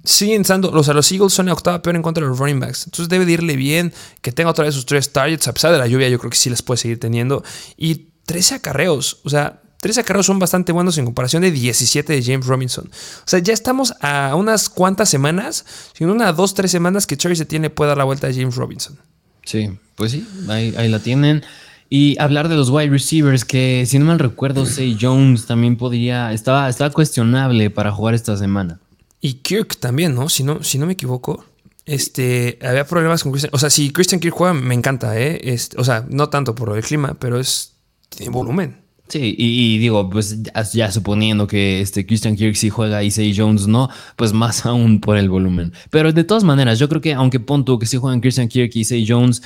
siguen 0.04 0.40
estando, 0.42 0.70
los, 0.70 0.88
los 0.88 1.12
Eagles 1.12 1.32
son 1.32 1.46
la 1.46 1.52
octava 1.52 1.82
peor 1.82 1.96
en 1.96 2.02
contra 2.02 2.22
de 2.22 2.30
los 2.30 2.38
running 2.38 2.60
backs. 2.60 2.86
Entonces 2.86 3.08
debe 3.08 3.26
de 3.26 3.32
irle 3.32 3.56
bien, 3.56 3.92
que 4.22 4.32
tenga 4.32 4.50
otra 4.50 4.64
vez 4.64 4.74
sus 4.74 4.86
tres 4.86 5.12
targets, 5.12 5.48
a 5.48 5.52
pesar 5.52 5.72
de 5.72 5.78
la 5.78 5.86
lluvia, 5.86 6.08
yo 6.08 6.18
creo 6.18 6.30
que 6.30 6.36
sí 6.36 6.50
las 6.50 6.62
puede 6.62 6.78
seguir 6.78 6.98
teniendo. 6.98 7.44
Y 7.76 8.08
13 8.26 8.56
acarreos, 8.56 9.20
o 9.24 9.30
sea, 9.30 9.60
13 9.80 10.00
acarreos 10.00 10.26
son 10.26 10.38
bastante 10.38 10.72
buenos 10.72 10.98
en 10.98 11.04
comparación 11.04 11.42
de 11.42 11.50
17 11.52 12.12
de 12.12 12.22
James 12.22 12.46
Robinson. 12.46 12.86
O 12.86 13.28
sea, 13.28 13.38
ya 13.38 13.52
estamos 13.52 13.94
a 14.00 14.34
unas 14.34 14.68
cuantas 14.68 15.08
semanas, 15.08 15.64
en 15.98 16.10
una, 16.10 16.32
dos, 16.32 16.54
tres 16.54 16.70
semanas 16.70 17.06
que 17.06 17.16
Cherry 17.16 17.36
se 17.36 17.44
tiene 17.44 17.70
puede 17.70 17.88
dar 17.88 17.98
la 17.98 18.04
vuelta 18.04 18.26
a 18.26 18.32
James 18.32 18.56
Robinson. 18.56 18.98
Sí, 19.44 19.70
pues 19.94 20.12
sí, 20.12 20.26
ahí, 20.48 20.88
la 20.88 20.98
tienen. 20.98 21.44
Y 21.90 22.18
hablar 22.20 22.48
de 22.48 22.56
los 22.56 22.68
wide 22.68 22.90
receivers, 22.90 23.44
que 23.44 23.84
si 23.86 23.98
no 23.98 24.04
mal 24.04 24.18
recuerdo, 24.18 24.66
Say 24.66 24.98
Jones 25.00 25.46
también 25.46 25.76
podría, 25.76 26.32
estaba, 26.32 26.68
estaba 26.68 26.90
cuestionable 26.90 27.70
para 27.70 27.92
jugar 27.92 28.14
esta 28.14 28.36
semana. 28.36 28.78
Y 29.20 29.34
Kirk 29.34 29.76
también, 29.76 30.14
¿no? 30.14 30.28
Si 30.28 30.44
no, 30.44 30.62
si 30.62 30.78
no 30.78 30.86
me 30.86 30.92
equivoco. 30.92 31.44
Este, 31.86 32.58
había 32.62 32.86
problemas 32.86 33.22
con 33.22 33.32
Christian. 33.32 33.50
O 33.54 33.58
sea, 33.58 33.70
si 33.70 33.90
Christian 33.90 34.20
Kirk 34.20 34.34
juega, 34.34 34.52
me 34.52 34.74
encanta, 34.74 35.18
¿eh? 35.18 35.40
Este, 35.42 35.80
o 35.80 35.84
sea, 35.84 36.06
no 36.10 36.28
tanto 36.28 36.54
por 36.54 36.76
el 36.76 36.84
clima, 36.84 37.16
pero 37.18 37.40
es. 37.40 37.72
Tiene 38.10 38.30
volumen. 38.30 38.88
Sí, 39.08 39.34
y, 39.38 39.78
digo, 39.78 40.10
pues 40.10 40.36
ya, 40.74 40.92
suponiendo 40.92 41.46
que 41.46 41.80
este 41.80 42.04
Christian 42.04 42.36
Kirk 42.36 42.56
sí 42.56 42.68
juega 42.68 43.02
y 43.02 43.10
Say 43.10 43.34
Jones 43.34 43.66
no, 43.66 43.88
pues 44.16 44.34
más 44.34 44.66
aún 44.66 45.00
por 45.00 45.16
el 45.16 45.30
volumen. 45.30 45.72
Pero 45.90 46.12
de 46.12 46.24
todas 46.24 46.44
maneras, 46.44 46.78
yo 46.78 46.90
creo 46.90 47.00
que 47.00 47.14
aunque 47.14 47.40
punto 47.40 47.78
que 47.78 47.86
sí 47.86 47.96
juegan 47.96 48.20
Christian 48.20 48.48
Kirk 48.48 48.70
y 48.74 48.84
Say 48.84 49.06
Jones, 49.08 49.42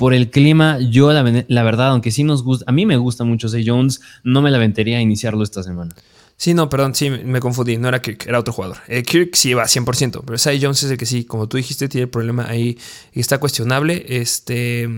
por 0.00 0.14
el 0.14 0.30
clima, 0.30 0.78
yo 0.80 1.12
la, 1.12 1.62
verdad, 1.62 1.88
aunque 1.88 2.10
sí 2.10 2.24
nos 2.24 2.42
gusta, 2.42 2.64
a 2.66 2.72
mí 2.72 2.86
me 2.86 2.96
gusta 2.96 3.24
mucho 3.24 3.50
Say 3.50 3.68
Jones, 3.68 4.00
no 4.24 4.40
me 4.40 4.50
la 4.50 4.56
aventaría 4.56 4.96
a 4.96 5.02
iniciarlo 5.02 5.42
esta 5.42 5.62
semana. 5.62 5.94
Sí, 6.38 6.54
no, 6.54 6.70
perdón, 6.70 6.94
sí, 6.94 7.10
me 7.10 7.38
confundí. 7.38 7.76
No 7.76 7.88
era 7.88 8.00
Kirk, 8.00 8.24
era 8.26 8.38
otro 8.38 8.54
jugador. 8.54 8.78
Eh, 8.88 9.02
Kirk 9.02 9.34
sí 9.34 9.52
va 9.52 9.64
100%, 9.64 10.22
pero 10.24 10.38
Sai 10.38 10.58
Jones 10.58 10.82
es 10.84 10.90
el 10.90 10.96
que 10.96 11.04
sí, 11.04 11.26
como 11.26 11.50
tú 11.50 11.58
dijiste, 11.58 11.86
tiene 11.86 12.04
el 12.04 12.08
problema 12.08 12.46
ahí 12.48 12.78
y 13.12 13.20
está 13.20 13.36
cuestionable. 13.36 14.06
Este, 14.08 14.88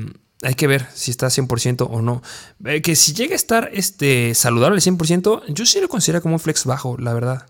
hay 0.40 0.54
que 0.54 0.68
ver 0.68 0.86
si 0.94 1.10
está 1.10 1.26
100% 1.26 1.88
o 1.90 2.00
no. 2.00 2.22
Eh, 2.64 2.80
que 2.80 2.94
si 2.94 3.12
llega 3.12 3.32
a 3.32 3.36
estar 3.36 3.70
este, 3.72 4.36
saludable 4.36 4.78
100%, 4.78 5.42
yo 5.48 5.66
sí 5.66 5.80
lo 5.80 5.88
considero 5.88 6.22
como 6.22 6.36
un 6.36 6.40
flex 6.40 6.64
bajo, 6.64 6.96
la 6.96 7.12
verdad. 7.12 7.46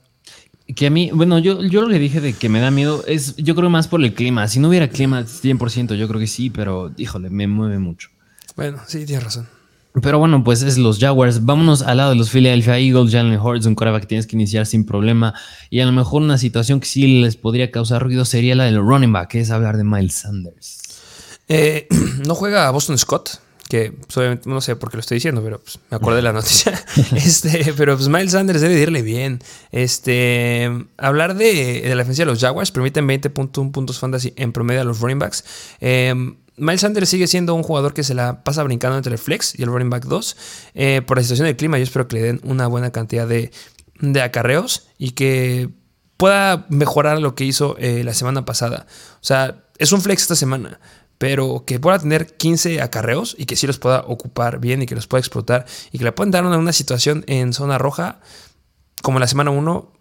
Que 0.76 0.86
a 0.86 0.90
mí, 0.90 1.10
bueno, 1.12 1.38
yo, 1.38 1.62
yo 1.62 1.82
lo 1.82 1.88
que 1.88 1.98
dije 1.98 2.20
de 2.20 2.34
que 2.34 2.48
me 2.48 2.60
da 2.60 2.70
miedo 2.70 3.04
es, 3.06 3.36
yo 3.36 3.54
creo 3.54 3.68
más 3.70 3.88
por 3.88 4.02
el 4.02 4.14
clima. 4.14 4.46
Si 4.48 4.60
no 4.60 4.68
hubiera 4.68 4.88
clima 4.88 5.22
100%, 5.22 5.94
yo 5.94 6.08
creo 6.08 6.20
que 6.20 6.26
sí, 6.26 6.50
pero 6.50 6.92
híjole, 6.96 7.30
me 7.30 7.46
mueve 7.46 7.78
mucho. 7.78 8.08
Bueno, 8.56 8.78
sí, 8.86 9.04
tienes 9.04 9.24
razón. 9.24 9.48
Pero 10.00 10.18
bueno, 10.18 10.42
pues 10.42 10.62
es 10.62 10.78
los 10.78 10.98
Jaguars. 10.98 11.44
Vámonos 11.44 11.82
al 11.82 11.98
lado 11.98 12.10
de 12.10 12.16
los 12.16 12.30
Philadelphia 12.30 12.78
Eagles. 12.78 13.12
Jalen 13.12 13.38
Hurts, 13.38 13.66
un 13.66 13.74
coreback 13.74 14.02
que 14.02 14.06
tienes 14.06 14.26
que 14.26 14.36
iniciar 14.36 14.64
sin 14.64 14.86
problema. 14.86 15.34
Y 15.68 15.80
a 15.80 15.86
lo 15.86 15.92
mejor 15.92 16.22
una 16.22 16.38
situación 16.38 16.80
que 16.80 16.86
sí 16.86 17.20
les 17.20 17.36
podría 17.36 17.70
causar 17.70 18.02
ruido 18.02 18.24
sería 18.24 18.54
la 18.54 18.64
del 18.64 18.78
running 18.78 19.12
back, 19.12 19.28
que 19.28 19.40
es 19.40 19.50
hablar 19.50 19.76
de 19.76 19.84
Miles 19.84 20.14
Sanders. 20.14 20.80
Eh, 21.48 21.88
no 22.26 22.34
juega 22.34 22.68
a 22.68 22.70
Boston 22.70 22.96
Scott, 22.96 23.41
que 23.72 23.90
pues, 23.90 24.14
obviamente 24.18 24.50
no 24.50 24.60
sé 24.60 24.76
por 24.76 24.90
qué 24.90 24.98
lo 24.98 25.00
estoy 25.00 25.14
diciendo, 25.14 25.40
pero 25.42 25.58
pues, 25.58 25.78
me 25.90 25.96
acuerdo 25.96 26.16
de 26.16 26.22
la 26.22 26.34
noticia. 26.34 26.78
este, 27.16 27.72
pero 27.74 27.96
pues 27.96 28.06
Miles 28.06 28.32
Sanders 28.32 28.60
debe 28.60 28.78
irle 28.78 29.00
bien. 29.00 29.38
Este, 29.70 30.70
hablar 30.98 31.34
de, 31.34 31.82
la 31.86 31.96
defensa 31.96 32.20
de 32.20 32.26
los 32.26 32.38
Jaguars 32.38 32.70
permiten 32.70 33.08
20.1 33.08 33.70
puntos 33.72 33.98
fantasy 33.98 34.34
en 34.36 34.52
promedio 34.52 34.82
a 34.82 34.84
los 34.84 35.00
running 35.00 35.18
backs. 35.18 35.42
Eh, 35.80 36.14
Miles 36.58 36.82
Sanders 36.82 37.08
sigue 37.08 37.26
siendo 37.26 37.54
un 37.54 37.62
jugador 37.62 37.94
que 37.94 38.04
se 38.04 38.12
la 38.12 38.44
pasa 38.44 38.62
brincando 38.62 38.98
entre 38.98 39.14
el 39.14 39.18
flex 39.18 39.58
y 39.58 39.62
el 39.62 39.70
running 39.70 39.88
back 39.88 40.04
2. 40.04 40.36
Eh, 40.74 41.00
por 41.06 41.16
la 41.16 41.22
situación 41.22 41.46
del 41.46 41.56
clima, 41.56 41.78
yo 41.78 41.84
espero 41.84 42.06
que 42.08 42.16
le 42.16 42.22
den 42.24 42.40
una 42.44 42.66
buena 42.66 42.92
cantidad 42.92 43.26
de, 43.26 43.52
acarreos 44.22 44.86
y 44.98 45.12
que 45.12 45.70
pueda 46.18 46.66
mejorar 46.68 47.20
lo 47.20 47.34
que 47.34 47.44
hizo 47.44 47.76
eh, 47.78 48.04
la 48.04 48.12
semana 48.12 48.44
pasada. 48.44 48.86
O 49.14 49.24
sea, 49.24 49.64
es 49.78 49.92
un 49.92 50.02
flex 50.02 50.22
esta 50.22 50.36
semana, 50.36 50.78
pero 51.22 51.62
que 51.64 51.78
pueda 51.78 52.00
tener 52.00 52.36
15 52.36 52.82
acarreos 52.82 53.36
y 53.38 53.46
que 53.46 53.54
sí 53.54 53.68
los 53.68 53.78
pueda 53.78 54.00
ocupar 54.08 54.58
bien 54.58 54.82
y 54.82 54.86
que 54.86 54.96
los 54.96 55.06
pueda 55.06 55.20
explotar 55.20 55.66
y 55.92 55.98
que 55.98 56.02
le 56.02 56.10
puedan 56.10 56.32
dar 56.32 56.44
una, 56.44 56.58
una 56.58 56.72
situación 56.72 57.22
en 57.28 57.52
zona 57.52 57.78
roja 57.78 58.18
como 59.02 59.20
la 59.20 59.28
semana 59.28 59.52
1. 59.52 59.92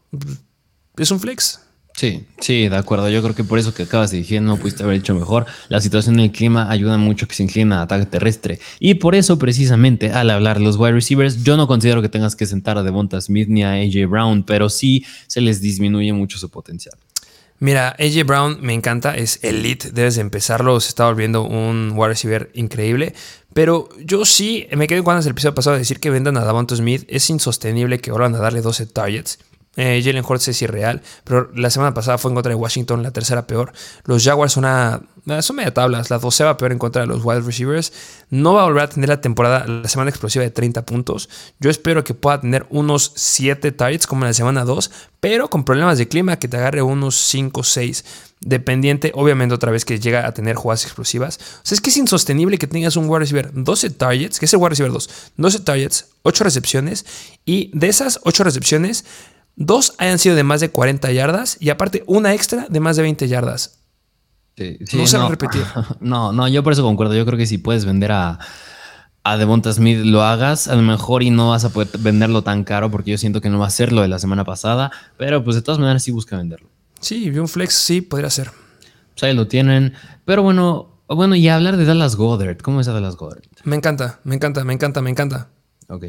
Es 0.97 1.11
un 1.11 1.19
flex. 1.19 1.59
Sí, 1.93 2.25
sí, 2.39 2.69
de 2.69 2.75
acuerdo. 2.75 3.07
Yo 3.07 3.21
creo 3.21 3.35
que 3.35 3.43
por 3.43 3.59
eso 3.59 3.71
que 3.71 3.83
acabas 3.83 4.09
de 4.09 4.17
decir 4.17 4.41
no 4.41 4.57
pudiste 4.57 4.81
haber 4.81 4.95
hecho 4.95 5.13
mejor. 5.13 5.45
La 5.69 5.79
situación 5.79 6.17
del 6.17 6.31
clima 6.31 6.71
ayuda 6.71 6.97
mucho 6.97 7.27
que 7.27 7.35
se 7.35 7.43
inclina 7.43 7.81
a 7.81 7.83
ataque 7.83 8.07
terrestre. 8.07 8.59
Y 8.79 8.95
por 8.95 9.13
eso, 9.13 9.37
precisamente, 9.37 10.09
al 10.09 10.31
hablar 10.31 10.57
de 10.57 10.63
los 10.63 10.77
wide 10.77 10.93
receivers, 10.93 11.43
yo 11.43 11.55
no 11.55 11.67
considero 11.67 12.01
que 12.01 12.09
tengas 12.09 12.35
que 12.35 12.47
sentar 12.47 12.79
a 12.79 12.83
Devonta 12.83 13.21
Smith 13.21 13.47
ni 13.47 13.63
a 13.63 13.73
AJ 13.73 14.09
Brown, 14.09 14.41
pero 14.41 14.69
sí 14.69 15.05
se 15.27 15.39
les 15.39 15.61
disminuye 15.61 16.13
mucho 16.13 16.39
su 16.39 16.49
potencial. 16.49 16.95
Mira, 17.61 17.95
AJ 17.99 18.25
Brown 18.25 18.57
me 18.59 18.73
encanta, 18.73 19.15
es 19.15 19.37
elite, 19.43 19.91
debes 19.91 20.15
de 20.15 20.21
empezarlo, 20.21 20.79
se 20.79 20.89
está 20.89 21.05
volviendo 21.05 21.43
un 21.43 21.91
wide 21.93 22.07
receiver 22.07 22.49
increíble, 22.55 23.13
pero 23.53 23.87
yo 23.99 24.25
sí 24.25 24.67
me 24.75 24.87
quedé 24.87 25.03
cuando 25.03 25.23
el 25.23 25.29
episodio 25.29 25.53
pasado 25.53 25.75
de 25.75 25.81
decir 25.81 25.99
que 25.99 26.09
vendan 26.09 26.37
a 26.37 26.43
Devonta 26.43 26.75
Smith, 26.75 27.03
es 27.07 27.29
insostenible 27.29 27.99
que 27.99 28.09
vuelvan 28.09 28.33
a 28.33 28.39
darle 28.39 28.61
12 28.61 28.87
targets 28.87 29.37
Eh, 29.77 30.01
Jalen 30.03 30.25
Hurts 30.27 30.49
es 30.49 30.61
irreal, 30.61 31.01
pero 31.23 31.49
la 31.55 31.69
semana 31.69 31.93
pasada 31.93 32.17
fue 32.17 32.29
en 32.29 32.35
contra 32.35 32.49
de 32.49 32.55
Washington, 32.55 33.03
la 33.03 33.11
tercera 33.11 33.47
peor. 33.47 33.71
Los 34.03 34.23
Jaguars 34.23 34.51
son, 34.51 34.65
una, 34.65 35.01
son 35.41 35.55
media 35.55 35.73
tablas, 35.73 36.09
la 36.09 36.19
doceava 36.19 36.57
peor 36.57 36.73
en 36.73 36.77
contra 36.77 37.03
de 37.03 37.07
los 37.07 37.23
wide 37.23 37.41
receivers. 37.41 37.93
No 38.29 38.53
va 38.53 38.63
a 38.63 38.65
volver 38.65 38.83
a 38.83 38.89
tener 38.89 39.07
la 39.07 39.21
temporada, 39.21 39.65
la 39.67 39.87
semana 39.87 40.09
explosiva 40.09 40.43
de 40.43 40.51
30 40.51 40.85
puntos. 40.85 41.29
Yo 41.59 41.69
espero 41.69 42.03
que 42.03 42.13
pueda 42.13 42.41
tener 42.41 42.65
unos 42.69 43.13
7 43.15 43.71
targets 43.71 44.07
como 44.07 44.23
en 44.23 44.29
la 44.29 44.33
semana 44.33 44.65
2, 44.65 44.91
pero 45.21 45.49
con 45.49 45.63
problemas 45.63 45.97
de 45.97 46.07
clima, 46.07 46.37
que 46.37 46.49
te 46.49 46.57
agarre 46.57 46.81
unos 46.81 47.15
5 47.15 47.61
o 47.61 47.63
6 47.63 48.03
dependiente, 48.41 49.11
obviamente 49.13 49.53
otra 49.53 49.71
vez 49.71 49.85
que 49.85 49.99
llega 49.99 50.25
a 50.25 50.33
tener 50.33 50.55
jugadas 50.55 50.83
explosivas. 50.83 51.37
O 51.37 51.65
sea, 51.65 51.75
es 51.75 51.81
que 51.81 51.91
es 51.91 51.97
insostenible 51.97 52.57
que 52.57 52.67
tengas 52.67 52.95
un 52.95 53.07
wide 53.07 53.19
receiver 53.19 53.51
12 53.53 53.91
targets, 53.91 54.39
que 54.39 54.45
es 54.45 54.53
el 54.53 54.59
wide 54.59 54.69
receiver 54.69 54.91
2, 54.91 55.09
12 55.37 55.59
targets, 55.59 56.07
8 56.23 56.43
recepciones, 56.43 57.05
y 57.45 57.71
de 57.73 57.87
esas 57.87 58.19
8 58.23 58.43
recepciones, 58.43 59.05
dos 59.55 59.93
hayan 59.97 60.19
sido 60.19 60.35
de 60.35 60.43
más 60.43 60.61
de 60.61 60.69
40 60.69 61.11
yardas 61.11 61.57
y 61.59 61.69
aparte 61.69 62.03
una 62.07 62.33
extra 62.33 62.67
de 62.69 62.79
más 62.79 62.95
de 62.95 63.03
20 63.03 63.27
yardas. 63.27 63.79
no 64.93 65.07
se 65.07 65.17
va 65.17 65.25
a 65.25 65.29
repetir. 65.29 65.63
No, 65.99 66.31
no, 66.31 66.47
yo 66.47 66.63
por 66.63 66.73
eso 66.73 66.83
concuerdo. 66.83 67.15
Yo 67.15 67.25
creo 67.25 67.37
que 67.37 67.45
si 67.45 67.57
puedes 67.57 67.85
vender 67.85 68.11
a, 68.11 68.39
a 69.23 69.37
Devonta 69.37 69.71
Smith, 69.71 69.99
lo 70.03 70.23
hagas. 70.23 70.67
A 70.67 70.75
lo 70.75 70.81
mejor 70.81 71.23
y 71.23 71.29
no 71.29 71.49
vas 71.49 71.65
a 71.65 71.69
poder 71.69 71.89
venderlo 71.99 72.43
tan 72.43 72.63
caro 72.63 72.89
porque 72.91 73.11
yo 73.11 73.17
siento 73.17 73.41
que 73.41 73.49
no 73.49 73.59
va 73.59 73.67
a 73.67 73.71
ser 73.71 73.91
lo 73.91 74.01
de 74.01 74.07
la 74.07 74.19
semana 74.19 74.43
pasada. 74.43 74.91
Pero 75.17 75.43
pues 75.43 75.55
de 75.55 75.61
todas 75.61 75.79
maneras 75.79 76.03
sí 76.03 76.11
busca 76.11 76.37
venderlo. 76.37 76.69
Sí, 76.99 77.29
un 77.29 77.47
flex 77.47 77.73
sí 77.73 78.01
podría 78.01 78.29
ser. 78.29 78.51
Pues 79.13 79.23
ahí 79.23 79.35
lo 79.35 79.47
tienen. 79.47 79.93
Pero 80.25 80.43
bueno, 80.43 80.91
bueno, 81.07 81.35
y 81.35 81.47
hablar 81.49 81.77
de 81.77 81.85
Dallas 81.85 82.15
Goddard. 82.15 82.57
¿Cómo 82.57 82.79
es 82.79 82.87
Dallas 82.87 83.15
Goddard? 83.15 83.43
Me 83.63 83.75
encanta, 83.75 84.19
me 84.23 84.35
encanta, 84.35 84.63
me 84.63 84.73
encanta, 84.73 85.01
me 85.01 85.09
encanta. 85.09 85.49
Ok. 85.91 86.05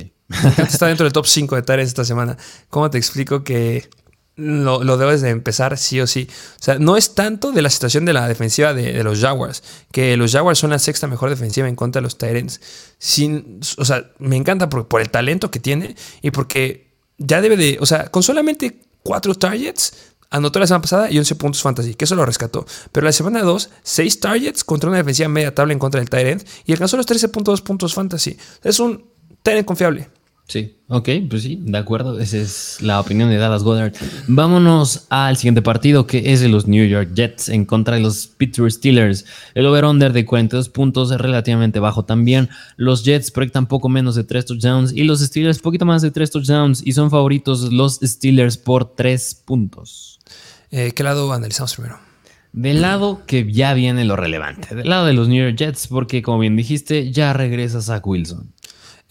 Está 0.59 0.87
dentro 0.87 1.05
del 1.05 1.12
top 1.12 1.26
5 1.26 1.57
de 1.57 1.62
tareas 1.62 1.89
esta 1.89 2.05
semana. 2.05 2.37
¿Cómo 2.70 2.89
te 2.89 2.99
explico 2.99 3.43
que 3.43 3.91
lo, 4.37 4.85
lo, 4.85 4.97
debes 4.97 5.22
de 5.22 5.30
empezar 5.30 5.76
sí 5.76 6.01
o 6.01 6.07
sí? 6.07 6.28
O 6.30 6.62
sea, 6.62 6.78
no 6.78 6.97
es 6.97 7.16
tanto 7.16 7.51
de 7.51 7.62
la 7.62 7.68
situación 7.68 8.05
de 8.05 8.12
la 8.12 8.28
defensiva 8.28 8.74
de, 8.74 9.03
los 9.03 9.20
Jaguars, 9.20 9.64
que 9.91 10.16
los 10.16 10.33
Jaguars 10.33 10.61
son 10.61 10.70
la 10.70 10.78
sexta 10.78 11.09
mejor 11.09 11.30
defensiva 11.30 11.68
en 11.68 11.74
contra 11.74 12.01
de 12.01 12.05
los 12.05 12.16
Tyrants. 12.16 12.61
Sin, 12.99 13.61
o 13.76 13.85
sea, 13.85 14.11
me 14.18 14.37
encanta 14.37 14.68
por, 14.68 15.01
el 15.01 15.11
talento 15.11 15.51
que 15.51 15.59
tiene 15.59 15.97
y 16.22 16.30
porque 16.30 16.93
ya 17.18 17.41
debe 17.41 17.57
de, 17.57 17.78
o 17.80 17.87
sea, 17.87 18.09
con 18.09 18.22
solamente 18.22 18.80
cuatro 19.03 19.35
targets 19.35 20.12
Anotó 20.33 20.59
la 20.59 20.66
semana 20.66 20.80
pasada 20.80 21.11
y 21.11 21.18
11 21.18 21.35
puntos 21.35 21.61
fantasy, 21.61 21.95
que 21.95 22.07
eso 22.07 22.14
lo 22.14 22.24
rescató. 22.24 22.64
Pero 22.91 23.05
la 23.05 23.12
semana 23.12 23.43
2, 23.43 23.68
6 23.83 24.20
targets 24.20 24.64
contra 24.64 24.89
una 24.89 24.97
defensiva 24.97 25.28
media 25.28 25.55
tabla 25.55 25.74
en 25.74 25.78
contra 25.78 26.01
del 26.01 26.09
Tyrant 26.09 26.43
y 26.64 26.72
alcanzó 26.72 26.97
los 26.97 27.07
13.2 27.07 27.62
puntos 27.62 27.93
fantasy. 27.93 28.39
Es 28.62 28.80
un 28.80 29.12
Tyrant 29.43 29.66
confiable. 29.66 30.09
Sí, 30.53 30.76
ok, 30.88 31.09
pues 31.30 31.45
sí, 31.45 31.61
de 31.62 31.78
acuerdo. 31.78 32.18
Esa 32.18 32.36
es 32.36 32.76
la 32.82 33.01
opinión 33.01 33.30
de 33.30 33.38
Dallas 33.38 33.62
Goddard. 33.62 33.95
Vámonos 34.26 35.07
al 35.09 35.38
siguiente 35.38 35.62
partido 35.62 36.07
que 36.07 36.32
es 36.32 36.40
de 36.40 36.49
los 36.49 36.66
New 36.66 36.86
York 36.86 37.12
Jets 37.14 37.49
en 37.49 37.64
contra 37.64 37.95
de 37.95 38.03
los 38.03 38.26
Pittsburgh 38.26 38.70
Steelers. 38.70 39.24
El 39.55 39.64
over-under 39.64 40.12
de 40.12 40.26
42 40.26 40.68
puntos 40.68 41.11
es 41.11 41.18
relativamente 41.18 41.80
bajo 41.80 42.05
también. 42.05 42.51
Los 42.76 43.03
Jets 43.03 43.30
proyectan 43.30 43.66
poco 43.66 43.88
menos 43.88 44.14
de 44.14 44.24
3 44.24 44.45
touchdowns 44.45 44.93
y 44.93 45.05
los 45.05 45.20
Steelers 45.20 45.61
poquito 45.61 45.86
más 45.86 46.03
de 46.03 46.11
3 46.11 46.30
touchdowns 46.30 46.86
y 46.86 46.93
son 46.93 47.11
favoritos 47.11 47.72
los 47.72 48.01
Steelers 48.03 48.59
por 48.59 48.95
3 48.95 49.43
puntos. 49.47 50.20
Eh, 50.70 50.93
¿Qué 50.95 51.03
lado 51.03 51.32
analizamos 51.32 51.74
primero? 51.76 51.99
Del 52.53 52.82
lado 52.82 53.22
que 53.26 53.51
ya 53.51 53.72
viene 53.72 54.05
lo 54.05 54.16
relevante, 54.16 54.74
del 54.74 54.86
lado 54.86 55.07
de 55.07 55.14
los 55.14 55.28
New 55.28 55.43
York 55.43 55.57
Jets, 55.57 55.86
porque 55.86 56.20
como 56.20 56.40
bien 56.40 56.57
dijiste, 56.57 57.11
ya 57.11 57.32
regresa 57.32 57.80
Zach 57.80 58.07
Wilson. 58.07 58.53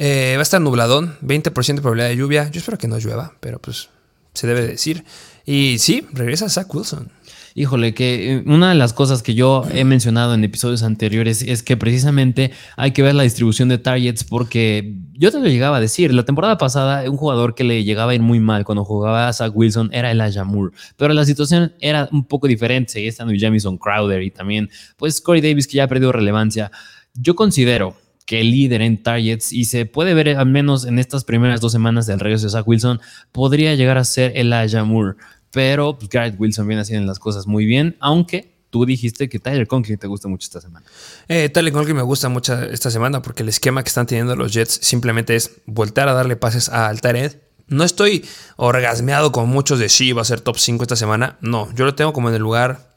Eh, 0.04 0.34
va 0.36 0.40
a 0.40 0.42
estar 0.42 0.60
nubladón, 0.60 1.16
20% 1.22 1.76
de 1.76 1.82
probabilidad 1.84 2.10
de 2.10 2.18
lluvia. 2.18 2.50
Yo 2.50 2.58
espero 2.58 2.80
que 2.80 2.88
no 2.88 2.98
llueva, 2.98 3.36
pero 3.40 3.60
pues 3.60 3.90
se 4.34 4.48
debe 4.48 4.66
decir. 4.66 5.06
Y 5.46 5.78
sí, 5.78 6.08
regresa 6.12 6.50
Zach 6.50 6.74
Wilson. 6.74 7.12
Híjole, 7.54 7.94
que 7.94 8.38
eh, 8.38 8.44
una 8.48 8.70
de 8.70 8.76
las 8.76 8.94
cosas 8.94 9.22
que 9.22 9.36
yo 9.36 9.64
he 9.72 9.84
mencionado 9.84 10.34
en 10.34 10.44
episodios 10.44 10.82
anteriores 10.82 11.44
es 11.44 11.62
que 11.62 11.78
precisamente 11.78 12.52
hay 12.78 12.94
que 12.94 13.04
ver 13.04 13.14
la 13.14 13.22
distribución 13.22 13.70
de 13.70 13.78
targets 13.78 14.24
porque 14.24 14.96
yo 15.14 15.32
te 15.32 15.40
lo 15.40 15.46
llegaba 15.46 15.78
a 15.78 15.80
decir, 15.80 16.12
la 16.16 16.26
temporada 16.26 16.58
pasada 16.58 17.08
un 17.08 17.18
jugador 17.18 17.54
que 17.54 17.64
le 17.64 17.84
llegaba 17.84 18.14
a 18.14 18.16
ir 18.16 18.22
muy 18.22 18.40
mal 18.40 18.66
cuando 18.66 18.84
jugaba 18.84 19.28
a 19.28 19.34
Zach 19.34 19.52
Wilson 19.54 19.92
era 19.94 20.10
Elijah 20.10 20.46
Moore, 20.46 20.74
pero 20.98 21.14
la 21.14 21.26
situación 21.26 21.76
era 21.80 22.10
un 22.12 22.26
poco 22.26 22.48
diferente, 22.48 23.06
estando 23.06 23.36
Jamison 23.38 23.78
Crowder 23.78 24.24
y 24.24 24.32
también 24.32 24.68
pues 24.98 25.22
Corey 25.22 25.42
Davis 25.42 25.68
que 25.68 25.78
ya 25.78 25.84
ha 25.84 25.88
perdido 25.88 26.12
relevancia. 26.12 26.72
Yo 27.14 27.36
considero 27.36 28.01
que 28.32 28.46
líder 28.46 28.82
en 28.82 29.04
targets 29.04 29.52
y 29.52 29.66
se 29.66 29.86
puede 29.86 30.14
ver 30.14 30.30
al 30.38 30.46
menos 30.46 30.86
en 30.86 31.00
estas 31.00 31.26
primeras 31.26 31.60
dos 31.60 31.74
semanas 31.74 32.06
del 32.06 32.18
regreso 32.18 32.46
de 32.46 32.52
Zach 32.52 32.66
Wilson, 32.66 33.02
podría 33.34 33.76
llegar 33.76 33.98
a 33.98 34.06
ser 34.06 34.32
Elijah 34.38 34.86
Moore. 34.86 35.18
Pero 35.52 36.00
pues, 36.00 36.10
Wilson 36.40 36.66
viene 36.66 36.82
haciendo 36.82 37.06
las 37.06 37.20
cosas 37.20 37.46
muy 37.46 37.66
bien, 37.66 37.98
aunque 38.00 38.54
tú 38.70 38.86
dijiste 38.86 39.28
que 39.28 39.40
Tyler 39.40 39.68
Conklin 39.68 39.98
te 39.98 40.08
gusta 40.08 40.30
mucho 40.30 40.46
esta 40.46 40.62
semana. 40.62 40.86
Eh, 41.28 41.50
Tyler 41.50 41.74
Conklin 41.74 41.98
me 41.98 42.04
gusta 42.04 42.30
mucho 42.30 42.58
esta 42.62 42.90
semana 42.90 43.22
porque 43.22 43.44
el 43.44 43.50
esquema 43.50 43.84
que 43.84 43.90
están 43.90 44.08
teniendo 44.08 44.34
los 44.38 44.54
Jets 44.54 44.80
simplemente 44.82 45.36
es 45.36 45.52
voltear 45.66 46.08
a 46.08 46.14
darle 46.14 46.38
pases 46.38 46.70
a 46.70 46.88
Altared. 46.88 47.34
No 47.68 47.84
estoy 47.84 48.24
orgasmeado 48.56 49.34
con 49.34 49.50
muchos 49.50 49.78
de 49.78 49.90
sí, 49.90 50.14
va 50.14 50.22
a 50.22 50.26
ser 50.26 50.40
top 50.40 50.58
5 50.58 50.86
esta 50.86 50.96
semana. 50.96 51.38
No, 51.42 51.68
yo 51.76 51.84
lo 51.84 51.96
tengo 51.96 52.14
como 52.14 52.30
en 52.30 52.36
el 52.36 52.42
lugar 52.42 52.91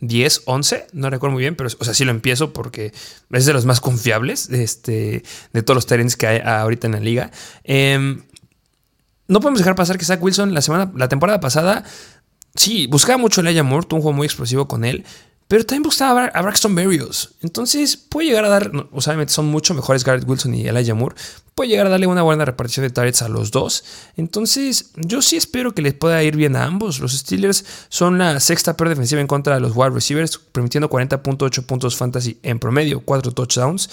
10, 0.00 0.42
11, 0.46 0.86
no 0.92 1.10
recuerdo 1.10 1.34
muy 1.34 1.42
bien, 1.42 1.56
pero 1.56 1.68
o 1.78 1.84
sea, 1.84 1.94
sí 1.94 2.04
lo 2.04 2.10
empiezo 2.10 2.52
porque 2.52 2.92
es 3.30 3.46
de 3.46 3.52
los 3.52 3.66
más 3.66 3.80
confiables 3.80 4.48
este, 4.50 5.22
de 5.52 5.62
todos 5.62 5.76
los 5.76 5.86
terrenos 5.86 6.16
que 6.16 6.26
hay 6.26 6.40
ahorita 6.44 6.86
en 6.86 6.92
la 6.94 7.00
liga. 7.00 7.30
Em, 7.64 8.22
no 9.28 9.40
podemos 9.40 9.58
dejar 9.58 9.74
pasar 9.76 9.98
que 9.98 10.04
Zach 10.04 10.22
Wilson 10.22 10.54
la 10.54 10.62
semana, 10.62 10.90
la 10.96 11.08
temporada 11.08 11.40
pasada, 11.40 11.84
sí, 12.54 12.86
buscaba 12.86 13.18
mucho 13.18 13.40
a 13.40 13.44
Elijah 13.44 13.62
tuvo 13.62 13.96
un 13.96 14.02
juego 14.02 14.12
muy 14.12 14.26
explosivo 14.26 14.66
con 14.66 14.84
él, 14.84 15.04
pero 15.50 15.66
también 15.66 15.82
buscaba 15.82 16.26
a 16.26 16.42
Braxton 16.42 16.76
Berrios. 16.76 17.34
Entonces 17.42 17.96
puede 17.96 18.28
llegar 18.28 18.44
a 18.44 18.48
dar, 18.48 18.70
o 18.92 19.00
sea, 19.00 19.28
son 19.28 19.46
mucho 19.46 19.74
mejores 19.74 20.04
Garrett 20.04 20.28
Wilson 20.28 20.54
y 20.54 20.68
Elijah 20.68 20.94
Moore, 20.94 21.16
puede 21.56 21.70
llegar 21.70 21.88
a 21.88 21.90
darle 21.90 22.06
una 22.06 22.22
buena 22.22 22.44
repartición 22.44 22.84
de 22.84 22.90
targets 22.90 23.22
a 23.22 23.28
los 23.28 23.50
dos. 23.50 23.82
Entonces 24.16 24.92
yo 24.94 25.20
sí 25.22 25.36
espero 25.36 25.74
que 25.74 25.82
les 25.82 25.92
pueda 25.92 26.22
ir 26.22 26.36
bien 26.36 26.54
a 26.54 26.66
ambos. 26.66 27.00
Los 27.00 27.18
Steelers 27.18 27.64
son 27.88 28.16
la 28.16 28.38
sexta 28.38 28.76
peor 28.76 28.90
defensiva 28.90 29.20
en 29.20 29.26
contra 29.26 29.56
de 29.56 29.60
los 29.60 29.72
wide 29.74 29.90
receivers, 29.90 30.38
permitiendo 30.38 30.88
40.8 30.88 31.66
puntos 31.66 31.96
fantasy 31.96 32.38
en 32.44 32.60
promedio, 32.60 33.00
4 33.00 33.32
touchdowns. 33.32 33.90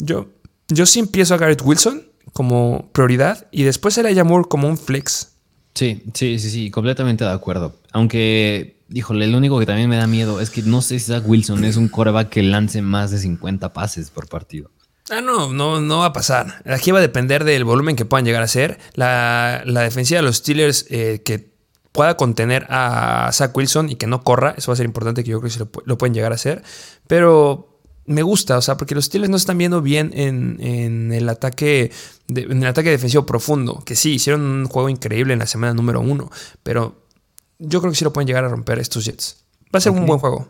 Yo, 0.00 0.28
yo 0.68 0.84
sí 0.84 0.98
empiezo 0.98 1.32
a 1.32 1.38
Garrett 1.38 1.62
Wilson 1.64 2.06
como 2.34 2.90
prioridad 2.92 3.46
y 3.50 3.62
después 3.62 3.96
Elijah 3.96 4.24
Moore 4.24 4.46
como 4.46 4.68
un 4.68 4.76
flex. 4.76 5.30
Sí, 5.74 6.02
sí, 6.12 6.38
sí, 6.38 6.50
sí, 6.50 6.70
completamente 6.70 7.24
de 7.24 7.30
acuerdo. 7.30 7.76
Aunque 7.92 8.77
híjole, 8.92 9.26
lo 9.26 9.38
único 9.38 9.58
que 9.58 9.66
también 9.66 9.88
me 9.88 9.96
da 9.96 10.06
miedo 10.06 10.40
es 10.40 10.50
que 10.50 10.62
no 10.62 10.82
sé 10.82 10.98
si 10.98 11.06
Zach 11.06 11.22
Wilson 11.26 11.64
es 11.64 11.76
un 11.76 11.88
coreback 11.88 12.28
que 12.28 12.42
lance 12.42 12.82
más 12.82 13.10
de 13.10 13.18
50 13.18 13.72
pases 13.72 14.10
por 14.10 14.28
partido. 14.28 14.70
Ah, 15.10 15.20
no, 15.22 15.52
no, 15.52 15.80
no 15.80 15.98
va 16.00 16.06
a 16.06 16.12
pasar. 16.12 16.62
Aquí 16.66 16.90
va 16.90 16.98
a 16.98 17.02
depender 17.02 17.44
del 17.44 17.64
volumen 17.64 17.96
que 17.96 18.04
puedan 18.04 18.24
llegar 18.24 18.42
a 18.42 18.48
ser. 18.48 18.78
La, 18.94 19.62
la 19.64 19.82
defensiva 19.82 20.18
de 20.18 20.26
los 20.26 20.36
Steelers 20.36 20.86
eh, 20.90 21.22
que 21.24 21.50
pueda 21.92 22.16
contener 22.16 22.66
a 22.68 23.30
Zach 23.32 23.56
Wilson 23.56 23.90
y 23.90 23.96
que 23.96 24.06
no 24.06 24.22
corra, 24.22 24.54
eso 24.56 24.70
va 24.70 24.74
a 24.74 24.76
ser 24.76 24.86
importante 24.86 25.24
que 25.24 25.30
yo 25.30 25.40
creo 25.40 25.52
que 25.52 25.80
lo, 25.84 25.98
pueden 25.98 26.14
llegar 26.14 26.32
a 26.32 26.36
hacer. 26.36 26.62
Pero 27.06 27.80
me 28.06 28.22
gusta, 28.22 28.58
o 28.58 28.62
sea, 28.62 28.76
porque 28.76 28.94
los 28.94 29.06
Steelers 29.06 29.30
no 29.30 29.36
están 29.36 29.58
viendo 29.58 29.82
bien 29.82 30.12
en, 30.14 31.12
el 31.12 31.28
ataque 31.28 31.90
en 32.28 32.62
el 32.62 32.66
ataque 32.66 32.90
defensivo 32.90 33.26
profundo, 33.26 33.82
que 33.84 33.96
sí, 33.96 34.12
hicieron 34.14 34.42
un 34.42 34.66
juego 34.66 34.88
increíble 34.88 35.32
en 35.32 35.38
la 35.40 35.46
semana 35.46 35.74
número 35.74 36.00
uno, 36.00 36.30
pero 36.62 37.07
yo 37.58 37.80
creo 37.80 37.92
que 37.92 37.96
sí 37.98 38.04
lo 38.04 38.12
pueden 38.12 38.26
llegar 38.26 38.44
a 38.44 38.48
romper 38.48 38.78
estos 38.78 39.04
Jets. 39.04 39.44
Va 39.74 39.78
a 39.78 39.80
ser 39.80 39.92
un 39.92 40.06
buen 40.06 40.18
juego. 40.18 40.48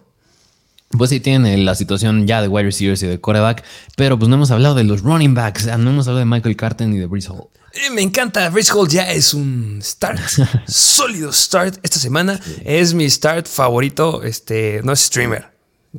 Pues 0.91 1.11
sí, 1.11 1.21
tienen 1.21 1.65
la 1.67 1.75
situación 1.75 2.27
ya 2.27 2.41
de 2.41 2.49
wide 2.49 2.65
receivers 2.65 3.03
y 3.03 3.07
de 3.07 3.21
quarterback, 3.21 3.63
pero 3.97 4.19
pues 4.19 4.29
no 4.29 4.37
hemos 4.37 4.51
hablado 4.51 4.75
de 4.75 4.85
los 4.85 5.03
running 5.03 5.35
backs, 5.35 5.67
no 5.67 5.91
hemos 5.91 6.09
hablado 6.09 6.21
de 6.21 6.25
Michael 6.25 6.57
Carter 6.57 6.89
ni 6.89 6.97
de 6.97 7.07
Brees 7.07 7.29
Hall. 7.29 7.49
Eh, 7.75 7.91
me 7.91 8.01
encanta, 8.01 8.49
Brees 8.49 8.73
Hall 8.73 8.89
ya 8.89 9.11
es 9.13 9.35
un 9.35 9.81
start, 9.83 10.19
sólido 10.67 11.31
start 11.31 11.79
esta 11.83 11.99
semana. 11.99 12.41
Es 12.65 12.95
mi 12.95 13.09
start 13.11 13.47
favorito, 13.47 14.23
este, 14.23 14.81
no 14.83 14.93
es 14.93 15.01
streamer, 15.01 15.51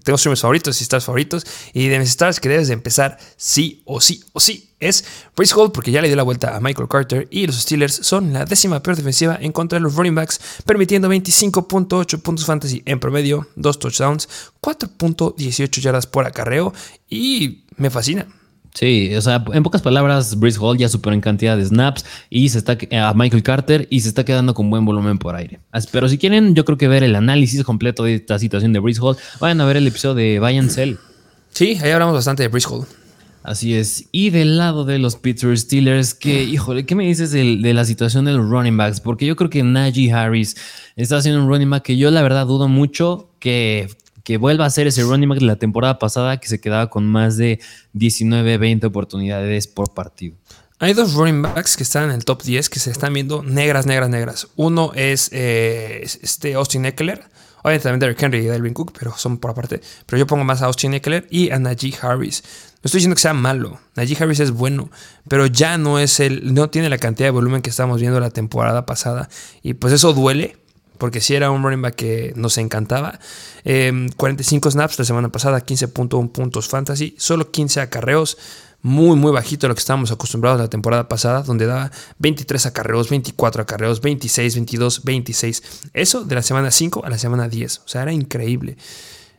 tengo 0.04 0.18
streamers 0.18 0.42
favoritos 0.42 0.80
y 0.80 0.84
stars 0.84 1.06
favoritos. 1.06 1.46
Y 1.74 1.88
de 1.88 2.00
mis 2.00 2.10
stars 2.10 2.40
que 2.40 2.50
debes 2.50 2.68
de 2.68 2.74
empezar 2.74 3.18
sí 3.38 3.82
o 3.86 4.02
sí 4.02 4.24
o 4.34 4.40
sí 4.40 4.70
es 4.80 5.04
Brace 5.36 5.54
Hall 5.56 5.72
porque 5.72 5.92
ya 5.92 6.02
le 6.02 6.08
dio 6.08 6.16
la 6.16 6.24
vuelta 6.24 6.56
a 6.56 6.60
Michael 6.60 6.88
Carter 6.88 7.28
y 7.30 7.46
los 7.48 7.58
Steelers 7.58 7.94
son 7.94 8.34
la 8.34 8.46
décima 8.46 8.82
peor 8.82 8.96
defensiva 8.96 9.38
en 9.40 9.52
contra 9.52 9.78
de 9.78 9.84
los 9.84 9.96
running 9.96 10.16
backs, 10.16 10.40
permitiendo 10.66 11.10
25.8 11.10 12.22
puntos 12.22 12.46
fantasy 12.46 12.82
en 12.86 13.00
promedio, 13.00 13.48
2 13.56 13.80
touchdowns, 13.80 14.30
4.18 14.62 15.82
yardas 15.82 16.08
por 16.08 16.26
acarreo 16.26 16.74
y 17.10 17.66
me 17.76 17.90
fascina. 17.90 18.28
Sí, 18.74 19.14
o 19.16 19.22
sea, 19.22 19.44
en 19.54 19.64
pocas 19.64 19.82
palabras, 19.82 20.40
Brice 20.40 20.60
Hall 20.62 20.78
ya 20.78 20.90
superó 20.90 21.14
en 21.14 21.22
cantidad 21.22 21.58
de 21.58 21.66
snaps 21.66 22.06
y 22.30 22.50
se 22.50 22.60
está 22.60 22.78
a 23.04 23.14
Michael 23.14 23.44
Carter 23.44 23.88
y 23.90 24.02
se 24.02 24.10
está 24.10 24.24
quedando 24.24 24.54
con 24.54 24.70
buen 24.70 24.86
volumen 24.86 25.18
por 25.18 25.36
aire. 25.36 25.60
Pero 25.92 26.08
si 26.08 26.18
quieren, 26.18 26.56
yo 26.56 26.66
creo 26.66 26.78
que 26.78 26.88
ver 26.88 27.04
el 27.04 27.16
análisis 27.16 27.64
completo 27.64 28.04
de 28.04 28.16
esta 28.16 28.38
situación 28.40 28.72
de 28.72 28.80
Brice 28.80 29.02
Hall, 29.02 29.18
vayan 29.40 29.60
a 29.62 29.66
ver 29.66 29.78
el 29.78 29.88
episodio 29.88 30.16
de 30.16 30.40
Bayern 30.40 30.70
Cell. 30.70 30.96
Sí, 31.50 31.78
ahí 31.82 31.92
hablamos 31.92 32.14
bastante 32.14 32.44
de 32.44 32.50
Brice 32.50 32.68
Hall. 32.70 32.86
Así 33.44 33.74
es. 33.74 34.08
Y 34.12 34.30
del 34.30 34.58
lado 34.58 34.86
de 34.86 35.00
los 35.00 35.16
Pittsburgh 35.16 35.58
Steelers, 35.58 36.14
que, 36.14 36.44
híjole, 36.44 36.86
¿qué 36.86 36.94
me 36.94 37.06
dices 37.06 37.32
de, 37.32 37.74
la 37.74 37.86
situación 37.86 38.26
de 38.26 38.34
los 38.34 38.48
running 38.48 38.78
backs? 38.78 39.00
Porque 39.00 39.26
yo 39.26 39.36
creo 39.36 39.50
que 39.50 39.64
Najee 39.64 40.12
Harris 40.12 40.56
está 40.96 41.18
haciendo 41.18 41.42
un 41.42 41.50
running 41.50 41.70
back 41.70 41.84
que 41.84 41.98
yo 41.98 42.12
la 42.12 42.22
verdad 42.22 42.46
dudo 42.46 42.68
mucho 42.68 43.30
que, 43.40 43.90
que 44.30 44.38
vuelva 44.38 44.68
a 44.68 44.70
ser 44.70 44.86
ese 44.86 45.02
running 45.02 45.28
back 45.28 45.40
de 45.40 45.48
la 45.48 45.56
temporada 45.56 45.98
pasada 45.98 46.40
que 46.40 46.48
se 46.48 46.62
quedaba 46.62 46.92
con 46.92 47.04
más 47.04 47.36
de 47.36 47.60
19, 47.94 48.60
20 48.60 48.86
oportunidades 48.86 49.66
por 49.66 49.96
partido. 49.96 50.36
Hay 50.78 50.94
dos 50.94 51.16
running 51.16 51.42
backs 51.42 51.76
que 51.76 51.82
están 51.82 52.04
en 52.04 52.12
el 52.12 52.26
top 52.26 52.44
10 52.44 52.70
que 52.70 52.78
se 52.78 52.92
están 52.92 53.12
viendo 53.12 53.42
negras, 53.42 53.88
negras, 53.88 54.08
negras. 54.12 54.48
Uno 54.56 54.92
es 54.94 55.32
eh, 55.34 56.04
este 56.04 56.54
Austin 56.54 56.86
Eckler 56.86 57.24
Obviamente 57.62 57.84
también 57.84 58.00
Derrick 58.00 58.22
Henry 58.22 58.38
y 58.38 58.46
Delvin 58.46 58.74
Cook, 58.74 58.94
pero 58.98 59.18
son 59.18 59.38
por 59.38 59.52
aparte. 59.52 59.82
Pero 60.06 60.20
yo 60.20 60.28
pongo 60.28 60.44
más 60.44 60.62
a 60.62 60.68
Austin 60.68 60.94
Eckler 60.94 61.28
y 61.30 61.50
a 61.50 61.60
Najee 61.60 61.94
Harris. 62.02 62.44
No 62.44 62.82
estoy 62.86 63.00
diciendo 63.00 63.16
que 63.16 63.22
sea 63.22 63.34
malo. 63.34 63.82
Najee 63.96 64.16
Harris 64.22 64.40
es 64.40 64.52
bueno, 64.52 64.90
pero 65.28 65.46
ya 65.46 65.78
no 65.78 66.00
es 66.00 66.20
el. 66.20 66.54
No 66.54 66.70
tiene 66.70 66.90
la 66.90 66.98
cantidad 66.98 67.28
de 67.28 67.32
volumen 67.32 67.62
que 67.62 67.70
estábamos 67.70 68.00
viendo 68.00 68.20
la 68.20 68.30
temporada 68.30 68.86
pasada. 68.86 69.28
Y 69.62 69.74
pues 69.74 69.92
eso 69.92 70.14
duele. 70.14 70.56
Porque 71.00 71.22
si 71.22 71.34
era 71.34 71.50
un 71.50 71.64
running 71.64 71.82
back 71.82 71.95
que 71.95 72.34
nos 72.36 72.60
encantaba. 72.60 73.20
45 73.64 74.70
em, 74.70 74.72
snaps 74.72 75.00
la 75.00 75.06
semana 75.06 75.30
pasada, 75.30 75.66
15.1 75.66 76.32
puntos 76.32 76.68
fantasy, 76.68 77.16
solo 77.18 77.50
15 77.50 77.82
acarreos 77.82 78.38
muy, 78.82 79.18
muy 79.18 79.32
bajito 79.32 79.66
a 79.66 79.70
lo 79.70 79.76
que 79.76 79.80
estábamos 79.80 80.12
acostumbrados 80.12 80.60
la 80.60 80.70
temporada 80.70 81.08
pasada, 81.08 81.41
donde 81.41 81.66
daba 81.66 81.91
23 82.20 82.68
acarreos, 82.68 83.10
24 83.10 83.64
acarreos, 83.64 84.02
26, 84.02 84.56
22, 84.56 85.04
26. 85.04 85.64
Eso 85.93 86.24
de 86.24 86.36
la 86.36 86.41
semana 86.41 86.72
5 86.72 87.04
a 87.04 87.10
la 87.10 87.18
semana 87.18 87.50
10. 87.50 87.80
O 87.80 87.88
sea, 87.88 88.04
era 88.04 88.14
increíble. 88.14 88.78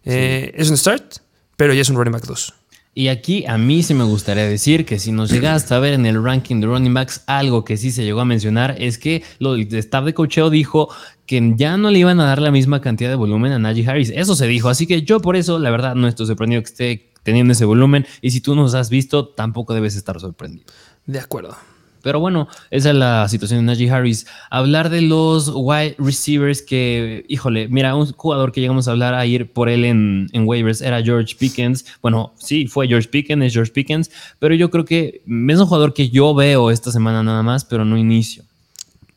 Eh, 0.04 0.52
es 0.56 0.70
un 0.70 0.76
start, 0.76 1.18
pero 1.56 1.72
ya 1.72 1.82
es 1.82 1.88
un 1.88 1.96
running 1.96 2.12
back 2.12 2.26
2. 2.26 2.54
Y 2.93 3.09
aquí 3.09 3.47
a 3.47 3.57
mí 3.57 3.84
sí 3.84 3.95
me 3.95 4.03
gustaría 4.03 4.45
decir 4.45 4.84
que 4.84 4.99
si 4.99 5.12
nos 5.12 5.30
llegaste 5.30 5.72
a 5.74 5.78
ver 5.78 5.95
en 5.95 6.07
el 6.07 6.22
ranking 6.22 6.61
de 6.61 6.66
running 6.66 6.93
backs, 6.93 7.22
algo 7.26 7.64
que 7.64 7.76
sí 7.76 7.93
se 7.93 8.05
llegó 8.05 8.20
a 8.20 8.24
mencionar 8.24 8.74
es 8.78 8.99
que 8.99 9.22
el 9.38 9.74
staff 9.74 10.05
de 10.05 10.12
cocheo 10.12 10.51
dijo 10.51 10.88
que 11.24 11.55
ya 11.57 11.76
no 11.76 11.91
le 11.91 12.01
iban 12.01 12.18
a 12.18 12.26
dar 12.26 12.43
la 12.43 12.51
misma 12.51 12.80
cantidad 12.80 13.09
de 13.09 13.14
volumen 13.14 13.53
a 13.53 13.61
Najee 13.61 13.88
Harris. 13.88 14.12
Eso 14.14 14.34
se 14.34 14.49
dijo, 14.49 14.68
así 14.68 14.88
que 14.88 15.03
yo 15.03 15.20
por 15.20 15.36
eso, 15.36 15.61
la 15.61 15.70
verdad, 15.70 15.95
no 15.95 16.09
estoy 16.09 16.26
sorprendido 16.26 16.62
que 16.62 16.68
esté 16.68 17.12
teniendo 17.22 17.53
ese 17.53 17.64
volumen. 17.64 18.07
Y 18.22 18.32
si 18.32 18.41
tú 18.41 18.57
nos 18.57 18.74
has 18.74 18.91
visto, 18.91 19.28
tampoco 19.28 19.72
debes 19.72 19.95
estar 19.95 20.18
sorprendido. 20.18 20.66
De 21.07 21.20
acuerdo. 21.20 21.57
Pero 22.03 22.20
bueno, 22.20 22.48
esa 22.70 22.90
es 22.90 22.96
la 22.96 23.28
situación 23.28 23.61
de 23.61 23.66
Najee 23.66 23.90
Harris. 23.90 24.26
Hablar 24.51 24.90
de 24.90 25.03
los 25.03 25.51
wide 25.55 25.96
receivers 25.98 26.62
que, 26.62 27.24
híjole, 27.28 27.68
mira, 27.68 27.94
un 27.94 28.12
jugador 28.12 28.53
que 28.53 28.61
llegamos 28.61 28.88
a 28.88 28.92
hablar 28.92 29.14
a 29.14 29.26
ir 29.26 29.53
por 29.53 29.68
él 29.68 29.84
en, 29.84 30.28
en 30.32 30.46
waivers 30.46 30.80
era 30.80 31.03
George 31.03 31.36
Pickens. 31.38 31.84
Bueno, 32.03 32.32
sí, 32.38 32.66
fue 32.66 32.88
George 32.88 33.09
Pickens, 33.09 33.44
es 33.44 33.53
George 33.53 33.72
Pickens, 33.72 34.11
pero 34.38 34.55
yo 34.55 34.70
creo 34.70 34.84
que 34.84 35.22
es 35.24 35.59
un 35.59 35.66
jugador 35.66 35.94
que 35.94 36.11
yo 36.11 36.34
veo 36.34 36.70
esta 36.70 36.90
semana 36.92 37.22
nada 37.22 37.42
más, 37.42 37.64
pero 37.64 37.84
no 37.84 37.96
inicio. 37.96 38.44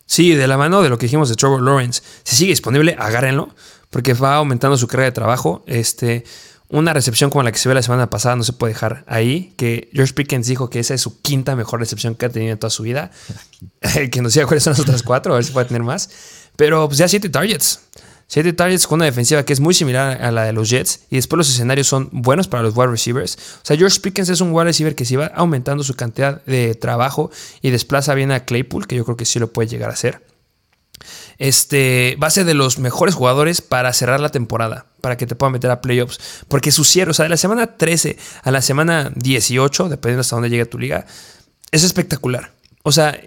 Sí, 0.05 0.35
de 0.35 0.47
la 0.47 0.57
mano 0.57 0.81
de 0.81 0.89
lo 0.89 0.97
que 0.97 1.05
dijimos 1.05 1.29
de 1.29 1.35
Trevor 1.35 1.61
Lawrence. 1.61 2.01
Si 2.23 2.35
sigue 2.35 2.51
disponible, 2.51 2.95
agárrenlo, 2.99 3.49
porque 3.89 4.13
va 4.13 4.35
aumentando 4.35 4.77
su 4.77 4.87
carga 4.87 5.05
de 5.05 5.11
trabajo. 5.11 5.63
Este 5.65 6.23
una 6.73 6.91
recepción 6.91 7.29
como 7.29 7.43
la 7.43 7.51
que 7.51 7.59
se 7.59 7.69
ve 7.69 7.75
la 7.75 7.83
semana 7.83 8.09
pasada 8.09 8.35
no 8.35 8.43
se 8.43 8.51
puede 8.51 8.73
dejar 8.73 9.03
ahí, 9.07 9.53
que 9.57 9.89
George 9.93 10.13
Pickens 10.13 10.47
dijo 10.47 10.71
que 10.71 10.79
esa 10.79 10.95
es 10.95 11.01
su 11.01 11.21
quinta 11.21 11.55
mejor 11.55 11.79
recepción 11.79 12.15
que 12.15 12.25
ha 12.25 12.29
tenido 12.29 12.51
en 12.51 12.57
toda 12.57 12.71
su 12.71 12.81
vida. 12.81 13.11
que 14.11 14.21
nos 14.23 14.33
diga 14.33 14.47
cuáles 14.47 14.63
son 14.63 14.71
las 14.71 14.79
otras 14.79 15.03
cuatro, 15.03 15.33
a 15.33 15.35
ver 15.35 15.45
si 15.45 15.51
puede 15.51 15.67
tener 15.67 15.83
más. 15.83 16.09
Pero 16.55 16.87
pues 16.87 16.97
ya 16.97 17.07
siete 17.07 17.29
targets. 17.29 17.79
Siete 18.25 18.53
targets 18.53 18.87
con 18.87 18.97
una 18.97 19.05
defensiva 19.05 19.43
que 19.43 19.53
es 19.53 19.59
muy 19.59 19.75
similar 19.75 20.19
a 20.19 20.31
la 20.31 20.45
de 20.45 20.53
los 20.53 20.67
Jets. 20.71 21.01
Y 21.11 21.17
después 21.17 21.37
los 21.37 21.49
escenarios 21.49 21.85
son 21.85 22.09
buenos 22.11 22.47
para 22.47 22.63
los 22.63 22.75
wide 22.75 22.87
receivers. 22.87 23.37
O 23.61 23.65
sea, 23.65 23.77
George 23.77 23.99
Pickens 23.99 24.29
es 24.29 24.41
un 24.41 24.51
wide 24.51 24.65
receiver 24.65 24.95
que 24.95 25.05
si 25.05 25.15
va 25.15 25.27
aumentando 25.27 25.83
su 25.83 25.93
cantidad 25.93 26.43
de 26.45 26.73
trabajo 26.73 27.29
y 27.61 27.69
desplaza 27.69 28.15
bien 28.15 28.31
a 28.31 28.45
Claypool, 28.45 28.87
que 28.87 28.95
yo 28.95 29.05
creo 29.05 29.15
que 29.15 29.25
sí 29.25 29.37
lo 29.37 29.53
puede 29.53 29.69
llegar 29.69 29.91
a 29.91 29.93
hacer 29.93 30.32
este, 31.37 32.17
va 32.21 32.27
a 32.27 32.31
ser 32.31 32.45
de 32.45 32.53
los 32.53 32.79
mejores 32.79 33.15
jugadores 33.15 33.61
para 33.61 33.93
cerrar 33.93 34.19
la 34.19 34.29
temporada, 34.29 34.85
para 35.01 35.17
que 35.17 35.27
te 35.27 35.35
pueda 35.35 35.49
meter 35.49 35.71
a 35.71 35.81
playoffs. 35.81 36.19
Porque 36.47 36.71
su 36.71 36.83
cierre, 36.83 37.11
o 37.11 37.13
sea, 37.13 37.23
de 37.23 37.29
la 37.29 37.37
semana 37.37 37.77
13 37.77 38.17
a 38.43 38.51
la 38.51 38.61
semana 38.61 39.11
18, 39.15 39.89
dependiendo 39.89 40.21
hasta 40.21 40.35
dónde 40.35 40.49
llegue 40.49 40.65
tu 40.65 40.79
liga, 40.79 41.05
es 41.71 41.83
espectacular. 41.83 42.51
O 42.83 42.91
sea, 42.91 43.17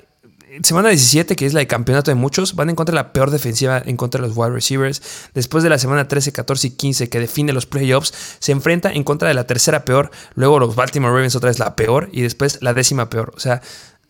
semana 0.62 0.88
17, 0.88 1.36
que 1.36 1.46
es 1.46 1.52
la 1.52 1.60
de 1.60 1.66
campeonato 1.66 2.10
de 2.10 2.14
muchos, 2.14 2.54
van 2.54 2.70
en 2.70 2.76
contra 2.76 2.92
de 2.92 2.96
la 2.96 3.12
peor 3.12 3.30
defensiva 3.30 3.82
en 3.84 3.96
contra 3.96 4.20
de 4.20 4.28
los 4.28 4.36
wide 4.36 4.50
receivers. 4.50 5.02
Después 5.34 5.64
de 5.64 5.70
la 5.70 5.78
semana 5.78 6.08
13, 6.08 6.32
14 6.32 6.66
y 6.68 6.70
15, 6.70 7.08
que 7.08 7.20
define 7.20 7.52
los 7.52 7.66
playoffs, 7.66 8.12
se 8.38 8.52
enfrenta 8.52 8.92
en 8.92 9.04
contra 9.04 9.28
de 9.28 9.34
la 9.34 9.46
tercera 9.46 9.84
peor. 9.84 10.10
Luego 10.34 10.58
los 10.58 10.74
Baltimore 10.74 11.12
Ravens 11.12 11.36
otra 11.36 11.50
vez 11.50 11.58
la 11.58 11.76
peor 11.76 12.08
y 12.12 12.22
después 12.22 12.58
la 12.62 12.74
décima 12.74 13.10
peor. 13.10 13.32
O 13.36 13.40
sea, 13.40 13.62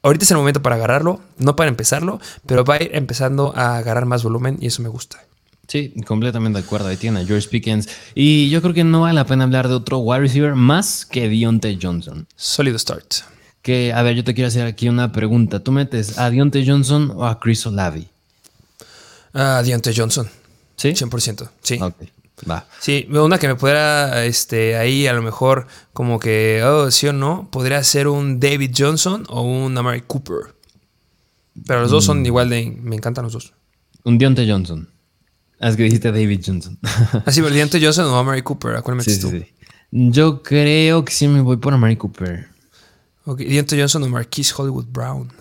Ahorita 0.06 0.24
es 0.24 0.30
el 0.30 0.36
momento 0.36 0.62
para 0.62 0.76
agarrarlo, 0.76 1.20
no 1.36 1.56
para 1.56 1.68
empezarlo, 1.68 2.20
pero 2.46 2.64
va 2.64 2.76
a 2.76 2.82
ir 2.84 2.90
empezando 2.94 3.52
a 3.56 3.76
agarrar 3.76 4.06
más 4.06 4.22
volumen 4.22 4.56
y 4.60 4.68
eso 4.68 4.80
me 4.80 4.88
gusta. 4.88 5.18
Sí, 5.66 5.92
completamente 6.06 6.60
de 6.60 6.64
acuerdo. 6.64 6.86
Ahí 6.86 6.96
tiene 6.96 7.22
a 7.22 7.26
George 7.26 7.48
Pickens. 7.48 7.88
Y 8.14 8.48
yo 8.48 8.62
creo 8.62 8.72
que 8.72 8.84
no 8.84 9.00
vale 9.00 9.14
la 9.14 9.26
pena 9.26 9.42
hablar 9.42 9.66
de 9.66 9.74
otro 9.74 9.98
wide 9.98 10.20
receiver 10.20 10.54
más 10.54 11.04
que 11.06 11.28
Deontay 11.28 11.80
Johnson. 11.82 12.28
Sólido 12.36 12.78
start. 12.78 13.14
Que, 13.62 13.92
a 13.92 14.00
ver, 14.02 14.14
yo 14.14 14.22
te 14.22 14.32
quiero 14.32 14.46
hacer 14.46 14.64
aquí 14.64 14.88
una 14.88 15.10
pregunta. 15.10 15.58
¿Tú 15.58 15.72
metes 15.72 16.16
a 16.18 16.30
Deontay 16.30 16.64
Johnson 16.64 17.12
o 17.12 17.26
a 17.26 17.40
Chris 17.40 17.66
Olavi? 17.66 18.06
A 19.32 19.60
Deontay 19.64 19.92
Johnson. 19.92 20.28
¿Sí? 20.76 20.90
100%. 20.90 21.48
Sí. 21.62 21.80
Ok. 21.82 21.96
Va. 22.48 22.68
Sí, 22.80 23.08
una 23.10 23.38
que 23.38 23.48
me 23.48 23.54
pudiera, 23.54 24.24
este, 24.24 24.76
ahí 24.76 25.06
a 25.06 25.14
lo 25.14 25.22
mejor 25.22 25.66
como 25.92 26.18
que, 26.18 26.62
oh, 26.62 26.90
sí 26.90 27.06
o 27.06 27.12
no, 27.12 27.48
podría 27.50 27.82
ser 27.82 28.08
un 28.08 28.38
David 28.40 28.72
Johnson 28.76 29.24
o 29.28 29.42
un 29.42 29.76
Amari 29.76 30.02
Cooper. 30.02 30.54
Pero 31.66 31.80
los 31.80 31.90
dos 31.90 32.04
son 32.04 32.20
mm. 32.20 32.26
igual 32.26 32.50
de, 32.50 32.76
me 32.82 32.96
encantan 32.96 33.24
los 33.24 33.32
dos. 33.32 33.54
Un 34.04 34.18
Deontay 34.18 34.50
Johnson. 34.50 34.88
Ah, 35.58 35.70
es 35.70 35.76
que 35.76 35.84
dijiste 35.84 36.12
David 36.12 36.42
Johnson. 36.44 36.78
Así, 37.24 37.40
pero 37.40 37.54
Deontay 37.54 37.82
Johnson 37.82 38.06
o 38.06 38.16
Amari 38.16 38.42
Cooper, 38.42 38.76
¿a 38.76 38.82
cuál 38.82 38.96
metes 38.96 39.18
tú? 39.18 39.32
Yo 39.90 40.42
creo 40.42 41.04
que 41.04 41.12
sí 41.12 41.28
me 41.28 41.40
voy 41.40 41.56
por 41.56 41.72
Amari 41.72 41.96
Cooper. 41.96 42.48
Ok, 43.24 43.40
Deontay 43.40 43.80
Johnson 43.80 44.02
o 44.02 44.08
Marquise 44.08 44.52
Hollywood 44.56 44.86
Brown. 44.86 45.32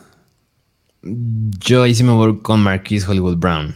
Yo 1.03 1.83
ahí 1.83 1.93
sí 1.93 2.03
me 2.03 2.13
voy 2.13 2.39
con 2.39 2.61
Marquise 2.61 3.05
Hollywood 3.05 3.35
Brown. 3.35 3.75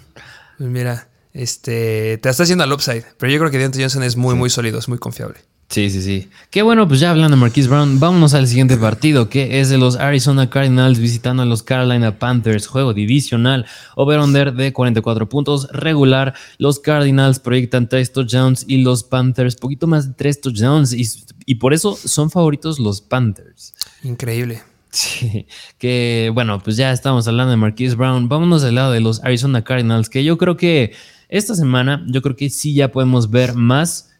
Pues 0.58 0.70
mira, 0.70 1.09
este, 1.34 2.18
te 2.18 2.30
está 2.30 2.44
haciendo 2.44 2.64
al 2.64 2.74
upside, 2.74 3.06
pero 3.18 3.32
yo 3.32 3.40
creo 3.40 3.52
que 3.52 3.58
Deontay 3.58 3.82
Johnson 3.82 4.04
es 4.04 4.16
muy, 4.16 4.36
muy 4.36 4.50
sólido, 4.50 4.80
es 4.80 4.88
muy 4.88 4.98
confiable. 4.98 5.40
Sí, 5.70 5.92
sí, 5.92 6.02
sí. 6.02 6.30
Qué 6.50 6.64
bueno, 6.64 6.88
pues 6.88 7.00
ya 7.00 7.12
hablando 7.12 7.38
de 7.38 7.42
Marquise 7.42 7.70
Brown, 7.70 8.00
vámonos 8.00 8.34
al 8.34 8.48
siguiente 8.48 8.76
partido, 8.76 9.30
que 9.30 9.60
es 9.60 9.70
de 9.70 9.78
los 9.78 9.98
Arizona 9.98 10.50
Cardinals 10.50 10.98
visitando 10.98 11.44
a 11.44 11.46
los 11.46 11.62
Carolina 11.62 12.18
Panthers, 12.18 12.66
juego 12.66 12.96
divisional, 12.96 13.68
over-under 13.96 14.52
de 14.54 14.74
44 14.74 15.30
puntos, 15.30 15.68
regular. 15.72 16.34
Los 16.58 16.80
Cardinals 16.80 17.38
proyectan 17.38 17.88
3 17.88 18.12
touchdowns 18.12 18.66
y 18.68 18.82
los 18.82 19.04
Panthers 19.04 19.58
poquito 19.58 19.86
más 19.86 20.08
de 20.08 20.14
3 20.16 20.42
touchdowns, 20.42 20.92
y, 20.92 21.08
y 21.46 21.56
por 21.56 21.76
eso 21.76 21.96
son 21.96 22.32
favoritos 22.32 22.80
los 22.80 23.02
Panthers. 23.02 23.76
Increíble. 24.04 24.64
Sí, 24.92 25.46
que 25.78 26.32
bueno, 26.34 26.60
pues 26.64 26.78
ya 26.78 26.92
estamos 26.92 27.28
hablando 27.28 27.52
de 27.52 27.58
Marquise 27.58 27.94
Brown. 27.94 28.28
Vámonos 28.28 28.64
al 28.64 28.74
lado 28.74 28.92
de 28.92 29.02
los 29.02 29.24
Arizona 29.24 29.64
Cardinals, 29.64 30.10
que 30.10 30.24
yo 30.24 30.40
creo 30.40 30.58
que 30.58 30.94
esta 31.30 31.56
semana 31.56 32.04
yo 32.08 32.22
creo 32.22 32.36
que 32.36 32.50
sí 32.50 32.74
ya 32.74 32.92
podemos 32.92 33.30
ver 33.30 33.54
más 33.54 34.12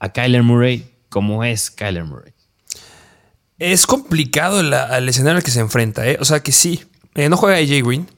a 0.00 0.12
Kyler 0.12 0.42
Murray 0.42 0.90
como 1.08 1.44
es 1.44 1.70
Kyler 1.70 2.04
Murray. 2.04 2.32
Es 3.58 3.86
complicado 3.86 4.60
el 4.60 5.08
escenario 5.08 5.38
al 5.38 5.42
que 5.42 5.50
se 5.50 5.60
enfrenta, 5.60 6.06
¿eh? 6.06 6.18
O 6.20 6.24
sea 6.24 6.40
que 6.40 6.52
sí, 6.52 6.84
eh, 7.14 7.28
no 7.28 7.36
juega 7.36 7.56
AJ 7.56 7.84
Green, 7.84 8.08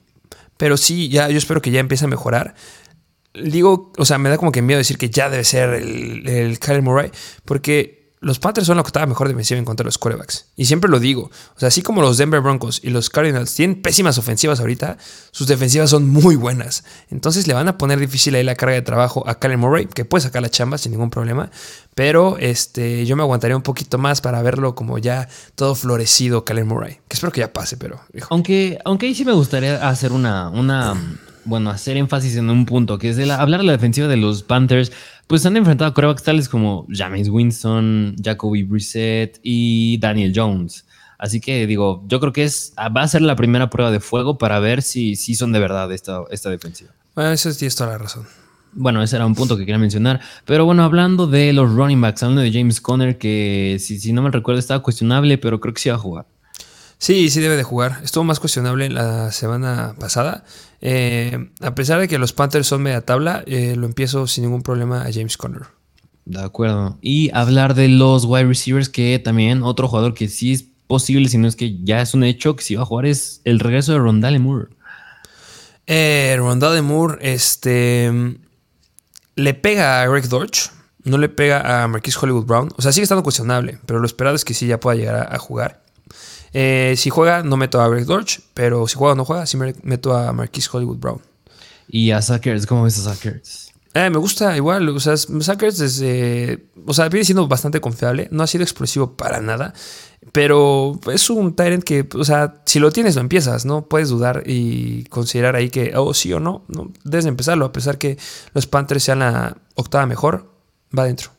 pero 0.56 0.76
sí, 0.76 1.08
ya 1.08 1.28
yo 1.30 1.38
espero 1.38 1.62
que 1.62 1.70
ya 1.70 1.80
empiece 1.80 2.04
a 2.04 2.08
mejorar. 2.08 2.54
Digo, 3.32 3.92
o 3.96 4.04
sea, 4.04 4.18
me 4.18 4.28
da 4.28 4.36
como 4.36 4.52
que 4.52 4.60
miedo 4.60 4.78
decir 4.78 4.98
que 4.98 5.08
ya 5.08 5.30
debe 5.30 5.44
ser 5.44 5.70
el, 5.74 6.28
el 6.28 6.58
Kyler 6.58 6.82
Murray, 6.82 7.10
porque 7.44 7.99
los 8.22 8.38
Panthers 8.38 8.66
son 8.66 8.76
la 8.76 8.82
octava 8.82 9.06
mejor 9.06 9.28
defensiva 9.28 9.58
en 9.58 9.64
contra 9.64 9.82
de 9.82 9.88
los 9.88 9.96
quarterbacks. 9.96 10.46
Y 10.54 10.66
siempre 10.66 10.90
lo 10.90 11.00
digo. 11.00 11.30
O 11.56 11.58
sea, 11.58 11.68
así 11.68 11.80
como 11.80 12.02
los 12.02 12.18
Denver 12.18 12.42
Broncos 12.42 12.80
y 12.84 12.90
los 12.90 13.08
Cardinals 13.08 13.54
tienen 13.54 13.80
pésimas 13.80 14.18
ofensivas 14.18 14.60
ahorita, 14.60 14.98
sus 15.30 15.46
defensivas 15.46 15.88
son 15.88 16.06
muy 16.10 16.36
buenas. 16.36 16.84
Entonces 17.08 17.46
le 17.46 17.54
van 17.54 17.68
a 17.68 17.78
poner 17.78 17.98
difícil 17.98 18.34
ahí 18.34 18.44
la 18.44 18.56
carga 18.56 18.74
de 18.74 18.82
trabajo 18.82 19.26
a 19.26 19.38
Kyler 19.38 19.56
Murray, 19.56 19.86
que 19.86 20.04
puede 20.04 20.22
sacar 20.22 20.42
la 20.42 20.50
chamba 20.50 20.76
sin 20.76 20.92
ningún 20.92 21.08
problema. 21.08 21.50
Pero 21.94 22.36
este, 22.38 23.06
yo 23.06 23.16
me 23.16 23.22
aguantaría 23.22 23.56
un 23.56 23.62
poquito 23.62 23.96
más 23.96 24.20
para 24.20 24.42
verlo 24.42 24.74
como 24.74 24.98
ya 24.98 25.26
todo 25.54 25.74
florecido 25.74 26.44
Kyler 26.44 26.66
Murray. 26.66 26.98
Que 27.08 27.14
espero 27.14 27.32
que 27.32 27.40
ya 27.40 27.54
pase, 27.54 27.78
pero. 27.78 28.02
Aunque, 28.28 28.78
aunque 28.84 29.06
ahí 29.06 29.14
sí 29.14 29.24
me 29.24 29.32
gustaría 29.32 29.88
hacer 29.88 30.12
una. 30.12 30.50
una 30.50 30.94
bueno, 31.46 31.70
hacer 31.70 31.96
énfasis 31.96 32.36
en 32.36 32.50
un 32.50 32.66
punto, 32.66 32.98
que 32.98 33.08
es 33.08 33.16
de 33.16 33.32
hablar 33.32 33.60
de 33.60 33.66
la 33.66 33.72
defensiva 33.72 34.08
de 34.08 34.18
los 34.18 34.42
Panthers 34.42 34.92
pues 35.30 35.46
han 35.46 35.56
enfrentado 35.56 35.88
a 35.88 35.94
corebacks 35.94 36.24
tales 36.24 36.48
como 36.48 36.88
James 36.90 37.28
Winston, 37.28 38.16
Jacoby 38.20 38.64
Brissett 38.64 39.38
y 39.44 39.96
Daniel 39.98 40.32
Jones. 40.34 40.84
Así 41.18 41.40
que 41.40 41.68
digo, 41.68 42.02
yo 42.08 42.18
creo 42.18 42.32
que 42.32 42.42
es, 42.42 42.74
va 42.76 43.02
a 43.02 43.06
ser 43.06 43.22
la 43.22 43.36
primera 43.36 43.70
prueba 43.70 43.92
de 43.92 44.00
fuego 44.00 44.38
para 44.38 44.58
ver 44.58 44.82
si, 44.82 45.14
si 45.14 45.36
son 45.36 45.52
de 45.52 45.60
verdad 45.60 45.92
esta, 45.92 46.22
esta 46.32 46.50
defensiva. 46.50 46.90
Bueno, 47.14 47.30
eso 47.30 47.48
tienes 47.54 47.76
toda 47.76 47.90
la 47.90 47.98
razón. 47.98 48.26
Bueno, 48.72 49.04
ese 49.04 49.14
era 49.14 49.24
un 49.24 49.36
punto 49.36 49.56
que 49.56 49.60
quería 49.64 49.78
mencionar. 49.78 50.20
Pero 50.46 50.64
bueno, 50.64 50.82
hablando 50.82 51.28
de 51.28 51.52
los 51.52 51.72
running 51.72 52.00
backs, 52.00 52.24
hablando 52.24 52.42
de 52.42 52.50
James 52.52 52.80
Conner, 52.80 53.16
que 53.16 53.76
si, 53.78 54.00
si 54.00 54.12
no 54.12 54.22
me 54.22 54.32
recuerdo 54.32 54.58
estaba 54.58 54.82
cuestionable, 54.82 55.38
pero 55.38 55.60
creo 55.60 55.72
que 55.72 55.80
sí 55.80 55.90
va 55.90 55.94
a 55.94 55.98
jugar. 55.98 56.26
Sí, 57.00 57.30
sí 57.30 57.40
debe 57.40 57.56
de 57.56 57.62
jugar. 57.62 57.98
Estuvo 58.04 58.24
más 58.24 58.40
cuestionable 58.40 58.90
la 58.90 59.32
semana 59.32 59.94
pasada. 59.98 60.44
Eh, 60.82 61.48
a 61.60 61.74
pesar 61.74 61.98
de 61.98 62.08
que 62.08 62.18
los 62.18 62.34
Panthers 62.34 62.66
son 62.66 62.82
media 62.82 63.00
tabla, 63.00 63.42
eh, 63.46 63.74
lo 63.74 63.86
empiezo 63.86 64.26
sin 64.26 64.44
ningún 64.44 64.62
problema 64.62 65.00
a 65.00 65.10
James 65.10 65.38
Conner. 65.38 65.62
De 66.26 66.42
acuerdo. 66.42 66.98
Y 67.00 67.30
hablar 67.32 67.74
de 67.74 67.88
los 67.88 68.26
wide 68.26 68.44
receivers, 68.44 68.90
que 68.90 69.18
también 69.18 69.62
otro 69.62 69.88
jugador 69.88 70.12
que 70.12 70.28
sí 70.28 70.52
es 70.52 70.66
posible, 70.86 71.30
si 71.30 71.38
no 71.38 71.48
es 71.48 71.56
que 71.56 71.82
ya 71.82 72.02
es 72.02 72.12
un 72.12 72.22
hecho 72.22 72.54
que 72.54 72.62
sí 72.62 72.74
va 72.74 72.82
a 72.82 72.86
jugar, 72.86 73.06
es 73.06 73.40
el 73.44 73.60
regreso 73.60 73.92
de 73.92 73.98
Rondale 73.98 74.38
Moore. 74.38 74.68
Eh, 75.86 76.34
Rondale 76.36 76.82
Moore, 76.82 77.16
este. 77.22 78.12
Le 79.36 79.54
pega 79.54 80.02
a 80.02 80.06
Greg 80.06 80.28
Dorch, 80.28 80.70
no 81.04 81.16
le 81.16 81.30
pega 81.30 81.82
a 81.82 81.88
Marquis 81.88 82.22
Hollywood 82.22 82.44
Brown. 82.44 82.68
O 82.76 82.82
sea, 82.82 82.92
sigue 82.92 83.04
estando 83.04 83.22
cuestionable, 83.22 83.78
pero 83.86 84.00
lo 84.00 84.06
esperado 84.06 84.36
es 84.36 84.44
que 84.44 84.52
sí 84.52 84.66
ya 84.66 84.78
pueda 84.78 84.98
llegar 84.98 85.34
a 85.34 85.38
jugar. 85.38 85.80
Eh, 86.52 86.94
si 86.96 87.10
juega, 87.10 87.42
no 87.42 87.56
meto 87.56 87.80
a 87.80 87.88
Greg 87.88 88.06
Dorch, 88.06 88.40
pero 88.54 88.88
si 88.88 88.96
juega 88.96 89.12
o 89.12 89.16
no 89.16 89.24
juega, 89.24 89.46
sí 89.46 89.56
meto 89.82 90.16
a 90.16 90.32
Marquis 90.32 90.72
Hollywood 90.72 90.98
Brown. 90.98 91.20
¿Y 91.88 92.10
a 92.10 92.22
Suckers? 92.22 92.66
¿Cómo 92.66 92.84
ves 92.84 92.98
a 92.98 93.14
Suckers? 93.14 93.70
Eh, 93.92 94.08
me 94.08 94.18
gusta 94.18 94.56
igual, 94.56 94.88
o 94.88 95.00
sea, 95.00 95.16
Suckers 95.16 95.78
desde, 95.78 96.64
o 96.86 96.94
sea, 96.94 97.08
viene 97.08 97.24
siendo 97.24 97.48
bastante 97.48 97.80
confiable, 97.80 98.28
no 98.30 98.44
ha 98.44 98.46
sido 98.46 98.62
explosivo 98.62 99.16
para 99.16 99.40
nada, 99.40 99.74
pero 100.30 101.00
es 101.12 101.28
un 101.28 101.56
Tyrant 101.56 101.82
que, 101.82 102.08
o 102.14 102.22
sea, 102.22 102.62
si 102.66 102.78
lo 102.78 102.92
tienes 102.92 103.16
lo 103.16 103.20
empiezas, 103.20 103.64
¿no? 103.64 103.88
Puedes 103.88 104.08
dudar 104.08 104.44
y 104.46 105.04
considerar 105.06 105.56
ahí 105.56 105.70
que, 105.70 105.92
oh, 105.96 106.14
sí 106.14 106.32
o 106.32 106.38
no, 106.38 106.64
no, 106.68 106.92
debes 107.02 107.26
empezarlo, 107.26 107.64
a 107.64 107.72
pesar 107.72 107.98
que 107.98 108.16
los 108.54 108.68
Panthers 108.68 109.02
sean 109.02 109.18
la 109.18 109.56
octava 109.74 110.06
mejor, 110.06 110.48
va 110.96 111.02
adentro. 111.02 111.32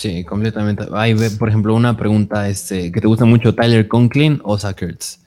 Sí, 0.00 0.24
completamente. 0.24 0.86
Hay, 0.94 1.14
por 1.38 1.50
ejemplo, 1.50 1.74
una 1.74 1.94
pregunta 1.94 2.48
este, 2.48 2.90
que 2.90 3.02
te 3.02 3.06
gusta 3.06 3.26
mucho, 3.26 3.54
Tyler 3.54 3.86
Conklin 3.86 4.40
o 4.44 4.56
Sackers. 4.56 5.20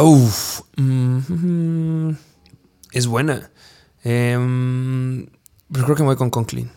Uf, 0.00 0.60
mm, 0.76 2.10
es 2.92 3.08
buena. 3.08 3.50
Em, 4.04 5.26
pero 5.72 5.84
creo 5.84 5.96
que 5.96 6.02
me 6.04 6.10
voy 6.10 6.16
con 6.16 6.30
Conklin. 6.30 6.70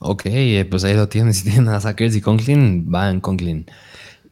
Ok, 0.00 0.22
eh, 0.26 0.66
pues 0.68 0.82
ahí 0.82 0.94
lo 0.94 1.08
tienes. 1.08 1.36
Si 1.42 1.44
tienen 1.44 1.68
a 1.68 1.80
Sackers 1.80 2.16
y 2.16 2.20
Conklin, 2.20 2.92
va 2.92 3.08
en 3.08 3.20
Conklin. 3.20 3.66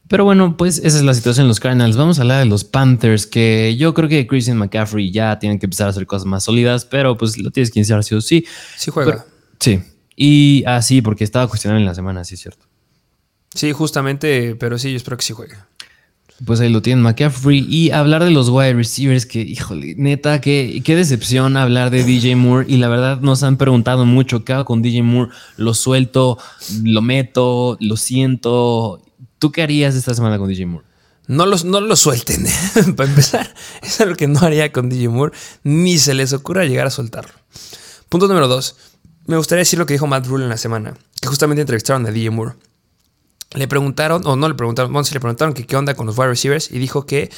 Pero 0.08 0.24
bueno, 0.24 0.56
pues 0.56 0.78
esa 0.78 0.98
es 0.98 1.04
la 1.04 1.14
situación 1.14 1.44
en 1.44 1.48
los 1.48 1.60
Cardinals. 1.60 1.96
Vamos 1.96 2.18
a 2.18 2.22
hablar 2.22 2.40
de 2.40 2.46
los 2.46 2.64
Panthers, 2.64 3.24
que 3.24 3.76
yo 3.76 3.94
creo 3.94 4.08
que 4.08 4.26
Christian 4.26 4.58
McCaffrey 4.58 5.12
ya 5.12 5.38
tienen 5.38 5.60
que 5.60 5.66
empezar 5.66 5.86
a 5.86 5.90
hacer 5.90 6.06
cosas 6.06 6.26
más 6.26 6.42
sólidas, 6.42 6.86
pero 6.86 7.16
pues 7.16 7.38
lo 7.38 7.52
tienes 7.52 7.70
que 7.70 7.78
iniciar 7.78 8.02
sí 8.02 8.16
o 8.16 8.20
sí. 8.20 8.44
Sí 8.76 8.90
juega. 8.90 9.24
sí, 9.60 9.80
y 10.22 10.64
así, 10.66 10.98
ah, 10.98 11.02
porque 11.02 11.24
estaba 11.24 11.48
cuestionando 11.48 11.80
en 11.80 11.86
la 11.86 11.94
semana, 11.94 12.24
sí 12.24 12.34
es 12.34 12.42
cierto. 12.42 12.66
Sí, 13.54 13.72
justamente, 13.72 14.54
pero 14.54 14.78
sí, 14.78 14.90
yo 14.90 14.98
espero 14.98 15.16
que 15.16 15.24
sí 15.24 15.32
juegue. 15.32 15.54
Pues 16.44 16.60
ahí 16.60 16.68
lo 16.68 16.82
tienen 16.82 17.02
McCaffrey. 17.02 17.66
Y 17.66 17.90
hablar 17.92 18.22
de 18.24 18.30
los 18.30 18.50
wide 18.50 18.74
receivers, 18.74 19.24
que, 19.24 19.40
híjole, 19.40 19.94
neta, 19.96 20.42
qué, 20.42 20.82
qué 20.84 20.94
decepción 20.94 21.56
hablar 21.56 21.88
de 21.88 22.04
DJ 22.04 22.36
Moore. 22.36 22.66
Y 22.68 22.76
la 22.76 22.88
verdad 22.88 23.20
nos 23.20 23.42
han 23.42 23.56
preguntado 23.56 24.04
mucho 24.04 24.44
qué 24.44 24.52
hago 24.52 24.66
con 24.66 24.82
DJ 24.82 25.02
Moore. 25.04 25.32
Lo 25.56 25.72
suelto, 25.72 26.36
lo 26.82 27.00
meto, 27.00 27.78
lo 27.80 27.96
siento. 27.96 29.02
¿Tú 29.38 29.52
qué 29.52 29.62
harías 29.62 29.94
esta 29.94 30.12
semana 30.12 30.36
con 30.36 30.50
DJ 30.50 30.66
Moore? 30.66 30.86
No, 31.28 31.46
los, 31.46 31.64
no 31.64 31.80
lo 31.80 31.96
suelten. 31.96 32.44
Para 32.94 33.08
empezar, 33.08 33.54
es 33.82 33.98
algo 34.02 34.16
que 34.16 34.28
no 34.28 34.40
haría 34.40 34.70
con 34.70 34.90
DJ 34.90 35.08
Moore. 35.08 35.32
Ni 35.62 35.96
se 35.96 36.12
les 36.12 36.34
ocurra 36.34 36.66
llegar 36.66 36.86
a 36.86 36.90
soltarlo. 36.90 37.32
Punto 38.10 38.28
número 38.28 38.48
dos 38.48 38.76
me 39.26 39.36
gustaría 39.36 39.60
decir 39.60 39.78
lo 39.78 39.86
que 39.86 39.94
dijo 39.94 40.06
Matt 40.06 40.26
Rule 40.26 40.44
en 40.44 40.50
la 40.50 40.56
semana, 40.56 40.94
que 41.20 41.28
justamente 41.28 41.60
entrevistaron 41.60 42.06
a 42.06 42.10
DJ 42.10 42.30
Moore. 42.30 42.54
Le 43.54 43.66
preguntaron, 43.66 44.26
o 44.26 44.36
no 44.36 44.48
le 44.48 44.54
preguntaron, 44.54 44.92
bueno, 44.92 45.08
le 45.12 45.20
preguntaron 45.20 45.54
que 45.54 45.66
qué 45.66 45.76
onda 45.76 45.94
con 45.94 46.06
los 46.06 46.16
wide 46.16 46.28
receivers 46.28 46.70
y 46.70 46.78
dijo 46.78 47.04
que 47.04 47.30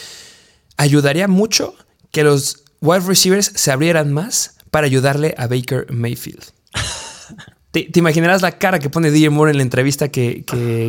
ayudaría 0.77 1.29
mucho 1.29 1.75
que 2.11 2.23
los 2.23 2.65
wide 2.81 3.07
receivers 3.07 3.53
se 3.55 3.71
abrieran 3.71 4.13
más 4.13 4.57
para 4.71 4.87
ayudarle 4.87 5.35
a 5.39 5.47
Baker 5.47 5.87
Mayfield. 5.91 6.45
¿Te, 7.71 7.89
imaginarás 7.95 8.43
la 8.43 8.59
cara 8.59 8.79
que 8.79 8.91
pone 8.91 9.11
DJ 9.11 9.31
Moore 9.31 9.53
en 9.53 9.57
la 9.57 9.63
entrevista 9.63 10.09
que, 10.09 10.45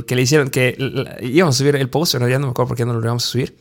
le 0.08 0.22
hicieron? 0.22 0.50
Que 0.50 0.76
íbamos 1.22 1.56
a 1.56 1.58
subir 1.58 1.76
el 1.78 1.90
post, 1.90 2.14
pero 2.14 2.28
ya 2.28 2.40
no 2.40 2.48
me 2.48 2.52
acuerdo 2.52 2.70
por 2.70 2.78
qué 2.78 2.86
no 2.86 2.94
lo 2.94 3.00
íbamos 3.00 3.26
a 3.26 3.28
subir. 3.28 3.58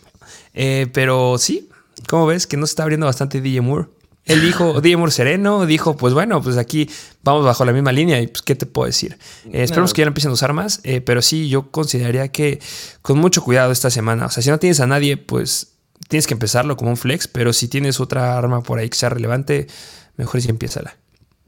Eh, 0.55 0.89
pero 0.93 1.39
sí, 1.39 1.69
¿cómo 2.09 2.27
ves? 2.27 2.49
Que 2.49 2.57
no 2.57 2.67
se 2.67 2.73
está 2.73 2.83
abriendo 2.83 3.07
bastante 3.07 3.41
DJ 3.41 3.61
Moore. 3.61 3.89
Él 4.25 4.41
dijo, 4.41 4.81
Moore 4.97 5.13
sereno, 5.13 5.67
dijo, 5.67 5.97
pues 5.97 6.15
bueno, 6.15 6.41
pues 6.41 6.57
aquí 6.57 6.89
vamos 7.25 7.45
bajo 7.45 7.65
la 7.65 7.73
misma 7.73 7.91
línea 7.91 8.21
y 8.21 8.29
pues 8.29 8.43
qué 8.43 8.55
te 8.55 8.67
puedo 8.67 8.87
decir. 8.87 9.19
Eh, 9.47 9.65
esperemos 9.65 9.93
que 9.93 10.03
ya 10.03 10.07
no 10.07 10.11
empiecen 10.11 10.31
a 10.31 10.35
usar 10.35 10.53
más, 10.53 10.81
eh, 10.85 11.01
pero 11.01 11.23
sí, 11.23 11.49
yo 11.49 11.71
consideraría 11.71 12.29
que 12.29 12.61
con 13.03 13.19
mucho 13.19 13.43
cuidado 13.43 13.73
esta 13.73 13.91
semana. 13.91 14.27
O 14.27 14.31
sea, 14.31 14.43
si 14.43 14.51
no 14.51 14.59
tienes 14.59 14.79
a 14.81 14.87
nadie, 14.87 15.17
pues 15.17 15.73
tienes 16.09 16.27
que 16.27 16.35
empezarlo 16.35 16.77
como 16.77 16.91
un 16.91 16.97
flex, 16.97 17.27
pero 17.27 17.53
si 17.53 17.67
tienes 17.67 17.99
otra 17.99 18.39
arma 18.39 18.63
por 18.63 18.79
ahí 18.79 18.89
que 18.89 18.97
sea 18.97 19.09
relevante, 19.09 19.67
mejor 20.17 20.41
si 20.41 20.51
empiézala. 20.51 20.97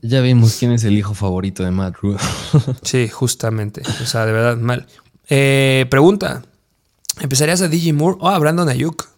Ya 0.03 0.21
vimos 0.21 0.57
quién 0.59 0.73
es 0.73 0.85
el 0.85 0.99
hijo 0.99 1.15
favorito 1.15 1.63
de 1.65 1.71
Matt 1.71 1.97
Rule. 2.03 2.19
sí, 2.83 3.09
justamente. 3.09 3.83
O 4.03 4.07
sea, 4.07 4.27
de 4.27 4.33
verdad, 4.33 4.57
mal. 4.57 4.87
Eh, 5.29 5.87
pregunta. 5.89 6.43
¿Empezarías 7.21 7.63
a 7.63 7.69
DJ 7.69 7.93
Moore 7.93 8.19
o 8.21 8.29
a 8.29 8.39
Brandon 8.39 8.69
Ayuk? 8.69 9.14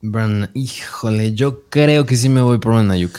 Brandon, 0.00 0.50
híjole, 0.54 1.34
yo 1.34 1.64
creo 1.68 2.06
que 2.06 2.16
sí 2.16 2.28
me 2.28 2.40
voy 2.40 2.58
por 2.58 2.72
un 2.72 2.90
Ayuk. 2.90 3.18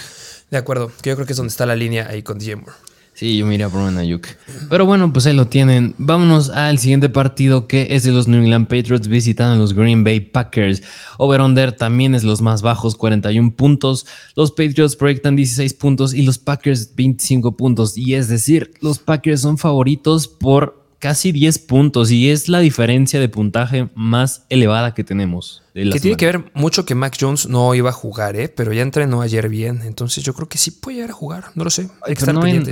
De 0.49 0.57
acuerdo, 0.57 0.91
que 1.01 1.09
yo 1.09 1.15
creo 1.15 1.27
que 1.27 1.33
es 1.33 1.37
donde 1.37 1.51
está 1.51 1.65
la 1.65 1.75
línea 1.75 2.07
ahí 2.09 2.23
con 2.23 2.39
DJ 2.39 2.55
Moore. 2.55 2.71
Sí, 3.13 3.37
yo 3.37 3.45
me 3.45 3.55
iría 3.55 3.67
por 3.67 3.81
un 3.81 3.97
Ayuk. 3.97 4.25
Pero 4.69 4.85
bueno, 4.85 5.11
pues 5.11 5.25
ahí 5.25 5.33
lo 5.33 5.47
tienen. 5.47 5.93
Vámonos 5.97 6.49
al 6.51 6.79
siguiente 6.79 7.09
partido 7.09 7.67
que 7.67 7.87
es 7.91 8.03
de 8.03 8.13
los 8.13 8.29
New 8.29 8.41
England 8.41 8.67
Patriots 8.67 9.09
visitando 9.09 9.55
a 9.55 9.57
los 9.57 9.73
Green 9.73 10.05
Bay 10.05 10.21
Packers. 10.21 10.81
Over-under 11.17 11.73
también 11.73 12.15
es 12.15 12.23
los 12.23 12.41
más 12.41 12.61
bajos, 12.61 12.95
41 12.95 13.51
puntos. 13.57 14.05
Los 14.37 14.51
Patriots 14.51 14.95
proyectan 14.95 15.35
16 15.35 15.73
puntos 15.73 16.13
y 16.13 16.21
los 16.21 16.37
Packers 16.37 16.95
25 16.95 17.57
puntos. 17.57 17.97
Y 17.97 18.13
es 18.13 18.29
decir, 18.29 18.71
los 18.79 18.99
Packers 18.99 19.41
son 19.41 19.57
favoritos 19.57 20.29
por 20.29 20.78
casi 20.99 21.31
10 21.31 21.59
puntos 21.59 22.11
y 22.11 22.29
es 22.29 22.49
la 22.49 22.59
diferencia 22.59 23.19
de 23.19 23.29
puntaje 23.29 23.89
más 23.95 24.43
elevada 24.49 24.93
que 24.93 25.03
tenemos. 25.03 25.63
que 25.73 25.99
tiene 25.99 26.17
que 26.17 26.25
ver 26.25 26.51
mucho 26.53 26.85
que 26.85 26.93
Mac 26.93 27.17
Jones 27.19 27.47
no 27.47 27.73
iba 27.73 27.89
a 27.89 27.93
jugar, 27.93 28.35
¿eh? 28.35 28.49
pero 28.49 28.73
ya 28.73 28.81
entrenó 28.81 29.21
ayer 29.21 29.49
bien. 29.49 29.81
Entonces 29.83 30.23
yo 30.23 30.33
creo 30.33 30.47
que 30.47 30.57
sí 30.57 30.71
puede 30.71 30.97
llegar 30.97 31.11
a 31.11 31.13
jugar. 31.13 31.45
No 31.55 31.63
lo 31.63 31.69
sé. 31.69 31.89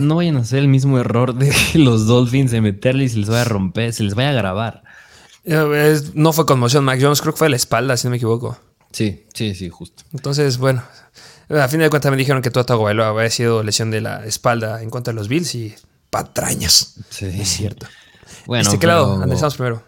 no, 0.01 0.15
vayan, 0.15 0.37
a 0.37 0.41
hacer 0.41 0.59
el 0.59 0.67
mismo 0.67 0.99
error 0.99 1.33
de 1.33 1.53
los 1.75 2.05
Dolphins 2.05 2.51
de 2.51 2.61
meterle 2.61 3.05
y 3.05 3.09
se 3.09 3.17
les 3.17 3.29
vaya 3.29 3.41
a 3.41 3.45
romper, 3.45 3.93
se 3.93 4.03
les 4.03 4.13
vaya 4.13 4.29
a 4.29 4.33
grabar. 4.33 4.83
Eh, 5.45 5.99
no 6.13 6.33
fue 6.33 6.45
conmoción 6.45 6.83
Mac 6.83 6.99
Jones, 7.01 7.21
creo 7.21 7.33
que 7.33 7.39
fue 7.39 7.49
la 7.49 7.55
espalda, 7.55 7.95
si 7.95 8.07
no 8.07 8.11
me 8.11 8.17
equivoco. 8.17 8.59
Sí, 8.91 9.25
sí, 9.33 9.55
sí, 9.55 9.69
justo. 9.69 10.03
Entonces, 10.13 10.57
bueno, 10.57 10.83
a 11.49 11.67
fin 11.67 11.79
de 11.79 11.89
cuentas 11.89 12.11
me 12.11 12.17
dijeron 12.17 12.41
que 12.41 12.51
Tua 12.51 12.65
Tagovailoa 12.65 13.09
había 13.09 13.29
sido 13.29 13.63
lesión 13.63 13.91
de 13.91 14.01
la 14.01 14.25
espalda 14.25 14.81
en 14.81 14.89
contra 14.89 15.13
de 15.13 15.15
los 15.15 15.29
Bills 15.29 15.55
y 15.55 15.73
patrañas. 16.09 16.95
Sí, 17.09 17.25
es 17.25 17.47
cierto. 17.47 17.87
Bueno, 18.47 18.71
¿Este 18.71 18.87
lado? 18.87 19.21
primero. 19.55 19.83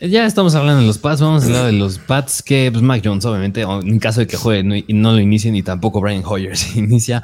Ya 0.00 0.26
estamos 0.26 0.54
hablando 0.54 0.80
de 0.80 0.86
los 0.86 0.98
Pats, 0.98 1.20
vamos 1.20 1.42
a 1.42 1.46
hablar 1.46 1.66
de 1.66 1.72
los 1.72 1.98
Pats 1.98 2.42
que 2.42 2.70
pues 2.72 2.82
Mac 2.82 3.02
Jones 3.04 3.24
obviamente, 3.24 3.62
en 3.62 3.98
caso 3.98 4.20
de 4.20 4.26
que 4.26 4.36
juegue 4.36 4.84
y 4.86 4.92
no 4.94 5.12
lo 5.12 5.20
inicien 5.20 5.54
y 5.56 5.62
tampoco 5.62 6.00
Brian 6.00 6.22
Hoyer 6.24 6.56
se 6.56 6.78
inicia. 6.78 7.22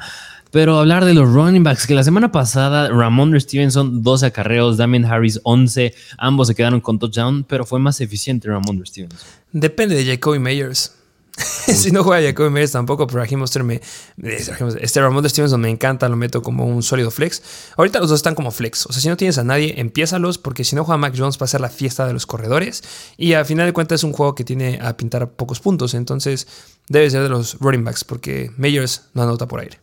Pero 0.51 0.79
hablar 0.79 1.03
de 1.03 1.13
los 1.13 1.27
running 1.27 1.63
backs, 1.63 1.87
que 1.87 1.95
la 1.95 2.03
semana 2.03 2.31
pasada 2.31 2.89
Ramondre 2.89 3.39
Stevenson 3.39 4.03
12 4.03 4.27
acarreos, 4.27 4.77
Damien 4.77 5.05
Harris 5.05 5.39
11, 5.43 5.93
ambos 6.17 6.47
se 6.47 6.55
quedaron 6.55 6.81
con 6.81 6.99
touchdown, 6.99 7.43
pero 7.43 7.65
fue 7.65 7.79
más 7.79 7.99
eficiente 7.99 8.47
Ramondre 8.47 8.85
Stevenson. 8.85 9.27
Depende 9.51 9.95
de 9.95 10.05
Jacoby 10.05 10.39
Meyers. 10.39 10.93
si 11.37 11.91
no 11.91 12.03
juega 12.03 12.25
Jacoby 12.25 12.49
Meyers 12.49 12.71
tampoco, 12.71 13.07
pero 13.07 13.19
Raheem 13.19 13.39
Monster 13.39 13.63
me. 13.63 13.81
Este 14.17 15.01
Ramon 15.01 15.27
Stevenson 15.29 15.59
me 15.59 15.69
encanta, 15.69 16.07
lo 16.07 16.15
meto 16.15 16.41
como 16.41 16.65
un 16.65 16.81
sólido 16.81 17.11
flex. 17.11 17.41
Ahorita 17.77 17.99
los 17.99 18.09
dos 18.09 18.19
están 18.19 18.35
como 18.35 18.51
flex. 18.51 18.85
O 18.85 18.93
sea, 18.93 19.01
si 19.01 19.09
no 19.09 19.17
tienes 19.17 19.37
a 19.37 19.43
nadie, 19.43 19.73
empiézalos, 19.77 20.37
porque 20.37 20.63
si 20.63 20.75
no 20.75 20.85
juega 20.85 20.97
Mac 20.97 21.13
Jones 21.17 21.37
va 21.39 21.45
a 21.45 21.47
ser 21.47 21.61
la 21.61 21.69
fiesta 21.69 22.07
de 22.07 22.13
los 22.13 22.25
corredores. 22.25 22.83
Y 23.17 23.33
al 23.33 23.45
final 23.45 23.65
de 23.65 23.73
cuentas 23.73 23.99
es 23.99 24.03
un 24.03 24.13
juego 24.13 24.35
que 24.35 24.43
tiene 24.43 24.79
a 24.81 24.95
pintar 24.95 25.29
pocos 25.31 25.59
puntos. 25.59 25.93
Entonces 25.93 26.47
debe 26.87 27.09
ser 27.09 27.23
de 27.23 27.29
los 27.29 27.59
running 27.59 27.83
backs, 27.83 28.03
porque 28.03 28.51
Meyers 28.57 29.03
no 29.13 29.23
anota 29.23 29.47
por 29.47 29.59
aire. 29.59 29.79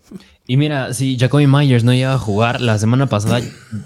Y 0.47 0.57
mira, 0.57 0.93
si 0.95 1.19
Jacoby 1.19 1.47
Myers 1.47 1.85
no 1.85 1.93
llega 1.93 2.15
a 2.15 2.19
jugar 2.19 2.61
la 2.61 2.79
semana 2.79 3.09
pasada, 3.09 3.41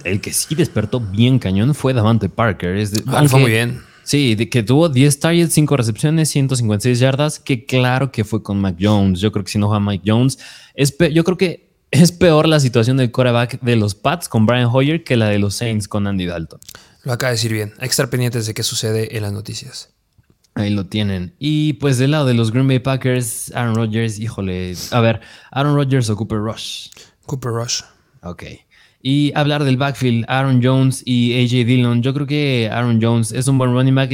el 0.04 0.20
que 0.20 0.32
sí 0.32 0.54
despertó 0.54 1.00
bien 1.00 1.38
cañón 1.38 1.74
fue 1.74 1.92
Davante 1.92 2.28
Parker. 2.28 2.76
Es 2.76 2.92
ah, 3.08 3.24
fue 3.28 3.40
muy 3.40 3.50
bien. 3.50 3.82
Sí, 4.06 4.36
de 4.36 4.48
que 4.48 4.62
tuvo 4.62 4.88
10 4.88 5.18
targets, 5.18 5.52
5 5.52 5.76
recepciones, 5.76 6.28
156 6.28 7.00
yardas, 7.00 7.40
que 7.40 7.64
claro 7.64 8.12
que 8.12 8.22
fue 8.22 8.40
con 8.40 8.60
Mac 8.60 8.76
Jones. 8.80 9.18
Yo 9.18 9.32
creo 9.32 9.44
que 9.44 9.50
si 9.50 9.58
no 9.58 9.66
juega 9.66 9.80
Mike 9.80 10.04
Jones, 10.06 10.38
es 10.74 10.96
yo 11.12 11.24
creo 11.24 11.36
que 11.36 11.74
es 11.90 12.12
peor 12.12 12.46
la 12.46 12.60
situación 12.60 12.98
del 12.98 13.10
quarterback 13.10 13.60
de 13.62 13.74
los 13.74 13.96
Pats 13.96 14.28
con 14.28 14.46
Brian 14.46 14.70
Hoyer 14.72 15.02
que 15.02 15.16
la 15.16 15.28
de 15.28 15.40
los 15.40 15.56
Saints 15.56 15.88
con 15.88 16.06
Andy 16.06 16.24
Dalton. 16.24 16.60
Lo 17.02 17.12
acaba 17.12 17.30
de 17.30 17.34
decir 17.34 17.52
bien. 17.52 17.72
Hay 17.78 17.88
que 17.88 17.90
estar 17.90 18.08
pendientes 18.08 18.46
de 18.46 18.54
qué 18.54 18.62
sucede 18.62 19.16
en 19.16 19.24
las 19.24 19.32
noticias. 19.32 19.92
Ahí 20.54 20.70
lo 20.70 20.86
tienen. 20.86 21.34
Y 21.40 21.72
pues 21.74 21.98
del 21.98 22.12
lado 22.12 22.26
de 22.26 22.34
los 22.34 22.52
Green 22.52 22.68
Bay 22.68 22.78
Packers, 22.78 23.50
Aaron 23.56 23.74
Rodgers, 23.74 24.20
híjole. 24.20 24.76
A 24.92 25.00
ver, 25.00 25.20
Aaron 25.50 25.74
Rodgers 25.74 26.08
o 26.10 26.16
Cooper 26.16 26.38
Rush. 26.38 26.90
Cooper 27.26 27.50
Rush. 27.50 27.82
Ok. 28.22 28.44
Y 29.08 29.30
hablar 29.36 29.62
del 29.62 29.76
backfield, 29.76 30.24
Aaron 30.26 30.60
Jones 30.60 31.00
y 31.04 31.32
AJ 31.34 31.64
Dillon. 31.64 32.02
Yo 32.02 32.12
creo 32.12 32.26
que 32.26 32.68
Aaron 32.72 32.98
Jones 33.00 33.30
es 33.30 33.46
un 33.46 33.56
buen 33.56 33.72
running 33.72 33.94
back. 33.94 34.10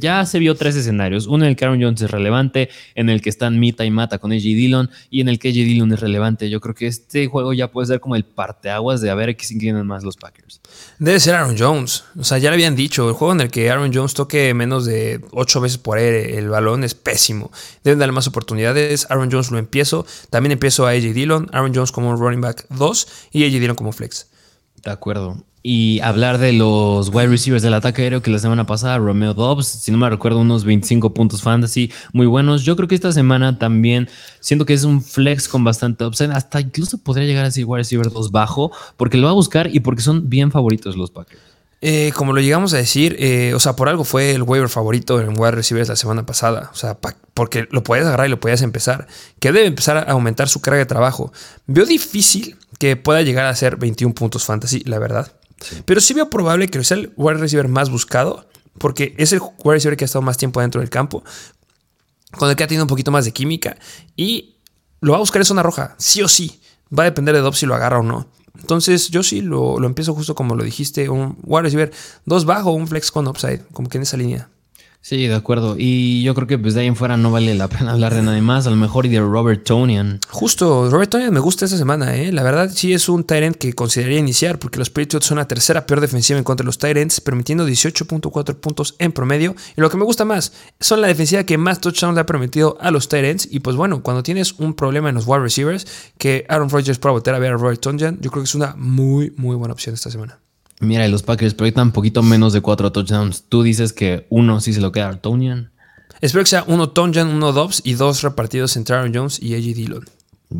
ya 0.00 0.26
se 0.26 0.40
vio 0.40 0.56
tres 0.56 0.74
escenarios. 0.74 1.28
Uno 1.28 1.44
en 1.44 1.50
el 1.50 1.56
que 1.56 1.64
Aaron 1.64 1.80
Jones 1.80 2.02
es 2.02 2.10
relevante, 2.10 2.68
en 2.96 3.08
el 3.08 3.22
que 3.22 3.30
están 3.30 3.60
mita 3.60 3.84
y 3.84 3.92
mata 3.92 4.18
con 4.18 4.32
AJ 4.32 4.42
Dillon 4.42 4.90
y 5.10 5.20
en 5.20 5.28
el 5.28 5.38
que 5.38 5.50
AJ 5.50 5.54
Dillon 5.54 5.92
es 5.92 6.00
relevante. 6.00 6.50
Yo 6.50 6.60
creo 6.60 6.74
que 6.74 6.88
este 6.88 7.28
juego 7.28 7.52
ya 7.52 7.70
puede 7.70 7.86
ser 7.86 8.00
como 8.00 8.16
el 8.16 8.24
parteaguas 8.24 9.00
de 9.00 9.10
a 9.10 9.14
ver 9.14 9.36
qué 9.36 9.44
se 9.44 9.54
inclinan 9.54 9.86
más 9.86 10.02
los 10.02 10.16
Packers. 10.16 10.60
Debe 10.98 11.20
ser 11.20 11.36
Aaron 11.36 11.54
Jones. 11.56 12.02
O 12.18 12.24
sea, 12.24 12.38
ya 12.38 12.50
le 12.50 12.54
habían 12.54 12.74
dicho, 12.74 13.08
el 13.08 13.14
juego 13.14 13.34
en 13.34 13.42
el 13.42 13.48
que 13.48 13.70
Aaron 13.70 13.94
Jones 13.94 14.12
toque 14.12 14.52
menos 14.54 14.84
de 14.84 15.20
ocho 15.30 15.60
veces 15.60 15.78
por 15.78 15.98
aire 15.98 16.36
el 16.36 16.48
balón 16.48 16.82
es 16.82 16.96
pésimo. 16.96 17.52
Deben 17.84 18.00
darle 18.00 18.12
más 18.12 18.26
oportunidades. 18.26 19.06
Aaron 19.08 19.30
Jones 19.30 19.52
lo 19.52 19.58
empiezo. 19.58 20.04
También 20.30 20.50
empiezo 20.50 20.84
a 20.84 20.90
AJ 20.90 21.12
Dillon. 21.14 21.48
Aaron 21.52 21.72
Jones 21.72 21.92
como 21.92 22.16
running 22.16 22.40
back 22.40 22.66
2 22.70 23.06
y 23.30 23.44
AJ 23.44 23.52
Dillon 23.60 23.76
como 23.76 23.92
flex. 23.92 24.31
De 24.84 24.90
acuerdo. 24.90 25.44
Y 25.64 26.00
hablar 26.00 26.38
de 26.38 26.52
los 26.52 27.08
wide 27.10 27.28
receivers 27.28 27.62
del 27.62 27.74
ataque 27.74 28.02
aéreo 28.02 28.20
que 28.20 28.32
la 28.32 28.40
semana 28.40 28.66
pasada, 28.66 28.98
Romeo 28.98 29.32
Dobbs, 29.32 29.68
si 29.68 29.92
no 29.92 29.98
me 29.98 30.10
recuerdo, 30.10 30.40
unos 30.40 30.64
25 30.64 31.14
puntos 31.14 31.40
fantasy 31.40 31.92
muy 32.12 32.26
buenos. 32.26 32.64
Yo 32.64 32.74
creo 32.74 32.88
que 32.88 32.96
esta 32.96 33.12
semana 33.12 33.60
también 33.60 34.08
siento 34.40 34.66
que 34.66 34.74
es 34.74 34.82
un 34.82 35.00
flex 35.02 35.48
con 35.48 35.62
bastante 35.62 36.04
upside. 36.04 36.32
Hasta 36.32 36.60
incluso 36.60 36.98
podría 36.98 37.26
llegar 37.26 37.44
a 37.44 37.50
ser 37.52 37.64
wide 37.64 37.78
receiver 37.78 38.10
2 38.10 38.32
bajo, 38.32 38.72
porque 38.96 39.18
lo 39.18 39.26
va 39.26 39.30
a 39.30 39.34
buscar 39.34 39.72
y 39.72 39.78
porque 39.80 40.02
son 40.02 40.28
bien 40.28 40.50
favoritos 40.50 40.96
los 40.96 41.12
Packers. 41.12 41.51
Eh, 41.84 42.12
como 42.14 42.32
lo 42.32 42.40
llegamos 42.40 42.72
a 42.74 42.76
decir, 42.76 43.16
eh, 43.18 43.54
o 43.54 43.60
sea, 43.60 43.74
por 43.74 43.88
algo 43.88 44.04
fue 44.04 44.30
el 44.30 44.44
waiver 44.44 44.68
favorito 44.68 45.20
en 45.20 45.30
wide 45.38 45.50
receivers 45.50 45.88
la 45.88 45.96
semana 45.96 46.24
pasada. 46.24 46.70
O 46.72 46.76
sea, 46.76 46.96
porque 47.34 47.66
lo 47.72 47.82
podías 47.82 48.06
agarrar 48.06 48.28
y 48.28 48.30
lo 48.30 48.38
podías 48.38 48.62
empezar. 48.62 49.08
Que 49.40 49.50
debe 49.50 49.66
empezar 49.66 49.96
a 49.96 50.12
aumentar 50.12 50.48
su 50.48 50.60
carga 50.60 50.78
de 50.78 50.86
trabajo. 50.86 51.32
Veo 51.66 51.84
difícil 51.84 52.56
que 52.78 52.94
pueda 52.94 53.22
llegar 53.22 53.46
a 53.46 53.56
ser 53.56 53.76
21 53.76 54.14
puntos 54.14 54.44
fantasy, 54.44 54.84
la 54.86 55.00
verdad. 55.00 55.32
Pero 55.84 56.00
sí 56.00 56.14
veo 56.14 56.30
probable 56.30 56.68
que 56.68 56.82
sea 56.84 56.98
el 56.98 57.12
wide 57.16 57.38
receiver 57.38 57.66
más 57.66 57.90
buscado, 57.90 58.48
porque 58.78 59.14
es 59.18 59.32
el 59.32 59.40
wide 59.40 59.74
receiver 59.74 59.96
que 59.96 60.04
ha 60.04 60.06
estado 60.06 60.22
más 60.22 60.36
tiempo 60.36 60.60
dentro 60.60 60.80
del 60.80 60.90
campo, 60.90 61.24
con 62.38 62.48
el 62.48 62.56
que 62.56 62.62
ha 62.62 62.66
tenido 62.68 62.84
un 62.84 62.88
poquito 62.88 63.10
más 63.10 63.24
de 63.24 63.32
química, 63.32 63.76
y 64.16 64.56
lo 65.00 65.12
va 65.12 65.18
a 65.18 65.20
buscar 65.20 65.40
en 65.40 65.46
zona 65.46 65.62
roja, 65.62 65.96
sí 65.98 66.22
o 66.22 66.28
sí. 66.28 66.60
Va 66.96 67.04
a 67.04 67.06
depender 67.06 67.34
de 67.34 67.40
Dobbs 67.40 67.58
si 67.58 67.66
lo 67.66 67.74
agarra 67.74 67.98
o 67.98 68.02
no. 68.02 68.28
Entonces 68.58 69.08
yo 69.10 69.22
sí 69.22 69.40
lo, 69.40 69.78
lo 69.78 69.86
empiezo 69.86 70.14
justo 70.14 70.34
como 70.34 70.54
lo 70.54 70.64
dijiste, 70.64 71.08
un 71.08 71.36
wide 71.44 71.62
receiver 71.62 71.92
dos 72.26 72.44
bajo, 72.44 72.72
un 72.72 72.86
flex 72.86 73.10
con 73.10 73.26
upside, 73.26 73.62
como 73.72 73.88
que 73.88 73.98
en 73.98 74.02
esa 74.02 74.16
línea. 74.16 74.48
Sí, 75.04 75.26
de 75.26 75.34
acuerdo. 75.34 75.74
Y 75.76 76.22
yo 76.22 76.32
creo 76.32 76.46
que 76.46 76.58
pues 76.58 76.74
de 76.74 76.82
ahí 76.82 76.86
en 76.86 76.94
fuera 76.94 77.16
no 77.16 77.32
vale 77.32 77.56
la 77.56 77.66
pena 77.68 77.90
hablar 77.90 78.14
de 78.14 78.22
nadie 78.22 78.40
más. 78.40 78.68
A 78.68 78.70
lo 78.70 78.76
mejor 78.76 79.04
y 79.04 79.08
de 79.08 79.18
Robert 79.18 79.64
Tonian. 79.64 80.20
Justo, 80.30 80.88
Robert 80.90 81.10
Tonian 81.10 81.34
me 81.34 81.40
gusta 81.40 81.64
esta 81.64 81.76
semana, 81.76 82.16
¿eh? 82.16 82.30
La 82.30 82.44
verdad 82.44 82.70
sí 82.72 82.92
es 82.92 83.08
un 83.08 83.24
Tyrant 83.24 83.56
que 83.56 83.72
consideraría 83.72 84.20
iniciar 84.20 84.60
porque 84.60 84.78
los 84.78 84.90
Patriots 84.90 85.26
son 85.26 85.38
la 85.38 85.48
tercera 85.48 85.86
peor 85.86 86.00
defensiva 86.00 86.38
en 86.38 86.44
contra 86.44 86.62
de 86.62 86.68
los 86.68 86.78
Tyrants, 86.78 87.20
permitiendo 87.20 87.66
18.4 87.66 88.54
puntos 88.54 88.94
en 89.00 89.10
promedio. 89.10 89.56
Y 89.76 89.80
lo 89.80 89.90
que 89.90 89.96
me 89.96 90.04
gusta 90.04 90.24
más, 90.24 90.52
son 90.78 91.00
la 91.00 91.08
defensiva 91.08 91.42
que 91.42 91.58
más 91.58 91.80
touchdowns 91.80 92.14
le 92.14 92.20
ha 92.20 92.26
permitido 92.26 92.78
a 92.80 92.92
los 92.92 93.08
Tyrants. 93.08 93.48
Y 93.50 93.58
pues 93.58 93.74
bueno, 93.74 94.04
cuando 94.04 94.22
tienes 94.22 94.52
un 94.60 94.74
problema 94.74 95.08
en 95.08 95.16
los 95.16 95.26
wide 95.26 95.40
receivers, 95.40 95.84
que 96.16 96.46
Aaron 96.48 96.70
Rodgers 96.70 97.00
pueda 97.00 97.14
volver 97.14 97.34
a 97.34 97.40
ver 97.40 97.52
a 97.54 97.56
Robert 97.56 97.80
Tonian, 97.80 98.20
yo 98.20 98.30
creo 98.30 98.44
que 98.44 98.48
es 98.48 98.54
una 98.54 98.76
muy, 98.76 99.32
muy 99.36 99.56
buena 99.56 99.72
opción 99.72 99.96
esta 99.96 100.12
semana. 100.12 100.38
Mira, 100.82 101.06
los 101.06 101.22
Packers 101.22 101.54
proyectan 101.54 101.86
un 101.86 101.92
poquito 101.92 102.24
menos 102.24 102.52
de 102.52 102.60
cuatro 102.60 102.90
touchdowns. 102.90 103.44
Tú 103.48 103.62
dices 103.62 103.92
que 103.92 104.26
uno 104.30 104.60
sí 104.60 104.72
se 104.72 104.80
lo 104.80 104.90
queda 104.90 105.10
a 105.10 105.20
Tonian. 105.20 105.70
Espero 106.20 106.42
que 106.42 106.50
sea 106.50 106.64
uno 106.66 106.88
Tonjan, 106.88 107.28
uno 107.28 107.52
Dobbs 107.52 107.82
y 107.84 107.94
dos 107.94 108.22
repartidos 108.22 108.76
entre 108.76 108.96
Aaron 108.96 109.14
Jones 109.14 109.40
y 109.40 109.54
AJ 109.54 109.76
Dillon. 109.76 110.04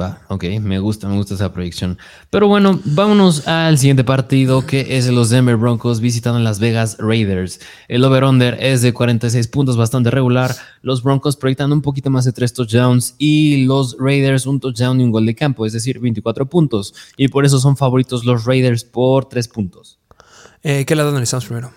Va, 0.00 0.22
ok, 0.28 0.44
me 0.60 0.78
gusta, 0.78 1.08
me 1.08 1.16
gusta 1.16 1.34
esa 1.34 1.52
proyección. 1.52 1.98
Pero 2.30 2.46
bueno, 2.46 2.78
vámonos 2.84 3.48
al 3.48 3.78
siguiente 3.78 4.04
partido 4.04 4.64
que 4.64 4.96
es 4.96 5.10
los 5.10 5.28
Denver 5.28 5.56
Broncos 5.56 6.00
visitando 6.00 6.38
Las 6.38 6.60
Vegas 6.60 6.98
Raiders. 7.00 7.58
El 7.88 8.04
over-under 8.04 8.56
es 8.60 8.80
de 8.80 8.94
46 8.94 9.48
puntos, 9.48 9.76
bastante 9.76 10.12
regular. 10.12 10.54
Los 10.82 11.02
Broncos 11.02 11.36
proyectan 11.36 11.72
un 11.72 11.82
poquito 11.82 12.10
más 12.10 12.24
de 12.24 12.32
3 12.32 12.54
touchdowns 12.54 13.16
y 13.18 13.64
los 13.64 13.96
Raiders 13.98 14.46
un 14.46 14.60
touchdown 14.60 15.00
y 15.00 15.04
un 15.04 15.10
gol 15.10 15.26
de 15.26 15.34
campo, 15.34 15.66
es 15.66 15.72
decir, 15.72 15.98
24 15.98 16.46
puntos. 16.46 16.94
Y 17.16 17.26
por 17.26 17.44
eso 17.44 17.58
son 17.58 17.76
favoritos 17.76 18.24
los 18.24 18.44
Raiders 18.44 18.84
por 18.84 19.24
3 19.24 19.48
puntos. 19.48 19.98
Eh, 20.64 20.84
¿Qué 20.84 20.94
lado 20.94 21.10
analizamos 21.10 21.46
primero? 21.46 21.72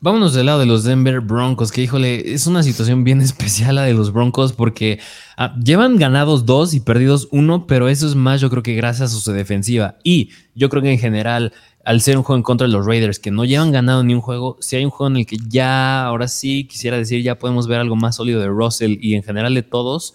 Vámonos 0.00 0.34
del 0.34 0.46
lado 0.46 0.60
de 0.60 0.66
los 0.66 0.82
Denver 0.82 1.20
Broncos, 1.20 1.70
que 1.70 1.82
híjole, 1.82 2.32
es 2.32 2.46
una 2.46 2.64
situación 2.64 3.04
bien 3.04 3.20
especial 3.22 3.76
la 3.76 3.82
de 3.82 3.94
los 3.94 4.12
Broncos 4.12 4.52
porque 4.52 4.98
ah, 5.36 5.54
llevan 5.62 5.98
ganados 5.98 6.44
dos 6.44 6.74
y 6.74 6.80
perdidos 6.80 7.28
uno, 7.30 7.66
pero 7.66 7.88
eso 7.88 8.06
es 8.06 8.16
más 8.16 8.40
yo 8.40 8.50
creo 8.50 8.62
que 8.62 8.74
gracias 8.74 9.14
a 9.14 9.18
su 9.18 9.32
defensiva. 9.32 9.96
Y 10.02 10.30
yo 10.56 10.68
creo 10.68 10.82
que 10.82 10.90
en 10.90 10.98
general, 10.98 11.52
al 11.84 12.00
ser 12.00 12.16
un 12.16 12.24
juego 12.24 12.38
en 12.38 12.42
contra 12.42 12.66
de 12.66 12.72
los 12.72 12.86
Raiders, 12.86 13.20
que 13.20 13.30
no 13.30 13.44
llevan 13.44 13.70
ganado 13.70 14.02
ni 14.02 14.14
un 14.14 14.20
juego, 14.20 14.56
si 14.60 14.74
hay 14.74 14.84
un 14.84 14.90
juego 14.90 15.12
en 15.12 15.18
el 15.18 15.26
que 15.26 15.36
ya, 15.48 16.04
ahora 16.04 16.26
sí, 16.26 16.66
quisiera 16.66 16.96
decir, 16.96 17.22
ya 17.22 17.38
podemos 17.38 17.68
ver 17.68 17.78
algo 17.78 17.94
más 17.94 18.16
sólido 18.16 18.40
de 18.40 18.48
Russell 18.48 18.98
y 19.00 19.14
en 19.14 19.22
general 19.22 19.54
de 19.54 19.62
todos, 19.62 20.14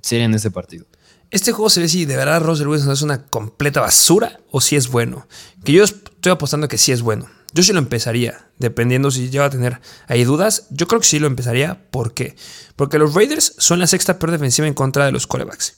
sería 0.00 0.24
en 0.24 0.34
ese 0.34 0.50
partido. 0.50 0.86
Este 1.30 1.52
juego 1.52 1.68
se 1.70 1.80
ve 1.80 1.88
si 1.88 2.04
de 2.06 2.16
verdad 2.16 2.42
Russell 2.42 2.68
Wilson 2.68 2.92
es 2.92 3.02
una 3.02 3.24
completa 3.26 3.80
basura 3.80 4.40
o 4.50 4.60
si 4.60 4.76
es 4.76 4.88
bueno. 4.90 5.26
Que 5.64 5.72
yo 5.72 5.84
estoy 5.84 6.32
apostando 6.32 6.68
que 6.68 6.76
sí 6.76 6.92
es 6.92 7.00
bueno. 7.00 7.26
Yo 7.52 7.62
sí 7.62 7.72
lo 7.72 7.78
empezaría, 7.78 8.46
dependiendo 8.58 9.10
si 9.10 9.28
lleva 9.28 9.46
a 9.46 9.50
tener 9.50 9.80
ahí 10.06 10.24
dudas. 10.24 10.66
Yo 10.70 10.88
creo 10.88 11.00
que 11.00 11.06
sí 11.06 11.18
lo 11.18 11.26
empezaría. 11.26 11.86
¿Por 11.90 12.14
qué? 12.14 12.34
Porque 12.76 12.98
los 12.98 13.14
Raiders 13.14 13.54
son 13.58 13.78
la 13.78 13.86
sexta 13.86 14.18
peor 14.18 14.30
defensiva 14.30 14.66
en 14.66 14.74
contra 14.74 15.04
de 15.04 15.12
los 15.12 15.26
corebacks. 15.26 15.76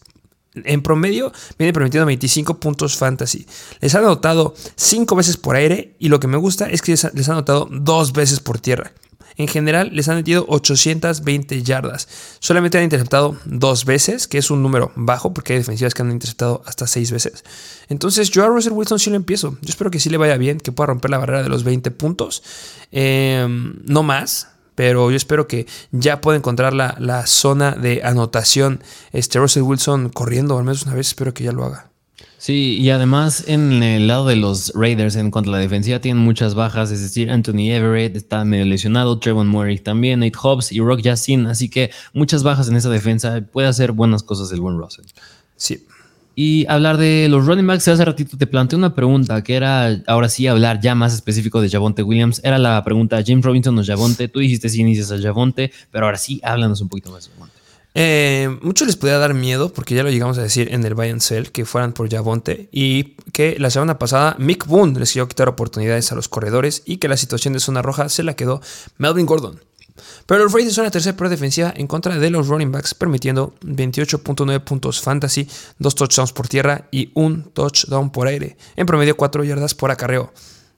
En 0.55 0.83
promedio 0.83 1.33
viene 1.59 1.73
permitiendo 1.73 2.07
25 2.07 2.61
puntos 2.61 2.97
fantasy. 2.97 3.45
Les 3.81 3.95
han 3.97 4.05
anotado 4.05 4.55
5 4.77 5.17
veces 5.17 5.37
por 5.37 5.57
aire 5.57 5.97
y 5.99 6.09
lo 6.09 6.21
que 6.21 6.29
me 6.29 6.37
gusta 6.37 6.71
es 6.71 6.81
que 6.81 6.93
les 6.93 7.29
han 7.29 7.35
anotado 7.35 7.69
2 7.71 8.13
veces 8.13 8.39
por 8.39 8.61
tierra. 8.61 8.93
En 9.37 9.49
general 9.49 9.91
les 9.93 10.09
han 10.09 10.17
metido 10.17 10.45
820 10.49 11.63
yardas. 11.63 12.09
Solamente 12.39 12.79
han 12.79 12.85
interceptado 12.85 13.37
dos 13.45 13.85
veces, 13.85 14.29
que 14.29 14.39
es 14.39 14.51
un 14.51 14.63
número 14.63 14.93
bajo 14.95 15.33
porque 15.35 15.55
hay 15.55 15.59
defensivas 15.59 15.95
que 15.95 16.03
han 16.03 16.11
interceptado 16.11 16.63
hasta 16.67 16.87
seis 16.87 17.11
veces. 17.11 17.45
Entonces 17.89 18.31
yo 18.31 18.45
a 18.45 18.49
Russell 18.49 18.73
Wilson 18.73 18.99
sí 18.99 19.11
lo 19.11 19.17
empiezo. 19.17 19.57
Yo 19.61 19.71
espero 19.71 19.91
que 19.91 20.01
sí 20.01 20.11
le 20.11 20.17
vaya 20.17 20.37
bien, 20.37 20.59
que 20.59 20.73
pueda 20.73 20.89
romper 20.89 21.11
la 21.11 21.19
barrera 21.19 21.43
de 21.43 21.49
los 21.49 21.65
20 21.65 21.91
puntos. 21.91 22.43
Em, 22.93 23.75
no 23.85 24.03
más, 24.03 24.49
pero 24.75 25.11
yo 25.11 25.17
espero 25.17 25.47
que 25.49 25.67
ya 25.91 26.21
pueda 26.21 26.39
encontrar 26.39 26.73
la, 26.73 26.97
la, 26.99 27.27
zona 27.27 27.73
de 27.73 28.03
anotación. 28.05 28.83
Este 29.13 29.39
Russell 29.39 29.63
Wilson 29.63 30.11
corriendo, 30.11 30.57
al 30.59 30.65
menos 30.65 30.85
una 30.85 30.95
vez, 30.95 31.09
espero 31.09 31.35
que 31.35 31.45
ya 31.45 31.53
lo 31.53 31.65
haga. 31.65 31.94
Sí, 32.45 32.77
y 32.79 32.91
además 32.91 33.45
en 33.47 33.83
el 33.83 34.07
lado 34.07 34.27
de 34.27 34.37
los 34.37 34.71
Raiders 34.75 35.17
en 35.17 35.31
cuanto 35.31 35.49
a 35.49 35.55
la 35.55 35.61
defensiva 35.61 35.99
tienen 36.01 36.23
muchas 36.23 36.55
bajas, 36.55 36.91
es 36.91 37.01
decir, 37.01 37.31
Anthony 37.31 37.71
Everett 37.71 38.15
está 38.17 38.45
medio 38.45 38.67
lesionado, 38.67 39.19
Trevon 39.19 39.49
Murray 39.49 39.79
también, 39.79 40.21
Nate 40.21 40.37
Hobbs 40.37 40.71
y 40.71 40.79
Rock 40.81 41.01
Yassin, 41.01 41.47
así 41.47 41.71
que 41.71 41.91
muchas 42.13 42.43
bajas 42.43 42.69
en 42.69 42.77
esa 42.77 42.91
defensa, 42.91 43.41
puede 43.51 43.67
hacer 43.67 43.93
buenas 43.93 44.23
cosas 44.23 44.53
el 44.53 44.61
buen 44.61 44.77
Russell. 44.77 45.07
Sí. 45.57 45.87
Y 46.35 46.67
hablar 46.69 46.99
de 46.99 47.29
los 47.31 47.47
running 47.47 47.67
backs, 47.67 47.89
hace 47.89 48.05
ratito 48.05 48.37
te 48.37 48.47
planteé 48.47 48.77
una 48.77 48.95
pregunta 48.95 49.43
que 49.43 49.55
era, 49.55 50.03
ahora 50.07 50.29
sí, 50.29 50.47
hablar 50.47 50.83
ya 50.83 50.95
más 50.95 51.15
específico 51.15 51.63
de 51.63 51.71
Javonte 51.71 52.03
Williams. 52.03 52.43
Era 52.45 52.59
la 52.59 52.85
pregunta, 52.85 53.23
James 53.27 53.43
Robinson 53.43 53.79
o 53.79 53.83
Javonte. 53.83 54.29
Tú 54.29 54.41
dijiste 54.41 54.69
si 54.69 54.83
inicias 54.83 55.11
a 55.11 55.19
Javonte, 55.19 55.73
pero 55.91 56.05
ahora 56.05 56.19
sí, 56.19 56.43
háblanos 56.45 56.83
un 56.83 56.91
poquito 56.91 57.11
más 57.11 57.25
de 57.25 57.33
Javonte. 57.33 57.64
Eh, 57.97 58.59
mucho 58.61 58.85
les 58.85 58.97
podía 58.97 59.19
dar 59.19 59.35
miedo, 59.35 59.73
porque 59.73 59.95
ya 59.95 60.03
lo 60.03 60.11
llegamos 60.11 60.37
a 60.39 60.43
decir 60.43 60.73
en 60.73 60.85
el 60.85 60.95
Buy 60.95 61.11
and 61.11 61.21
Sell, 61.21 61.53
que 61.53 61.65
fueran 61.65 61.93
por 61.93 62.11
Javonte 62.11 62.69
y 62.73 63.15
que 63.33 63.57
la 63.59 63.71
semana 63.71 63.99
pasada 64.01 64.35
Mick 64.39 64.67
Boone 64.67 64.99
les 64.99 65.13
quiso 65.13 65.29
quitar 65.29 65.49
oportunidades 65.49 66.11
a 66.11 66.17
los 66.17 66.29
corredores 66.29 66.83
y 66.85 66.97
que 66.97 67.07
la 67.07 67.17
situación 67.17 67.55
de 67.55 67.61
zona 67.61 67.83
roja 67.83 68.09
se 68.09 68.25
la 68.25 68.35
quedó 68.35 68.61
Melvin 68.99 69.27
Gordon. 69.27 69.61
Pero 70.27 70.43
los 70.43 70.53
Raiders 70.53 70.75
son 70.75 70.85
la 70.85 70.91
tercera 70.91 71.17
pro 71.17 71.29
defensiva 71.29 71.73
en 71.77 71.87
contra 71.87 72.19
de 72.19 72.31
los 72.31 72.49
running 72.49 72.73
backs, 72.73 72.95
permitiendo 72.95 73.55
28.9 73.63 74.65
puntos 74.65 75.01
fantasy, 75.01 75.49
2 75.79 75.95
touchdowns 75.95 76.33
por 76.33 76.49
tierra 76.49 76.89
y 76.91 77.13
un 77.15 77.45
touchdown 77.53 78.11
por 78.11 78.27
aire, 78.27 78.57
en 78.75 78.87
promedio 78.87 79.17
4 79.17 79.45
yardas 79.45 79.75
por 79.75 79.93
acarreo. 79.93 80.33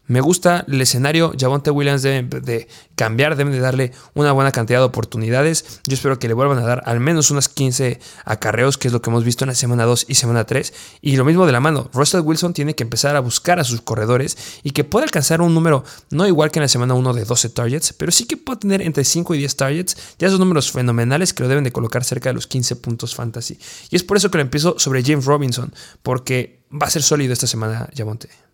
Me 0.09 0.21
gusta 0.21 0.65
el 0.69 0.81
escenario. 0.81 1.33
Javonte 1.39 1.71
Williams 1.71 2.03
debe 2.03 2.41
de 2.41 2.69
cambiar, 2.95 3.37
deben 3.37 3.53
de 3.53 3.59
darle 3.59 3.93
una 4.15 4.33
buena 4.33 4.53
cantidad 4.53 4.79
de 4.79 4.85
oportunidades. 4.85 5.81
Yo 5.85 5.95
espero 5.95 6.19
que 6.19 6.29
le 6.29 6.35
vuelvan 6.35 6.59
a 6.59 6.63
dar 6.63 6.83
al 6.87 7.01
menos 7.01 7.31
unas 7.31 7.49
15 7.49 7.99
acarreos, 8.25 8.79
que 8.79 8.89
es 8.89 8.93
lo 8.95 9.03
que 9.03 9.11
hemos 9.11 9.25
visto 9.25 9.45
en 9.45 9.49
la 9.49 9.55
semana 9.55 9.85
2 9.85 10.07
y 10.09 10.15
semana 10.15 10.45
3. 10.45 10.73
Y 11.01 11.17
lo 11.17 11.25
mismo 11.25 11.45
de 11.45 11.53
la 11.53 11.61
mano. 11.61 11.91
Russell 11.93 12.21
Wilson 12.21 12.55
tiene 12.55 12.75
que 12.75 12.85
empezar 12.85 13.17
a 13.17 13.21
buscar 13.21 13.59
a 13.59 13.65
sus 13.65 13.81
corredores 13.81 14.37
y 14.63 14.71
que 14.71 14.85
pueda 14.85 15.05
alcanzar 15.05 15.41
un 15.41 15.55
número 15.55 15.85
no 16.11 16.27
igual 16.27 16.51
que 16.51 16.61
en 16.61 16.63
la 16.63 16.69
semana 16.69 16.95
1 16.95 17.13
de 17.13 17.25
12 17.25 17.49
targets, 17.51 17.93
pero 17.93 18.13
sí 18.13 18.27
que 18.27 18.37
pueda 18.37 18.61
tener 18.61 18.83
entre 18.83 19.05
5 19.05 19.35
y 19.35 19.39
10 19.39 19.57
targets. 19.57 19.97
Ya 20.19 20.29
esos 20.29 20.39
números 20.39 20.71
fenomenales 20.71 21.35
que 21.35 21.43
lo 21.43 21.49
deben 21.49 21.65
de 21.65 21.73
colocar 21.73 22.05
cerca 22.05 22.31
de 22.31 22.35
los 22.35 22.47
15 22.47 22.77
puntos 22.77 23.15
fantasy. 23.15 23.59
Y 23.91 23.97
es 23.97 24.05
por 24.05 24.17
eso 24.17 24.31
que 24.31 24.39
lo 24.39 24.43
empiezo 24.43 24.79
sobre 24.79 25.03
James 25.03 25.25
Robinson, 25.25 25.75
porque 26.03 26.61
va 26.73 26.87
a 26.87 26.91
ser 26.91 27.03
sólido 27.03 27.33
esta 27.33 27.47
semana 27.47 27.89
Javonte. 27.97 28.46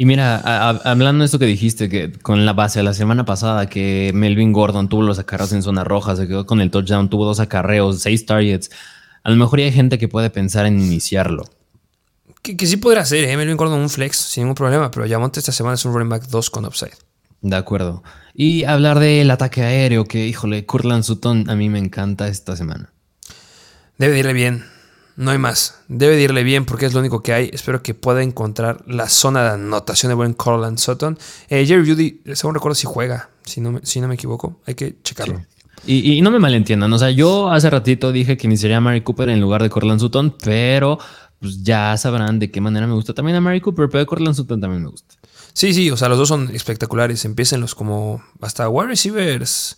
Y 0.00 0.06
mira, 0.06 0.38
hablando 0.84 1.22
de 1.22 1.26
esto 1.26 1.40
que 1.40 1.46
dijiste, 1.46 1.88
que 1.88 2.12
con 2.12 2.46
la 2.46 2.52
base 2.52 2.78
de 2.78 2.84
la 2.84 2.94
semana 2.94 3.24
pasada, 3.24 3.68
que 3.68 4.12
Melvin 4.14 4.52
Gordon 4.52 4.88
tuvo 4.88 5.02
los 5.02 5.18
acarreos 5.18 5.52
en 5.52 5.64
zona 5.64 5.82
roja, 5.82 6.14
se 6.14 6.28
quedó 6.28 6.46
con 6.46 6.60
el 6.60 6.70
touchdown, 6.70 7.10
tuvo 7.10 7.24
dos 7.24 7.40
acarreos, 7.40 7.98
seis 8.00 8.24
targets. 8.24 8.70
A 9.24 9.30
lo 9.30 9.34
mejor 9.36 9.58
hay 9.58 9.72
gente 9.72 9.98
que 9.98 10.06
puede 10.06 10.30
pensar 10.30 10.66
en 10.66 10.78
iniciarlo. 10.80 11.50
Que, 12.42 12.64
sí 12.64 12.76
podría 12.76 13.04
ser, 13.04 13.24
¿eh? 13.24 13.36
Melvin 13.36 13.56
Gordon 13.56 13.80
un 13.80 13.90
flex 13.90 14.16
sin 14.16 14.44
ningún 14.44 14.54
problema, 14.54 14.88
pero 14.92 15.04
Yamonte 15.04 15.40
esta 15.40 15.50
semana 15.50 15.74
es 15.74 15.84
un 15.84 15.92
running 15.92 16.10
back 16.10 16.28
2 16.28 16.50
con 16.50 16.64
upside. 16.64 16.94
De 17.40 17.56
acuerdo. 17.56 18.04
Y 18.34 18.62
hablar 18.62 19.00
del 19.00 19.28
ataque 19.32 19.64
aéreo, 19.64 20.04
que 20.04 20.28
híjole, 20.28 20.64
Curtland 20.64 21.02
Sutton 21.02 21.50
a 21.50 21.56
mí 21.56 21.70
me 21.70 21.80
encanta 21.80 22.28
esta 22.28 22.54
semana. 22.54 22.92
Debe 23.98 24.20
irle 24.20 24.32
bien. 24.32 24.64
No 25.18 25.32
hay 25.32 25.38
más. 25.38 25.80
Debe 25.88 26.14
de 26.14 26.22
irle 26.22 26.44
bien 26.44 26.64
porque 26.64 26.86
es 26.86 26.94
lo 26.94 27.00
único 27.00 27.24
que 27.24 27.32
hay. 27.32 27.50
Espero 27.52 27.82
que 27.82 27.92
pueda 27.92 28.22
encontrar 28.22 28.84
la 28.86 29.08
zona 29.08 29.42
de 29.42 29.50
anotación 29.50 30.10
de 30.10 30.14
buen 30.14 30.32
Corland 30.32 30.78
Sutton. 30.78 31.18
Eh, 31.48 31.66
Jerry 31.66 31.90
Judy, 31.90 32.22
según 32.36 32.54
recuerdo, 32.54 32.76
si 32.76 32.86
juega, 32.86 33.28
si 33.44 33.60
no, 33.60 33.72
me, 33.72 33.80
si 33.82 34.00
no 34.00 34.06
me 34.06 34.14
equivoco. 34.14 34.60
Hay 34.64 34.76
que 34.76 34.94
checarlo. 35.02 35.42
Y, 35.84 36.22
no 36.22 36.30
me 36.30 36.38
malentiendan. 36.38 36.92
O 36.92 36.98
sea, 37.00 37.10
yo 37.10 37.50
hace 37.50 37.68
ratito 37.68 38.12
dije 38.12 38.36
que 38.36 38.46
iniciaría 38.46 38.76
a 38.76 38.80
Mary 38.80 39.00
Cooper 39.00 39.28
en 39.28 39.40
lugar 39.40 39.60
de 39.60 39.70
Corland 39.70 39.98
Sutton, 39.98 40.36
pero 40.40 41.00
pues 41.40 41.64
ya 41.64 41.96
sabrán 41.96 42.38
de 42.38 42.52
qué 42.52 42.60
manera 42.60 42.86
me 42.86 42.94
gusta 42.94 43.12
también 43.12 43.38
a 43.38 43.40
Mary 43.40 43.60
Cooper, 43.60 43.88
pero 43.90 44.06
Corland 44.06 44.36
Sutton 44.36 44.60
también 44.60 44.84
me 44.84 44.88
gusta. 44.90 45.16
Sí, 45.52 45.74
sí, 45.74 45.90
o 45.90 45.96
sea, 45.96 46.08
los 46.08 46.18
dos 46.18 46.28
son 46.28 46.54
espectaculares. 46.54 47.24
Empiecen 47.24 47.60
los 47.60 47.74
como 47.74 48.22
hasta 48.40 48.68
wide 48.68 48.86
receivers 48.86 49.76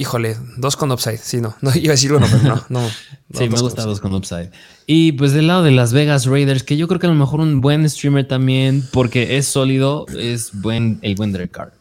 Híjole, 0.00 0.36
dos 0.56 0.76
con 0.76 0.92
upside. 0.92 1.18
Sí, 1.18 1.40
no. 1.40 1.56
No 1.60 1.72
iba 1.74 1.90
a 1.90 1.96
decir 1.96 2.12
uno, 2.12 2.26
pero 2.30 2.42
no. 2.42 2.64
no, 2.68 2.88
sí, 3.34 3.48
me 3.48 3.60
gusta 3.60 3.82
dos 3.82 4.00
con 4.00 4.14
upside. 4.14 4.52
Y 4.86 5.12
pues 5.12 5.32
del 5.32 5.48
lado 5.48 5.64
de 5.64 5.72
Las 5.72 5.92
Vegas 5.92 6.24
Raiders, 6.26 6.62
que 6.62 6.76
yo 6.76 6.86
creo 6.86 7.00
que 7.00 7.08
a 7.08 7.10
lo 7.10 7.16
mejor 7.16 7.40
un 7.40 7.60
buen 7.60 7.88
streamer 7.90 8.26
también, 8.26 8.88
porque 8.92 9.36
es 9.36 9.48
sólido, 9.48 10.06
es 10.16 10.52
buen, 10.52 11.00
el 11.02 11.16
buen 11.16 11.32
Derek 11.32 11.50
Carr. 11.50 11.72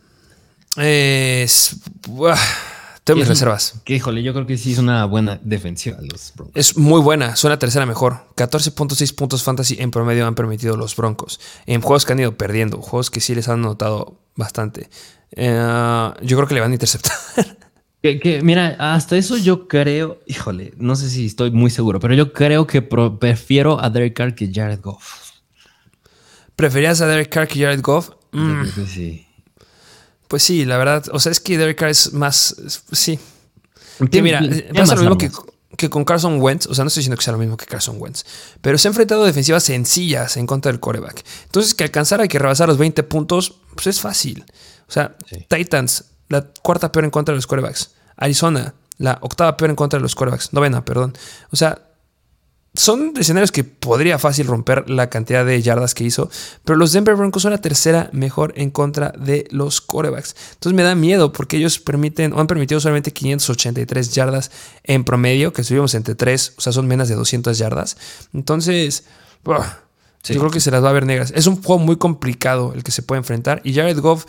Es. 0.77 1.77
tengo 3.03 3.19
mis 3.19 3.27
reservas. 3.27 3.75
Que 3.85 3.95
híjole, 3.95 4.23
yo 4.23 4.33
creo 4.33 4.47
que 4.47 4.57
sí 4.57 4.73
es 4.73 4.79
una 4.79 5.05
buena 5.05 5.39
defensiva 5.43 5.99
los 6.01 6.33
Broncos. 6.35 6.55
Es 6.55 6.75
muy 6.75 7.01
buena, 7.01 7.35
suena 7.35 7.59
tercera 7.59 7.85
mejor. 7.85 8.25
14.6 8.35 9.13
puntos 9.13 9.43
fantasy 9.43 9.77
en 9.79 9.91
promedio 9.91 10.25
han 10.25 10.33
permitido 10.33 10.75
los 10.75 10.95
Broncos. 10.95 11.39
En 11.67 11.81
juegos 11.81 12.03
que 12.03 12.13
han 12.13 12.19
ido 12.19 12.35
perdiendo, 12.35 12.81
juegos 12.81 13.11
que 13.11 13.19
sí 13.19 13.35
les 13.35 13.47
han 13.47 13.61
notado 13.61 14.17
bastante. 14.35 14.89
Eh, 15.31 16.11
yo 16.23 16.35
creo 16.37 16.47
que 16.47 16.55
le 16.55 16.61
van 16.61 16.71
a 16.71 16.73
interceptar. 16.73 17.15
Que, 18.15 18.41
mira, 18.41 18.75
hasta 18.79 19.17
eso 19.17 19.37
yo 19.37 19.67
creo, 19.67 20.19
híjole, 20.25 20.73
no 20.77 20.95
sé 20.95 21.09
si 21.09 21.25
estoy 21.25 21.51
muy 21.51 21.69
seguro, 21.69 21.99
pero 21.99 22.13
yo 22.13 22.31
creo 22.31 22.65
que 22.65 22.81
prefiero 22.81 23.83
a 23.83 23.89
Derek 23.89 24.13
Carr 24.15 24.35
que 24.35 24.49
Jared 24.53 24.79
Goff. 24.81 25.31
¿Preferías 26.55 27.01
a 27.01 27.07
Derek 27.07 27.29
Carr 27.29 27.47
que 27.47 27.59
Jared 27.59 27.81
Goff? 27.81 28.11
Mm. 28.31 28.63
sí. 28.87 29.27
Pues 30.27 30.43
sí, 30.43 30.65
la 30.65 30.77
verdad. 30.77 31.05
O 31.11 31.19
sea, 31.19 31.31
es 31.31 31.39
que 31.39 31.57
Derek 31.57 31.77
Carr 31.77 31.89
es 31.89 32.13
más. 32.13 32.55
Sí. 32.91 33.19
Que 34.11 34.21
mira, 34.21 34.41
pasa 34.73 34.95
lo 34.95 35.01
mismo 35.01 35.17
que, 35.17 35.31
que, 35.75 35.89
con 35.89 36.03
Carson 36.03 36.41
Wentz. 36.41 36.67
O 36.67 36.75
sea, 36.75 36.83
no 36.83 36.89
estoy 36.89 37.01
diciendo 37.01 37.17
que 37.17 37.23
sea 37.23 37.33
lo 37.33 37.39
mismo 37.39 37.57
que 37.57 37.65
Carson 37.65 37.95
Wentz. 37.99 38.25
Pero 38.61 38.77
se 38.77 38.87
ha 38.87 38.89
enfrentado 38.89 39.23
defensivas 39.25 39.63
sencillas 39.63 40.37
en 40.37 40.45
contra 40.45 40.71
del 40.71 40.79
coreback. 40.79 41.23
Entonces, 41.45 41.73
que 41.73 41.83
alcanzara 41.83 42.25
y 42.25 42.27
que 42.27 42.39
rebasar 42.39 42.67
los 42.67 42.77
20 42.77 43.03
puntos, 43.03 43.59
pues 43.73 43.87
es 43.87 44.01
fácil. 44.01 44.45
O 44.87 44.91
sea, 44.91 45.15
Titans 45.47 46.05
la 46.29 46.45
cuarta 46.61 46.91
peor 46.91 47.05
en 47.05 47.11
contra 47.11 47.33
de 47.33 47.37
los 47.37 47.47
quarterbacks. 47.47 47.91
Arizona, 48.17 48.73
la 48.97 49.19
octava 49.21 49.55
peor 49.55 49.69
en 49.69 49.75
contra 49.75 49.99
de 49.99 50.03
los 50.03 50.15
quarterbacks. 50.15 50.53
Novena, 50.53 50.83
perdón. 50.83 51.13
O 51.51 51.55
sea, 51.55 51.87
son 52.77 53.13
escenarios 53.17 53.51
que 53.51 53.63
podría 53.63 54.19
fácil 54.19 54.45
romper 54.45 54.89
la 54.89 55.09
cantidad 55.09 55.43
de 55.43 55.61
yardas 55.61 55.95
que 55.95 56.03
hizo, 56.03 56.29
pero 56.63 56.77
los 56.77 56.91
Denver 56.91 57.15
Broncos 57.15 57.41
son 57.41 57.51
la 57.51 57.57
tercera 57.57 58.09
mejor 58.13 58.53
en 58.55 58.69
contra 58.69 59.13
de 59.17 59.47
los 59.49 59.81
quarterbacks. 59.81 60.35
Entonces 60.53 60.75
me 60.75 60.83
da 60.83 60.93
miedo 60.93 61.33
porque 61.33 61.57
ellos 61.57 61.79
permiten 61.79 62.33
o 62.33 62.39
han 62.39 62.47
permitido 62.47 62.79
solamente 62.79 63.11
583 63.11 64.13
yardas 64.13 64.51
en 64.83 65.03
promedio, 65.03 65.53
que 65.53 65.63
subimos 65.63 65.95
entre 65.95 66.13
3, 66.13 66.53
o 66.57 66.61
sea, 66.61 66.71
son 66.71 66.87
menos 66.87 67.09
de 67.09 67.15
200 67.15 67.57
yardas. 67.57 67.97
Entonces, 68.33 69.05
yo 69.43 70.39
creo 70.39 70.51
que 70.51 70.59
se 70.59 70.69
las 70.69 70.83
va 70.83 70.89
a 70.89 70.93
ver 70.93 71.05
negras. 71.05 71.31
Es 71.35 71.47
un 71.47 71.61
juego 71.61 71.79
muy 71.79 71.97
complicado 71.97 72.73
el 72.75 72.83
que 72.83 72.91
se 72.91 73.01
puede 73.01 73.19
enfrentar 73.19 73.61
y 73.63 73.73
Jared 73.73 73.99
Goff 73.99 74.25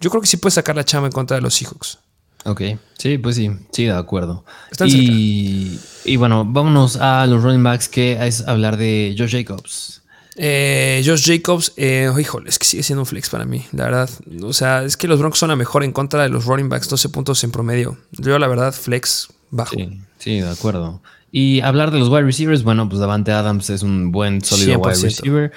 yo 0.00 0.10
creo 0.10 0.20
que 0.20 0.26
sí 0.26 0.36
puede 0.36 0.52
sacar 0.52 0.76
la 0.76 0.84
chama 0.84 1.06
en 1.06 1.12
contra 1.12 1.36
de 1.36 1.40
los 1.40 1.54
Seahawks. 1.54 1.98
Ok, 2.46 2.62
sí, 2.96 3.18
pues 3.18 3.34
sí, 3.34 3.50
sí, 3.72 3.84
de 3.84 3.92
acuerdo. 3.92 4.44
y, 4.84 5.78
y, 6.04 6.16
bueno, 6.16 6.44
vámonos 6.46 6.96
a 6.96 7.26
los 7.26 7.42
running 7.42 7.64
backs, 7.64 7.88
que 7.88 8.24
es 8.24 8.46
hablar 8.46 8.76
de 8.76 9.16
Josh 9.18 9.32
Jacobs. 9.32 10.02
Eh, 10.36 11.02
Josh 11.04 11.26
Jacobs, 11.26 11.72
eh, 11.76 12.08
híjole, 12.16 12.48
es 12.48 12.58
que 12.60 12.64
sigue 12.64 12.84
siendo 12.84 13.02
un 13.02 13.06
flex 13.06 13.30
para 13.30 13.44
mí, 13.46 13.64
la 13.72 13.84
verdad. 13.84 14.10
O 14.42 14.52
sea, 14.52 14.84
es 14.84 14.96
que 14.96 15.08
los 15.08 15.18
Broncos 15.18 15.40
son 15.40 15.48
la 15.48 15.56
mejor 15.56 15.82
en 15.82 15.90
contra 15.90 16.22
de 16.22 16.28
los 16.28 16.44
running 16.44 16.68
backs, 16.68 16.88
12 16.88 17.08
puntos 17.08 17.42
en 17.42 17.50
promedio. 17.50 17.98
Yo, 18.12 18.38
la 18.38 18.46
verdad, 18.46 18.72
flex 18.72 19.28
bajo. 19.50 19.74
Sí, 19.74 20.00
sí, 20.18 20.40
de 20.40 20.48
acuerdo. 20.48 21.02
Y 21.32 21.62
hablar 21.62 21.90
de 21.90 21.98
los 21.98 22.08
wide 22.10 22.22
receivers, 22.22 22.62
bueno, 22.62 22.88
pues 22.88 23.00
Davante 23.00 23.32
Adams 23.32 23.70
es 23.70 23.82
un 23.82 24.12
buen, 24.12 24.40
sólido 24.40 24.78
wide 24.78 25.02
receiver. 25.02 25.52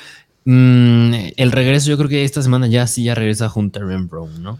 Mm, 0.45 1.13
el 1.37 1.51
regreso, 1.51 1.89
yo 1.89 1.97
creo 1.97 2.09
que 2.09 2.23
esta 2.23 2.41
semana 2.41 2.65
ya 2.67 2.87
sí 2.87 3.03
ya 3.03 3.13
regresa 3.13 3.51
Hunter 3.53 3.83
Brown, 3.83 4.41
¿no? 4.41 4.59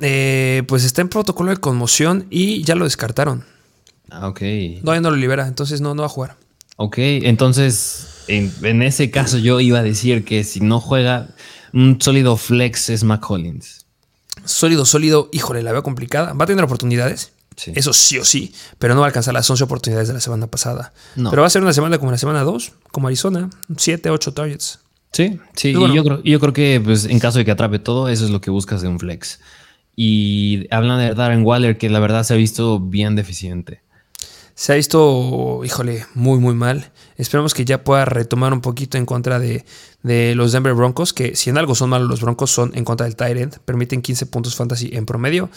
Eh, 0.00 0.62
pues 0.66 0.84
está 0.84 1.02
en 1.02 1.08
protocolo 1.08 1.50
de 1.50 1.56
conmoción 1.58 2.26
y 2.30 2.62
ya 2.62 2.74
lo 2.74 2.84
descartaron. 2.84 3.44
Ah, 4.10 4.28
ok. 4.28 4.40
No, 4.82 4.98
no 5.00 5.10
lo 5.10 5.16
libera, 5.16 5.46
entonces 5.46 5.80
no, 5.80 5.94
no 5.94 6.02
va 6.02 6.06
a 6.06 6.10
jugar. 6.10 6.36
Ok, 6.76 6.98
entonces 6.98 8.06
en, 8.28 8.82
ese 8.82 9.10
caso 9.10 9.38
yo 9.38 9.60
iba 9.60 9.80
a 9.80 9.82
decir 9.82 10.24
que 10.24 10.44
si 10.44 10.60
no 10.60 10.80
juega, 10.80 11.28
un 11.72 12.00
sólido 12.00 12.36
flex 12.36 12.90
es 12.90 13.04
McCollins. 13.04 13.86
Sólido, 14.44 14.84
sólido, 14.84 15.28
híjole, 15.32 15.62
la 15.62 15.72
veo 15.72 15.82
complicada. 15.82 16.32
Va 16.34 16.44
a 16.44 16.46
tener 16.46 16.64
oportunidades. 16.64 17.32
Eso 17.74 17.92
sí 17.92 18.16
o 18.18 18.24
sí, 18.24 18.54
pero 18.78 18.94
no 18.94 19.00
va 19.00 19.06
a 19.06 19.08
alcanzar 19.08 19.34
las 19.34 19.50
11 19.50 19.64
oportunidades 19.64 20.06
de 20.06 20.14
la 20.14 20.20
semana 20.20 20.46
pasada. 20.46 20.92
Pero 21.16 21.42
va 21.42 21.46
a 21.46 21.50
ser 21.50 21.62
una 21.62 21.72
semana 21.72 21.98
como 21.98 22.12
la 22.12 22.18
semana 22.18 22.44
2, 22.44 22.72
como 22.92 23.08
Arizona, 23.08 23.50
7, 23.76 24.10
8 24.10 24.32
targets. 24.32 24.78
Sí, 25.10 25.40
sí, 25.56 25.70
y 25.70 25.94
yo, 25.94 26.04
creo, 26.04 26.22
yo 26.22 26.38
creo 26.38 26.52
que 26.52 26.80
pues, 26.84 27.06
en 27.06 27.18
caso 27.18 27.38
de 27.38 27.44
que 27.44 27.50
atrape 27.50 27.80
todo, 27.80 28.08
eso 28.08 28.24
es 28.24 28.30
lo 28.30 28.40
que 28.40 28.50
buscas 28.50 28.82
de 28.82 28.88
un 28.88 29.00
flex. 29.00 29.40
Y 30.00 30.68
hablan 30.70 31.00
de 31.00 31.12
Darren 31.12 31.44
Waller, 31.44 31.76
que 31.76 31.90
la 31.90 31.98
verdad 31.98 32.22
se 32.22 32.32
ha 32.32 32.36
visto 32.36 32.78
bien 32.78 33.16
deficiente. 33.16 33.82
Se 34.54 34.72
ha 34.72 34.76
visto, 34.76 35.64
híjole, 35.64 36.06
muy, 36.14 36.38
muy 36.38 36.54
mal. 36.54 36.92
Esperemos 37.16 37.52
que 37.52 37.64
ya 37.64 37.82
pueda 37.82 38.04
retomar 38.04 38.52
un 38.52 38.60
poquito 38.60 38.96
en 38.96 39.06
contra 39.06 39.40
de, 39.40 39.64
los 40.36 40.52
Denver 40.52 40.74
Broncos, 40.74 41.12
que 41.12 41.34
si 41.34 41.50
en 41.50 41.58
algo 41.58 41.74
son 41.74 41.90
malos 41.90 42.08
los 42.08 42.20
Broncos, 42.20 42.52
son 42.52 42.70
en 42.76 42.84
contra 42.84 43.06
del 43.06 43.16
Tyrant. 43.16 43.56
Permiten 43.64 44.00
15 44.00 44.26
puntos 44.26 44.54
fantasy 44.54 44.90
en 44.92 45.04
promedio. 45.04 45.50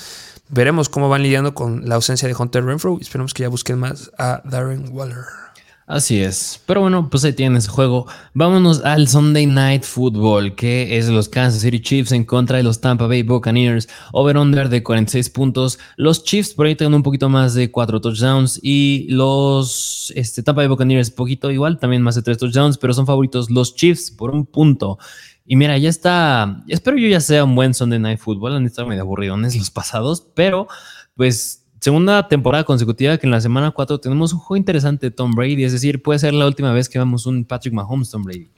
Veremos 0.50 0.90
cómo 0.90 1.08
van 1.08 1.22
lidiando 1.22 1.54
con 1.54 1.88
la 1.88 1.94
ausencia 1.94 2.28
de 2.28 2.34
Hunter 2.34 2.66
Renfro. 2.66 2.98
Esperemos 3.00 3.36
que 3.36 3.44
ya 3.44 3.50
busquen 3.50 3.78
más 3.78 4.10
a 4.18 4.42
Darren 4.44 4.90
Waller. 4.92 5.51
Así 5.92 6.22
es. 6.22 6.62
Pero 6.68 6.80
bueno, 6.80 7.10
pues 7.10 7.26
ahí 7.26 7.34
tienes 7.34 7.66
el 7.66 7.72
juego. 7.72 8.08
Vámonos 8.34 8.80
al 8.86 9.10
Sunday 9.10 9.46
Night 9.46 9.84
Football, 9.84 10.56
que 10.56 10.98
es 10.98 11.10
los 11.10 11.28
Kansas 11.28 11.64
City 11.64 11.82
Chiefs 11.82 12.14
en 12.14 12.24
contra 12.24 12.56
de 12.56 12.64
los 12.64 12.80
Tampa 12.80 13.08
Bay 13.08 13.24
Buccaneers. 13.24 13.90
Over-under 14.14 14.70
de 14.70 14.84
46 14.84 15.30
puntos. 15.32 15.80
Los 15.98 16.24
Chiefs 16.24 16.54
por 16.54 16.68
ahí 16.68 16.76
tienen 16.76 16.94
un 16.94 17.04
poquito 17.04 17.28
más 17.28 17.56
de 17.56 17.72
4 17.72 18.00
touchdowns. 18.00 18.58
Y 18.64 19.06
los 19.10 20.14
este, 20.16 20.42
Tampa 20.44 20.62
Bay 20.62 20.70
Buccaneers, 20.70 21.12
poquito 21.12 21.52
igual, 21.52 21.78
también 21.78 22.04
más 22.04 22.16
de 22.16 22.22
3 22.22 22.38
touchdowns, 22.38 22.78
pero 22.78 22.94
son 22.94 23.06
favoritos 23.06 23.52
los 23.52 23.76
Chiefs 23.76 24.12
por 24.12 24.32
un 24.32 24.46
punto. 24.46 24.98
Y 25.46 25.58
mira, 25.58 25.78
ya 25.78 25.90
está. 25.90 26.64
Espero 26.70 26.96
yo 26.96 27.10
ya 27.10 27.20
sea 27.20 27.44
un 27.44 27.54
buen 27.54 27.74
Sunday 27.74 28.00
Night 28.00 28.20
Football. 28.20 28.56
Han 28.56 28.66
estado 28.66 28.88
medio 28.88 29.02
aburridones 29.02 29.58
los 29.58 29.72
pasados, 29.72 30.26
pero 30.36 30.70
pues 31.18 31.61
segunda 31.82 32.28
temporada 32.28 32.64
consecutiva 32.64 33.18
que 33.18 33.28
en 33.28 33.32
la 33.32 33.42
semana 33.42 33.72
4 33.72 34.00
tenemos 34.00 34.32
un 34.32 34.40
juego 34.40 34.58
interesante 34.58 35.08
de 35.08 35.12
Tom 35.12 35.34
Brady, 35.34 35.66
es 35.66 35.74
decir, 35.74 36.02
puede 36.02 36.20
ser 36.20 36.34
la 36.34 36.46
última 36.46 36.72
vez 36.72 36.88
que 36.88 37.00
vemos 37.00 37.26
un 37.26 37.44
Patrick 37.44 37.74
Mahomes 37.74 38.12
Tom 38.12 38.24
Brady. 38.24 38.50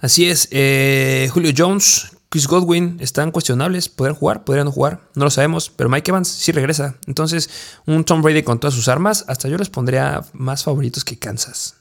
Así 0.00 0.28
es, 0.28 0.48
eh, 0.52 1.28
Julio 1.32 1.52
Jones, 1.56 2.16
Chris 2.28 2.46
Godwin 2.46 2.98
están 3.00 3.30
cuestionables, 3.30 3.88
podrían 3.88 4.16
jugar, 4.16 4.44
podrían 4.44 4.66
no 4.66 4.72
jugar, 4.72 5.00
no 5.14 5.24
lo 5.24 5.30
sabemos, 5.30 5.70
pero 5.70 5.88
Mike 5.88 6.10
Evans 6.10 6.28
sí 6.28 6.52
regresa. 6.52 6.96
Entonces, 7.06 7.48
un 7.86 8.04
Tom 8.04 8.20
Brady 8.20 8.42
con 8.42 8.60
todas 8.60 8.74
sus 8.74 8.88
armas, 8.88 9.24
hasta 9.28 9.48
yo 9.48 9.56
les 9.56 9.70
pondría 9.70 10.20
más 10.34 10.62
favoritos 10.62 11.04
que 11.04 11.18
Kansas. 11.18 11.77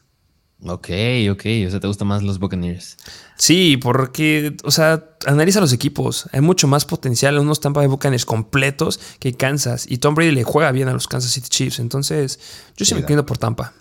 Ok, 0.63 0.89
ok, 1.31 1.45
o 1.67 1.69
sea, 1.69 1.79
¿te 1.79 1.87
gustan 1.87 2.07
más 2.07 2.23
los 2.23 2.39
Buccaneers? 2.39 2.97
Sí, 3.37 3.77
porque, 3.77 4.57
o 4.63 4.71
sea, 4.71 5.03
analiza 5.27 5.59
los 5.59 5.71
equipos. 5.71 6.27
Hay 6.31 6.41
mucho 6.41 6.67
más 6.67 6.83
potencial 6.83 7.35
en 7.35 7.41
unos 7.41 7.59
Tampa 7.59 7.81
Bay 7.81 7.87
Buccaneers 7.87 8.25
completos 8.25 8.99
que 9.19 9.33
Kansas. 9.33 9.85
Y 9.87 9.99
Tom 9.99 10.15
Brady 10.15 10.31
le 10.31 10.43
juega 10.43 10.71
bien 10.71 10.87
a 10.87 10.93
los 10.93 11.07
Kansas 11.07 11.31
City 11.31 11.47
Chiefs. 11.47 11.77
Entonces, 11.77 12.39
yo 12.75 12.85
sí, 12.85 12.95
me 12.95 13.01
entiendo 13.01 13.23
por 13.23 13.37
Tampa. 13.37 13.73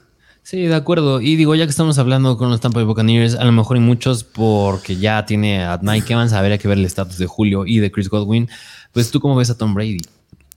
Sí, 0.42 0.66
de 0.66 0.74
acuerdo. 0.74 1.22
Y 1.22 1.36
digo, 1.36 1.54
ya 1.54 1.64
que 1.64 1.70
estamos 1.70 1.96
hablando 1.96 2.36
con 2.36 2.50
los 2.50 2.60
Tampa 2.60 2.80
Bay 2.80 2.86
Buccaneers, 2.86 3.36
a 3.36 3.44
lo 3.44 3.52
mejor 3.52 3.78
hay 3.78 3.82
muchos 3.82 4.22
porque 4.22 4.96
ya 4.96 5.24
tiene 5.24 5.64
a 5.64 5.80
Mike 5.82 6.12
Evans, 6.12 6.34
habría 6.34 6.58
que 6.58 6.68
ver 6.68 6.76
el 6.76 6.84
estatus 6.84 7.16
de 7.16 7.26
Julio 7.26 7.64
y 7.66 7.78
de 7.78 7.90
Chris 7.90 8.10
Godwin. 8.10 8.50
Pues, 8.92 9.10
¿tú 9.10 9.20
cómo 9.20 9.34
ves 9.34 9.48
a 9.48 9.56
Tom 9.56 9.72
Brady? 9.72 10.02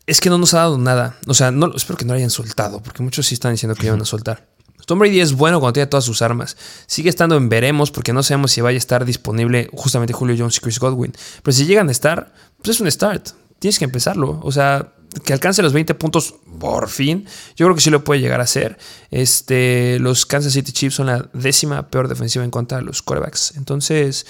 Es 0.05 0.19
que 0.19 0.29
no 0.29 0.37
nos 0.37 0.53
ha 0.53 0.57
dado 0.57 0.77
nada. 0.77 1.17
O 1.27 1.33
sea, 1.33 1.51
no, 1.51 1.73
espero 1.73 1.97
que 1.97 2.03
no 2.03 2.13
lo 2.13 2.17
hayan 2.17 2.29
soltado, 2.29 2.83
porque 2.83 3.03
muchos 3.03 3.25
sí 3.25 3.35
están 3.35 3.53
diciendo 3.53 3.73
que 3.75 3.87
iban 3.87 4.01
a 4.01 4.05
soltar. 4.05 4.49
Tom 4.85 4.99
Brady 4.99 5.19
es 5.19 5.33
bueno 5.33 5.59
cuando 5.59 5.73
tiene 5.73 5.87
todas 5.87 6.05
sus 6.05 6.21
armas. 6.21 6.57
Sigue 6.87 7.09
estando 7.09 7.35
en 7.35 7.49
veremos 7.49 7.91
porque 7.91 8.13
no 8.13 8.23
sabemos 8.23 8.51
si 8.51 8.61
vaya 8.61 8.77
a 8.77 8.79
estar 8.79 9.05
disponible 9.05 9.69
justamente 9.73 10.13
Julio 10.13 10.35
Jones 10.37 10.57
y 10.57 10.59
Chris 10.61 10.79
Godwin. 10.79 11.13
Pero 11.43 11.55
si 11.55 11.65
llegan 11.65 11.89
a 11.89 11.91
estar, 11.91 12.33
pues 12.57 12.77
es 12.77 12.81
un 12.81 12.91
start. 12.91 13.29
Tienes 13.59 13.77
que 13.77 13.85
empezarlo. 13.85 14.39
O 14.41 14.51
sea, 14.51 14.93
que 15.23 15.33
alcance 15.33 15.61
los 15.61 15.73
20 15.73 15.93
puntos 15.95 16.35
por 16.59 16.89
fin. 16.89 17.25
Yo 17.55 17.65
creo 17.65 17.75
que 17.75 17.81
sí 17.81 17.89
lo 17.89 18.03
puede 18.03 18.21
llegar 18.21 18.39
a 18.39 18.43
hacer. 18.43 18.77
Este, 19.11 19.97
los 19.99 20.25
Kansas 20.25 20.53
City 20.53 20.71
Chiefs 20.71 20.95
son 20.95 21.07
la 21.07 21.29
décima 21.33 21.89
peor 21.89 22.07
defensiva 22.07 22.45
en 22.45 22.51
contra 22.51 22.77
de 22.77 22.83
los 22.83 23.01
quarterbacks. 23.01 23.55
Entonces, 23.57 24.25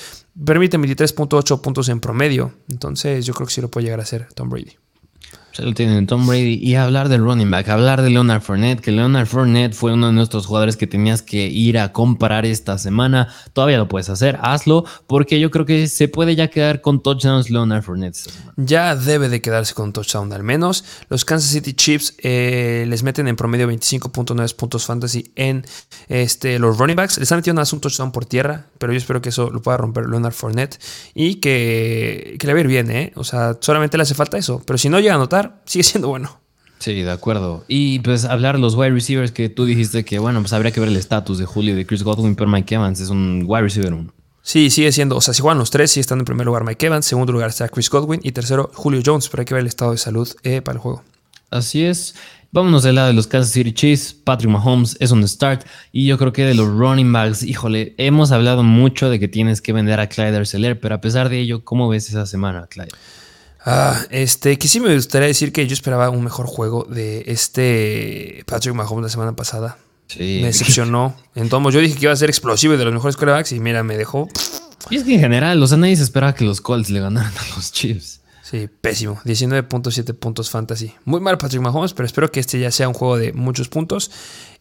permiten 0.46 0.82
23.8 0.82 1.62
puntos 1.62 1.90
en 1.90 2.00
promedio. 2.00 2.54
Entonces, 2.70 3.26
yo 3.26 3.34
creo 3.34 3.48
que 3.48 3.54
sí 3.54 3.62
lo 3.62 3.70
puede 3.70 3.86
llegar 3.86 4.00
a 4.00 4.04
hacer 4.04 4.28
Tom 4.34 4.50
Brady. 4.50 4.78
Lo 5.62 5.74
tienen 5.74 6.08
Tom 6.08 6.26
Brady. 6.28 6.60
Y 6.62 6.76
hablar 6.76 7.10
del 7.10 7.22
running 7.22 7.50
back, 7.50 7.70
hablar 7.70 8.02
de 8.02 8.10
Leonard 8.10 8.42
Fournette, 8.42 8.82
que 8.82 8.92
Leonard 8.92 9.28
Fournette 9.28 9.74
fue 9.74 9.94
uno 9.94 10.08
de 10.08 10.14
nuestros 10.14 10.46
jugadores 10.46 10.78
que 10.78 10.88
tenías 10.88 11.22
que 11.22 11.48
ir 11.48 11.78
a 11.78 11.92
comparar 11.92 12.46
esta 12.46 12.78
semana. 12.78 13.28
Todavía 13.54 13.78
lo 13.78 13.88
puedes 13.88 14.10
hacer, 14.10 14.40
hazlo, 14.42 14.86
porque 15.08 15.40
yo 15.40 15.52
creo 15.52 15.66
que 15.66 15.88
se 15.88 16.08
puede 16.08 16.36
ya 16.36 16.48
quedar 16.48 16.82
con 16.82 17.02
touchdowns 17.02 17.50
Leonard 17.50 17.84
Fournette. 17.84 18.18
Ya 18.58 18.96
debe 18.96 19.30
de 19.30 19.42
quedarse 19.42 19.74
con 19.74 19.94
touchdown 19.94 20.32
al 20.34 20.44
menos. 20.44 20.84
Los 21.10 21.26
Kansas 21.26 21.52
City 21.52 21.74
Chiefs 21.74 22.16
eh, 22.20 22.86
les 22.88 23.04
meten 23.04 23.28
en 23.28 23.36
promedio 23.36 23.70
25.9 23.70 24.56
puntos 24.56 24.86
fantasy 24.86 25.32
en 25.36 25.66
este, 26.08 26.60
los 26.60 26.78
running 26.78 26.96
backs. 26.96 27.18
Les 27.18 27.32
han 27.32 27.38
metido 27.38 27.56
un 27.60 27.82
touchdown 27.82 28.12
por 28.12 28.26
tierra, 28.26 28.68
pero 28.78 28.94
yo 28.94 28.98
espero 28.98 29.22
que 29.22 29.30
eso 29.30 29.50
lo 29.50 29.62
pueda 29.62 29.78
romper 29.78 30.08
Leonard 30.08 30.34
Fournette 30.34 30.80
y 31.14 31.36
que, 31.36 32.38
que 32.40 32.48
le 32.48 32.54
va 32.54 32.60
a 32.60 32.62
ir 32.62 32.68
bien, 32.68 32.92
¿eh? 32.92 33.12
O 33.16 33.24
sea, 33.24 33.58
solamente 33.60 33.98
le 33.98 34.04
hace 34.04 34.16
falta 34.16 34.38
eso. 34.38 34.62
Pero 34.66 34.78
si 34.78 34.90
no 34.90 35.00
llega 35.00 35.14
a 35.14 35.16
anotar, 35.16 35.49
sigue 35.66 35.84
siendo 35.84 36.08
bueno. 36.08 36.40
Sí, 36.80 37.02
de 37.02 37.12
acuerdo. 37.12 37.66
Y 37.68 38.00
pues 38.00 38.24
hablar 38.24 38.56
de 38.56 38.62
los 38.62 38.76
wide 38.76 38.92
receivers 38.92 39.32
que 39.32 39.50
tú 39.50 39.66
dijiste 39.66 40.06
que, 40.06 40.18
bueno, 40.18 40.40
pues 40.40 40.54
habría 40.54 40.72
que 40.72 40.80
ver 40.80 40.90
el 40.90 40.96
estatus 40.96 41.38
de 41.38 41.46
Julio 41.46 41.74
y 41.74 41.78
de 41.78 41.86
Chris 41.86 42.04
Godwin, 42.04 42.36
pero 42.36 42.50
Mike 42.50 42.76
Evans 42.76 43.02
es 43.02 43.10
un 43.10 43.44
wide 43.46 43.64
receiver 43.64 43.94
uno. 43.94 44.14
Sí, 44.42 44.70
sigue 44.70 44.92
siendo, 44.92 45.18
o 45.18 45.22
sea, 45.22 45.34
si 45.34 45.42
juegan 45.42 45.58
los 45.58 45.70
tres, 45.70 45.92
sí 45.92 46.00
están 46.00 46.20
en 46.20 46.26
primer 46.26 46.46
lugar 46.46 46.64
Mike 46.64 46.86
Evans, 46.86 47.06
segundo 47.06 47.34
lugar 47.34 47.50
está 47.50 47.68
Chris 47.68 47.90
Godwin 47.90 48.22
y 48.24 48.32
tercero 48.32 48.72
Julio 48.74 49.02
Jones, 49.06 49.28
pero 49.28 49.42
hay 49.42 49.46
que 49.46 49.54
ver 49.54 49.62
el 49.62 49.68
estado 49.68 49.92
de 49.92 49.98
salud 49.98 50.28
eh, 50.44 50.62
para 50.62 50.78
el 50.78 50.82
juego. 50.82 51.04
Así 51.52 51.84
es. 51.84 52.16
Vámonos 52.52 52.82
del 52.82 52.96
lado 52.96 53.10
de 53.10 53.14
los 53.14 53.28
Kansas 53.28 53.52
City 53.52 53.74
Chiefs. 53.74 54.14
Patrick 54.14 54.50
Mahomes 54.50 54.98
es 55.00 55.12
un 55.12 55.28
start. 55.28 55.66
Y 55.92 56.08
yo 56.08 56.18
creo 56.18 56.34
que 56.34 56.46
de 56.46 56.56
los 56.56 56.68
running 56.68 57.12
backs, 57.12 57.44
híjole, 57.44 57.94
hemos 57.98 58.32
hablado 58.32 58.64
mucho 58.64 59.10
de 59.10 59.20
que 59.20 59.28
tienes 59.28 59.62
que 59.62 59.72
vender 59.72 60.00
a 60.00 60.08
Clyde 60.08 60.38
Arcelor, 60.38 60.80
pero 60.80 60.96
a 60.96 61.02
pesar 61.02 61.30
de 61.30 61.40
ello, 61.40 61.64
¿cómo 61.64 61.90
ves 61.90 62.10
esa 62.10 62.26
semana, 62.26 62.66
Clyde? 62.68 62.90
Ah, 63.66 64.00
este, 64.10 64.58
que 64.58 64.68
sí 64.68 64.80
me 64.80 64.94
gustaría 64.96 65.28
decir 65.28 65.52
que 65.52 65.68
yo 65.68 65.74
esperaba 65.74 66.10
un 66.10 66.24
mejor 66.24 66.48
juego 66.48 66.86
de 66.90 67.24
este 67.28 68.44
Patrick 68.46 68.74
Mahomes 68.74 69.04
la 69.04 69.10
semana 69.10 69.36
pasada. 69.36 69.78
Sí. 70.08 70.40
Me 70.42 70.48
decepcionó. 70.48 71.16
En 71.36 71.50
yo 71.50 71.80
dije 71.80 71.96
que 71.96 72.06
iba 72.06 72.14
a 72.14 72.16
ser 72.16 72.30
explosivo 72.30 72.74
y 72.74 72.78
de 72.78 72.86
los 72.86 72.94
mejores 72.94 73.16
quarterbacks 73.16 73.52
y 73.52 73.60
mira, 73.60 73.84
me 73.84 73.98
dejó. 73.98 74.28
Y 74.90 74.96
es 74.96 75.04
que 75.04 75.14
en 75.14 75.20
general, 75.20 75.62
o 75.62 75.68
sea, 75.68 75.78
nadie 75.78 75.96
se 75.98 76.04
esperaba 76.04 76.34
que 76.34 76.46
los 76.46 76.62
Colts 76.62 76.90
le 76.90 77.00
ganaran 77.00 77.32
a 77.32 77.56
los 77.56 77.72
Chiefs. 77.72 78.22
Sí, 78.50 78.68
pésimo. 78.82 79.22
19.7 79.26 80.16
puntos 80.16 80.50
fantasy. 80.50 80.92
Muy 81.06 81.20
mal 81.20 81.38
Patrick 81.38 81.62
Mahomes, 81.62 81.94
pero 81.94 82.08
espero 82.08 82.32
que 82.32 82.40
este 82.40 82.60
ya 82.60 82.72
sea 82.72 82.88
un 82.88 82.96
juego 82.96 83.16
de 83.16 83.32
muchos 83.32 83.70
puntos. 83.70 84.10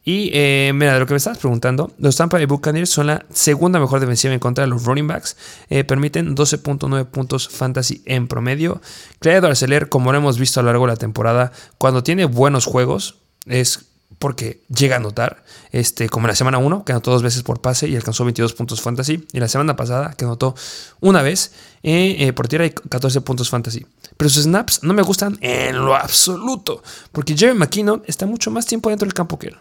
Y 0.04 0.28
eh, 0.34 0.72
mira, 0.74 0.92
de 0.92 1.00
lo 1.00 1.06
que 1.06 1.14
me 1.14 1.16
estabas 1.16 1.38
preguntando, 1.38 1.90
los 1.96 2.14
Tampa 2.14 2.36
Bay 2.36 2.44
Buccaneers 2.44 2.90
son 2.90 3.06
la 3.06 3.24
segunda 3.32 3.80
mejor 3.80 4.00
defensiva 4.00 4.34
en 4.34 4.40
contra 4.40 4.64
de 4.64 4.68
los 4.68 4.84
running 4.84 5.06
backs. 5.06 5.38
Eh, 5.70 5.84
permiten 5.84 6.36
12.9 6.36 7.06
puntos 7.06 7.48
fantasy 7.48 8.02
en 8.04 8.28
promedio. 8.28 8.82
Clyde 9.20 9.46
Arcelor, 9.46 9.88
como 9.88 10.12
lo 10.12 10.18
hemos 10.18 10.38
visto 10.38 10.60
a 10.60 10.62
lo 10.62 10.66
largo 10.66 10.84
de 10.84 10.92
la 10.92 10.96
temporada, 10.96 11.52
cuando 11.78 12.02
tiene 12.02 12.26
buenos 12.26 12.66
juegos, 12.66 13.16
es 13.46 13.87
porque 14.18 14.62
llega 14.68 14.96
a 14.96 14.98
anotar, 14.98 15.44
este, 15.70 16.08
como 16.08 16.26
en 16.26 16.30
la 16.30 16.34
semana 16.34 16.58
1, 16.58 16.84
que 16.84 16.92
anotó 16.92 17.10
dos 17.10 17.22
veces 17.22 17.42
por 17.42 17.60
pase 17.60 17.88
y 17.88 17.96
alcanzó 17.96 18.24
22 18.24 18.52
puntos 18.54 18.80
fantasy, 18.80 19.26
y 19.32 19.40
la 19.40 19.48
semana 19.48 19.76
pasada, 19.76 20.14
que 20.16 20.24
anotó 20.24 20.54
una 21.00 21.22
vez 21.22 21.52
eh, 21.82 22.32
por 22.32 22.48
tierra 22.48 22.66
y 22.66 22.70
14 22.70 23.20
puntos 23.20 23.48
fantasy. 23.48 23.86
Pero 24.16 24.28
sus 24.28 24.44
snaps 24.44 24.82
no 24.82 24.94
me 24.94 25.02
gustan 25.02 25.38
en 25.40 25.76
lo 25.76 25.94
absoluto, 25.94 26.82
porque 27.12 27.36
Jerry 27.36 27.56
McKinnon 27.56 28.02
está 28.06 28.26
mucho 28.26 28.50
más 28.50 28.66
tiempo 28.66 28.90
dentro 28.90 29.06
del 29.06 29.14
campo 29.14 29.38
que 29.38 29.48
él. 29.48 29.56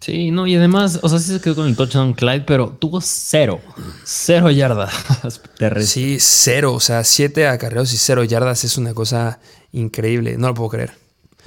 Sí, 0.00 0.32
no, 0.32 0.48
y 0.48 0.56
además, 0.56 0.98
o 1.00 1.08
sea, 1.08 1.20
sí 1.20 1.32
se 1.32 1.40
quedó 1.40 1.54
con 1.54 1.68
el 1.68 1.76
touchdown 1.76 2.12
Clyde, 2.12 2.40
pero 2.40 2.70
tuvo 2.70 3.00
cero, 3.00 3.60
cero 4.02 4.50
yardas 4.50 4.92
Sí, 5.86 6.16
cero, 6.18 6.74
o 6.74 6.80
sea, 6.80 7.04
siete 7.04 7.46
acarreos 7.46 7.92
y 7.92 7.96
cero 7.98 8.24
yardas 8.24 8.64
es 8.64 8.76
una 8.78 8.94
cosa 8.94 9.38
increíble, 9.70 10.36
no 10.38 10.48
lo 10.48 10.54
puedo 10.54 10.70
creer. 10.70 11.01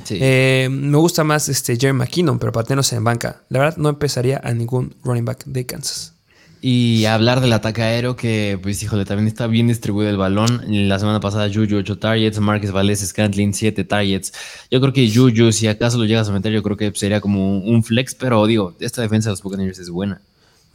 Eh, 0.10 0.68
me 0.72 0.98
gusta 0.98 1.24
más 1.24 1.50
este 1.50 1.78
Jerry 1.78 1.94
McKinnon, 1.94 2.40
pero 2.40 2.52
para 2.52 2.66
tenerse 2.66 2.96
en 2.96 3.04
banca. 3.04 3.44
La 3.50 3.60
verdad, 3.60 3.78
no 3.78 3.90
empezaría 3.90 4.42
a 4.44 4.54
ningún 4.54 4.96
running 5.04 5.26
back 5.26 5.46
de 5.46 5.66
Kansas. 5.66 6.14
Y 6.62 7.06
hablar 7.06 7.42
del 7.42 7.54
ataque 7.54 7.84
aéreo, 7.84 8.16
que 8.16 8.58
pues 8.60 8.82
híjole, 8.82 9.06
también 9.06 9.28
está 9.28 9.46
bien 9.46 9.68
distribuido 9.68 10.10
el 10.10 10.18
balón. 10.18 10.64
La 10.68 10.98
semana 10.98 11.20
pasada 11.20 11.48
Juju 11.48 11.78
8 11.78 12.00
targets, 12.00 12.40
Marcus 12.40 12.72
Valdez 12.72 13.06
Scantlin 13.06 13.54
7 13.54 13.84
targets. 13.84 14.34
Yo 14.72 14.82
creo 14.82 14.92
que 14.92 15.08
Juju, 15.08 15.52
si 15.52 15.68
acaso 15.68 16.00
lo 16.00 16.06
llegas 16.06 16.28
a 16.28 16.32
meter, 16.32 16.52
yo 16.52 16.64
creo 16.64 16.76
que 16.76 16.92
sería 16.96 17.22
como 17.22 17.60
un 17.60 17.84
flex, 17.84 18.16
pero 18.16 18.48
digo, 18.48 18.76
esta 18.80 19.04
defensa 19.04 19.30
de 19.30 19.34
los 19.34 19.44
Buccaneers 19.44 19.78
es 19.78 19.90
buena. 19.92 20.22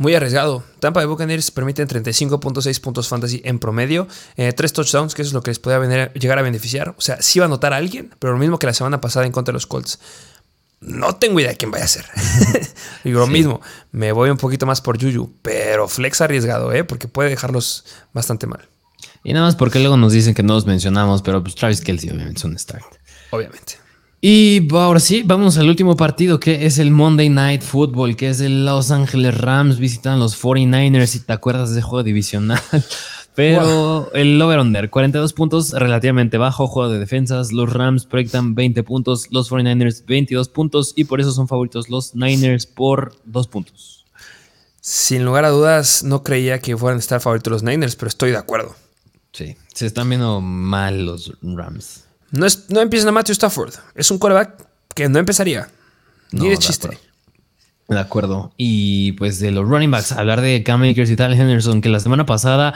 Muy 0.01 0.15
arriesgado. 0.15 0.65
Tampa 0.79 1.01
de 1.01 1.07
Buccaneers 1.07 1.51
permiten 1.51 1.87
35.6 1.87 2.81
puntos 2.81 3.07
fantasy 3.07 3.43
en 3.45 3.59
promedio, 3.59 4.09
eh, 4.39 4.51
tres 4.55 4.73
touchdowns, 4.73 5.15
que 5.15 5.21
eso 5.21 5.29
es 5.29 5.35
lo 5.35 5.43
que 5.43 5.51
les 5.51 5.59
podría 5.59 6.11
llegar 6.15 6.39
a 6.39 6.43
beneficiar. 6.43 6.95
O 6.97 7.03
sea, 7.03 7.21
sí 7.21 7.39
va 7.39 7.45
a 7.45 7.49
anotar 7.49 7.75
a 7.75 7.77
alguien, 7.77 8.11
pero 8.19 8.33
lo 8.33 8.39
mismo 8.39 8.59
que 8.59 8.67
la 8.67 8.73
semana 8.73 9.03
pasada 9.03 9.27
en 9.27 9.33
contra 9.33 9.53
de 9.53 9.57
los 9.57 9.67
Colts 9.67 10.01
no 10.81 11.17
tengo 11.17 11.39
idea 11.39 11.51
de 11.51 11.59
quién 11.59 11.71
vaya 11.71 11.85
a 11.85 11.89
ser. 11.89 12.07
Digo 13.05 13.21
lo 13.21 13.27
mismo, 13.27 13.61
me 13.93 14.13
voy 14.13 14.31
un 14.31 14.39
poquito 14.39 14.65
más 14.65 14.81
por 14.81 14.99
Juju, 14.99 15.35
pero 15.43 15.87
flex 15.87 16.23
arriesgado, 16.23 16.73
¿eh? 16.73 16.83
porque 16.83 17.07
puede 17.07 17.29
dejarlos 17.29 17.85
bastante 18.15 18.47
mal. 18.47 18.67
Y 19.23 19.35
nada 19.35 19.45
más 19.45 19.55
porque 19.55 19.81
luego 19.81 19.99
nos 19.99 20.15
dicen 20.15 20.33
que 20.33 20.43
no 20.43 20.55
los 20.55 20.65
mencionamos, 20.65 21.21
pero 21.21 21.43
pues 21.43 21.57
Travis 21.57 21.83
Kelsey 21.83 22.09
obviamente 22.09 22.39
es 22.39 22.45
un 22.45 22.59
start. 22.59 22.87
Obviamente. 23.33 23.75
Y 24.23 24.69
ahora 24.75 25.01
sí, 25.01 25.23
vamos 25.25 25.57
al 25.57 25.69
último 25.69 25.97
partido 25.97 26.39
que 26.39 26.67
es 26.67 26.79
el 26.79 26.91
Monday 26.91 27.31
Night 27.31 27.63
Football, 27.63 28.17
que 28.17 28.29
es 28.29 28.41
el 28.41 28.67
Los 28.67 28.91
Angeles 28.91 29.37
Rams 29.39 29.79
visitan 29.79 30.21
los 30.21 30.39
49ers, 30.43 31.07
si 31.07 31.21
te 31.21 31.33
acuerdas 31.33 31.71
de 31.71 31.79
ese 31.79 31.83
juego 31.83 32.03
divisional. 32.03 32.61
Pero 33.35 34.13
el 34.13 34.43
over-under, 34.43 34.91
42 34.91 35.33
puntos, 35.33 35.71
relativamente 35.71 36.37
bajo, 36.37 36.67
juego 36.67 36.91
de 36.91 36.99
defensas. 36.99 37.53
Los 37.53 37.73
Rams 37.73 38.05
proyectan 38.05 38.55
20 38.55 38.83
puntos, 38.83 39.29
los 39.31 39.51
49ers 39.51 40.05
22 40.05 40.51
puntos 40.51 40.93
y 40.97 41.05
por 41.05 41.23
eso 41.23 41.33
son 41.33 41.49
favoritos 41.49 41.89
los 41.89 42.15
Niners 42.15 42.67
por 42.67 43.15
2 43.25 43.49
puntos. 43.49 44.05
Sin 44.83 45.25
lugar 45.25 45.47
a 45.47 45.51
dudas, 45.51 46.03
no 46.03 46.23
creía 46.23 46.59
que 46.59 46.77
fueran 46.77 46.99
a 46.99 47.01
estar 47.01 47.21
favoritos 47.23 47.51
los 47.51 47.63
Niners, 47.63 47.97
pero 47.97 48.09
estoy 48.09 48.33
de 48.33 48.39
acuerdo. 48.39 48.75
Sí, 49.33 49.57
se 49.73 49.87
están 49.87 50.11
viendo 50.11 50.43
mal 50.43 51.07
los 51.07 51.33
Rams. 51.41 52.10
No, 52.31 52.47
es, 52.47 52.71
no 52.71 52.81
empiezan 52.81 53.09
a 53.09 53.13
Matthew 53.13 53.33
Stafford. 53.33 53.75
Es 53.95 54.11
un 54.11 54.19
quarterback 54.19 54.67
que 54.95 55.09
no 55.09 55.19
empezaría. 55.19 55.69
Ni 56.33 56.49
de 56.49 56.59
chiste. 56.59 56.99
De 57.89 57.99
acuerdo. 57.99 58.53
Y 58.57 59.13
pues 59.13 59.41
de 59.41 59.51
los 59.51 59.69
running 59.69 59.91
backs, 59.91 60.13
hablar 60.13 60.41
de 60.41 60.63
Cam 60.63 60.83
Akers 60.83 61.11
y 61.11 61.17
tal 61.17 61.33
Henderson, 61.33 61.81
que 61.81 61.89
la 61.89 61.99
semana 61.99 62.25
pasada 62.25 62.75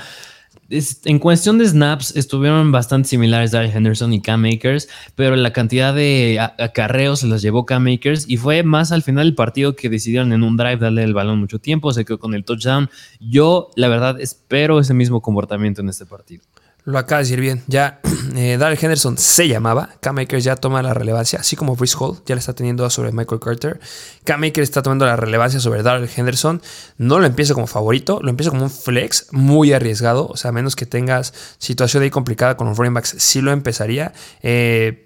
en 1.05 1.18
cuestión 1.18 1.59
de 1.59 1.68
snaps 1.68 2.16
estuvieron 2.16 2.72
bastante 2.72 3.09
similares 3.09 3.51
Daryl 3.51 3.70
Henderson 3.70 4.12
y 4.12 4.22
Cam 4.22 4.40
Makers, 4.40 4.89
pero 5.14 5.36
la 5.36 5.52
cantidad 5.52 5.94
de 5.94 6.40
acarreos 6.40 7.20
se 7.20 7.26
los 7.26 7.43
llevó 7.43 7.66
Cam 7.66 7.85
Makers 7.85 8.28
y 8.28 8.39
fue 8.39 8.62
más 8.62 8.90
al 8.90 9.02
final 9.02 9.26
del 9.26 9.35
partido 9.35 9.76
que 9.76 9.89
decidieron 9.89 10.32
en 10.32 10.43
un 10.43 10.56
drive 10.56 10.78
darle 10.78 11.05
el 11.05 11.14
balón 11.14 11.39
mucho 11.39 11.59
tiempo, 11.59 11.93
se 11.93 12.05
quedó 12.05 12.18
con 12.18 12.35
el 12.35 12.44
touchdown. 12.44 12.89
Yo, 13.20 13.70
la 13.76 13.89
verdad, 13.89 14.20
espero 14.20 14.81
ese 14.81 14.94
mismo 14.94 15.20
comportamiento 15.20 15.82
en 15.82 15.90
este 15.90 16.06
partido. 16.06 16.44
Lo 16.86 16.98
acaba 16.98 17.20
de 17.20 17.24
decir 17.24 17.40
bien. 17.40 17.62
Ya 17.66 18.01
eh, 18.36 18.59
Daryl 18.59 18.78
Henderson 18.81 19.16
se 19.16 19.48
llamaba. 19.48 19.90
Cam 20.01 20.19
Akers 20.19 20.44
ya 20.44 20.56
toma 20.56 20.82
la 20.82 20.93
relevancia, 20.93 21.40
así 21.40 21.56
como 21.56 21.77
Brice 21.77 21.97
Hall 21.98 22.19
ya 22.27 22.35
le 22.35 22.40
está 22.40 22.52
teniendo 22.55 22.89
sobre 22.90 23.11
Michael 23.11 23.40
Carter. 23.40 23.81
Cam 24.24 24.43
Akers 24.44 24.69
está 24.69 24.82
tomando 24.82 25.06
la 25.06 25.16
relevancia 25.16 25.61
sobre 25.61 25.82
Daryl 25.82 26.09
Henderson. 26.15 26.61
No 26.98 27.20
lo 27.20 27.27
empiezo 27.27 27.55
como 27.55 27.66
favorito, 27.66 28.20
lo 28.23 28.28
empiezo 28.28 28.51
como 28.51 28.65
un 28.65 28.70
flex 28.70 29.28
muy 29.32 29.73
arriesgado. 29.73 30.28
O 30.28 30.36
sea, 30.36 30.51
a 30.51 30.52
menos 30.52 30.77
que 30.77 30.85
tengas 30.85 31.32
situación 31.59 32.02
ahí 32.02 32.11
complicada 32.11 32.56
con 32.56 32.69
los 32.69 32.77
running 32.77 32.94
backs, 32.94 33.16
sí 33.19 33.40
lo 33.40 33.51
empezaría. 33.51 34.12
Eh, 34.43 35.05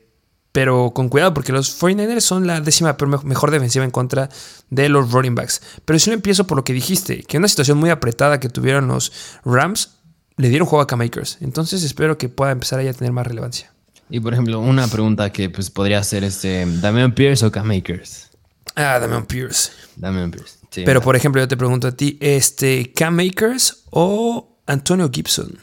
pero 0.51 0.91
con 0.93 1.09
cuidado 1.09 1.35
porque 1.35 1.53
los 1.53 1.81
49ers 1.81 2.21
son 2.21 2.47
la 2.49 2.61
décima 2.61 2.97
mejor 3.23 3.53
defensiva 3.53 3.85
en 3.85 3.93
contra 3.93 4.29
de 4.71 4.89
los 4.89 5.13
running 5.13 5.37
backs. 5.37 5.63
Pero 5.85 6.01
sí 6.01 6.11
lo 6.11 6.15
empiezo 6.15 6.49
por 6.49 6.57
lo 6.57 6.65
que 6.65 6.73
dijiste, 6.73 7.23
que 7.23 7.39
una 7.39 7.47
situación 7.47 7.79
muy 7.79 7.91
apretada 7.91 8.41
que 8.41 8.49
tuvieron 8.49 8.89
los 8.89 9.13
Rams 9.45 9.98
le 10.39 10.49
dieron 10.49 10.67
juego 10.67 10.83
a 10.83 10.87
K-Makers. 10.87 11.39
Entonces 11.41 11.83
espero 11.83 12.17
que 12.17 12.29
pueda 12.29 12.53
empezar 12.53 12.81
a 12.81 12.93
tener 12.93 13.13
más 13.13 13.27
relevancia. 13.27 13.73
Y 14.09 14.21
por 14.21 14.33
ejemplo, 14.33 14.61
una 14.61 14.89
pregunta 14.89 15.31
que 15.31 15.51
pues, 15.51 15.71
podría 15.71 16.03
ser 16.03 16.25
este, 16.25 16.65
¿Damian 16.81 17.13
Pierce 17.13 17.45
o 17.45 17.53
K-Makers? 17.53 18.31
Ah, 18.75 18.99
Damian 18.99 19.27
Pierce. 19.27 19.73
Damian 19.97 20.31
Pierce. 20.31 20.59
Pero 20.85 21.03
por 21.03 21.17
ejemplo, 21.17 21.41
yo 21.43 21.49
te 21.49 21.57
pregunto 21.57 21.89
a 21.89 21.93
ti, 21.93 22.17
este, 22.21 22.93
K-Makers 22.93 23.85
o 23.91 24.57
Antonio 24.67 25.11
Gibson? 25.13 25.59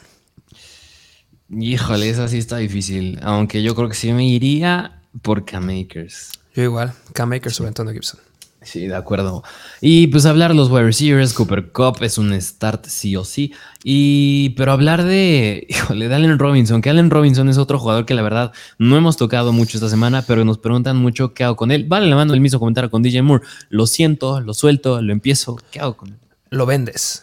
Híjole, 1.49 2.09
esa 2.09 2.27
sí 2.27 2.39
está 2.39 2.57
difícil. 2.57 3.19
Aunque 3.21 3.63
yo 3.63 3.75
creo 3.75 3.87
que 3.87 3.95
sí 3.95 4.11
me 4.11 4.27
iría 4.27 5.01
por 5.21 5.45
K-Makers. 5.45 6.31
Yo 6.53 6.63
igual, 6.63 6.93
K-Makers 7.13 7.61
o 7.61 7.67
Antonio 7.67 7.93
Gibson. 7.93 8.19
Sí, 8.65 8.87
de 8.87 8.95
acuerdo. 8.95 9.43
Y 9.79 10.07
pues 10.07 10.25
hablar 10.25 10.49
de 10.49 10.57
los 10.57 10.71
wide 10.71 10.85
receivers, 10.85 11.33
Cooper 11.33 11.71
Cup 11.71 11.97
es 12.01 12.17
un 12.17 12.33
start 12.41 12.87
sí 12.87 13.15
o 13.15 13.23
sí. 13.23 13.53
Y 13.83 14.49
pero 14.57 14.71
hablar 14.71 15.03
de, 15.03 15.65
híjole, 15.69 16.07
de 16.07 16.15
Allen 16.15 16.39
Robinson, 16.39 16.81
que 16.81 16.89
Allen 16.89 17.11
Robinson 17.11 17.47
es 17.47 17.59
otro 17.59 17.77
jugador 17.77 18.07
que 18.07 18.15
la 18.15 18.23
verdad 18.23 18.51
no 18.79 18.97
hemos 18.97 19.17
tocado 19.17 19.53
mucho 19.53 19.77
esta 19.77 19.87
semana, 19.87 20.23
pero 20.23 20.43
nos 20.43 20.57
preguntan 20.57 20.97
mucho 20.97 21.35
qué 21.35 21.43
hago 21.43 21.55
con 21.55 21.69
él. 21.71 21.85
Vale, 21.87 22.07
le 22.07 22.15
mando 22.15 22.33
el 22.33 22.41
mismo 22.41 22.59
comentario 22.59 22.89
con 22.89 23.03
DJ 23.03 23.21
Moore. 23.21 23.45
Lo 23.69 23.85
siento, 23.85 24.41
lo 24.41 24.55
suelto, 24.55 24.99
lo 24.99 25.13
empiezo. 25.13 25.57
¿Qué 25.69 25.79
hago 25.79 25.95
con 25.95 26.09
él? 26.09 26.17
Lo 26.49 26.65
vendes. 26.65 27.21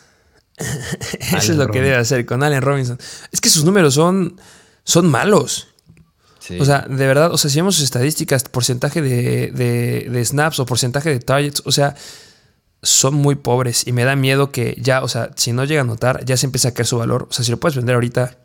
Eso 0.59 1.53
es 1.53 1.59
lo 1.59 1.67
que 1.67 1.81
debe 1.81 1.97
hacer 1.97 2.25
con 2.25 2.45
Allen 2.45 2.63
Robinson. 2.63 2.99
Es 3.33 3.41
que 3.41 3.49
sus 3.49 3.65
números 3.65 3.95
son, 3.95 4.37
son 4.85 5.11
malos. 5.11 5.72
O 6.61 6.65
sea, 6.65 6.87
de 6.89 7.07
verdad, 7.07 7.33
o 7.33 7.39
sea, 7.39 7.51
si 7.51 7.59
vemos 7.59 7.77
sus 7.77 7.85
estadísticas, 7.85 8.45
porcentaje 8.45 9.03
de, 9.03 10.23
snaps 10.25 10.59
o 10.61 10.67
porcentaje 10.67 11.11
de 11.11 11.21
targets, 11.21 11.63
o 11.65 11.73
sea, 11.73 11.95
son 12.83 13.15
muy 13.15 13.37
pobres 13.37 13.87
y 13.87 13.93
me 13.93 14.05
da 14.05 14.17
miedo 14.17 14.51
que 14.51 14.77
ya, 14.81 15.03
o 15.03 15.09
sea, 15.09 15.31
si 15.37 15.53
no 15.53 15.65
llega 15.65 15.83
a 15.83 15.85
notar, 15.85 16.25
ya 16.25 16.37
se 16.37 16.47
empieza 16.47 16.69
a 16.69 16.73
caer 16.73 16.87
su 16.87 16.99
valor. 16.99 17.29
O 17.31 17.33
sea, 17.33 17.45
si 17.45 17.51
lo 17.51 17.61
puedes 17.61 17.77
vender 17.77 17.95
ahorita, 17.95 18.39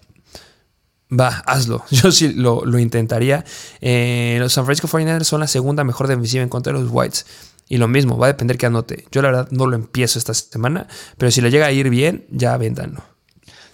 va, 1.12 1.30
hazlo. 1.46 1.84
Yo 1.92 2.12
sí 2.12 2.34
lo, 2.34 2.64
intentaría. 2.80 3.46
Eh, 3.82 4.38
los 4.40 4.54
San 4.54 4.66
Francisco 4.66 4.88
49ers 4.88 5.24
son 5.24 5.40
la 5.40 5.48
segunda 5.48 5.84
mejor 5.84 6.08
defensiva 6.08 6.44
en 6.44 6.50
contra 6.50 6.74
de 6.74 6.80
los 6.80 6.90
Whites. 6.92 7.26
Y 7.70 7.78
lo 7.78 7.88
mismo, 7.88 8.18
va 8.18 8.28
a 8.28 8.30
depender 8.30 8.58
que 8.58 8.66
anote. 8.66 9.06
Yo 9.12 9.22
la 9.22 9.30
verdad 9.30 9.48
no 9.52 9.68
lo 9.68 9.76
empiezo 9.76 10.20
esta 10.20 10.34
semana, 10.34 10.88
pero 11.18 11.32
si 11.32 11.42
le 11.42 11.52
llega 11.52 11.66
a 11.66 11.72
ir 11.72 11.90
bien, 11.90 12.26
ya 12.30 12.56
véndanlo. 12.58 13.04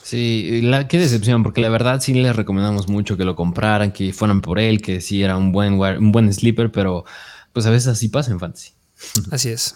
Sí, 0.03 0.59
la, 0.61 0.87
qué 0.87 0.99
decepción, 0.99 1.43
porque 1.43 1.61
la 1.61 1.69
verdad 1.69 2.01
sí 2.01 2.13
les 2.13 2.35
recomendamos 2.35 2.89
mucho 2.89 3.15
que 3.15 3.23
lo 3.23 3.35
compraran, 3.35 3.93
que 3.93 4.11
fueran 4.11 4.41
por 4.41 4.59
él, 4.59 4.81
que 4.81 4.99
sí 4.99 5.23
era 5.23 5.37
un 5.37 5.53
buen, 5.53 5.73
un 5.75 6.11
buen 6.11 6.31
sleeper, 6.33 6.71
pero 6.71 7.05
pues 7.53 7.65
a 7.65 7.69
veces 7.69 7.87
así 7.87 8.09
pasa 8.09 8.31
en 8.31 8.39
fantasy. 8.39 8.73
Así 9.31 9.49
es. 9.49 9.75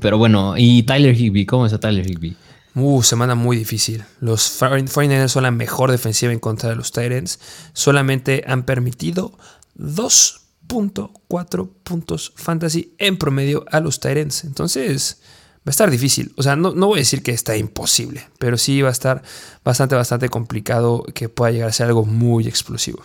Pero 0.00 0.18
bueno, 0.18 0.54
¿y 0.56 0.82
Tyler 0.82 1.14
Higby? 1.14 1.46
¿Cómo 1.46 1.66
está 1.66 1.78
Tyler 1.78 2.08
Higby? 2.08 2.36
Uh, 2.74 3.02
semana 3.02 3.34
muy 3.34 3.56
difícil. 3.56 4.04
Los 4.20 4.60
49ers 4.60 5.28
son 5.28 5.44
la 5.44 5.50
mejor 5.50 5.90
defensiva 5.90 6.32
en 6.32 6.40
contra 6.40 6.70
de 6.70 6.76
los 6.76 6.90
Titans. 6.90 7.38
Solamente 7.72 8.42
han 8.46 8.64
permitido 8.64 9.38
2.4 9.78 11.70
puntos 11.84 12.32
fantasy 12.34 12.94
en 12.98 13.16
promedio 13.16 13.64
a 13.70 13.80
los 13.80 14.00
Titans. 14.00 14.44
Entonces, 14.44 15.20
va 15.66 15.70
a 15.70 15.70
estar 15.70 15.90
difícil. 15.90 16.32
O 16.36 16.42
sea, 16.42 16.56
no, 16.56 16.74
no, 16.74 16.88
voy 16.88 16.98
a 16.98 17.00
decir 17.00 17.22
que 17.22 17.32
está 17.32 17.56
imposible, 17.56 18.26
pero 18.38 18.58
sí 18.58 18.82
va 18.82 18.90
a 18.90 18.92
estar 18.92 19.22
bastante, 19.64 19.94
bastante 19.94 20.28
complicado 20.28 21.04
que 21.14 21.28
pueda 21.30 21.52
llegar 21.52 21.70
a 21.70 21.72
ser 21.72 21.86
algo 21.86 22.04
muy 22.04 22.46
explosivo. 22.46 23.02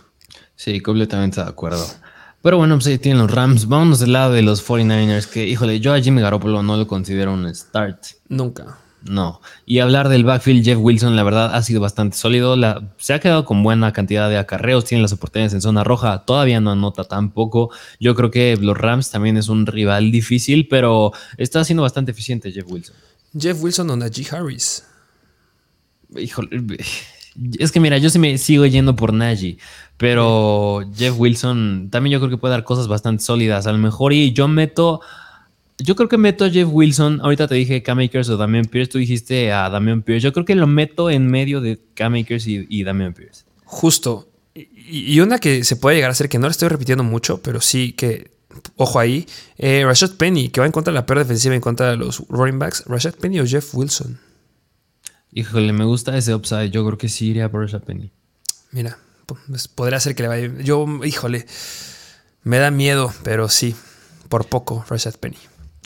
Sí, 0.55 0.81
completamente 0.81 1.41
de 1.41 1.47
acuerdo. 1.47 1.85
Pero 2.41 2.57
bueno, 2.57 2.75
pues 2.75 2.87
ahí 2.87 2.97
tienen 2.97 3.21
los 3.21 3.31
Rams. 3.31 3.67
Vámonos 3.67 3.99
del 3.99 4.13
lado 4.13 4.33
de 4.33 4.41
los 4.41 4.65
49ers, 4.67 5.27
que 5.27 5.47
híjole, 5.47 5.79
yo 5.79 5.93
a 5.93 6.01
Jimmy 6.01 6.21
Garoppolo 6.21 6.61
no 6.61 6.75
lo 6.75 6.87
considero 6.87 7.33
un 7.33 7.53
start. 7.53 8.05
Nunca. 8.27 8.77
No. 9.03 9.41
Y 9.65 9.79
hablar 9.79 10.09
del 10.09 10.25
backfield, 10.25 10.65
Jeff 10.65 10.77
Wilson, 10.79 11.15
la 11.15 11.23
verdad, 11.23 11.55
ha 11.55 11.61
sido 11.63 11.79
bastante 11.81 12.17
sólido. 12.17 12.55
se 12.97 13.13
ha 13.13 13.19
quedado 13.19 13.45
con 13.45 13.63
buena 13.63 13.93
cantidad 13.93 14.29
de 14.29 14.37
acarreos, 14.37 14.85
tiene 14.85 15.01
las 15.01 15.13
oportunidades 15.13 15.53
en 15.53 15.61
zona 15.61 15.83
roja, 15.83 16.25
todavía 16.25 16.59
no 16.59 16.71
anota 16.71 17.05
tampoco. 17.05 17.71
Yo 17.99 18.15
creo 18.15 18.29
que 18.29 18.57
los 18.57 18.77
Rams 18.77 19.09
también 19.09 19.37
es 19.37 19.47
un 19.47 19.65
rival 19.65 20.11
difícil, 20.11 20.67
pero 20.67 21.13
está 21.37 21.63
siendo 21.63 21.83
bastante 21.83 22.11
eficiente 22.11 22.51
Jeff 22.51 22.65
Wilson. 22.67 22.95
Jeff 23.37 23.61
Wilson 23.61 23.89
o 23.89 23.95
Najee 23.95 24.27
Harris. 24.31 24.85
Híjole. 26.15 26.49
Es 27.57 27.71
que 27.71 27.79
mira, 27.79 27.97
yo 27.99 28.09
sí 28.09 28.19
me 28.19 28.37
sigo 28.37 28.65
yendo 28.65 28.97
por 28.97 29.13
Najee, 29.13 29.59
pero 29.95 30.81
Jeff 30.93 31.13
Wilson 31.17 31.87
también 31.89 32.13
yo 32.13 32.19
creo 32.19 32.29
que 32.29 32.37
puede 32.37 32.51
dar 32.51 32.65
cosas 32.65 32.89
bastante 32.89 33.23
sólidas. 33.23 33.65
A 33.65 33.71
lo 33.71 33.77
mejor 33.77 34.11
y 34.11 34.33
yo 34.33 34.49
meto 34.49 34.99
yo 35.79 35.95
creo 35.95 36.09
que 36.09 36.17
meto 36.17 36.45
a 36.45 36.49
Jeff 36.49 36.67
Wilson. 36.69 37.21
Ahorita 37.21 37.47
te 37.47 37.55
dije 37.55 37.81
Cam 37.81 37.99
Akers 37.99 38.29
o 38.29 38.37
Damian 38.37 38.65
Pierce. 38.65 38.91
Tú 38.91 38.97
dijiste 38.97 39.51
a 39.51 39.69
Damian 39.69 40.01
Pierce. 40.01 40.23
Yo 40.23 40.33
creo 40.33 40.45
que 40.45 40.55
lo 40.55 40.67
meto 40.67 41.09
en 41.09 41.27
medio 41.27 41.61
de 41.61 41.79
Cam 41.93 42.15
Akers 42.15 42.45
y, 42.47 42.83
Damian 42.83 43.13
Pierce. 43.13 43.45
Justo. 43.65 44.29
Y, 44.53 45.19
una 45.21 45.39
que 45.39 45.63
se 45.63 45.77
puede 45.77 45.95
llegar 45.95 46.11
a 46.11 46.15
ser 46.15 46.27
que 46.27 46.37
no 46.37 46.47
la 46.47 46.51
estoy 46.51 46.67
repitiendo 46.67 47.03
mucho, 47.03 47.41
pero 47.41 47.61
sí 47.61 47.93
que. 47.93 48.31
Ojo 48.75 48.99
ahí. 48.99 49.25
Eh, 49.57 49.83
Rashad 49.85 50.11
Penny, 50.15 50.49
que 50.49 50.59
va 50.59 50.65
en 50.65 50.73
contra 50.73 50.91
de 50.91 50.95
la 50.95 51.05
peor 51.05 51.19
defensiva 51.19 51.55
en 51.55 51.61
contra 51.61 51.91
de 51.91 51.97
los 51.97 52.23
running 52.27 52.59
backs. 52.59 52.83
Rashad 52.85 53.15
Penny 53.15 53.39
o 53.39 53.45
Jeff 53.45 53.73
Wilson. 53.73 54.19
Híjole, 55.31 55.71
me 55.71 55.85
gusta 55.85 56.17
ese 56.17 56.35
upside. 56.35 56.71
Yo 56.71 56.85
creo 56.85 56.97
que 56.97 57.07
sí 57.07 57.27
iría 57.27 57.49
por 57.49 57.61
Rashad 57.61 57.83
Penny. 57.83 58.11
Mira, 58.71 58.97
pues 59.47 59.67
podría 59.69 59.99
ser 59.99 60.13
que 60.13 60.23
le 60.23 60.29
vaya. 60.29 60.51
Yo, 60.61 60.85
híjole, 61.05 61.45
me 62.43 62.57
da 62.57 62.69
miedo, 62.69 63.13
pero 63.23 63.47
sí, 63.47 63.75
por 64.27 64.47
poco, 64.47 64.83
Rashad 64.89 65.15
Penny. 65.15 65.37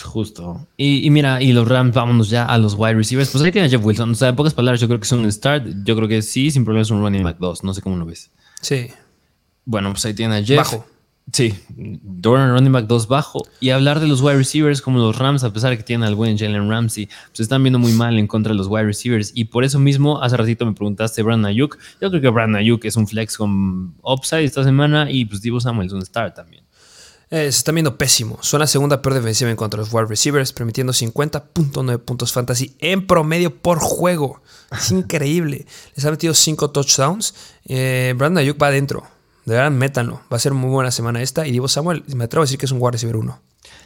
Justo. 0.01 0.67
Y, 0.75 1.09
mira, 1.11 1.41
y 1.41 1.53
los 1.53 1.67
Rams, 1.67 1.93
vámonos 1.93 2.29
ya 2.29 2.45
a 2.45 2.57
los 2.57 2.75
wide 2.75 2.95
receivers. 2.95 3.29
Pues 3.29 3.43
ahí 3.43 3.51
tiene 3.51 3.67
a 3.67 3.69
Jeff 3.69 3.83
Wilson. 3.83 4.11
O 4.11 4.15
sea, 4.15 4.29
en 4.29 4.35
pocas 4.35 4.53
palabras, 4.53 4.81
yo 4.81 4.87
creo 4.87 4.99
que 4.99 5.05
es 5.05 5.11
un 5.11 5.31
start. 5.31 5.67
Yo 5.83 5.95
creo 5.95 6.07
que 6.07 6.21
sí, 6.21 6.51
sin 6.51 6.65
problema 6.65 6.81
es 6.81 6.91
un 6.91 7.01
running 7.01 7.23
back 7.23 7.37
2. 7.39 7.63
No 7.63 7.73
sé 7.73 7.81
cómo 7.81 7.95
lo 7.97 8.05
ves. 8.05 8.31
Sí. 8.61 8.87
Bueno, 9.65 9.91
pues 9.91 10.03
ahí 10.05 10.13
tiene 10.13 10.37
a 10.37 10.43
Jeff. 10.43 10.57
Bajo. 10.57 10.85
Sí, 11.31 11.53
Doran 11.69 12.51
running 12.51 12.73
back 12.73 12.85
2 12.85 13.07
bajo. 13.07 13.47
Y 13.61 13.69
hablar 13.69 14.01
de 14.01 14.07
los 14.07 14.21
wide 14.21 14.35
receivers 14.35 14.81
como 14.81 14.99
los 14.99 15.17
Rams, 15.17 15.43
a 15.43 15.53
pesar 15.53 15.69
de 15.69 15.77
que 15.77 15.83
tienen 15.83 16.05
al 16.05 16.15
buen 16.15 16.37
Jalen 16.37 16.69
Ramsey, 16.69 17.07
pues 17.27 17.39
están 17.39 17.63
viendo 17.63 17.79
muy 17.79 17.93
mal 17.93 18.17
en 18.19 18.27
contra 18.27 18.51
de 18.51 18.57
los 18.57 18.67
wide 18.67 18.83
receivers. 18.83 19.31
Y 19.33 19.45
por 19.45 19.63
eso 19.63 19.79
mismo, 19.79 20.21
hace 20.21 20.35
ratito 20.35 20.65
me 20.65 20.73
preguntaste 20.73 21.23
Brandon 21.23 21.49
Ayuk. 21.49 21.77
Yo 22.01 22.09
creo 22.09 22.21
que 22.21 22.29
Brandon 22.29 22.57
Ayuk 22.59 22.83
es 22.83 22.97
un 22.97 23.07
flex 23.07 23.37
con 23.37 23.95
upside 24.03 24.43
esta 24.43 24.65
semana 24.65 25.09
y 25.09 25.23
pues 25.23 25.41
Divo 25.41 25.61
Samuel 25.61 25.87
es 25.87 25.93
un 25.93 26.05
start 26.05 26.35
también. 26.35 26.65
Eh, 27.33 27.51
se 27.51 27.57
están 27.57 27.73
viendo 27.73 27.97
pésimo. 27.97 28.37
Son 28.41 28.59
la 28.59 28.67
segunda 28.67 29.01
peor 29.01 29.15
defensiva 29.15 29.49
en 29.49 29.55
contra 29.55 29.79
de 29.79 29.87
los 29.87 29.91
wide 29.91 30.05
receivers, 30.05 30.53
permitiendo 30.53 30.93
50.9 30.93 31.97
puntos 31.97 32.31
fantasy 32.31 32.75
en 32.77 33.07
promedio 33.07 33.57
por 33.57 33.79
juego. 33.79 34.43
Es 34.71 34.91
increíble. 34.91 35.65
Les 35.95 36.05
ha 36.05 36.11
metido 36.11 36.35
5 36.35 36.69
touchdowns. 36.69 37.33
Eh, 37.65 38.13
Brandon 38.15 38.37
Ayuk 38.37 38.61
va 38.61 38.67
adentro. 38.67 39.01
De 39.45 39.55
verdad, 39.55 39.71
métanlo. 39.71 40.21
Va 40.31 40.37
a 40.37 40.39
ser 40.39 40.53
muy 40.53 40.69
buena 40.69 40.91
semana 40.91 41.23
esta. 41.23 41.47
Y 41.47 41.51
Divo 41.51 41.67
Samuel, 41.67 42.03
me 42.15 42.25
atrevo 42.25 42.43
a 42.43 42.45
decir 42.45 42.59
que 42.59 42.67
es 42.67 42.71
un 42.71 42.77
wide 42.79 42.91
receiver 42.91 43.15
1. 43.15 43.39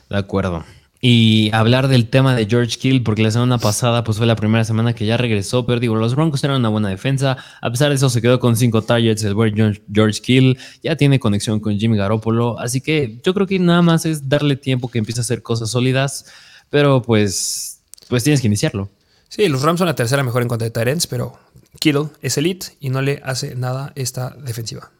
De 0.09 0.17
acuerdo 0.17 0.65
y 0.99 1.49
hablar 1.53 1.87
del 1.87 2.09
tema 2.09 2.35
de 2.35 2.45
George 2.45 2.77
Kill, 2.77 3.03
porque 3.03 3.21
la 3.21 3.31
semana 3.31 3.57
pasada 3.57 4.03
pues 4.03 4.17
fue 4.17 4.25
la 4.25 4.35
primera 4.35 4.63
semana 4.63 4.93
que 4.93 5.05
ya 5.05 5.17
regresó, 5.17 5.65
pero 5.65 5.79
digo, 5.79 5.95
los 5.95 6.15
Broncos 6.15 6.43
eran 6.43 6.57
una 6.57 6.69
buena 6.69 6.89
defensa, 6.89 7.37
a 7.61 7.69
pesar 7.69 7.89
de 7.89 7.95
eso 7.95 8.09
se 8.09 8.21
quedó 8.21 8.39
con 8.39 8.55
cinco 8.55 8.81
targets, 8.81 9.23
el 9.23 9.35
buen 9.35 9.55
George 9.93 10.21
Kill 10.21 10.57
ya 10.81 10.95
tiene 10.95 11.19
conexión 11.19 11.59
con 11.59 11.77
Jimmy 11.77 11.97
Garoppolo, 11.97 12.59
así 12.59 12.81
que 12.81 13.19
yo 13.23 13.33
creo 13.33 13.45
que 13.45 13.59
nada 13.59 13.81
más 13.81 14.05
es 14.05 14.27
darle 14.27 14.55
tiempo 14.55 14.89
que 14.89 14.97
empiece 14.97 15.19
a 15.19 15.23
hacer 15.23 15.43
cosas 15.43 15.69
sólidas, 15.69 16.25
pero 16.69 17.01
pues, 17.01 17.81
pues 18.07 18.23
tienes 18.23 18.41
que 18.41 18.47
iniciarlo. 18.47 18.89
Sí, 19.29 19.47
los 19.49 19.61
Rams 19.61 19.79
son 19.79 19.87
la 19.87 19.95
tercera 19.95 20.23
mejor 20.23 20.41
en 20.41 20.47
contra 20.47 20.65
de 20.65 20.71
Tyrants, 20.71 21.05
pero 21.05 21.37
Kittle 21.79 22.07
es 22.21 22.37
elite 22.37 22.67
y 22.79 22.89
no 22.89 23.01
le 23.01 23.21
hace 23.23 23.55
nada 23.55 23.91
esta 23.95 24.29
defensiva. 24.29 24.91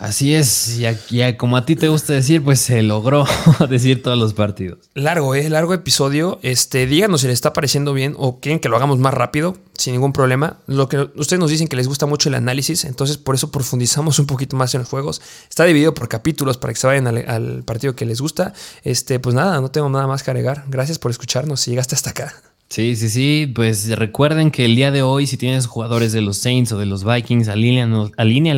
Así 0.00 0.34
es, 0.34 0.78
y 1.10 1.34
como 1.34 1.58
a 1.58 1.66
ti 1.66 1.76
te 1.76 1.88
gusta 1.88 2.14
decir, 2.14 2.42
pues 2.42 2.58
se 2.58 2.82
logró 2.82 3.26
decir 3.68 4.02
todos 4.02 4.16
los 4.16 4.32
partidos. 4.32 4.78
Largo, 4.94 5.34
¿eh? 5.34 5.50
Largo 5.50 5.74
episodio. 5.74 6.38
Este, 6.42 6.86
díganos 6.86 7.20
si 7.20 7.26
les 7.26 7.34
está 7.34 7.52
pareciendo 7.52 7.92
bien 7.92 8.14
o 8.16 8.40
quieren 8.40 8.60
que 8.60 8.70
lo 8.70 8.76
hagamos 8.76 8.98
más 8.98 9.12
rápido, 9.12 9.58
sin 9.74 9.92
ningún 9.92 10.14
problema. 10.14 10.56
Lo 10.66 10.88
que 10.88 11.10
ustedes 11.16 11.38
nos 11.38 11.50
dicen 11.50 11.68
que 11.68 11.76
les 11.76 11.86
gusta 11.86 12.06
mucho 12.06 12.30
el 12.30 12.34
análisis, 12.34 12.86
entonces 12.86 13.18
por 13.18 13.34
eso 13.34 13.50
profundizamos 13.50 14.18
un 14.18 14.24
poquito 14.24 14.56
más 14.56 14.74
en 14.74 14.80
los 14.80 14.88
juegos. 14.88 15.20
Está 15.50 15.66
dividido 15.66 15.92
por 15.92 16.08
capítulos 16.08 16.56
para 16.56 16.72
que 16.72 16.80
se 16.80 16.86
vayan 16.86 17.06
al, 17.06 17.28
al 17.28 17.62
partido 17.64 17.94
que 17.94 18.06
les 18.06 18.22
gusta. 18.22 18.54
Este, 18.84 19.20
pues 19.20 19.34
nada, 19.34 19.60
no 19.60 19.70
tengo 19.70 19.90
nada 19.90 20.06
más 20.06 20.22
que 20.22 20.30
agregar. 20.30 20.64
Gracias 20.68 20.98
por 20.98 21.10
escucharnos 21.10 21.60
si 21.60 21.72
llegaste 21.72 21.94
hasta 21.94 22.08
acá. 22.08 22.34
Sí, 22.70 22.94
sí, 22.94 23.10
sí. 23.10 23.52
Pues 23.52 23.98
recuerden 23.98 24.52
que 24.52 24.64
el 24.64 24.76
día 24.76 24.92
de 24.92 25.02
hoy, 25.02 25.26
si 25.26 25.36
tienes 25.36 25.66
jugadores 25.66 26.12
de 26.12 26.20
los 26.20 26.38
Saints 26.38 26.70
o 26.70 26.78
de 26.78 26.86
los 26.86 27.04
Vikings, 27.04 27.48
alinean 27.48 27.90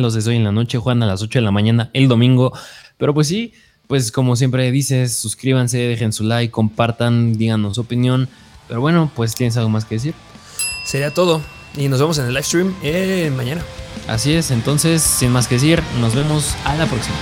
los 0.03 0.13
de 0.13 0.29
hoy 0.29 0.35
en 0.35 0.43
la 0.43 0.51
noche, 0.51 0.77
juegan 0.77 1.01
a 1.01 1.07
las 1.07 1.23
8 1.23 1.39
de 1.39 1.43
la 1.43 1.49
mañana 1.49 1.89
el 1.93 2.07
domingo. 2.07 2.53
Pero 2.99 3.15
pues 3.15 3.27
sí, 3.27 3.53
pues 3.87 4.11
como 4.11 4.35
siempre 4.35 4.71
dices, 4.71 5.15
suscríbanse, 5.15 5.79
dejen 5.79 6.13
su 6.13 6.23
like, 6.23 6.51
compartan, 6.51 7.37
díganos 7.39 7.75
su 7.75 7.81
opinión. 7.81 8.29
Pero 8.67 8.81
bueno, 8.81 9.11
pues 9.15 9.33
tienes 9.33 9.57
algo 9.57 9.69
más 9.69 9.85
que 9.85 9.95
decir. 9.95 10.13
Sería 10.85 11.11
todo. 11.11 11.41
Y 11.75 11.87
nos 11.87 11.99
vemos 11.99 12.19
en 12.19 12.25
el 12.25 12.33
live 12.33 12.43
stream 12.43 12.75
eh, 12.83 13.31
mañana. 13.35 13.63
Así 14.07 14.33
es, 14.33 14.51
entonces, 14.51 15.01
sin 15.01 15.31
más 15.31 15.47
que 15.47 15.55
decir, 15.55 15.81
nos 15.99 16.13
vemos 16.13 16.53
a 16.65 16.75
la 16.75 16.85
próxima. 16.85 17.15